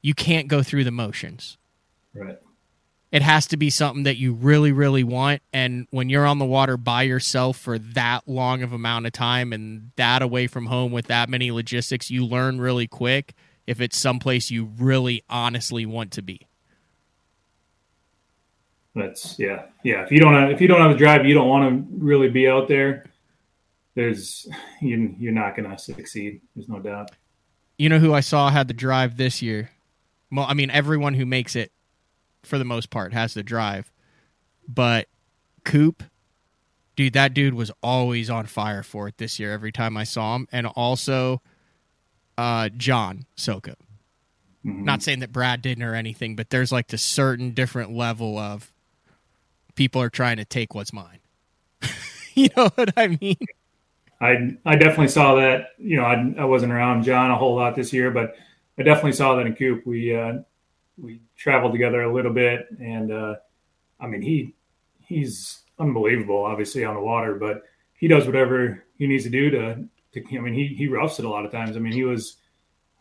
You 0.00 0.14
can't 0.14 0.46
go 0.46 0.62
through 0.62 0.84
the 0.84 0.92
motions. 0.92 1.58
Right. 2.14 2.38
It 3.12 3.20
has 3.22 3.46
to 3.48 3.58
be 3.58 3.68
something 3.68 4.04
that 4.04 4.16
you 4.16 4.32
really, 4.32 4.72
really 4.72 5.04
want. 5.04 5.42
And 5.52 5.86
when 5.90 6.08
you're 6.08 6.26
on 6.26 6.38
the 6.38 6.46
water 6.46 6.78
by 6.78 7.02
yourself 7.02 7.58
for 7.58 7.78
that 7.78 8.26
long 8.26 8.62
of 8.62 8.72
amount 8.72 9.06
of 9.06 9.12
time 9.12 9.52
and 9.52 9.90
that 9.96 10.22
away 10.22 10.46
from 10.46 10.66
home 10.66 10.92
with 10.92 11.06
that 11.08 11.28
many 11.28 11.50
logistics, 11.50 12.10
you 12.10 12.24
learn 12.24 12.58
really 12.58 12.86
quick 12.86 13.34
if 13.66 13.82
it's 13.82 13.98
someplace 13.98 14.50
you 14.50 14.70
really 14.78 15.22
honestly 15.28 15.84
want 15.84 16.10
to 16.12 16.22
be. 16.22 16.46
That's 18.94 19.38
yeah, 19.38 19.66
yeah. 19.82 20.02
If 20.02 20.10
you 20.10 20.18
don't 20.18 20.34
have, 20.34 20.50
if 20.50 20.60
you 20.60 20.68
don't 20.68 20.80
have 20.80 20.92
the 20.92 20.98
drive, 20.98 21.24
you 21.24 21.34
don't 21.34 21.48
want 21.48 21.70
to 21.70 22.04
really 22.04 22.28
be 22.28 22.48
out 22.48 22.68
there. 22.68 23.06
There's 23.94 24.48
you, 24.80 25.14
you're 25.18 25.32
not 25.32 25.56
going 25.56 25.70
to 25.70 25.78
succeed. 25.78 26.40
There's 26.54 26.68
no 26.68 26.78
doubt. 26.78 27.10
You 27.78 27.88
know 27.88 27.98
who 27.98 28.12
I 28.12 28.20
saw 28.20 28.50
had 28.50 28.68
the 28.68 28.74
drive 28.74 29.16
this 29.16 29.42
year? 29.42 29.70
Well, 30.30 30.46
I 30.48 30.54
mean, 30.54 30.70
everyone 30.70 31.14
who 31.14 31.26
makes 31.26 31.56
it, 31.56 31.72
for 32.42 32.58
the 32.58 32.64
most 32.64 32.90
part, 32.90 33.12
has 33.12 33.34
the 33.34 33.42
drive. 33.42 33.90
But 34.68 35.08
Coop, 35.64 36.02
dude, 36.96 37.12
that 37.14 37.34
dude 37.34 37.54
was 37.54 37.70
always 37.82 38.30
on 38.30 38.46
fire 38.46 38.82
for 38.82 39.08
it 39.08 39.18
this 39.18 39.38
year. 39.38 39.52
Every 39.52 39.72
time 39.72 39.96
I 39.96 40.04
saw 40.04 40.36
him, 40.36 40.48
and 40.52 40.66
also 40.66 41.40
uh, 42.38 42.68
John 42.70 43.26
Soukup. 43.36 43.76
Mm-hmm. 44.64 44.84
Not 44.84 45.02
saying 45.02 45.20
that 45.20 45.32
Brad 45.32 45.62
didn't 45.62 45.82
or 45.82 45.94
anything, 45.94 46.36
but 46.36 46.50
there's 46.50 46.70
like 46.70 46.88
the 46.88 46.98
certain 46.98 47.50
different 47.50 47.92
level 47.92 48.38
of 48.38 48.72
people 49.74 50.00
are 50.00 50.10
trying 50.10 50.36
to 50.36 50.44
take 50.44 50.74
what's 50.74 50.92
mine. 50.92 51.18
you 52.34 52.48
know 52.56 52.70
what 52.74 52.92
I 52.96 53.18
mean? 53.20 53.38
I 54.20 54.56
I 54.64 54.76
definitely 54.76 55.08
saw 55.08 55.34
that. 55.36 55.70
You 55.78 55.96
know, 55.96 56.04
I, 56.04 56.34
I 56.38 56.44
wasn't 56.44 56.72
around 56.72 57.02
John 57.02 57.30
a 57.30 57.36
whole 57.36 57.56
lot 57.56 57.74
this 57.74 57.92
year, 57.92 58.12
but 58.12 58.36
I 58.78 58.84
definitely 58.84 59.12
saw 59.12 59.34
that 59.36 59.46
in 59.46 59.56
Coop. 59.56 59.84
We 59.84 60.14
uh, 60.14 60.38
we 60.98 61.20
traveled 61.36 61.72
together 61.72 62.02
a 62.02 62.12
little 62.12 62.32
bit, 62.32 62.66
and 62.80 63.12
uh, 63.12 63.36
I 64.00 64.06
mean 64.06 64.22
he 64.22 64.54
he's 65.00 65.60
unbelievable, 65.78 66.44
obviously 66.44 66.84
on 66.84 66.94
the 66.94 67.00
water, 67.00 67.34
but 67.34 67.62
he 67.94 68.08
does 68.08 68.26
whatever 68.26 68.84
he 68.98 69.06
needs 69.06 69.24
to 69.24 69.30
do 69.30 69.50
to. 69.50 69.88
to 70.12 70.38
I 70.38 70.40
mean, 70.40 70.54
he 70.54 70.68
he 70.68 70.88
roughs 70.88 71.18
it 71.18 71.24
a 71.24 71.28
lot 71.28 71.44
of 71.44 71.52
times. 71.52 71.76
I 71.76 71.80
mean, 71.80 71.92
he 71.92 72.04
was. 72.04 72.36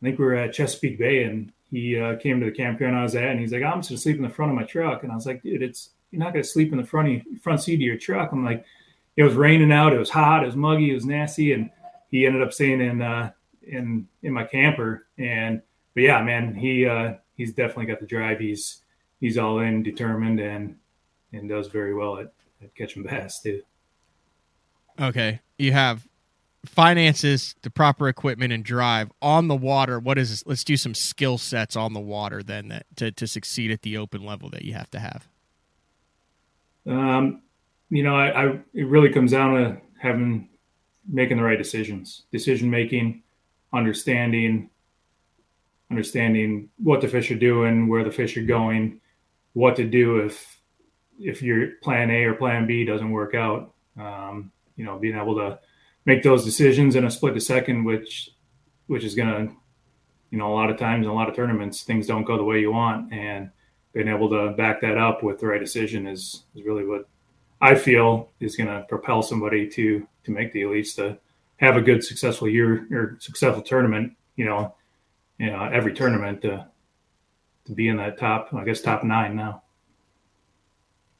I 0.01 0.05
think 0.05 0.17
we 0.17 0.25
were 0.25 0.35
at 0.35 0.53
Chesapeake 0.53 0.97
Bay, 0.97 1.23
and 1.23 1.51
he 1.69 1.99
uh, 1.99 2.15
came 2.17 2.39
to 2.39 2.45
the 2.47 2.51
campground 2.51 2.95
I 2.95 3.03
was 3.03 3.15
at, 3.15 3.29
and 3.29 3.39
he's 3.39 3.53
like, 3.53 3.63
"I'm 3.63 3.79
just 3.79 3.89
gonna 3.89 3.99
sleep 3.99 4.17
in 4.17 4.23
the 4.23 4.29
front 4.29 4.51
of 4.51 4.55
my 4.55 4.63
truck," 4.63 5.03
and 5.03 5.11
I 5.11 5.15
was 5.15 5.25
like, 5.25 5.43
"Dude, 5.43 5.61
it's 5.61 5.91
you're 6.09 6.19
not 6.19 6.33
gonna 6.33 6.43
sleep 6.43 6.71
in 6.71 6.77
the 6.77 6.83
front 6.83 7.09
of, 7.09 7.41
front 7.41 7.61
seat 7.61 7.75
of 7.75 7.81
your 7.81 7.97
truck." 7.97 8.31
I'm 8.31 8.43
like, 8.43 8.65
it 9.15 9.23
was 9.23 9.35
raining 9.35 9.71
out, 9.71 9.93
it 9.93 9.99
was 9.99 10.09
hot, 10.09 10.43
it 10.43 10.47
was 10.47 10.55
muggy, 10.55 10.91
it 10.91 10.95
was 10.95 11.05
nasty, 11.05 11.53
and 11.53 11.69
he 12.09 12.25
ended 12.25 12.41
up 12.41 12.53
staying 12.53 12.81
in 12.81 13.01
uh, 13.01 13.31
in 13.63 14.07
in 14.23 14.33
my 14.33 14.43
camper. 14.43 15.07
And 15.17 15.61
but 15.93 16.03
yeah, 16.03 16.21
man, 16.23 16.55
he 16.55 16.85
uh, 16.85 17.13
he's 17.41 17.53
definitely 17.53 17.87
got 17.87 17.99
the 17.99 18.05
drive. 18.05 18.39
He's 18.39 18.81
he's 19.19 19.37
all 19.37 19.59
in, 19.59 19.83
determined, 19.83 20.39
and 20.39 20.77
and 21.33 21.49
does 21.49 21.67
very 21.67 21.93
well 21.93 22.19
at, 22.19 22.31
at 22.61 22.73
catching 22.75 23.03
bass 23.03 23.41
too. 23.41 23.63
Okay, 24.99 25.39
you 25.57 25.71
have 25.71 26.07
finances, 26.65 27.55
the 27.63 27.71
proper 27.71 28.07
equipment, 28.07 28.53
and 28.53 28.63
drive 28.63 29.11
on 29.21 29.47
the 29.47 29.55
water. 29.55 29.99
What 29.99 30.17
is 30.17 30.29
this? 30.29 30.43
Let's 30.45 30.63
do 30.63 30.77
some 30.77 30.93
skill 30.93 31.37
sets 31.37 31.75
on 31.75 31.93
the 31.93 31.99
water 31.99 32.43
then 32.43 32.67
that 32.67 32.85
to 32.97 33.11
to 33.11 33.25
succeed 33.25 33.71
at 33.71 33.81
the 33.81 33.97
open 33.97 34.23
level 34.23 34.49
that 34.51 34.63
you 34.63 34.73
have 34.73 34.91
to 34.91 34.99
have. 34.99 35.27
Um, 36.85 37.41
you 37.89 38.03
know, 38.03 38.15
I, 38.15 38.45
I 38.45 38.59
it 38.73 38.85
really 38.87 39.09
comes 39.09 39.31
down 39.31 39.55
to 39.55 39.81
having 39.99 40.47
making 41.09 41.37
the 41.37 41.43
right 41.43 41.57
decisions, 41.57 42.23
decision 42.31 42.69
making, 42.69 43.23
understanding, 43.73 44.69
understanding 45.91 46.69
what 46.77 47.01
the 47.01 47.07
fish 47.07 47.29
are 47.29 47.35
doing, 47.35 47.87
where 47.87 48.03
the 48.03 48.11
fish 48.11 48.37
are 48.37 48.45
going, 48.45 48.99
what 49.53 49.75
to 49.75 49.83
do 49.87 50.19
if 50.19 50.59
if 51.19 51.43
your 51.43 51.73
plan 51.83 52.09
A 52.09 52.23
or 52.23 52.33
plan 52.33 52.65
B 52.65 52.83
doesn't 52.83 53.11
work 53.11 53.35
out. 53.35 53.73
Um, 53.99 54.51
you 54.75 54.85
know, 54.85 54.97
being 54.97 55.15
able 55.15 55.35
to 55.35 55.59
make 56.05 56.23
those 56.23 56.45
decisions 56.45 56.95
in 56.95 57.05
a 57.05 57.11
split 57.11 57.37
a 57.37 57.41
second, 57.41 57.83
which 57.83 58.31
which 58.87 59.03
is 59.03 59.13
gonna, 59.13 59.49
you 60.31 60.37
know, 60.37 60.51
a 60.51 60.55
lot 60.55 60.71
of 60.71 60.77
times 60.77 61.05
in 61.05 61.11
a 61.11 61.13
lot 61.13 61.29
of 61.29 61.35
tournaments 61.35 61.83
things 61.83 62.07
don't 62.07 62.23
go 62.23 62.37
the 62.37 62.43
way 62.43 62.59
you 62.59 62.71
want, 62.71 63.13
and 63.13 63.51
being 63.93 64.07
able 64.07 64.29
to 64.29 64.51
back 64.55 64.81
that 64.81 64.97
up 64.97 65.21
with 65.21 65.39
the 65.39 65.47
right 65.47 65.59
decision 65.59 66.07
is 66.07 66.43
is 66.55 66.65
really 66.65 66.85
what 66.85 67.07
I 67.59 67.75
feel 67.75 68.29
is 68.39 68.55
to 68.55 68.85
propel 68.87 69.21
somebody 69.21 69.67
to 69.69 70.07
to 70.23 70.31
make 70.31 70.53
the 70.53 70.61
elites 70.61 70.95
to 70.95 71.19
have 71.57 71.75
a 71.75 71.81
good 71.81 72.03
successful 72.03 72.47
year 72.47 72.87
or 72.91 73.17
successful 73.19 73.61
tournament. 73.61 74.13
You 74.35 74.45
know, 74.45 74.75
you 75.41 75.49
know 75.49 75.63
every 75.63 75.91
tournament 75.91 76.43
to 76.43 76.67
to 77.65 77.73
be 77.73 77.87
in 77.87 77.97
that 77.97 78.17
top, 78.17 78.53
I 78.53 78.63
guess 78.63 78.81
top 78.81 79.03
nine 79.03 79.35
now. 79.35 79.63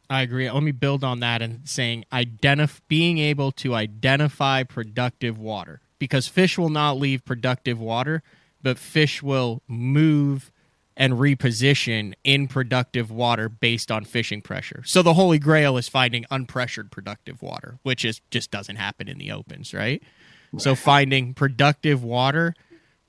I 0.10 0.22
agree. 0.22 0.50
Let 0.50 0.64
me 0.64 0.72
build 0.72 1.04
on 1.04 1.22
that 1.22 1.42
and 1.42 1.68
saying 1.68 2.06
identify 2.12 2.80
being 2.88 3.18
able 3.18 3.52
to 3.54 3.74
identify 3.74 4.64
productive 4.64 5.40
water 5.40 5.82
because 6.00 6.28
fish 6.28 6.58
will 6.58 6.70
not 6.70 6.98
leave 6.98 7.26
productive 7.26 7.80
water, 7.80 8.22
but 8.62 8.78
fish 8.78 9.24
will 9.24 9.62
move 9.68 10.52
and 10.98 11.14
reposition 11.14 12.14
in 12.24 12.48
productive 12.48 13.10
water 13.10 13.50
based 13.50 13.90
on 13.90 14.04
fishing 14.04 14.42
pressure. 14.42 14.84
So 14.86 15.02
the 15.02 15.14
holy 15.14 15.40
grail 15.40 15.78
is 15.78 15.88
finding 15.88 16.26
unpressured 16.26 16.92
productive 16.92 17.42
water, 17.42 17.80
which 17.82 18.06
is 18.06 18.22
just 18.30 18.52
doesn't 18.52 18.76
happen 18.76 19.08
in 19.08 19.18
the 19.18 19.32
opens, 19.32 19.74
right? 19.74 20.04
right? 20.52 20.62
So 20.62 20.76
finding 20.76 21.34
productive 21.34 22.04
water 22.04 22.54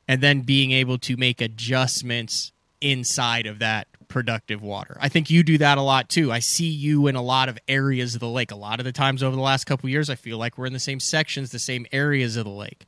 and 0.08 0.20
then 0.20 0.40
being 0.40 0.72
able 0.72 0.98
to 0.98 1.16
make 1.16 1.40
adjustments 1.40 2.52
inside 2.80 3.46
of 3.46 3.60
that 3.60 3.86
productive 4.08 4.60
water. 4.60 4.98
I 5.00 5.08
think 5.08 5.30
you 5.30 5.42
do 5.42 5.56
that 5.58 5.78
a 5.78 5.82
lot 5.82 6.08
too. 6.08 6.30
I 6.30 6.40
see 6.40 6.68
you 6.68 7.06
in 7.06 7.16
a 7.16 7.22
lot 7.22 7.48
of 7.48 7.58
areas 7.66 8.14
of 8.14 8.20
the 8.20 8.28
lake. 8.28 8.50
A 8.50 8.56
lot 8.56 8.78
of 8.78 8.84
the 8.84 8.92
times 8.92 9.22
over 9.22 9.34
the 9.34 9.42
last 9.42 9.64
couple 9.64 9.88
years, 9.88 10.10
I 10.10 10.16
feel 10.16 10.36
like 10.36 10.58
we're 10.58 10.66
in 10.66 10.74
the 10.74 10.78
same 10.78 11.00
sections, 11.00 11.50
the 11.50 11.58
same 11.58 11.86
areas 11.92 12.36
of 12.36 12.44
the 12.44 12.50
lake. 12.50 12.86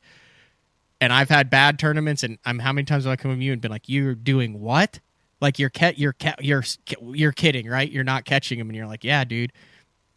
And 1.01 1.13
I've 1.13 1.31
had 1.31 1.49
bad 1.51 1.79
tournaments, 1.79 2.23
and 2.23 2.39
I'm 2.45 2.59
how 2.59 2.73
many 2.73 2.85
times 2.85 3.05
have 3.05 3.13
I 3.13 3.17
come 3.17 3.35
to 3.37 3.43
you 3.43 3.53
and 3.53 3.61
been 3.61 3.71
like, 3.71 3.89
"You're 3.89 4.15
doing 4.15 4.61
what? 4.61 5.01
Like 5.41 5.59
you're 5.59 5.71
ca- 5.71 5.95
you're 5.97 6.13
ca- 6.13 6.37
you're 6.41 6.65
you're 7.01 7.33
kidding, 7.33 7.69
right? 7.69 7.91
You're 7.91 8.05
not 8.05 8.25
catching 8.25 8.59
them." 8.59 8.69
And 8.69 8.77
you're 8.77 8.87
like, 8.87 9.05
"Yeah, 9.05 9.25
dude, 9.25 9.53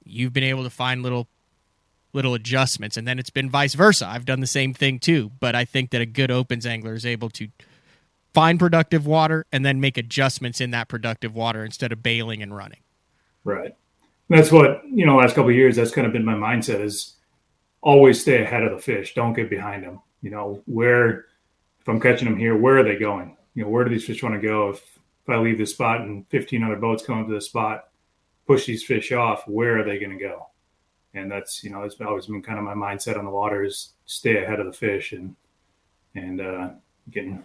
you've 0.03 0.33
been 0.33 0.43
able 0.43 0.63
to 0.63 0.69
find 0.69 1.03
little 1.03 1.27
little 2.17 2.33
adjustments." 2.33 2.97
And 2.97 3.07
then 3.07 3.17
it's 3.17 3.29
been 3.29 3.49
vice 3.49 3.73
versa. 3.73 4.05
I've 4.05 4.25
done 4.25 4.41
the 4.41 4.47
same 4.47 4.73
thing 4.73 4.99
too. 4.99 5.31
But 5.39 5.55
I 5.55 5.63
think 5.63 5.91
that 5.91 6.01
a 6.01 6.05
good 6.05 6.29
opens 6.29 6.65
angler 6.65 6.93
is 6.93 7.05
able 7.05 7.29
to 7.29 7.47
find 8.33 8.59
productive 8.59 9.05
water 9.05 9.45
and 9.53 9.65
then 9.65 9.79
make 9.79 9.97
adjustments 9.97 10.59
in 10.59 10.71
that 10.71 10.89
productive 10.89 11.33
water 11.33 11.63
instead 11.63 11.93
of 11.93 12.03
bailing 12.03 12.43
and 12.43 12.53
running. 12.53 12.81
Right. 13.45 13.73
That's 14.29 14.51
what 14.51 14.81
you 14.85 15.05
know. 15.05 15.15
Last 15.15 15.35
couple 15.35 15.51
years, 15.51 15.77
that's 15.77 15.91
kind 15.91 16.05
of 16.05 16.11
been 16.11 16.25
my 16.25 16.33
mindset: 16.33 16.81
is 16.81 17.15
always 17.81 18.19
stay 18.19 18.43
ahead 18.43 18.63
of 18.63 18.71
the 18.71 18.81
fish. 18.81 19.13
Don't 19.13 19.33
get 19.33 19.49
behind 19.49 19.83
them. 19.83 20.01
You 20.21 20.31
know 20.31 20.61
where 20.65 21.25
if 21.79 21.87
I'm 21.87 22.01
catching 22.01 22.27
them 22.27 22.37
here, 22.37 22.57
where 22.57 22.79
are 22.79 22.83
they 22.83 22.97
going? 22.97 23.37
You 23.55 23.63
know 23.63 23.69
where 23.69 23.85
do 23.85 23.89
these 23.89 24.05
fish 24.05 24.21
want 24.21 24.35
to 24.35 24.45
go? 24.45 24.71
If 24.71 24.81
if 25.27 25.33
I 25.33 25.37
leave 25.37 25.57
this 25.57 25.71
spot 25.71 26.01
and 26.01 26.25
15 26.29 26.63
other 26.63 26.77
boats 26.77 27.05
come 27.05 27.19
up 27.19 27.27
to 27.27 27.33
the 27.33 27.41
spot, 27.41 27.89
push 28.45 28.65
these 28.65 28.83
fish 28.83 29.11
off, 29.11 29.45
where 29.47 29.79
are 29.79 29.83
they 29.83 29.99
going 29.99 30.17
to 30.17 30.23
go? 30.23 30.46
And 31.17 31.31
that's 31.31 31.63
you 31.63 31.69
know 31.69 31.83
it's 31.83 31.99
always 31.99 32.27
been 32.27 32.41
kind 32.41 32.59
of 32.59 32.65
my 32.65 32.73
mindset 32.73 33.17
on 33.17 33.25
the 33.25 33.31
water 33.31 33.63
is 33.63 33.93
stay 34.05 34.43
ahead 34.43 34.59
of 34.59 34.65
the 34.65 34.73
fish 34.73 35.11
and 35.11 35.35
and 36.15 36.41
uh, 36.41 36.69
getting 37.11 37.43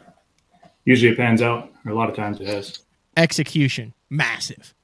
usually 0.85 1.13
it 1.13 1.17
pans 1.17 1.43
out. 1.43 1.71
Or 1.85 1.93
a 1.93 1.95
lot 1.95 2.09
of 2.09 2.17
times 2.17 2.41
it 2.41 2.47
has. 2.47 2.79
Execution 3.17 3.95
massive. 4.09 4.75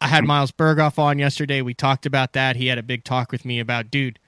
I 0.00 0.08
had 0.08 0.24
Miles 0.24 0.50
Burghoff 0.50 0.98
on 0.98 1.18
yesterday. 1.18 1.62
We 1.62 1.74
talked 1.74 2.06
about 2.06 2.32
that. 2.32 2.56
He 2.56 2.66
had 2.66 2.78
a 2.78 2.82
big 2.82 3.04
talk 3.04 3.30
with 3.30 3.44
me 3.44 3.60
about 3.60 3.90
dude 3.90 4.18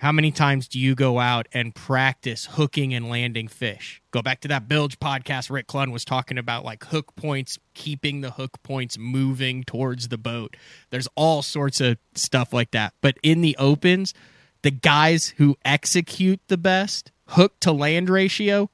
how 0.00 0.12
many 0.12 0.30
times 0.30 0.66
do 0.66 0.80
you 0.80 0.94
go 0.94 1.18
out 1.18 1.46
and 1.52 1.74
practice 1.74 2.46
hooking 2.52 2.94
and 2.94 3.10
landing 3.10 3.48
fish? 3.48 4.00
Go 4.12 4.22
back 4.22 4.40
to 4.40 4.48
that 4.48 4.66
bilge 4.66 4.98
podcast 4.98 5.50
rick 5.50 5.66
clunn 5.66 5.92
was 5.92 6.06
talking 6.06 6.38
about 6.38 6.64
like 6.64 6.84
hook 6.84 7.14
points 7.16 7.58
keeping 7.74 8.22
the 8.22 8.30
hook 8.30 8.62
points 8.62 8.96
moving 8.96 9.62
towards 9.62 10.08
the 10.08 10.16
boat. 10.16 10.56
There's 10.88 11.06
all 11.16 11.42
sorts 11.42 11.82
of 11.82 11.98
stuff 12.14 12.54
like 12.54 12.70
that. 12.70 12.94
But 13.02 13.18
in 13.22 13.42
the 13.42 13.54
opens 13.58 14.14
the 14.62 14.70
guys 14.70 15.34
who 15.36 15.56
execute 15.66 16.40
the 16.48 16.56
best 16.56 17.12
hook 17.28 17.60
to 17.60 17.70
land 17.70 18.08
ratio 18.08 18.70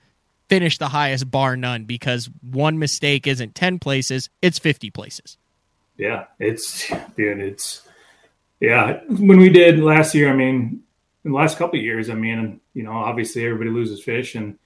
finish 0.48 0.78
the 0.78 0.90
highest 0.90 1.28
bar 1.28 1.56
none 1.56 1.86
because 1.86 2.30
one 2.40 2.78
mistake 2.78 3.26
isn't 3.26 3.56
10 3.56 3.80
places, 3.80 4.30
it's 4.42 4.60
50 4.60 4.90
places. 4.90 5.38
Yeah, 5.96 6.26
it's 6.38 6.88
dude, 7.16 7.40
it's 7.40 7.82
yeah, 8.60 9.00
when 9.08 9.38
we 9.38 9.48
did 9.48 9.80
last 9.80 10.14
year, 10.14 10.30
I 10.30 10.36
mean, 10.36 10.82
in 11.26 11.32
the 11.32 11.36
last 11.36 11.58
couple 11.58 11.76
of 11.76 11.84
years, 11.84 12.08
I 12.08 12.14
mean, 12.14 12.60
you 12.72 12.84
know, 12.84 12.92
obviously 12.92 13.44
everybody 13.44 13.70
loses 13.70 14.00
fish, 14.00 14.36
and 14.36 14.56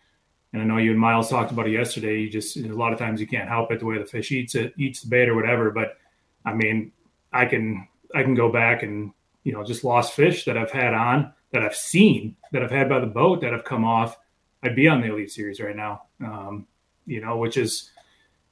and 0.53 0.61
I 0.61 0.65
know 0.67 0.77
you 0.77 0.91
and 0.91 1.01
Miles 1.01 1.31
talked 1.31 1.53
about 1.53 1.67
it 1.67 1.73
yesterday. 1.73 2.21
You 2.21 2.29
just 2.29 2.55
a 2.59 2.69
lot 2.75 2.93
of 2.93 2.99
times 2.99 3.19
you 3.19 3.27
can't 3.27 3.49
help 3.49 3.73
it 3.73 3.81
the 3.81 3.87
way 3.87 3.97
the 3.97 4.05
fish 4.05 4.31
eats 4.31 4.55
it, 4.55 4.75
eats 4.77 5.01
the 5.01 5.09
bait 5.09 5.31
or 5.31 5.35
whatever. 5.35 5.71
But 5.71 5.97
I 6.45 6.53
mean, 6.53 6.93
I 7.33 7.47
can 7.47 7.89
I 8.15 8.23
can 8.23 8.35
go 8.35 8.53
back 8.53 8.83
and 8.83 9.13
you 9.43 9.55
know 9.55 9.65
just 9.65 9.85
lost 9.85 10.13
fish 10.13 10.45
that 10.45 10.59
I've 10.59 10.71
had 10.71 10.93
on 10.93 11.33
that 11.53 11.63
I've 11.63 11.75
seen 11.75 12.37
that 12.53 12.63
I've 12.63 12.71
had 12.71 12.91
by 12.91 13.01
the 13.01 13.07
boat 13.07 13.41
that 13.41 13.53
have 13.53 13.65
come 13.65 13.87
off. 13.87 14.19
I'd 14.63 14.77
be 14.77 14.87
on 14.87 15.01
the 15.01 15.11
Elite 15.11 15.31
Series 15.31 15.61
right 15.61 15.75
now. 15.75 16.03
Um, 16.23 16.67
you 17.07 17.23
know, 17.23 17.39
which 17.39 17.57
is 17.57 17.91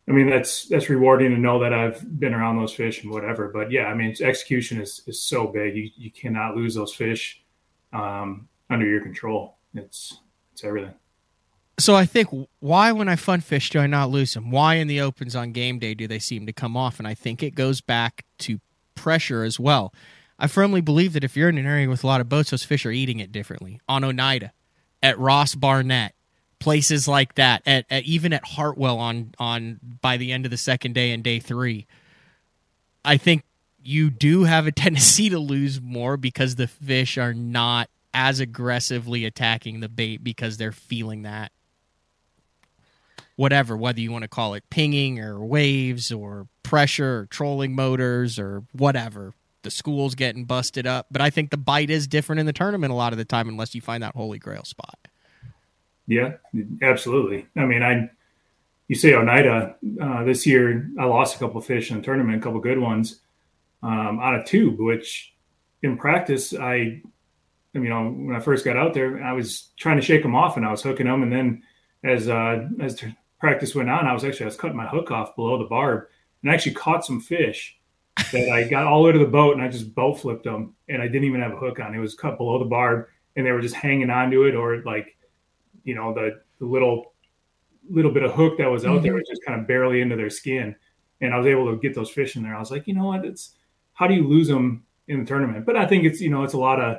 I 0.09 0.13
mean, 0.13 0.31
that's 0.31 0.67
that's 0.67 0.89
rewarding 0.89 1.33
to 1.33 1.39
know 1.39 1.59
that 1.59 1.75
I've 1.75 2.19
been 2.19 2.33
around 2.33 2.57
those 2.57 2.73
fish 2.73 3.03
and 3.03 3.13
whatever. 3.13 3.49
But 3.49 3.71
yeah, 3.71 3.85
I 3.85 3.95
mean, 3.95 4.17
execution 4.19 4.81
is 4.81 5.03
is 5.07 5.23
so 5.23 5.47
big. 5.47 5.77
You 5.77 5.91
you 5.95 6.11
cannot 6.11 6.57
lose 6.57 6.75
those 6.75 6.95
fish 6.95 7.43
um, 7.93 8.49
under 8.71 8.87
your 8.87 9.01
control. 9.01 9.57
It's 9.75 10.21
it's 10.53 10.65
everything. 10.65 10.95
So 11.79 11.95
I 11.95 12.07
think 12.07 12.29
why 12.59 12.91
when 12.93 13.09
I 13.09 13.17
fun 13.17 13.41
fish 13.41 13.71
do 13.71 13.79
I 13.79 13.87
not 13.87 14.11
lose 14.11 14.35
them? 14.35 14.51
Why 14.51 14.75
in 14.75 14.89
the 14.89 15.01
opens 15.01 15.37
on 15.37 15.53
game 15.53 15.79
day 15.79 15.95
do 15.95 16.09
they 16.09 16.19
seem 16.19 16.47
to 16.47 16.53
come 16.53 16.77
off? 16.77 16.99
And 16.99 17.07
I 17.07 17.15
think 17.15 17.43
it 17.43 17.55
goes 17.55 17.81
back 17.81 18.25
to 18.39 18.61
pressure 18.97 19.45
as 19.45 19.61
well. 19.61 19.95
I 20.41 20.49
firmly 20.49 20.81
believe 20.81 21.13
that 21.13 21.25
if 21.25 21.37
you're 21.37 21.49
in 21.49 21.59
an 21.59 21.67
area 21.67 21.89
with 21.89 22.03
a 22.03 22.07
lot 22.07 22.21
of 22.21 22.29
boats, 22.29 22.51
those 22.51 22.65
fish 22.65 22.85
are 22.85 22.91
eating 22.91 23.21
it 23.21 23.31
differently. 23.31 23.81
On 23.89 24.03
Oneida, 24.03 24.53
at 25.03 25.19
Ross 25.19 25.55
Barnett, 25.55 26.15
places 26.59 27.07
like 27.07 27.35
that 27.37 27.63
at, 27.67 27.87
at, 27.91 28.05
even 28.05 28.33
at 28.33 28.45
Hartwell 28.45 28.99
on 28.99 29.35
on 29.39 29.79
by 30.01 30.17
the 30.17 30.33
end 30.33 30.45
of 30.45 30.51
the 30.51 30.57
second 30.57 30.95
day 30.95 31.13
and 31.13 31.23
day 31.23 31.39
3 31.39 31.87
I 33.05 33.17
think 33.17 33.45
you 33.89 34.11
do 34.11 34.45
have 34.45 34.67
a 34.67 34.73
tendency 34.85 35.31
to 35.31 35.39
lose 35.39 35.81
more 35.81 36.17
because 36.17 36.55
the 36.55 36.69
fish 36.69 37.19
are 37.19 37.35
not 37.35 37.89
as 38.15 38.41
aggressively 38.41 39.25
attacking 39.25 39.81
the 39.81 39.89
bait 39.89 40.23
because 40.23 40.57
they're 40.57 40.73
feeling 40.73 41.23
that 41.23 41.53
whatever 43.37 43.77
whether 43.77 44.01
you 44.01 44.11
want 44.11 44.23
to 44.23 44.29
call 44.29 44.55
it 44.55 44.65
pinging 44.71 45.21
or 45.21 45.45
waves 45.45 46.11
or 46.11 46.49
pressure 46.63 47.21
or 47.21 47.27
trolling 47.27 47.75
motors 47.75 48.39
or 48.39 48.65
whatever 48.73 49.33
the 49.63 49.71
school's 49.71 50.15
getting 50.15 50.45
busted 50.45 50.87
up 50.87 51.07
but 51.11 51.21
I 51.21 51.31
think 51.31 51.51
the 51.51 51.57
bite 51.57 51.91
is 51.91 52.09
different 52.09 52.41
in 52.41 52.47
the 52.47 52.53
tournament 52.53 52.93
a 52.93 52.97
lot 52.97 53.13
of 53.13 53.19
the 53.19 53.25
time 53.25 53.49
unless 53.49 53.75
you 53.75 53.81
find 53.81 54.03
that 54.03 54.15
holy 54.17 54.39
grail 54.39 54.65
spot 54.65 54.99
yeah, 56.09 56.37
absolutely. 56.81 57.47
I 57.55 57.67
mean, 57.67 57.83
I 57.83 58.11
you 58.89 58.97
say 58.97 59.15
Oneida 59.15 59.77
uh, 60.01 60.25
this 60.25 60.47
year. 60.47 60.91
I 60.99 61.05
lost 61.05 61.37
a 61.37 61.39
couple 61.39 61.61
fish 61.61 61.91
in 61.91 61.99
the 61.99 62.03
tournament, 62.03 62.39
a 62.39 62.41
couple 62.41 62.59
good 62.61 62.79
ones 62.79 63.21
um, 63.83 64.19
on 64.19 64.37
a 64.37 64.45
tube. 64.45 64.79
Which 64.79 65.35
in 65.83 65.97
practice, 65.97 66.55
I, 66.55 67.03
I 67.75 67.79
mean, 67.79 68.27
when 68.27 68.37
I 68.37 68.41
first 68.41 68.65
got 68.65 68.77
out 68.77 68.95
there, 68.95 69.23
I 69.23 69.33
was 69.33 69.71
trying 69.77 69.97
to 69.97 70.03
shake 70.03 70.23
them 70.23 70.35
off, 70.35 70.57
and 70.57 70.67
I 70.67 70.71
was 70.71 70.83
hooking 70.83 71.07
them, 71.07 71.23
and 71.23 71.33
then 71.33 71.63
as 72.05 72.29
uh, 72.29 72.69
as 72.81 73.03
practice 73.41 73.75
went 73.75 73.91
on, 73.91 74.07
I 74.07 74.13
was 74.13 74.25
actually 74.25 74.45
I 74.45 74.49
was 74.49 74.57
cutting 74.57 74.77
my 74.77 74.87
hook 74.87 75.11
off 75.11 75.37
below 75.37 75.59
the 75.59 75.65
barb, 75.65 76.07
and 76.43 76.51
I 76.51 76.55
actually 76.55 76.75
caught 76.75 77.05
some 77.05 77.21
fish 77.21 77.79
that 78.33 78.51
I 78.51 78.69
got 78.69 78.87
all 78.87 79.11
to 79.11 79.19
the 79.19 79.25
boat, 79.25 79.55
and 79.55 79.63
I 79.63 79.69
just 79.69 79.95
boat 79.95 80.21
flipped 80.21 80.45
them, 80.45 80.75
and 80.89 81.03
I 81.03 81.07
didn't 81.07 81.25
even 81.25 81.41
have 81.41 81.53
a 81.53 81.57
hook 81.57 81.81
on. 81.81 81.95
It 81.95 81.99
was 81.99 82.15
cut 82.15 82.39
below 82.39 82.59
the 82.59 82.65
barb, 82.65 83.07
and 83.37 83.47
they 83.47 83.53
were 83.53 83.61
just 83.61 83.75
hanging 83.75 84.11
onto 84.11 84.45
it, 84.45 84.55
or 84.55 84.83
like 84.83 85.17
you 85.89 85.95
know 85.95 86.13
the, 86.13 86.41
the 86.59 86.67
little 86.67 87.15
little 87.89 88.13
bit 88.13 88.23
of 88.23 88.33
hook 88.33 88.59
that 88.59 88.71
was 88.71 88.85
out 88.85 88.97
mm-hmm. 88.97 89.05
there 89.05 89.15
was 89.15 89.27
just 89.27 89.43
kind 89.45 89.59
of 89.59 89.67
barely 89.67 90.03
into 90.03 90.17
their 90.17 90.29
skin 90.29 90.77
and 91.23 91.33
i 91.33 91.39
was 91.39 91.47
able 91.47 91.71
to 91.71 91.81
get 91.81 91.95
those 91.95 92.11
fish 92.11 92.37
in 92.37 92.43
there 92.43 92.55
i 92.55 92.59
was 92.59 92.71
like 92.71 92.87
you 92.87 92.93
know 92.93 93.07
what 93.07 93.25
it's 93.25 93.55
how 93.99 94.07
do 94.07 94.15
you 94.15 94.27
lose 94.27 94.47
them 94.47 94.85
in 95.09 95.21
the 95.21 95.27
tournament? 95.27 95.67
But 95.67 95.77
i 95.77 95.87
think 95.87 96.05
it's 96.05 96.21
you 96.21 96.31
know 96.31 96.45
it's 96.45 96.55
a 96.55 96.59
lot 96.59 96.81
of 96.81 96.99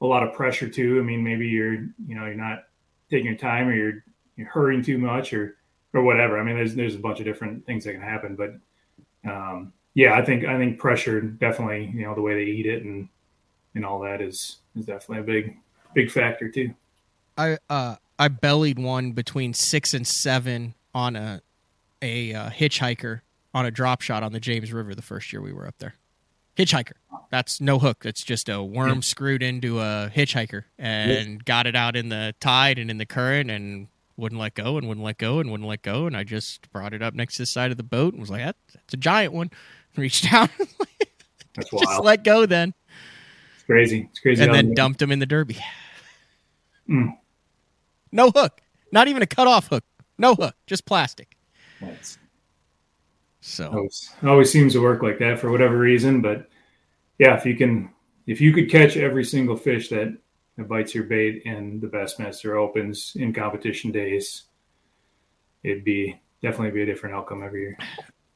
a 0.00 0.06
lot 0.06 0.22
of 0.22 0.32
pressure 0.32 0.68
too. 0.68 0.98
I 0.98 1.02
mean 1.02 1.22
maybe 1.22 1.46
you're 1.46 1.74
you 1.74 2.14
know 2.14 2.24
you're 2.24 2.34
not 2.34 2.64
taking 3.10 3.26
your 3.26 3.36
time 3.36 3.68
or 3.68 3.74
you're 3.74 4.04
you're 4.36 4.48
hurrying 4.48 4.82
too 4.82 4.98
much 4.98 5.32
or 5.32 5.56
or 5.92 6.02
whatever. 6.02 6.38
I 6.38 6.42
mean 6.42 6.56
there's 6.56 6.74
there's 6.74 6.94
a 6.94 6.98
bunch 6.98 7.18
of 7.18 7.26
different 7.26 7.66
things 7.66 7.84
that 7.84 7.92
can 7.92 8.00
happen 8.00 8.36
but 8.36 8.54
um 9.30 9.72
yeah 9.92 10.14
i 10.14 10.24
think 10.24 10.46
i 10.46 10.56
think 10.56 10.78
pressure 10.78 11.20
definitely 11.20 11.92
you 11.94 12.04
know 12.04 12.14
the 12.14 12.22
way 12.22 12.34
they 12.34 12.50
eat 12.50 12.64
it 12.64 12.84
and 12.84 13.06
and 13.74 13.84
all 13.84 14.00
that 14.00 14.22
is 14.22 14.56
is 14.76 14.86
definitely 14.86 15.18
a 15.18 15.22
big 15.22 15.56
big 15.94 16.10
factor 16.10 16.48
too. 16.48 16.74
I 17.36 17.58
uh 17.68 17.96
I 18.18 18.28
bellied 18.28 18.78
one 18.78 19.12
between 19.12 19.54
six 19.54 19.94
and 19.94 20.06
seven 20.06 20.74
on 20.94 21.16
a 21.16 21.42
a 22.02 22.32
uh, 22.32 22.50
hitchhiker 22.50 23.20
on 23.52 23.66
a 23.66 23.70
drop 23.70 24.00
shot 24.00 24.22
on 24.22 24.32
the 24.32 24.40
James 24.40 24.72
River 24.72 24.94
the 24.94 25.02
first 25.02 25.32
year 25.32 25.42
we 25.42 25.52
were 25.52 25.66
up 25.66 25.76
there. 25.78 25.94
Hitchhiker. 26.60 26.92
That's 27.30 27.60
no 27.60 27.78
hook. 27.78 28.04
It's 28.04 28.22
just 28.22 28.48
a 28.48 28.62
worm 28.62 29.02
screwed 29.02 29.42
into 29.42 29.78
a 29.80 30.10
hitchhiker 30.14 30.64
and 30.78 31.32
yeah. 31.32 31.38
got 31.44 31.66
it 31.66 31.76
out 31.76 31.94
in 31.94 32.08
the 32.08 32.34
tide 32.40 32.78
and 32.78 32.90
in 32.90 32.98
the 32.98 33.06
current 33.06 33.50
and 33.50 33.86
wouldn't 34.16 34.40
let 34.40 34.54
go 34.54 34.76
and 34.76 34.88
wouldn't 34.88 35.04
let 35.04 35.18
go 35.18 35.38
and 35.38 35.50
wouldn't 35.50 35.68
let 35.68 35.82
go. 35.82 36.06
And 36.06 36.16
I 36.16 36.24
just 36.24 36.70
brought 36.72 36.92
it 36.92 37.02
up 37.02 37.14
next 37.14 37.36
to 37.36 37.42
the 37.42 37.46
side 37.46 37.70
of 37.70 37.76
the 37.76 37.84
boat 37.84 38.14
and 38.14 38.20
was 38.20 38.30
like, 38.30 38.42
that's 38.42 38.94
a 38.94 38.96
giant 38.96 39.32
one. 39.32 39.50
Reached 39.96 40.30
down. 40.30 40.48
that's 41.54 41.72
wild. 41.72 41.84
Just 41.84 42.04
let 42.04 42.24
go 42.24 42.46
then. 42.46 42.74
It's 43.54 43.64
crazy. 43.64 44.08
It's 44.10 44.20
crazy. 44.20 44.44
And 44.44 44.54
then 44.54 44.74
dumped 44.74 45.00
him 45.02 45.10
in 45.10 45.18
the 45.18 45.26
derby. 45.26 45.56
Mm. 46.88 47.16
No 48.12 48.32
hook. 48.32 48.60
Not 48.90 49.06
even 49.06 49.22
a 49.22 49.26
cut 49.26 49.46
off 49.46 49.68
hook. 49.68 49.84
No 50.18 50.34
hook. 50.34 50.56
Just 50.66 50.84
plastic. 50.84 51.36
Nice. 51.80 52.18
So 53.40 53.68
always, 53.68 54.10
always 54.24 54.50
seems 54.50 54.72
to 54.72 54.82
work 54.82 55.00
like 55.00 55.20
that 55.20 55.38
for 55.38 55.52
whatever 55.52 55.78
reason. 55.78 56.20
But 56.20 56.49
yeah, 57.20 57.36
if 57.36 57.44
you 57.44 57.54
can, 57.54 57.90
if 58.26 58.40
you 58.40 58.50
could 58.50 58.70
catch 58.70 58.96
every 58.96 59.24
single 59.24 59.56
fish 59.56 59.90
that, 59.90 60.16
bites 60.56 60.94
your 60.94 61.04
bait 61.04 61.42
in 61.44 61.80
the 61.80 61.86
Bassmaster 61.86 62.56
Opens 62.56 63.12
in 63.16 63.32
competition 63.32 63.90
days, 63.90 64.44
it'd 65.62 65.84
be 65.84 66.20
definitely 66.42 66.70
be 66.70 66.82
a 66.82 66.86
different 66.86 67.14
outcome 67.14 67.42
every 67.42 67.60
year. 67.60 67.78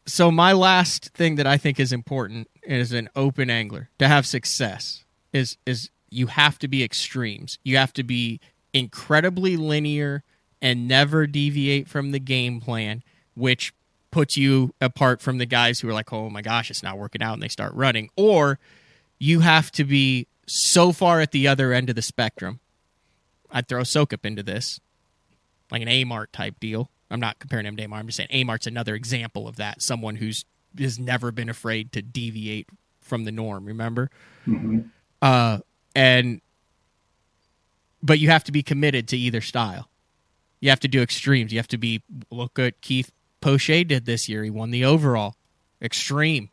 So 0.07 0.31
my 0.31 0.53
last 0.53 1.11
thing 1.15 1.37
that 1.37 1.47
I 1.47 1.57
think 1.57 1.81
is 1.81 1.93
important 1.93 2.49
as 2.67 2.93
an 2.93 3.09
open 3.17 3.51
angler 3.51 3.91
to 3.99 4.09
have 4.09 4.27
success 4.27 5.05
is 5.33 5.57
is 5.67 5.91
you 6.11 6.29
have 6.29 6.59
to 6.61 6.69
be 6.69 6.85
extremes. 6.85 7.59
You 7.63 7.77
have 7.79 7.93
to 7.95 8.05
be 8.05 8.41
incredibly 8.73 9.57
linear 9.57 10.23
and 10.63 10.87
never 10.89 11.27
deviate 11.27 11.89
from 11.89 12.13
the 12.13 12.21
game 12.21 12.61
plan, 12.61 13.03
which 13.35 13.73
puts 14.15 14.37
you 14.37 14.73
apart 14.81 15.21
from 15.21 15.39
the 15.39 15.45
guys 15.45 15.81
who 15.81 15.89
are 15.89 15.93
like, 15.93 16.13
oh 16.13 16.31
my 16.31 16.41
gosh, 16.41 16.71
it's 16.71 16.85
not 16.85 16.97
working 16.97 17.21
out, 17.21 17.33
and 17.33 17.43
they 17.43 17.49
start 17.49 17.75
running. 17.75 18.09
Or 18.15 18.61
you 19.19 19.41
have 19.41 19.73
to 19.73 19.83
be 19.83 20.29
so 20.47 20.93
far 20.93 21.21
at 21.21 21.33
the 21.33 21.49
other 21.49 21.73
end 21.73 21.91
of 21.91 21.97
the 21.97 22.03
spectrum. 22.03 22.61
I'd 23.51 23.67
throw 23.67 23.83
Soukup 23.83 24.25
into 24.25 24.45
this, 24.45 24.79
like 25.69 25.83
an 25.83 25.89
A-Mart 25.89 26.33
type 26.33 26.61
deal. 26.61 26.91
I'm 27.11 27.19
not 27.19 27.41
comparing 27.41 27.67
him 27.67 27.77
to 27.77 27.83
A-Mart. 27.83 28.03
I'm 28.03 28.07
just 28.07 28.19
saying 28.19 28.29
A-Mart's 28.31 28.69
another 28.69 28.95
example 28.95 29.49
of 29.49 29.57
that. 29.57 29.83
Someone 29.83 30.15
who's 30.15 30.45
has 30.79 30.97
never 30.97 31.33
been 31.33 31.49
afraid 31.49 31.91
to 31.93 32.01
deviate 32.01 32.69
from 33.01 33.25
the 33.25 33.33
norm. 33.33 33.65
Remember, 33.65 34.11
mm-hmm. 34.47 34.83
uh, 35.23 35.59
and 35.97 36.41
but 38.01 38.21
you 38.21 38.31
have 38.31 38.45
to 38.45 38.53
be 38.53 38.63
committed 38.63 39.09
to 39.09 39.17
either 39.17 39.41
style. 39.41 39.89
You 40.61 40.71
have 40.71 40.81
to 40.81 40.89
do 40.89 41.03
extremes. 41.03 41.53
You 41.53 41.59
have 41.59 41.69
to 41.69 41.79
be 41.79 42.01
look 42.31 42.61
at 42.61 42.81
Keith 42.81 43.11
Poche 43.45 43.85
did 43.87 44.07
this 44.07 44.27
year. 44.27 44.43
He 44.43 44.49
won 44.49 44.71
the 44.71 44.87
overall 44.87 45.37
extreme. 45.83 46.49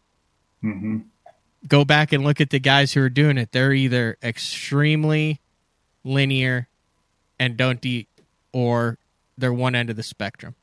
Mm-hmm. 0.61 0.97
Go 1.65 1.85
back 1.85 2.11
and 2.11 2.21
look 2.21 2.41
at 2.41 2.49
the 2.49 2.59
guys 2.59 2.91
who 2.91 3.01
are 3.01 3.09
doing 3.09 3.37
it. 3.37 3.53
They're 3.53 3.71
either 3.71 4.17
extremely 4.21 5.39
linear 6.03 6.67
and 7.39 7.55
don't 7.55 7.85
eat, 7.85 8.09
or 8.51 8.97
they're 9.37 9.53
one 9.53 9.73
end 9.73 9.89
of 9.89 9.95
the 9.95 10.03
spectrum, 10.03 10.55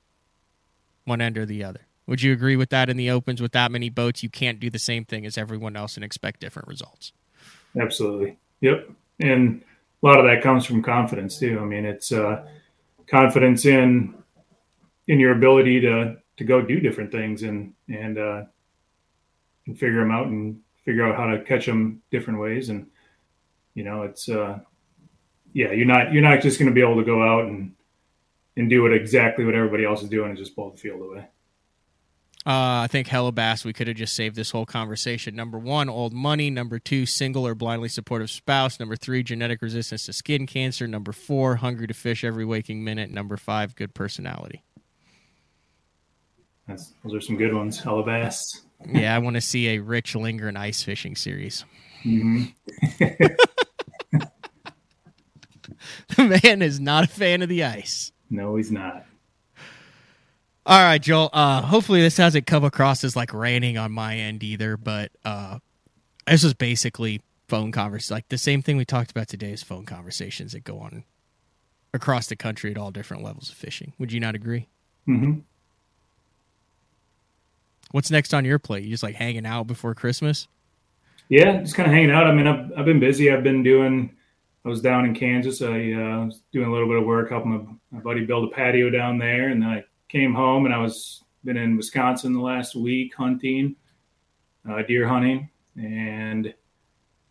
one 1.06 1.22
end 1.22 1.38
or 1.38 1.46
the 1.46 1.64
other. 1.64 1.80
Would 2.06 2.20
you 2.20 2.34
agree 2.34 2.56
with 2.56 2.68
that 2.70 2.90
in 2.90 2.98
the 2.98 3.10
opens 3.10 3.40
with 3.40 3.52
that 3.52 3.72
many 3.72 3.88
boats? 3.88 4.22
You 4.22 4.28
can't 4.28 4.60
do 4.60 4.68
the 4.68 4.78
same 4.78 5.06
thing 5.06 5.24
as 5.24 5.38
everyone 5.38 5.76
else 5.76 5.96
and 5.96 6.04
expect 6.04 6.40
different 6.40 6.68
results. 6.68 7.12
Absolutely. 7.80 8.36
Yep. 8.60 8.90
And 9.18 9.62
a 10.02 10.06
lot 10.06 10.18
of 10.20 10.26
that 10.26 10.42
comes 10.42 10.66
from 10.66 10.82
confidence 10.82 11.38
too. 11.38 11.58
I 11.58 11.64
mean, 11.64 11.86
it's 11.86 12.12
uh, 12.12 12.46
confidence 13.06 13.64
in 13.64 14.12
in 15.08 15.18
your 15.18 15.32
ability 15.32 15.80
to 15.80 16.16
to 16.36 16.44
go 16.44 16.62
do 16.62 16.78
different 16.78 17.10
things 17.10 17.42
and 17.42 17.74
and 17.88 18.18
uh, 18.18 18.42
and 19.66 19.78
figure 19.78 20.00
them 20.00 20.12
out 20.12 20.26
and 20.28 20.60
figure 20.84 21.06
out 21.06 21.16
how 21.16 21.26
to 21.26 21.42
catch 21.44 21.66
them 21.66 22.02
different 22.10 22.38
ways. 22.40 22.68
And 22.68 22.86
you 23.74 23.84
know, 23.84 24.02
it's 24.02 24.28
uh, 24.28 24.60
yeah, 25.52 25.72
you're 25.72 25.86
not 25.86 26.12
you're 26.12 26.22
not 26.22 26.40
just 26.40 26.58
going 26.58 26.68
to 26.68 26.74
be 26.74 26.80
able 26.80 26.96
to 26.96 27.04
go 27.04 27.22
out 27.22 27.46
and 27.46 27.74
and 28.56 28.70
do 28.70 28.86
exactly 28.86 29.44
what 29.44 29.54
everybody 29.54 29.84
else 29.84 30.02
is 30.02 30.08
doing 30.08 30.30
and 30.30 30.38
just 30.38 30.54
pull 30.54 30.70
the 30.70 30.76
field 30.76 31.00
away. 31.00 31.26
Uh, 32.46 32.80
I 32.82 32.86
think 32.88 33.08
Hellabass, 33.08 33.64
we 33.64 33.72
could 33.72 33.88
have 33.88 33.96
just 33.96 34.16
saved 34.16 34.34
this 34.34 34.50
whole 34.50 34.64
conversation. 34.64 35.36
Number 35.36 35.58
one, 35.58 35.88
old 35.88 36.14
money. 36.14 36.48
Number 36.50 36.78
two, 36.78 37.04
single 37.04 37.46
or 37.46 37.54
blindly 37.54 37.90
supportive 37.90 38.30
spouse. 38.30 38.80
Number 38.80 38.96
three, 38.96 39.22
genetic 39.22 39.60
resistance 39.60 40.06
to 40.06 40.12
skin 40.12 40.46
cancer. 40.46 40.86
Number 40.86 41.12
four, 41.12 41.56
hungry 41.56 41.86
to 41.86 41.94
fish 41.94 42.24
every 42.24 42.46
waking 42.46 42.82
minute. 42.82 43.10
Number 43.10 43.36
five, 43.36 43.74
good 43.76 43.92
personality. 43.92 44.62
That's, 46.68 46.92
those 47.02 47.14
are 47.14 47.20
some 47.20 47.36
good 47.36 47.54
ones. 47.54 47.80
Hellabass. 47.80 48.60
yeah, 48.86 49.14
I 49.14 49.18
want 49.18 49.34
to 49.34 49.40
see 49.40 49.68
a 49.70 49.78
Rich 49.78 50.14
Lindgren 50.14 50.56
ice 50.56 50.82
fishing 50.82 51.16
series. 51.16 51.64
Mm-hmm. 52.04 52.44
the 56.16 56.40
man 56.44 56.62
is 56.62 56.78
not 56.78 57.04
a 57.04 57.08
fan 57.08 57.42
of 57.42 57.48
the 57.48 57.64
ice. 57.64 58.12
No, 58.30 58.56
he's 58.56 58.70
not. 58.70 59.04
All 60.66 60.82
right, 60.82 61.00
Joel. 61.00 61.30
Uh, 61.32 61.62
hopefully, 61.62 62.02
this 62.02 62.18
hasn't 62.18 62.46
come 62.46 62.62
across 62.62 63.02
as 63.02 63.16
like 63.16 63.32
raining 63.32 63.78
on 63.78 63.90
my 63.90 64.16
end 64.16 64.42
either, 64.44 64.76
but 64.76 65.10
uh, 65.24 65.58
this 66.26 66.44
is 66.44 66.52
basically 66.52 67.22
phone 67.48 67.72
conversations. 67.72 68.10
Like 68.10 68.28
the 68.28 68.36
same 68.36 68.60
thing 68.60 68.76
we 68.76 68.84
talked 68.84 69.10
about 69.10 69.28
today 69.28 69.52
is 69.52 69.62
phone 69.62 69.86
conversations 69.86 70.52
that 70.52 70.64
go 70.64 70.78
on 70.80 71.04
across 71.94 72.26
the 72.26 72.36
country 72.36 72.70
at 72.70 72.76
all 72.76 72.90
different 72.90 73.22
levels 73.22 73.48
of 73.48 73.56
fishing. 73.56 73.94
Would 73.98 74.12
you 74.12 74.20
not 74.20 74.34
agree? 74.34 74.68
Mm-hmm. 75.08 75.40
What's 77.90 78.10
next 78.10 78.34
on 78.34 78.44
your 78.44 78.58
plate? 78.58 78.84
You 78.84 78.90
just 78.90 79.02
like 79.02 79.14
hanging 79.14 79.46
out 79.46 79.66
before 79.66 79.94
Christmas? 79.94 80.48
Yeah, 81.28 81.60
just 81.60 81.74
kind 81.74 81.88
of 81.88 81.94
hanging 81.94 82.10
out. 82.10 82.26
I 82.26 82.32
mean, 82.32 82.46
I've, 82.46 82.70
I've 82.76 82.84
been 82.84 83.00
busy. 83.00 83.30
I've 83.30 83.42
been 83.42 83.62
doing. 83.62 84.14
I 84.64 84.68
was 84.68 84.80
down 84.80 85.04
in 85.04 85.14
Kansas. 85.14 85.62
I 85.62 85.92
uh, 85.92 86.26
was 86.26 86.42
doing 86.52 86.68
a 86.68 86.72
little 86.72 86.88
bit 86.88 86.98
of 86.98 87.04
work 87.04 87.30
helping 87.30 87.50
my, 87.52 87.98
my 87.98 88.02
buddy 88.02 88.24
build 88.24 88.50
a 88.50 88.54
patio 88.54 88.90
down 88.90 89.18
there, 89.18 89.48
and 89.48 89.62
then 89.62 89.68
I 89.68 89.84
came 90.08 90.34
home 90.34 90.66
and 90.66 90.74
I 90.74 90.78
was 90.78 91.24
been 91.44 91.56
in 91.56 91.76
Wisconsin 91.76 92.32
the 92.32 92.40
last 92.40 92.74
week 92.74 93.14
hunting, 93.14 93.76
uh, 94.68 94.82
deer 94.82 95.06
hunting, 95.06 95.48
and 95.76 96.52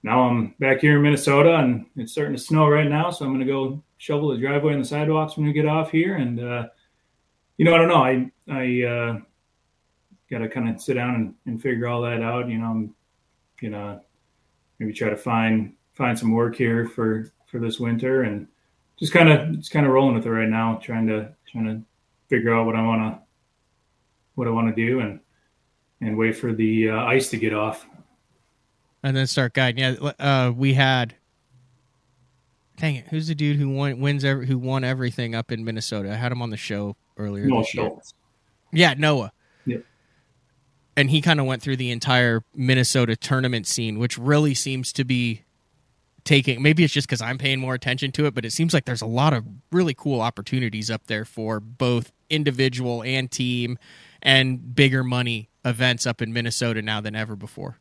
now 0.03 0.21
I'm 0.21 0.55
back 0.59 0.79
here 0.79 0.95
in 0.97 1.03
Minnesota 1.03 1.55
and 1.57 1.85
it's 1.97 2.13
starting 2.13 2.35
to 2.35 2.41
snow 2.41 2.67
right 2.67 2.89
now. 2.89 3.09
So 3.09 3.25
I'm 3.25 3.34
going 3.34 3.45
to 3.45 3.51
go 3.51 3.84
shovel 3.97 4.29
the 4.29 4.38
driveway 4.38 4.73
and 4.73 4.84
the 4.84 4.88
sidewalks 4.88 5.35
when 5.35 5.45
we 5.45 5.53
get 5.53 5.65
off 5.65 5.91
here. 5.91 6.15
And, 6.15 6.39
uh, 6.39 6.67
you 7.57 7.65
know, 7.65 7.75
I 7.75 7.77
don't 7.77 7.88
know. 7.89 8.03
I, 8.03 8.31
I, 8.49 8.84
uh, 8.84 9.19
got 10.29 10.39
to 10.39 10.49
kind 10.49 10.69
of 10.69 10.81
sit 10.81 10.95
down 10.95 11.15
and, 11.15 11.33
and 11.45 11.61
figure 11.61 11.87
all 11.87 12.01
that 12.01 12.21
out. 12.21 12.49
You 12.49 12.57
know, 12.59 12.65
I'm 12.65 12.95
gonna 13.61 14.01
maybe 14.79 14.93
try 14.93 15.09
to 15.09 15.17
find, 15.17 15.73
find 15.93 16.17
some 16.17 16.31
work 16.31 16.55
here 16.55 16.87
for, 16.87 17.31
for 17.47 17.59
this 17.59 17.79
winter 17.79 18.23
and 18.23 18.47
just 18.99 19.13
kind 19.13 19.29
of, 19.29 19.57
just 19.59 19.71
kind 19.71 19.85
of 19.85 19.91
rolling 19.91 20.15
with 20.15 20.25
it 20.25 20.31
right 20.31 20.49
now, 20.49 20.79
trying 20.81 21.07
to, 21.07 21.31
trying 21.51 21.65
to 21.65 21.81
figure 22.27 22.53
out 22.53 22.65
what 22.65 22.75
I 22.75 22.81
want 22.81 23.01
to, 23.01 23.21
what 24.35 24.47
I 24.47 24.51
want 24.51 24.75
to 24.75 24.85
do 24.87 24.99
and, 24.99 25.19
and 26.01 26.17
wait 26.17 26.37
for 26.37 26.53
the 26.53 26.89
uh, 26.89 27.05
ice 27.05 27.29
to 27.29 27.37
get 27.37 27.53
off 27.53 27.87
and 29.03 29.15
then 29.15 29.27
start 29.27 29.53
guiding. 29.53 29.83
Yeah, 29.83 30.11
uh, 30.19 30.51
we 30.55 30.73
had. 30.73 31.15
Dang 32.77 32.95
it! 32.95 33.07
Who's 33.09 33.27
the 33.27 33.35
dude 33.35 33.57
who 33.57 33.69
won 33.69 33.99
wins 33.99 34.23
every, 34.23 34.45
who 34.45 34.57
won 34.57 34.83
everything 34.83 35.33
up 35.33 35.51
in 35.51 35.63
Minnesota? 35.63 36.11
I 36.11 36.15
had 36.15 36.31
him 36.31 36.41
on 36.41 36.49
the 36.49 36.57
show 36.57 36.95
earlier. 37.17 37.45
Noah 37.45 37.65
year. 37.73 37.89
Yeah, 38.71 38.93
Noah. 38.95 39.31
And 40.97 41.09
he 41.09 41.21
kind 41.21 41.39
of 41.39 41.45
went 41.45 41.61
through 41.61 41.77
the 41.77 41.91
entire 41.91 42.43
Minnesota 42.53 43.15
tournament 43.15 43.67
scene, 43.67 43.99
which 43.99 44.17
really 44.17 44.53
seems 44.53 44.91
to 44.93 45.05
be 45.05 45.43
taking. 46.25 46.61
Maybe 46.61 46.83
it's 46.83 46.93
just 46.93 47.07
because 47.07 47.21
I'm 47.21 47.37
paying 47.37 47.59
more 47.59 47.73
attention 47.73 48.11
to 48.13 48.25
it, 48.25 48.33
but 48.35 48.43
it 48.43 48.51
seems 48.51 48.73
like 48.73 48.85
there's 48.85 49.01
a 49.01 49.07
lot 49.07 49.33
of 49.33 49.45
really 49.71 49.93
cool 49.93 50.21
opportunities 50.21 50.91
up 50.91 51.07
there 51.07 51.23
for 51.23 51.59
both 51.59 52.11
individual 52.29 53.03
and 53.03 53.31
team, 53.31 53.79
and 54.21 54.75
bigger 54.75 55.03
money 55.03 55.49
events 55.63 56.05
up 56.05 56.21
in 56.21 56.33
Minnesota 56.33 56.81
now 56.81 56.99
than 56.99 57.15
ever 57.15 57.35
before. 57.35 57.77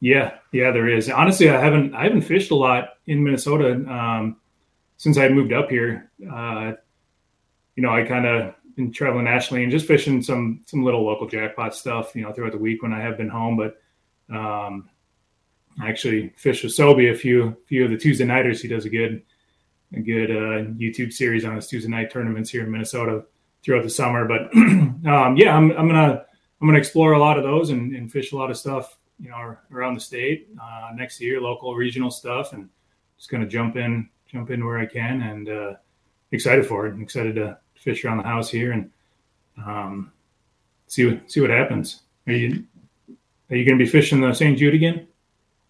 Yeah, 0.00 0.34
yeah, 0.52 0.70
there 0.70 0.88
is. 0.88 1.08
Honestly, 1.08 1.50
I 1.50 1.60
haven't 1.60 1.94
I 1.94 2.04
haven't 2.04 2.22
fished 2.22 2.50
a 2.50 2.54
lot 2.54 2.90
in 3.06 3.24
Minnesota 3.24 3.72
um, 3.72 4.36
since 4.96 5.18
I 5.18 5.28
moved 5.28 5.52
up 5.52 5.70
here. 5.70 6.10
Uh, 6.30 6.72
you 7.74 7.82
know, 7.82 7.90
I 7.90 8.02
kind 8.02 8.26
of 8.26 8.54
traveling 8.92 9.24
nationally 9.24 9.62
and 9.62 9.72
just 9.72 9.86
fishing 9.86 10.22
some 10.22 10.62
some 10.66 10.84
little 10.84 11.04
local 11.04 11.28
jackpot 11.28 11.74
stuff. 11.74 12.14
You 12.14 12.22
know, 12.22 12.32
throughout 12.32 12.52
the 12.52 12.58
week 12.58 12.82
when 12.82 12.92
I 12.92 13.00
have 13.00 13.16
been 13.16 13.28
home. 13.28 13.56
But 13.56 13.80
um, 14.34 14.88
I 15.80 15.88
actually 15.88 16.32
fished 16.36 16.64
with 16.64 16.76
Sobe 16.76 17.12
a 17.12 17.16
few 17.16 17.56
few 17.66 17.84
of 17.84 17.90
the 17.90 17.98
Tuesday 17.98 18.24
nighters. 18.24 18.62
He 18.62 18.68
does 18.68 18.84
a 18.84 18.90
good 18.90 19.22
a 19.94 20.00
good 20.00 20.30
uh, 20.30 20.70
YouTube 20.72 21.12
series 21.12 21.44
on 21.44 21.56
his 21.56 21.66
Tuesday 21.66 21.90
night 21.90 22.10
tournaments 22.10 22.50
here 22.50 22.64
in 22.64 22.70
Minnesota 22.70 23.24
throughout 23.62 23.82
the 23.82 23.90
summer. 23.90 24.26
But 24.26 24.54
um, 24.56 25.34
yeah, 25.36 25.56
I'm 25.56 25.70
I'm 25.72 25.88
gonna 25.88 26.24
I'm 26.60 26.68
gonna 26.68 26.78
explore 26.78 27.12
a 27.12 27.18
lot 27.18 27.38
of 27.38 27.44
those 27.44 27.70
and, 27.70 27.94
and 27.94 28.10
fish 28.10 28.32
a 28.32 28.36
lot 28.36 28.50
of 28.50 28.56
stuff 28.56 28.98
you 29.18 29.30
know 29.30 29.56
around 29.72 29.94
the 29.94 30.00
state 30.00 30.48
uh, 30.62 30.90
next 30.94 31.20
year, 31.20 31.40
local, 31.40 31.74
regional 31.74 32.10
stuff, 32.10 32.52
and 32.52 32.68
just 33.16 33.30
to 33.30 33.46
jump 33.46 33.76
in, 33.76 34.08
jump 34.30 34.50
in 34.50 34.64
where 34.64 34.78
I 34.78 34.86
can, 34.86 35.22
and 35.22 35.48
uh, 35.48 35.74
excited 36.32 36.66
for 36.66 36.86
it. 36.86 37.00
Excited 37.00 37.34
to 37.36 37.58
fish 37.78 38.04
around 38.04 38.18
the 38.18 38.24
house 38.24 38.50
here 38.50 38.72
and 38.72 38.90
um, 39.56 40.12
see 40.86 41.06
what 41.06 41.30
see 41.30 41.40
what 41.40 41.50
happens. 41.50 42.02
Are 42.26 42.32
you 42.32 42.64
are 43.50 43.56
you 43.56 43.64
going 43.64 43.78
to 43.78 43.84
be 43.84 43.90
fishing 43.90 44.20
the 44.20 44.34
St. 44.34 44.58
Jude 44.58 44.74
again? 44.74 45.06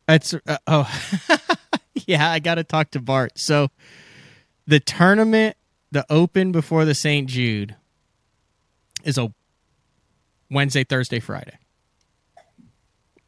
That's 0.07 0.35
uh, 0.35 0.59
oh 0.67 0.91
yeah, 2.07 2.31
I 2.31 2.39
got 2.39 2.57
to 2.57 2.65
talk 2.65 2.91
to 2.93 3.01
Bart. 3.01 3.39
So 3.39 3.69
the 4.67 4.81
tournament, 4.81 5.57
the 5.91 6.05
Open 6.11 6.53
before 6.53 6.85
the 6.85 6.95
St. 6.95 7.29
Jude, 7.29 7.77
is 9.05 9.19
a 9.19 9.33
Wednesday, 10.51 10.85
Thursday, 10.85 11.21
Friday 11.21 11.59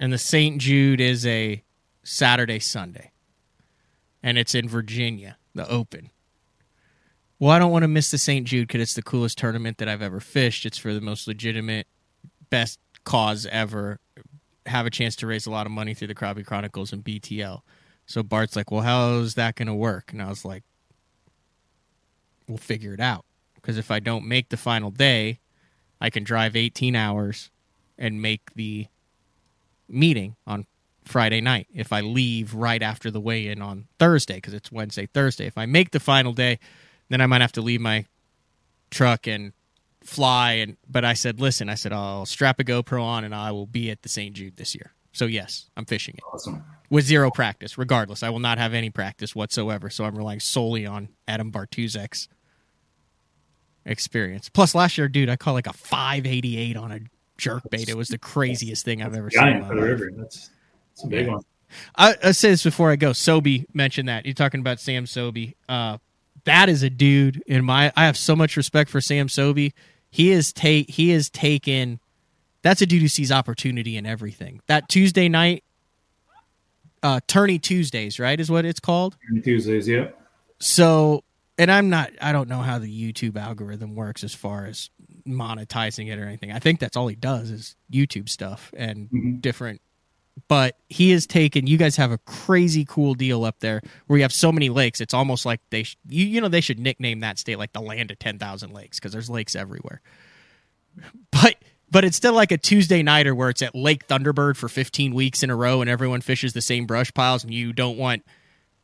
and 0.01 0.13
the 0.13 0.19
St. 0.19 0.59
Jude 0.59 1.01
is 1.01 1.27
a 1.27 1.63
Saturday, 2.03 2.59
Sunday, 2.59 3.13
and 4.23 4.39
it's 4.39 4.55
in 4.55 4.67
Virginia, 4.67 5.37
the 5.55 5.69
Open. 5.69 6.11
Well, 7.41 7.51
I 7.51 7.59
don't 7.59 7.73
want 7.73 7.85
to 7.85 7.89
miss 7.89 8.11
the 8.11 8.19
St. 8.19 8.47
Jude 8.47 8.69
because 8.69 8.83
it's 8.83 8.95
the 8.95 9.03
coolest 9.03 9.39
tournament 9.39 9.79
that 9.79 9.89
I've 9.89 10.03
ever 10.03 10.21
fished. 10.21 10.67
It's 10.67 10.77
for 10.77 10.93
the 10.93 11.01
most 11.01 11.27
legitimate, 11.27 11.87
best 12.51 12.79
cause 13.05 13.47
ever. 13.51 13.99
Have 14.67 14.85
a 14.85 14.91
chance 14.91 15.17
to 15.17 15.27
raise 15.27 15.47
a 15.47 15.51
lot 15.51 15.65
of 15.65 15.73
money 15.73 15.95
through 15.95 16.09
the 16.09 16.15
Crappie 16.15 16.45
Chronicles 16.45 16.93
and 16.93 17.03
BTL. 17.03 17.63
So 18.05 18.23
Bart's 18.23 18.57
like, 18.57 18.71
"Well, 18.71 18.83
how 18.83 19.15
is 19.21 19.35
that 19.35 19.55
going 19.57 19.69
to 19.69 19.75
work?" 19.75 20.13
And 20.13 20.21
I 20.21 20.29
was 20.29 20.45
like, 20.45 20.65
"We'll 22.47 22.59
figure 22.59 22.93
it 22.93 23.01
out." 23.01 23.25
Because 23.55 23.79
if 23.79 23.91
I 23.91 24.01
don't 24.01 24.27
make 24.27 24.51
the 24.51 24.59
final 24.59 24.91
day, 24.91 25.41
I 25.99 26.11
can 26.11 26.25
drive 26.25 26.55
18 26.55 26.95
hours 26.95 27.51
and 27.97 28.21
make 28.21 28.53
the 28.55 28.87
meeting 29.89 30.37
on 30.47 30.67
Friday 31.07 31.41
night. 31.41 31.69
If 31.73 31.91
I 31.91 32.03
leave 32.03 32.53
right 32.53 32.83
after 32.83 33.11
the 33.11 33.21
weigh 33.21 33.47
in 33.47 33.63
on 33.63 33.87
Thursday, 33.99 34.35
because 34.35 34.53
it's 34.53 34.71
Wednesday, 34.71 35.07
Thursday, 35.07 35.47
if 35.47 35.57
I 35.57 35.65
make 35.65 35.93
the 35.93 36.01
final 36.01 36.35
day, 36.35 36.59
then 37.11 37.21
I 37.21 37.27
might 37.27 37.43
have 37.43 37.53
to 37.53 37.61
leave 37.61 37.81
my 37.83 38.07
truck 38.91 39.27
and 39.27 39.53
fly. 40.03 40.53
And 40.53 40.77
but 40.89 41.05
I 41.05 41.13
said, 41.15 41.41
listen, 41.41 41.69
I 41.69 41.75
said 41.75 41.93
I'll 41.93 42.25
strap 42.27 42.59
a 42.61 42.65
GoPro 42.65 43.03
on 43.03 43.25
and 43.25 43.35
I 43.35 43.53
will 43.53 43.67
be 43.67 43.91
at 43.91 44.03
the 44.03 44.09
St. 44.09 44.35
Jude 44.35 44.57
this 44.57 44.75
year. 44.75 44.93
So 45.13 45.27
yes, 45.27 45.69
I'm 45.77 45.85
fishing 45.85 46.15
it. 46.17 46.25
Awesome. 46.33 46.65
With 46.89 47.05
zero 47.05 47.31
practice, 47.31 47.77
regardless. 47.79 48.23
I 48.23 48.31
will 48.31 48.39
not 48.41 48.59
have 48.59 48.75
any 48.75 48.91
practice 48.91 49.35
whatsoever. 49.35 49.91
So 49.91 50.05
I'm 50.05 50.17
relying 50.17 50.41
solely 50.41 50.87
on 50.87 51.09
Adam 51.29 51.53
Bartuzek's 51.53 52.29
experience. 53.85 54.49
Plus 54.49 54.75
last 54.75 54.99
year, 54.99 55.09
dude, 55.09 55.29
I 55.29 55.37
caught 55.37 55.53
like 55.53 55.67
a 55.67 55.73
588 55.73 56.77
on 56.77 56.93
a 56.93 57.01
jerk 57.39 57.63
bait. 57.71 57.89
It 57.89 57.97
was 57.97 58.09
the 58.09 58.19
craziest 58.19 58.85
thing 58.85 59.03
I've 59.03 59.15
ever 59.15 59.29
Giant 59.31 59.63
seen. 59.65 59.69
for 59.69 59.75
the 59.77 59.83
river. 59.83 60.11
That's, 60.17 60.51
that's 60.91 61.05
a 61.05 61.07
big 61.09 61.27
Yeah. 61.27 61.33
one. 61.35 61.43
I, 61.97 62.17
I 62.25 62.33
say 62.33 62.51
this 62.51 62.65
before 62.65 62.91
I 62.91 62.97
go. 62.97 63.11
Sobe 63.11 63.65
mentioned 63.73 64.09
that 64.09 64.27
you're 64.27 64.35
talking 64.35 64.61
about 64.61 64.81
Sam 64.81 65.05
Sobe. 65.05 65.55
Uh, 65.69 65.99
that 66.45 66.69
is 66.69 66.83
a 66.83 66.91
dude 66.91 67.43
in 67.47 67.65
my. 67.65 67.93
I 67.97 68.07
have 68.07 68.17
so 68.17 68.35
much 68.37 68.57
respect 68.57 68.91
for 68.91 69.01
Sam 69.01 69.29
Sobe. 69.29 69.73
He 70.11 70.31
is 70.31 70.53
take. 70.53 70.91
He 70.91 71.11
is 71.13 71.31
taken. 71.31 72.01
That's 72.63 72.83
a 72.83 72.87
dude 72.87 73.03
who 73.03 73.09
sees 73.09 73.33
opportunity 73.33 73.97
in 73.97 74.07
everything. 74.07 74.61
That 74.67 74.89
Tuesday 74.89 75.29
night, 75.29 75.65
uh, 77.03 77.21
Tourney 77.27 77.59
Tuesdays, 77.59 78.19
right, 78.19 78.39
is 78.39 78.51
what 78.51 78.65
it's 78.65 78.81
called. 78.81 79.17
Tuesdays, 79.45 79.89
yeah. 79.89 80.09
So, 80.59 81.25
and 81.59 81.71
I'm 81.71 81.89
not. 81.89 82.11
I 82.21 82.33
don't 82.33 82.49
know 82.49 82.61
how 82.61 82.79
the 82.79 83.13
YouTube 83.13 83.37
algorithm 83.37 83.95
works 83.95 84.23
as 84.25 84.35
far 84.35 84.67
as 84.67 84.91
monetizing 85.27 86.11
it 86.13 86.19
or 86.19 86.25
anything. 86.25 86.53
I 86.53 86.59
think 86.59 86.81
that's 86.81 86.97
all 86.97 87.09
he 87.09 87.17
does 87.17 87.51
is 87.51 87.77
YouTube 87.93 88.29
stuff 88.29 88.73
and 88.77 89.09
Mhm. 89.11 89.41
different. 89.41 89.81
But 90.49 90.77
he 90.89 91.11
has 91.11 91.27
taken. 91.27 91.67
You 91.67 91.77
guys 91.77 91.97
have 91.97 92.13
a 92.13 92.19
crazy 92.19 92.85
cool 92.85 93.15
deal 93.15 93.45
up 93.45 93.61
there 93.61 93.83
where 94.07 94.19
you 94.19 94.23
have 94.23 94.33
so 94.33 94.53
many 94.53 94.69
lakes. 94.69 95.01
It's 95.01 95.15
almost 95.15 95.45
like 95.47 95.61
they, 95.71 95.83
sh- 95.85 95.97
you, 96.09 96.25
you 96.25 96.41
know, 96.41 96.49
they 96.49 96.61
should 96.61 96.79
nickname 96.79 97.21
that 97.21 97.39
state 97.39 97.59
like 97.59 97.73
the 97.73 97.81
land 97.81 98.11
of 98.11 98.19
ten 98.19 98.39
thousand 98.39 98.73
lakes 98.73 98.99
because 98.99 99.13
there's 99.13 99.31
lakes 99.31 99.55
everywhere. 99.57 100.01
But 101.31 101.57
but 101.91 102.05
it's 102.05 102.17
still 102.17 102.35
like 102.35 102.53
a 102.53 102.59
Tuesday 102.59 103.03
nighter 103.03 103.35
where 103.35 103.49
it's 103.49 103.63
at 103.63 103.75
Lake 103.75 104.07
Thunderbird 104.07 104.57
for 104.57 104.69
15 104.69 105.15
weeks 105.15 105.43
in 105.43 105.51
a 105.51 105.57
row 105.57 105.81
and 105.81 105.91
everyone 105.91 106.21
fishes 106.21 106.53
the 106.53 106.61
same 106.61 106.87
brush 106.87 107.13
piles 107.15 107.43
and 107.43 107.53
you 107.53 107.73
don't 107.73 107.97
want 107.97 108.25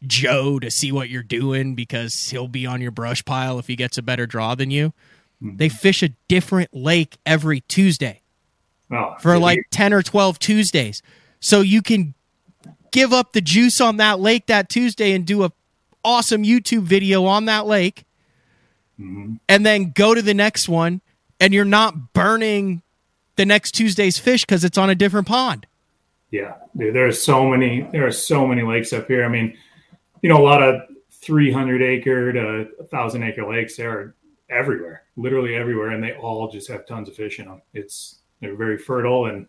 Joe 0.07 0.59
to 0.59 0.71
see 0.71 0.91
what 0.93 1.09
you're 1.09 1.23
doing 1.23 1.75
because 1.75 2.31
he'll 2.31 2.49
be 2.49 2.67
on 2.67 2.81
your 2.81 2.91
brush 2.91 3.25
pile 3.25 3.59
if 3.59 3.67
he 3.67 3.77
gets 3.77 3.97
a 3.99 4.03
better 4.03 4.27
draw 4.27 4.55
than 4.55 4.71
you. 4.71 4.93
Mm-hmm. 5.43 5.57
They 5.57 5.69
fish 5.69 6.03
a 6.03 6.09
different 6.29 6.75
lake 6.75 7.19
every 7.25 7.61
Tuesday 7.61 8.23
Oh, 8.91 9.17
for 9.19 9.39
like 9.39 9.67
10 9.71 9.93
or 9.93 10.03
12 10.03 10.39
Tuesdays. 10.39 11.03
So 11.47 11.61
you 11.61 11.81
can 11.81 12.15
give 12.91 13.13
up 13.13 13.33
the 13.33 13.41
juice 13.41 13.81
on 13.81 13.99
that 13.99 14.19
lake 14.19 14.47
that 14.47 14.69
Tuesday 14.69 15.13
and 15.13 15.25
do 15.25 15.45
a 15.45 15.53
awesome 16.03 16.43
YouTube 16.43 16.83
video 16.83 17.25
on 17.25 17.45
that 17.45 17.69
lake 17.69 18.05
mm-hmm. 18.99 19.35
and 19.49 19.65
then 19.65 19.93
go 19.95 20.13
to 20.13 20.23
the 20.23 20.35
next 20.35 20.69
one 20.69 21.01
and 21.39 21.55
you're 21.55 21.65
not 21.65 22.13
burning 22.13 22.83
the 23.37 23.47
next 23.47 23.77
Tuesday's 23.77 24.19
fish 24.19 24.45
because 24.45 24.65
it's 24.65 24.77
on 24.77 24.91
a 24.91 24.97
different 24.97 25.29
pond. 25.29 25.69
Yeah, 26.33 26.55
dude, 26.77 26.97
there 26.97 27.07
are 27.07 27.13
so 27.13 27.49
many. 27.49 27.83
There 27.93 28.05
are 28.05 28.11
so 28.11 28.45
many 28.45 28.63
lakes 28.63 28.93
up 28.93 29.07
here. 29.07 29.25
I 29.25 29.29
mean, 29.29 29.57
you 30.23 30.29
know, 30.29 30.39
a 30.39 30.43
lot 30.43 30.65
of 30.65 30.81
300 31.13 31.81
acre 31.81 32.33
to 32.33 32.69
1,000 32.79 33.23
acre 33.23 33.49
lakes. 33.49 33.77
there 33.77 33.93
are 33.93 34.15
everywhere, 34.51 35.05
literally 35.17 35.55
everywhere, 35.55 35.91
and 35.91 36.03
they 36.03 36.15
all 36.15 36.51
just 36.51 36.67
have 36.67 36.87
tons 36.87 37.09
of 37.09 37.15
fish 37.15 37.39
in 37.39 37.45
them. 37.45 37.63
It's 37.73 38.17
they're 38.41 38.57
very 38.57 38.79
fertile, 38.79 39.27
and 39.27 39.47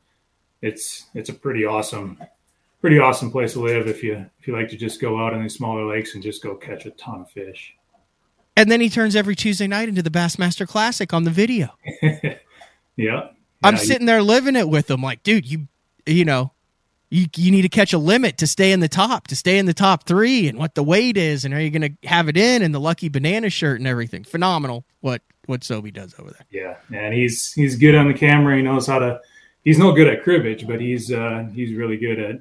it's 0.61 1.05
it's 1.13 1.29
a 1.29 1.33
pretty 1.33 1.65
awesome, 1.65 2.17
pretty 2.81 2.99
awesome 2.99 3.31
place 3.31 3.53
to 3.53 3.61
live 3.61 3.87
if 3.87 4.03
you 4.03 4.25
if 4.39 4.47
you 4.47 4.55
like 4.55 4.69
to 4.69 4.77
just 4.77 5.01
go 5.01 5.19
out 5.19 5.33
in 5.33 5.41
these 5.41 5.55
smaller 5.55 5.85
lakes 5.85 6.13
and 6.13 6.23
just 6.23 6.43
go 6.43 6.55
catch 6.55 6.85
a 6.85 6.91
ton 6.91 7.21
of 7.21 7.29
fish. 7.31 7.73
And 8.55 8.71
then 8.71 8.81
he 8.81 8.89
turns 8.89 9.15
every 9.15 9.35
Tuesday 9.35 9.67
night 9.67 9.87
into 9.87 10.01
the 10.01 10.09
Bassmaster 10.09 10.67
Classic 10.67 11.13
on 11.13 11.23
the 11.23 11.29
video. 11.29 11.69
yeah. 12.95 13.29
I'm 13.63 13.75
Yeah, 13.75 13.79
sitting 13.81 14.07
there 14.07 14.23
living 14.23 14.55
it 14.55 14.67
with 14.67 14.89
him, 14.89 15.01
like, 15.01 15.21
dude, 15.21 15.45
you, 15.45 15.67
you 16.07 16.25
know, 16.25 16.51
you 17.09 17.27
you 17.35 17.51
need 17.51 17.61
to 17.61 17.69
catch 17.69 17.93
a 17.93 17.97
limit 17.97 18.37
to 18.39 18.47
stay 18.47 18.71
in 18.71 18.79
the 18.79 18.89
top, 18.89 19.27
to 19.27 19.35
stay 19.35 19.59
in 19.59 19.65
the 19.67 19.73
top 19.73 20.05
three, 20.05 20.47
and 20.47 20.57
what 20.57 20.75
the 20.75 20.83
weight 20.83 21.17
is, 21.17 21.45
and 21.45 21.53
are 21.53 21.61
you 21.61 21.69
going 21.69 21.97
to 22.01 22.07
have 22.07 22.27
it 22.27 22.35
in, 22.35 22.61
and 22.63 22.73
the 22.73 22.79
lucky 22.79 23.09
banana 23.09 23.49
shirt 23.49 23.79
and 23.79 23.87
everything. 23.87 24.23
Phenomenal 24.23 24.83
what 25.01 25.21
what 25.45 25.61
Sobe 25.61 25.93
does 25.93 26.15
over 26.19 26.31
there. 26.31 26.45
Yeah, 26.49 26.75
and 26.91 27.13
he's 27.13 27.53
he's 27.53 27.75
good 27.77 27.95
on 27.95 28.07
the 28.07 28.13
camera. 28.13 28.57
He 28.57 28.61
knows 28.61 28.87
how 28.87 28.99
to. 28.99 29.21
He's 29.67 29.77
no 29.77 29.91
good 29.91 30.07
at 30.07 30.23
cribbage, 30.23 30.65
but 30.65 30.79
he's 30.79 31.11
uh, 31.11 31.49
he's 31.53 31.73
really 31.73 31.97
good 31.97 32.19
at, 32.19 32.35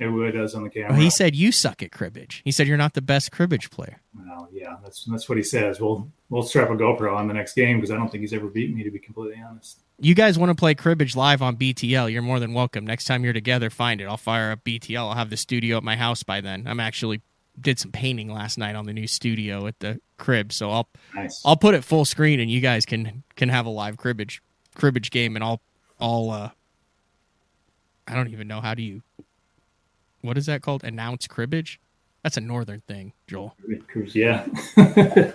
at 0.00 0.12
what 0.12 0.26
he 0.26 0.32
does 0.32 0.56
on 0.56 0.64
the 0.64 0.68
camera. 0.68 0.90
Well, 0.90 1.00
he 1.00 1.10
said 1.10 1.36
you 1.36 1.52
suck 1.52 1.80
at 1.80 1.92
cribbage. 1.92 2.42
He 2.44 2.50
said 2.50 2.66
you're 2.66 2.76
not 2.76 2.94
the 2.94 3.00
best 3.00 3.30
cribbage 3.30 3.70
player. 3.70 4.00
Well, 4.18 4.48
yeah, 4.50 4.78
that's 4.82 5.04
that's 5.04 5.28
what 5.28 5.38
he 5.38 5.44
says. 5.44 5.80
We'll 5.80 6.10
we'll 6.28 6.42
strap 6.42 6.70
a 6.70 6.72
GoPro 6.72 7.14
on 7.14 7.28
the 7.28 7.34
next 7.34 7.54
game 7.54 7.76
because 7.76 7.92
I 7.92 7.96
don't 7.96 8.10
think 8.10 8.22
he's 8.22 8.32
ever 8.32 8.48
beaten 8.48 8.74
me 8.74 8.82
to 8.82 8.90
be 8.90 8.98
completely 8.98 9.40
honest. 9.48 9.78
You 10.00 10.16
guys 10.16 10.40
want 10.40 10.50
to 10.50 10.56
play 10.56 10.74
cribbage 10.74 11.14
live 11.14 11.40
on 11.40 11.56
BTL? 11.56 12.10
You're 12.10 12.20
more 12.20 12.40
than 12.40 12.52
welcome. 12.52 12.84
Next 12.84 13.04
time 13.04 13.22
you're 13.22 13.32
together, 13.32 13.70
find 13.70 14.00
it. 14.00 14.06
I'll 14.06 14.16
fire 14.16 14.50
up 14.50 14.64
BTL. 14.64 14.98
I'll 14.98 15.14
have 15.14 15.30
the 15.30 15.36
studio 15.36 15.76
at 15.76 15.84
my 15.84 15.94
house 15.94 16.24
by 16.24 16.40
then. 16.40 16.66
I'm 16.66 16.80
actually 16.80 17.22
did 17.60 17.78
some 17.78 17.92
painting 17.92 18.28
last 18.28 18.58
night 18.58 18.74
on 18.74 18.86
the 18.86 18.92
new 18.92 19.06
studio 19.06 19.68
at 19.68 19.78
the 19.78 20.00
crib, 20.18 20.52
so 20.52 20.72
I'll 20.72 20.88
Nice. 21.14 21.42
I'll 21.44 21.56
put 21.56 21.76
it 21.76 21.84
full 21.84 22.04
screen 22.04 22.40
and 22.40 22.50
you 22.50 22.60
guys 22.60 22.84
can 22.84 23.22
can 23.36 23.50
have 23.50 23.66
a 23.66 23.70
live 23.70 23.98
cribbage 23.98 24.42
cribbage 24.74 25.12
game 25.12 25.36
and 25.36 25.44
I'll 25.44 25.62
I'll 26.00 26.30
uh 26.30 26.50
I 28.12 28.16
don't 28.16 28.28
even 28.28 28.46
know 28.46 28.60
how 28.60 28.74
do 28.74 28.82
you 28.82 29.02
what 30.20 30.38
is 30.38 30.46
that 30.46 30.62
called? 30.62 30.84
Announce 30.84 31.26
cribbage? 31.26 31.80
That's 32.22 32.36
a 32.36 32.40
northern 32.40 32.80
thing, 32.82 33.12
Joel. 33.26 33.56
Yeah. 34.14 34.46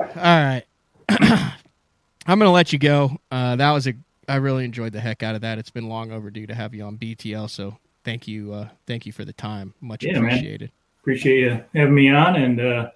All 0.00 0.06
right. 0.16 0.62
I'm 1.08 2.38
going 2.38 2.40
to 2.40 2.50
let 2.50 2.72
you 2.72 2.78
go. 2.78 3.18
Uh, 3.30 3.56
that 3.56 3.70
was 3.72 3.86
a. 3.88 3.94
I 4.28 4.36
really 4.36 4.66
enjoyed 4.66 4.92
the 4.92 5.00
heck 5.00 5.22
out 5.22 5.34
of 5.34 5.40
that. 5.40 5.56
It's 5.56 5.70
been 5.70 5.88
long 5.88 6.12
overdue 6.12 6.46
to 6.46 6.54
have 6.54 6.74
you 6.74 6.84
on 6.84 6.98
BTL. 6.98 7.48
So 7.48 7.78
thank 8.04 8.28
you. 8.28 8.52
Uh, 8.52 8.68
thank 8.86 9.06
you 9.06 9.12
for 9.12 9.24
the 9.24 9.32
time. 9.32 9.72
Much 9.80 10.04
Yeah, 10.04 10.20
man. 10.20 10.24
appreciated. 10.26 10.70
Appreciate 11.00 11.40
you 11.40 11.64
having 11.74 11.94
me 11.94 12.10
on. 12.10 12.36
And 12.36 12.60
uh, 12.60 12.90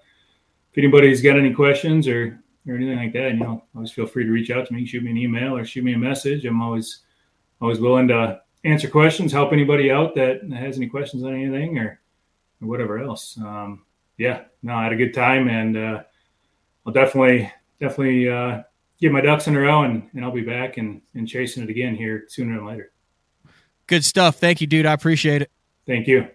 if 0.72 0.76
anybody's 0.78 1.22
got 1.22 1.38
any 1.38 1.54
questions 1.54 2.06
or 2.06 2.38
or 2.68 2.74
anything 2.74 2.98
like 2.98 3.14
that, 3.14 3.32
you 3.32 3.38
know, 3.40 3.64
always 3.74 3.90
feel 3.90 4.06
free 4.06 4.24
to 4.24 4.30
reach 4.30 4.50
out 4.50 4.66
to 4.66 4.74
me. 4.74 4.84
Shoot 4.84 5.02
me 5.02 5.10
an 5.12 5.16
email 5.16 5.56
or 5.56 5.64
shoot 5.64 5.82
me 5.84 5.94
a 5.94 5.98
message. 5.98 6.44
I'm 6.44 6.60
always 6.60 6.98
always 7.62 7.80
willing 7.80 8.08
to 8.08 8.40
answer 8.64 8.88
questions, 8.88 9.32
help 9.32 9.52
anybody 9.52 9.90
out 9.90 10.14
that 10.16 10.42
has 10.52 10.76
any 10.76 10.88
questions 10.88 11.22
on 11.22 11.32
anything 11.32 11.78
or, 11.78 12.00
or 12.60 12.68
whatever 12.68 12.98
else. 12.98 13.38
Um, 13.38 13.84
yeah, 14.18 14.42
no, 14.62 14.74
I 14.74 14.82
had 14.82 14.92
a 14.92 14.96
good 14.96 15.14
time, 15.14 15.48
and 15.48 15.76
uh, 15.76 16.02
I'll 16.84 16.92
definitely 16.92 17.50
definitely 17.80 18.28
uh, 18.28 18.62
get 19.00 19.12
my 19.12 19.20
ducks 19.20 19.46
in 19.46 19.56
a 19.56 19.60
row, 19.60 19.82
and, 19.84 20.08
and 20.12 20.24
I'll 20.24 20.32
be 20.32 20.42
back 20.42 20.76
and, 20.76 21.00
and 21.14 21.26
chasing 21.26 21.62
it 21.62 21.70
again 21.70 21.94
here 21.94 22.24
sooner 22.28 22.56
than 22.56 22.66
later. 22.66 22.92
Good 23.86 24.04
stuff. 24.04 24.36
Thank 24.36 24.60
you, 24.60 24.66
dude. 24.66 24.86
I 24.86 24.92
appreciate 24.92 25.42
it. 25.42 25.50
Thank 25.86 26.06
you. 26.06 26.28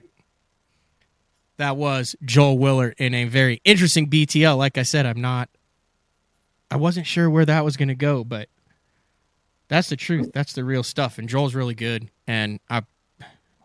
That 1.58 1.78
was 1.78 2.16
Joel 2.24 2.58
Willert 2.58 2.96
in 2.98 3.14
a 3.14 3.26
very 3.26 3.62
interesting 3.64 4.10
BTL. 4.10 4.58
Like 4.58 4.78
I 4.78 4.84
said, 4.84 5.06
I'm 5.06 5.22
not. 5.22 5.50
I 6.70 6.76
wasn't 6.76 7.08
sure 7.08 7.30
where 7.30 7.46
that 7.46 7.64
was 7.64 7.78
going 7.78 7.88
to 7.88 7.96
go, 7.96 8.24
but 8.24 8.50
that's 9.68 9.90
the 9.90 9.96
truth. 9.96 10.32
That's 10.34 10.54
the 10.54 10.64
real 10.64 10.84
stuff. 10.84 11.18
And 11.18 11.28
Joel's 11.28 11.56
really 11.56 11.76
good, 11.76 12.10
and 12.26 12.60
I, 12.70 12.84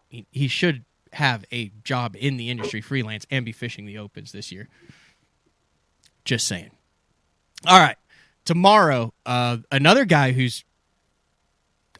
he, 0.08 0.48
should 0.48 0.84
have 1.12 1.44
a 1.52 1.70
job 1.84 2.16
in 2.18 2.36
the 2.36 2.50
industry, 2.50 2.80
freelance, 2.80 3.26
and 3.30 3.44
be 3.44 3.52
fishing 3.52 3.86
the 3.86 3.98
opens 3.98 4.32
this 4.32 4.50
year. 4.50 4.68
Just 6.24 6.46
saying. 6.46 6.70
All 7.66 7.78
right, 7.78 7.96
tomorrow, 8.44 9.12
uh, 9.24 9.58
another 9.70 10.04
guy 10.04 10.32
who's 10.32 10.64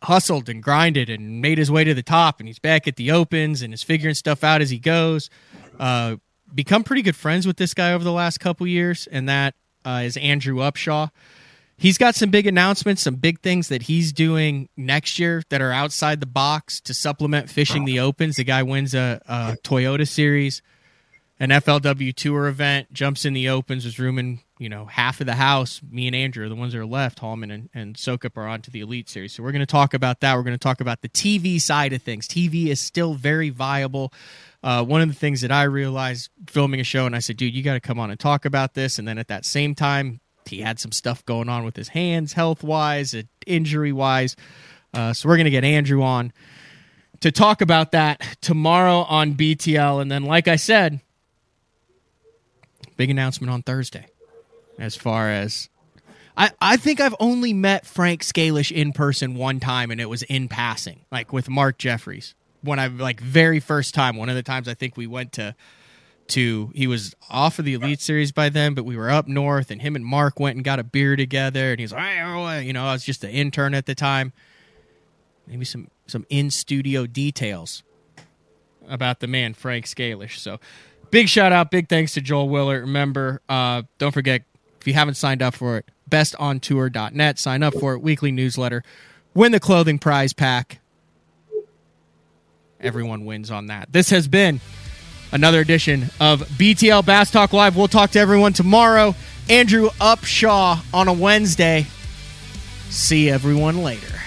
hustled 0.03 0.49
and 0.49 0.63
grinded 0.63 1.09
and 1.09 1.41
made 1.41 1.59
his 1.59 1.71
way 1.71 1.85
to 1.85 1.95
the 1.95 2.03
top, 2.03 2.41
and 2.41 2.49
he's 2.49 2.59
back 2.59 2.89
at 2.89 2.97
the 2.97 3.13
opens 3.13 3.63
and 3.63 3.73
is 3.73 3.83
figuring 3.83 4.15
stuff 4.15 4.43
out 4.43 4.61
as 4.61 4.71
he 4.71 4.79
goes. 4.79 5.31
Uh, 5.79 6.17
become 6.53 6.83
pretty 6.83 7.03
good 7.03 7.17
friends 7.17 7.47
with 7.47 7.57
this 7.57 7.75
guy 7.75 7.93
over 7.93 8.03
the 8.05 8.13
last 8.13 8.39
couple 8.39 8.67
years, 8.67 9.07
and 9.11 9.29
that 9.29 9.55
uh, 9.85 10.03
is 10.05 10.17
Andrew 10.17 10.57
Upshaw. 10.57 11.11
He's 11.83 11.99
got 11.99 12.15
some 12.15 12.31
big 12.31 12.47
announcements, 12.47 13.03
some 13.03 13.17
big 13.17 13.41
things 13.41 13.67
that 13.67 13.83
he's 13.83 14.13
doing 14.13 14.69
next 14.77 15.19
year 15.19 15.43
that 15.49 15.61
are 15.61 15.73
outside 15.73 16.21
the 16.21 16.27
box 16.27 16.81
to 16.83 16.95
supplement 16.95 17.51
fishing 17.51 17.87
the 17.87 17.99
opens. 17.99 18.37
The 18.37 18.45
guy 18.45 18.63
wins 18.63 18.95
a, 18.95 19.21
a 19.27 19.57
Toyota 19.65 20.07
Series, 20.07 20.63
an 21.41 21.51
FLW 21.51 22.15
Tour 22.15 22.47
event, 22.47 22.93
jumps 22.93 23.25
in 23.25 23.33
the 23.33 23.49
opens, 23.49 23.85
is 23.85 23.99
rooming 23.99 24.43
you 24.61 24.69
know 24.69 24.85
half 24.85 25.21
of 25.21 25.27
the 25.27 25.35
house. 25.35 25.81
Me 25.91 26.07
and 26.07 26.15
Andrew 26.15 26.47
are 26.47 26.49
the 26.49 26.55
ones 26.55 26.73
that 26.73 26.79
are 26.79 26.87
left. 26.87 27.19
Hallman 27.19 27.51
and, 27.51 27.69
and 27.75 27.97
Soukup 27.97 28.37
are 28.37 28.47
on 28.47 28.63
to 28.63 28.71
the 28.71 28.79
Elite 28.79 29.09
Series. 29.09 29.33
So 29.33 29.43
we're 29.43 29.51
going 29.51 29.59
to 29.59 29.67
talk 29.67 29.93
about 29.93 30.21
that. 30.21 30.37
We're 30.37 30.45
going 30.45 30.55
to 30.55 30.63
talk 30.63 30.81
about 30.81 31.03
the 31.03 31.09
TV 31.09 31.61
side 31.61 31.93
of 31.93 32.01
things. 32.01 32.29
TV 32.29 32.69
is 32.69 32.79
still 32.79 33.15
very 33.15 33.51
viable. 33.51 34.13
Uh, 34.63 34.85
one 34.85 35.01
of 35.01 35.09
the 35.09 35.15
things 35.15 35.41
that 35.41 35.51
I 35.51 35.65
realized 35.65 36.31
filming 36.47 36.79
a 36.79 36.85
show, 36.85 37.07
and 37.07 37.17
I 37.17 37.19
said, 37.19 37.39
dude, 37.39 37.53
you 37.53 37.65
got 37.65 37.75
to 37.75 37.81
come 37.81 37.99
on 37.99 38.13
and 38.13 38.21
talk 38.21 38.45
about 38.45 38.75
this. 38.75 39.01
And 39.01 39.09
then 39.09 39.19
at 39.19 39.27
that 39.27 39.45
same 39.45 39.75
time, 39.75 40.21
he 40.49 40.61
had 40.61 40.79
some 40.79 40.93
stuff 40.93 41.25
going 41.25 41.49
on 41.49 41.65
with 41.65 41.77
his 41.77 41.89
hands, 41.89 42.33
health 42.33 42.63
wise, 42.63 43.15
injury 43.47 43.93
wise. 43.93 44.37
Uh, 44.95 45.13
so 45.13 45.29
we're 45.29 45.37
going 45.37 45.45
to 45.45 45.51
get 45.51 45.65
Andrew 45.65 46.03
on 46.03 46.33
to 47.21 47.33
talk 47.33 47.61
about 47.61 47.93
that 47.93 48.21
tomorrow 48.41 48.99
on 48.99 49.35
BTL. 49.35 50.03
And 50.03 50.11
then, 50.11 50.25
like 50.25 50.49
I 50.49 50.57
said, 50.57 51.01
big 52.97 53.11
announcement 53.11 53.51
on 53.51 53.63
Thursday 53.63 54.07
as 54.79 54.97
far 54.97 55.31
as. 55.31 55.69
I, 56.37 56.51
I 56.61 56.77
think 56.77 57.01
I've 57.01 57.15
only 57.21 57.53
met 57.53 57.87
Frank 57.87 58.23
Scalish 58.23 58.73
in 58.73 58.93
person 58.93 59.35
one 59.35 59.61
time, 59.61 59.91
and 59.91 60.01
it 60.01 60.09
was 60.09 60.23
in 60.23 60.49
passing, 60.49 61.01
like 61.11 61.33
with 61.33 61.49
Mark 61.49 61.79
Jeffries. 61.79 62.35
When 62.63 62.79
I 62.79 62.87
like 62.87 63.21
very 63.21 63.61
first 63.61 63.95
time, 63.95 64.17
one 64.17 64.29
of 64.29 64.35
the 64.35 64.43
times 64.43 64.67
I 64.67 64.75
think 64.75 64.97
we 64.97 65.07
went 65.07 65.33
to 65.33 65.55
to 66.33 66.71
he 66.75 66.87
was 66.87 67.15
off 67.31 67.59
of 67.59 67.65
the 67.65 67.75
elite 67.75 68.01
series 68.01 68.33
by 68.33 68.49
then 68.49 68.75
but 68.75 68.85
we 68.85 68.97
were 68.97 69.11
up 69.11 69.29
north 69.29 69.71
and 69.71 69.83
him 69.83 69.95
and 69.95 70.05
mark 70.05 70.41
went 70.41 70.57
and 70.57 70.65
got 70.65 70.79
a 70.79 70.83
beer 70.83 71.15
together 71.15 71.71
and 71.71 71.79
he's 71.81 71.93
like 71.93 72.19
"Oh, 72.23 72.59
you 72.59 72.73
know 72.73 72.85
i 72.85 72.93
was 72.93 73.05
just 73.05 73.23
an 73.25 73.31
intern 73.31 73.75
at 73.75 73.87
the 73.87 73.95
time. 73.95 74.33
Maybe 75.47 75.65
some 75.65 75.89
some 76.07 76.25
in 76.29 76.51
studio 76.51 77.07
details 77.07 77.83
about 78.89 79.21
the 79.21 79.27
man 79.27 79.55
frank 79.55 79.87
scalish. 79.87 80.39
So 80.39 80.59
big 81.11 81.29
shout 81.29 81.53
out 81.53 81.71
big 81.71 81.89
thanks 81.89 82.15
to 82.15 82.21
Joel 82.21 82.49
Willert. 82.49 82.83
Remember 82.83 83.41
uh 83.49 83.83
don't 83.99 84.13
forget 84.13 84.43
if 84.81 84.87
you 84.87 84.95
haven't 84.95 85.15
signed 85.15 85.43
up 85.43 85.55
for 85.55 85.79
it 85.79 85.89
bestontour.net 86.09 87.39
sign 87.39 87.63
up 87.63 87.75
for 87.75 87.95
it. 87.95 88.01
Weekly 88.01 88.31
newsletter. 88.31 88.83
Win 89.35 89.53
the 89.53 89.61
clothing 89.61 89.99
prize 89.99 90.33
pack. 90.33 90.79
Everyone 92.81 93.25
wins 93.25 93.51
on 93.51 93.67
that. 93.67 93.93
This 93.93 94.11
has 94.11 94.29
been 94.29 94.61
another 95.33 95.61
edition 95.61 96.11
of 96.21 96.43
BTL 96.43 97.05
Bass 97.05 97.31
Talk 97.31 97.53
Live. 97.53 97.77
We'll 97.77 97.89
talk 97.89 98.11
to 98.13 98.21
everyone 98.21 98.53
tomorrow. 98.53 99.15
Andrew 99.51 99.89
Upshaw 100.01 100.85
on 100.95 101.09
a 101.09 101.13
Wednesday. 101.13 101.87
See 102.91 103.29
everyone 103.29 103.83
later. 103.83 104.22